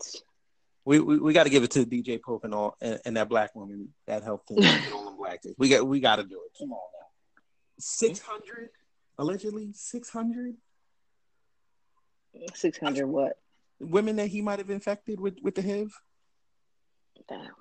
We 0.89 0.99
we, 0.99 1.17
we 1.19 1.33
got 1.33 1.43
to 1.43 1.51
give 1.51 1.61
it 1.61 1.69
to 1.71 1.85
DJ 1.85 2.19
Pope 2.19 2.45
and 2.45 2.53
all 2.55 2.75
and, 2.81 2.99
and 3.05 3.15
that 3.15 3.29
black 3.29 3.53
woman 3.53 3.89
that 4.07 4.23
helped 4.23 4.49
him 4.49 4.57
get 4.61 4.91
on 4.91 5.05
the 5.05 5.11
black 5.11 5.43
thing. 5.43 5.53
We 5.59 5.69
got 5.69 5.85
we 5.85 5.99
got 5.99 6.15
to 6.15 6.23
do 6.23 6.41
it. 6.43 6.57
Come 6.57 6.71
on 6.71 6.79
now. 6.79 7.07
Six 7.77 8.19
hundred 8.19 8.71
allegedly 9.19 9.69
six 9.73 10.09
hundred 10.09 10.55
600 12.53 13.05
what? 13.05 13.33
women 13.79 14.15
that 14.15 14.27
he 14.27 14.41
might 14.41 14.59
have 14.59 14.71
infected 14.71 15.19
with 15.19 15.37
with 15.43 15.53
the 15.53 15.61
HIV. 15.61 15.91
Damn. 17.27 17.51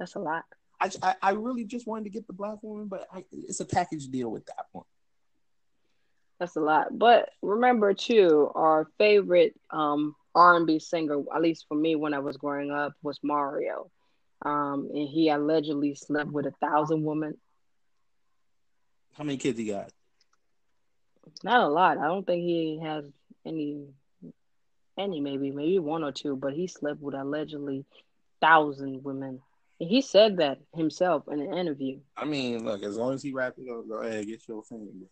That's 0.00 0.16
a 0.16 0.18
lot. 0.18 0.44
I, 0.80 0.90
I 1.00 1.14
I 1.22 1.30
really 1.30 1.64
just 1.64 1.86
wanted 1.86 2.04
to 2.04 2.10
get 2.10 2.26
the 2.26 2.32
black 2.32 2.60
woman, 2.62 2.88
but 2.88 3.06
I, 3.12 3.24
it's 3.30 3.60
a 3.60 3.64
package 3.64 4.08
deal 4.08 4.30
with 4.30 4.46
that 4.46 4.66
one. 4.72 4.84
That's 6.40 6.56
a 6.56 6.60
lot. 6.60 6.98
But 6.98 7.28
remember 7.40 7.94
too, 7.94 8.50
our 8.56 8.88
favorite 8.98 9.54
um 9.70 10.16
R&B 10.36 10.78
singer, 10.78 11.22
at 11.34 11.40
least 11.40 11.64
for 11.66 11.74
me 11.74 11.96
when 11.96 12.12
I 12.12 12.18
was 12.18 12.36
growing 12.36 12.70
up, 12.70 12.92
was 13.02 13.18
Mario. 13.22 13.90
Um, 14.44 14.90
and 14.92 15.08
he 15.08 15.30
allegedly 15.30 15.94
slept 15.94 16.30
with 16.30 16.46
a 16.46 16.52
thousand 16.60 17.02
women. 17.04 17.38
How 19.14 19.24
many 19.24 19.38
kids 19.38 19.58
he 19.58 19.64
got? 19.64 19.90
Not 21.42 21.62
a 21.62 21.68
lot. 21.68 21.96
I 21.96 22.06
don't 22.06 22.26
think 22.26 22.42
he 22.42 22.80
has 22.84 23.06
any, 23.46 23.86
any 24.98 25.20
maybe 25.20 25.50
maybe 25.50 25.78
one 25.78 26.04
or 26.04 26.12
two, 26.12 26.36
but 26.36 26.52
he 26.52 26.66
slept 26.66 27.00
with 27.00 27.14
allegedly 27.14 27.86
thousand 28.42 29.02
women. 29.02 29.40
And 29.80 29.88
he 29.88 30.02
said 30.02 30.36
that 30.36 30.58
himself 30.74 31.24
in 31.32 31.40
an 31.40 31.54
interview. 31.54 31.98
I 32.16 32.26
mean, 32.26 32.64
look, 32.64 32.82
as 32.82 32.96
long 32.96 33.14
as 33.14 33.22
he 33.22 33.32
wrapped 33.32 33.58
it 33.58 33.70
up, 33.70 33.88
go 33.88 33.96
ahead, 33.96 34.26
get 34.26 34.46
your 34.46 34.62
thing. 34.64 34.86
bro. 34.92 35.08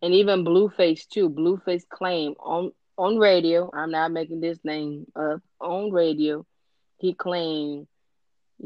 and 0.00 0.14
even 0.14 0.42
Blueface 0.42 1.06
too. 1.06 1.28
Blueface 1.28 1.86
claimed 1.88 2.36
on 2.40 2.72
on 2.98 3.16
radio. 3.16 3.70
I'm 3.72 3.90
not 3.90 4.12
making 4.12 4.40
this 4.40 4.58
name 4.64 5.06
up. 5.16 5.40
On 5.60 5.90
radio, 5.90 6.44
he 6.98 7.14
claimed 7.14 7.86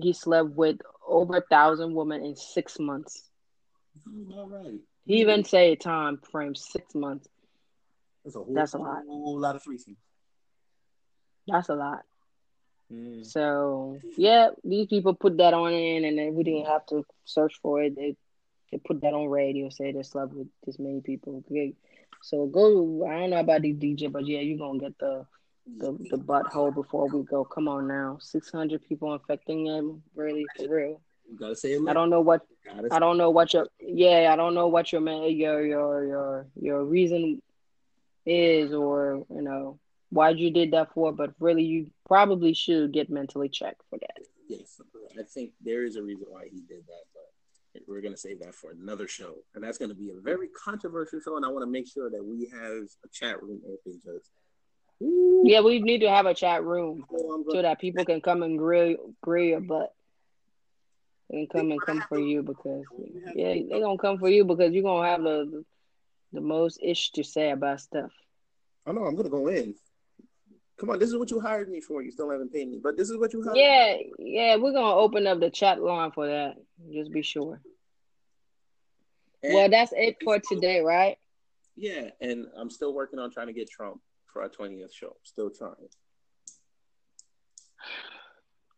he 0.01 0.13
slept 0.13 0.51
with 0.51 0.79
over 1.07 1.37
a 1.37 1.43
thousand 1.43 1.95
women 1.95 2.25
in 2.25 2.35
six 2.35 2.79
months. 2.81 3.23
All 4.35 4.49
right. 4.49 4.81
He 5.05 5.21
even 5.21 5.45
say 5.45 5.73
a 5.73 5.77
time 5.77 6.19
frame 6.31 6.55
six 6.55 6.95
months. 6.95 7.29
That's 8.25 8.37
a 8.37 8.39
whole, 8.39 8.55
That's 8.55 8.75
a 8.75 8.79
lot. 8.79 9.03
whole 9.07 9.39
lot 9.39 9.57
of 9.57 9.63
threesomes. 9.63 9.97
That's 11.47 11.69
a 11.69 11.75
lot. 11.75 12.03
Mm. 12.93 13.27
So 13.27 13.99
yeah, 14.17 14.51
these 14.65 14.87
people 14.87 15.15
put 15.15 15.39
that 15.39 15.55
on 15.55 15.73
in, 15.73 16.05
and 16.05 16.19
then 16.19 16.35
we 16.35 16.45
didn't 16.45 16.67
have 16.67 16.87
to 16.87 17.05
search 17.25 17.55
for 17.63 17.83
it. 17.83 17.97
They 17.97 18.17
they 18.73 18.79
put 18.79 19.03
that 19.03 19.15
on 19.15 19.29
radio, 19.29 19.69
say 19.69 19.93
they 19.93 20.03
slept 20.03 20.33
with 20.33 20.49
this 20.65 20.79
many 20.79 21.01
people. 21.03 21.45
Okay. 21.47 21.75
So 22.23 22.47
go. 22.47 23.07
I 23.07 23.21
don't 23.21 23.31
know 23.31 23.41
about 23.41 23.63
these 23.63 23.77
DJ, 23.77 24.11
but 24.11 24.27
yeah, 24.27 24.41
you're 24.41 24.59
gonna 24.59 24.79
get 24.79 24.99
the 24.99 25.27
the 25.79 25.93
the 26.11 26.17
butthole 26.17 26.75
before 26.75 27.09
we 27.09 27.23
go. 27.25 27.45
Come 27.45 27.69
on 27.69 27.87
now, 27.87 28.19
six 28.21 28.51
hundred 28.51 28.83
people 28.89 29.13
infecting 29.13 29.67
him. 29.67 30.03
Really 30.15 30.47
for 30.57 30.75
real. 30.75 31.01
You 31.31 31.39
gotta 31.39 31.55
say. 31.55 31.79
I 31.87 31.93
don't 31.93 32.11
know 32.11 32.21
what 32.21 32.43
I 32.91 32.99
don't 32.99 33.19
know 33.19 33.31
what 33.31 33.53
your 33.53 33.69
yeah 33.81 34.31
I 34.33 34.37
don't 34.37 34.55
know 34.55 34.69
what 34.69 34.91
your 34.93 35.01
man 35.01 35.31
your 35.31 35.65
your 35.65 36.05
your 36.05 36.47
your 36.57 36.85
reason 36.85 37.43
is 38.25 38.73
or 38.73 39.25
you 39.29 39.43
know 39.43 39.79
why 40.11 40.31
you 40.31 40.51
did 40.51 40.73
that 40.73 40.93
for, 40.93 41.13
but 41.13 41.33
really 41.41 41.65
you 41.65 41.91
probably 42.07 42.53
should 42.53 42.93
get 42.93 43.11
mentally 43.11 43.49
checked 43.49 43.81
for 43.89 43.99
that. 43.99 44.19
Yes, 44.49 44.81
I 45.19 45.23
think 45.23 45.53
there 45.61 45.85
is 45.85 45.97
a 45.97 46.03
reason 46.03 46.27
why 46.29 46.45
he 46.53 46.61
did 46.61 46.87
that, 46.87 47.05
we're 47.87 48.01
gonna 48.01 48.17
save 48.17 48.41
that 48.41 48.55
for 48.55 48.71
another 48.71 49.09
show, 49.09 49.37
and 49.55 49.65
that's 49.65 49.79
gonna 49.79 49.95
be 49.95 50.11
a 50.11 50.21
very 50.21 50.49
controversial 50.49 51.21
show. 51.21 51.37
And 51.37 51.45
I 51.45 51.49
want 51.49 51.63
to 51.63 51.71
make 51.71 51.89
sure 51.89 52.11
that 52.11 52.25
we 52.25 52.49
have 52.53 52.83
a 53.05 53.09
chat 53.13 53.43
room 53.43 53.61
open. 53.65 54.01
Just 54.05 54.31
Yeah, 55.01 55.61
we 55.61 55.81
need 55.81 56.01
to 56.01 56.11
have 56.11 56.27
a 56.27 56.35
chat 56.35 56.65
room 56.65 57.05
Oh, 57.13 57.45
so 57.51 57.63
that 57.63 57.81
people 57.81 58.05
can 58.05 58.21
come 58.21 58.43
and 58.43 58.59
grill 58.59 59.15
grill 59.23 59.45
your 59.45 59.61
butt. 59.61 59.93
They 61.31 61.47
can 61.47 61.61
come 61.61 61.71
and 61.71 61.83
come 61.83 62.05
for 62.09 62.19
you 62.19 62.43
because 62.43 62.85
yeah, 63.35 63.55
they 63.55 63.81
gonna 63.81 63.99
come 63.99 64.19
for 64.19 64.29
you 64.29 64.45
because 64.45 64.73
you're 64.73 64.83
gonna 64.83 65.09
have 65.09 65.23
the 65.23 65.65
the 66.33 66.41
most 66.41 66.79
ish 66.83 67.13
to 67.13 67.25
say 67.25 67.51
about 67.51 67.81
stuff. 67.81 68.11
I 68.87 68.93
know 68.93 69.05
I'm 69.05 69.17
gonna 69.17 69.29
go 69.31 69.49
in. 69.49 69.75
Come 70.83 70.91
on, 70.91 70.99
this 70.99 71.11
is 71.11 71.17
what 71.17 71.31
you 71.31 71.39
hired 71.39 71.71
me 71.71 71.81
for. 71.81 72.03
You 72.03 72.11
still 72.11 72.29
haven't 72.29 72.53
paid 72.53 72.69
me, 72.69 72.81
but 72.83 72.97
this 72.97 73.09
is 73.09 73.17
what 73.17 73.33
you 73.33 73.41
hired. 73.45 73.57
Yeah, 73.57 73.95
yeah, 74.19 74.57
we're 74.57 74.73
gonna 74.73 74.97
open 74.97 75.29
up 75.29 75.39
the 75.39 75.49
chat 75.49 75.81
line 75.81 76.11
for 76.11 76.27
that. 76.27 76.57
Just 76.93 77.13
be 77.13 77.23
sure. 77.23 77.61
And- 79.45 79.55
Well, 79.55 79.69
that's 79.71 79.93
it 79.97 80.17
for 80.25 80.41
today, 80.41 80.81
right? 80.81 81.19
yeah, 81.77 82.11
and 82.21 82.49
I'm 82.57 82.69
still 82.69 82.93
working 82.95 83.21
on 83.21 83.31
trying 83.31 83.47
to 83.47 83.53
get 83.53 83.71
Trump 83.71 84.01
for 84.27 84.43
our 84.43 84.49
20th 84.49 84.93
show. 84.93 85.15
Still 85.23 85.51
trying. 85.51 85.77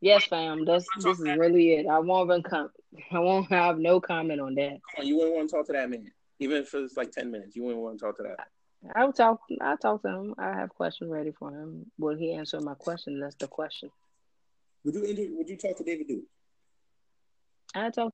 Yes, 0.02 0.26
fam. 0.26 0.66
That's 0.66 0.84
this 1.02 1.18
is 1.20 1.24
really 1.38 1.72
it. 1.72 1.86
I 1.86 2.00
won't 2.00 2.28
even 2.30 2.42
come. 2.42 2.68
I 3.12 3.18
won't 3.18 3.48
have 3.48 3.78
no 3.78 3.98
comment 3.98 4.42
on 4.42 4.54
that. 4.56 4.72
Come 4.94 5.00
on, 5.00 5.06
you 5.06 5.16
wouldn't 5.16 5.36
want 5.36 5.48
to 5.48 5.56
talk 5.56 5.66
to 5.68 5.72
that 5.72 5.88
man, 5.88 6.12
even 6.38 6.58
if 6.58 6.74
it's 6.74 6.98
like 6.98 7.12
10 7.12 7.30
minutes. 7.30 7.56
You 7.56 7.62
wouldn't 7.62 7.82
want 7.82 7.98
to 7.98 8.04
talk 8.04 8.18
to 8.18 8.24
that. 8.24 8.48
I'll 8.94 9.12
talk. 9.12 9.40
I'll 9.60 9.76
talk 9.76 10.02
to 10.02 10.08
him. 10.08 10.34
I 10.38 10.54
have 10.54 10.70
questions 10.70 11.10
ready 11.10 11.32
for 11.32 11.50
him. 11.50 11.90
Will 11.98 12.16
he 12.16 12.32
answer 12.32 12.60
my 12.60 12.74
question? 12.74 13.20
That's 13.20 13.36
the 13.36 13.46
question. 13.46 13.90
Would 14.84 14.94
you 14.94 15.34
Would 15.38 15.48
you 15.48 15.56
talk 15.56 15.76
to 15.78 15.84
David 15.84 16.08
Duke? 16.08 16.24
I 17.74 17.90
talk. 17.90 18.12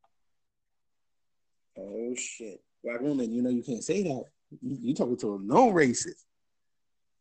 Oh 1.79 2.15
shit, 2.17 2.61
black 2.85 3.01
woman. 3.01 3.33
You 3.33 3.43
know 3.43 3.51
you 3.51 3.63
can't 3.63 3.85
say 3.85 4.03
that. 4.03 4.25
You, 4.63 4.79
you 4.81 4.95
talking 4.95 5.17
to 5.19 5.35
a 5.35 5.39
no 5.39 5.73
racist. 5.73 6.25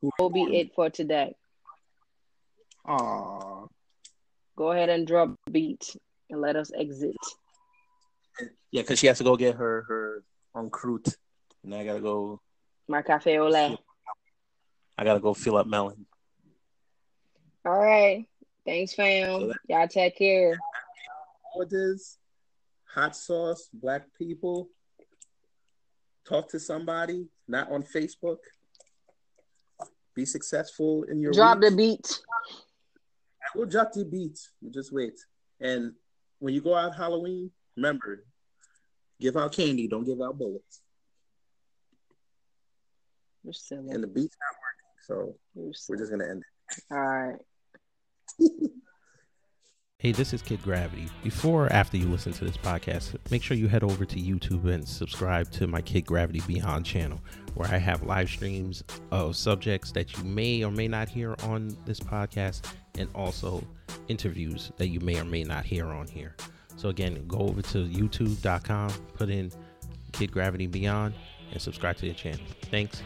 Who 0.02 0.12
Will 0.20 0.30
be 0.30 0.44
it 0.58 0.74
for 0.76 0.90
today. 0.90 1.36
Aw. 2.86 3.66
Go 4.56 4.72
ahead 4.72 4.90
and 4.90 5.06
drop 5.06 5.36
beat 5.52 5.96
and 6.30 6.42
let 6.42 6.56
us 6.56 6.72
exit. 6.78 7.16
Yeah, 8.72 8.82
because 8.82 9.00
she 9.00 9.08
has 9.08 9.18
to 9.18 9.24
go 9.24 9.36
get 9.36 9.56
her 9.56 9.84
her 9.88 10.24
on 10.54 10.70
croûte, 10.70 11.16
and 11.64 11.74
I 11.74 11.86
gotta 11.86 12.00
go. 12.00 12.42
My 12.90 13.04
cafe 13.04 13.38
au 13.38 13.48
lait. 13.48 13.78
I 14.98 15.04
gotta 15.04 15.20
go 15.20 15.36
fill 15.36 15.58
up 15.58 15.68
melon. 15.68 16.08
All 17.64 17.78
right. 17.78 18.26
Thanks, 18.66 18.96
fam. 18.96 19.54
Y'all 19.68 19.88
take 19.88 20.18
care. 20.18 20.58
What 21.54 21.68
is 21.72 22.18
hot 22.92 23.16
sauce? 23.16 23.70
Black 23.72 24.08
people 24.18 24.70
talk 26.28 26.50
to 26.50 26.60
somebody, 26.60 27.28
not 27.48 27.72
on 27.72 27.84
Facebook. 27.84 28.38
Be 30.16 30.26
successful 30.26 31.04
in 31.04 31.22
your 31.22 31.32
Drop 31.32 31.62
the 31.62 31.68
reach. 31.68 31.78
beat. 31.78 32.22
We'll 33.54 33.68
drop 33.68 33.92
the 33.94 34.04
beats. 34.06 34.50
You 34.62 34.72
just 34.72 34.92
wait. 34.92 35.20
And 35.62 35.94
when 36.40 36.56
you 36.56 36.62
go 36.62 36.74
out 36.74 36.96
Halloween, 36.96 37.52
remember, 37.76 38.26
give 39.22 39.38
out 39.38 39.54
candy, 39.54 39.88
don't 39.88 40.06
give 40.06 40.20
out 40.22 40.40
bullets. 40.40 40.82
You're 43.44 43.54
silly. 43.54 43.92
And 43.92 44.04
the 44.04 44.08
beat's 44.08 44.38
not 44.42 44.56
working, 44.62 45.36
so 45.36 45.36
we're 45.56 45.98
just 45.98 46.12
gonna 46.12 46.30
end 46.30 46.44
it. 46.72 46.84
All 46.92 47.00
right. 47.00 47.38
Hey, 50.02 50.14
this 50.14 50.32
is 50.32 50.42
Kid 50.42 50.64
Gravity. 50.64 51.10
Before 51.26 51.66
or 51.66 51.74
after 51.74 51.98
you 51.98 52.08
listen 52.08 52.32
to 52.32 52.46
this 52.46 52.56
podcast, 52.56 53.18
make 53.32 53.44
sure 53.44 53.58
you 53.58 53.68
head 53.68 53.84
over 53.84 54.06
to 54.06 54.16
YouTube 54.16 54.72
and 54.74 54.88
subscribe 54.88 55.52
to 55.52 55.68
my 55.68 55.82
Kid 55.82 56.06
Gravity 56.06 56.42
Beyond 56.48 56.86
channel, 56.86 57.20
where 57.56 57.70
I 57.70 57.76
have 57.76 58.04
live 58.04 58.30
streams 58.30 58.82
of 59.12 59.36
subjects 59.36 59.92
that 59.92 60.16
you 60.16 60.24
may 60.24 60.64
or 60.64 60.72
may 60.72 60.88
not 60.88 61.10
hear 61.10 61.36
on 61.44 61.76
this 61.84 62.00
podcast, 62.00 62.62
and 62.98 63.10
also 63.14 63.62
interviews 64.08 64.72
that 64.78 64.88
you 64.88 65.02
may 65.02 65.20
or 65.20 65.26
may 65.26 65.44
not 65.44 65.66
hear 65.66 65.88
on 65.88 66.08
here. 66.08 66.34
So, 66.78 66.88
again, 66.88 67.28
go 67.28 67.40
over 67.40 67.62
to 67.62 67.86
youtube.com, 67.86 68.92
put 69.16 69.30
in 69.30 69.52
Kid 70.14 70.32
Gravity 70.32 70.68
Beyond, 70.68 71.14
and 71.52 71.62
subscribe 71.62 71.98
to 71.98 72.08
the 72.08 72.14
channel. 72.14 72.46
Thanks. 72.72 73.04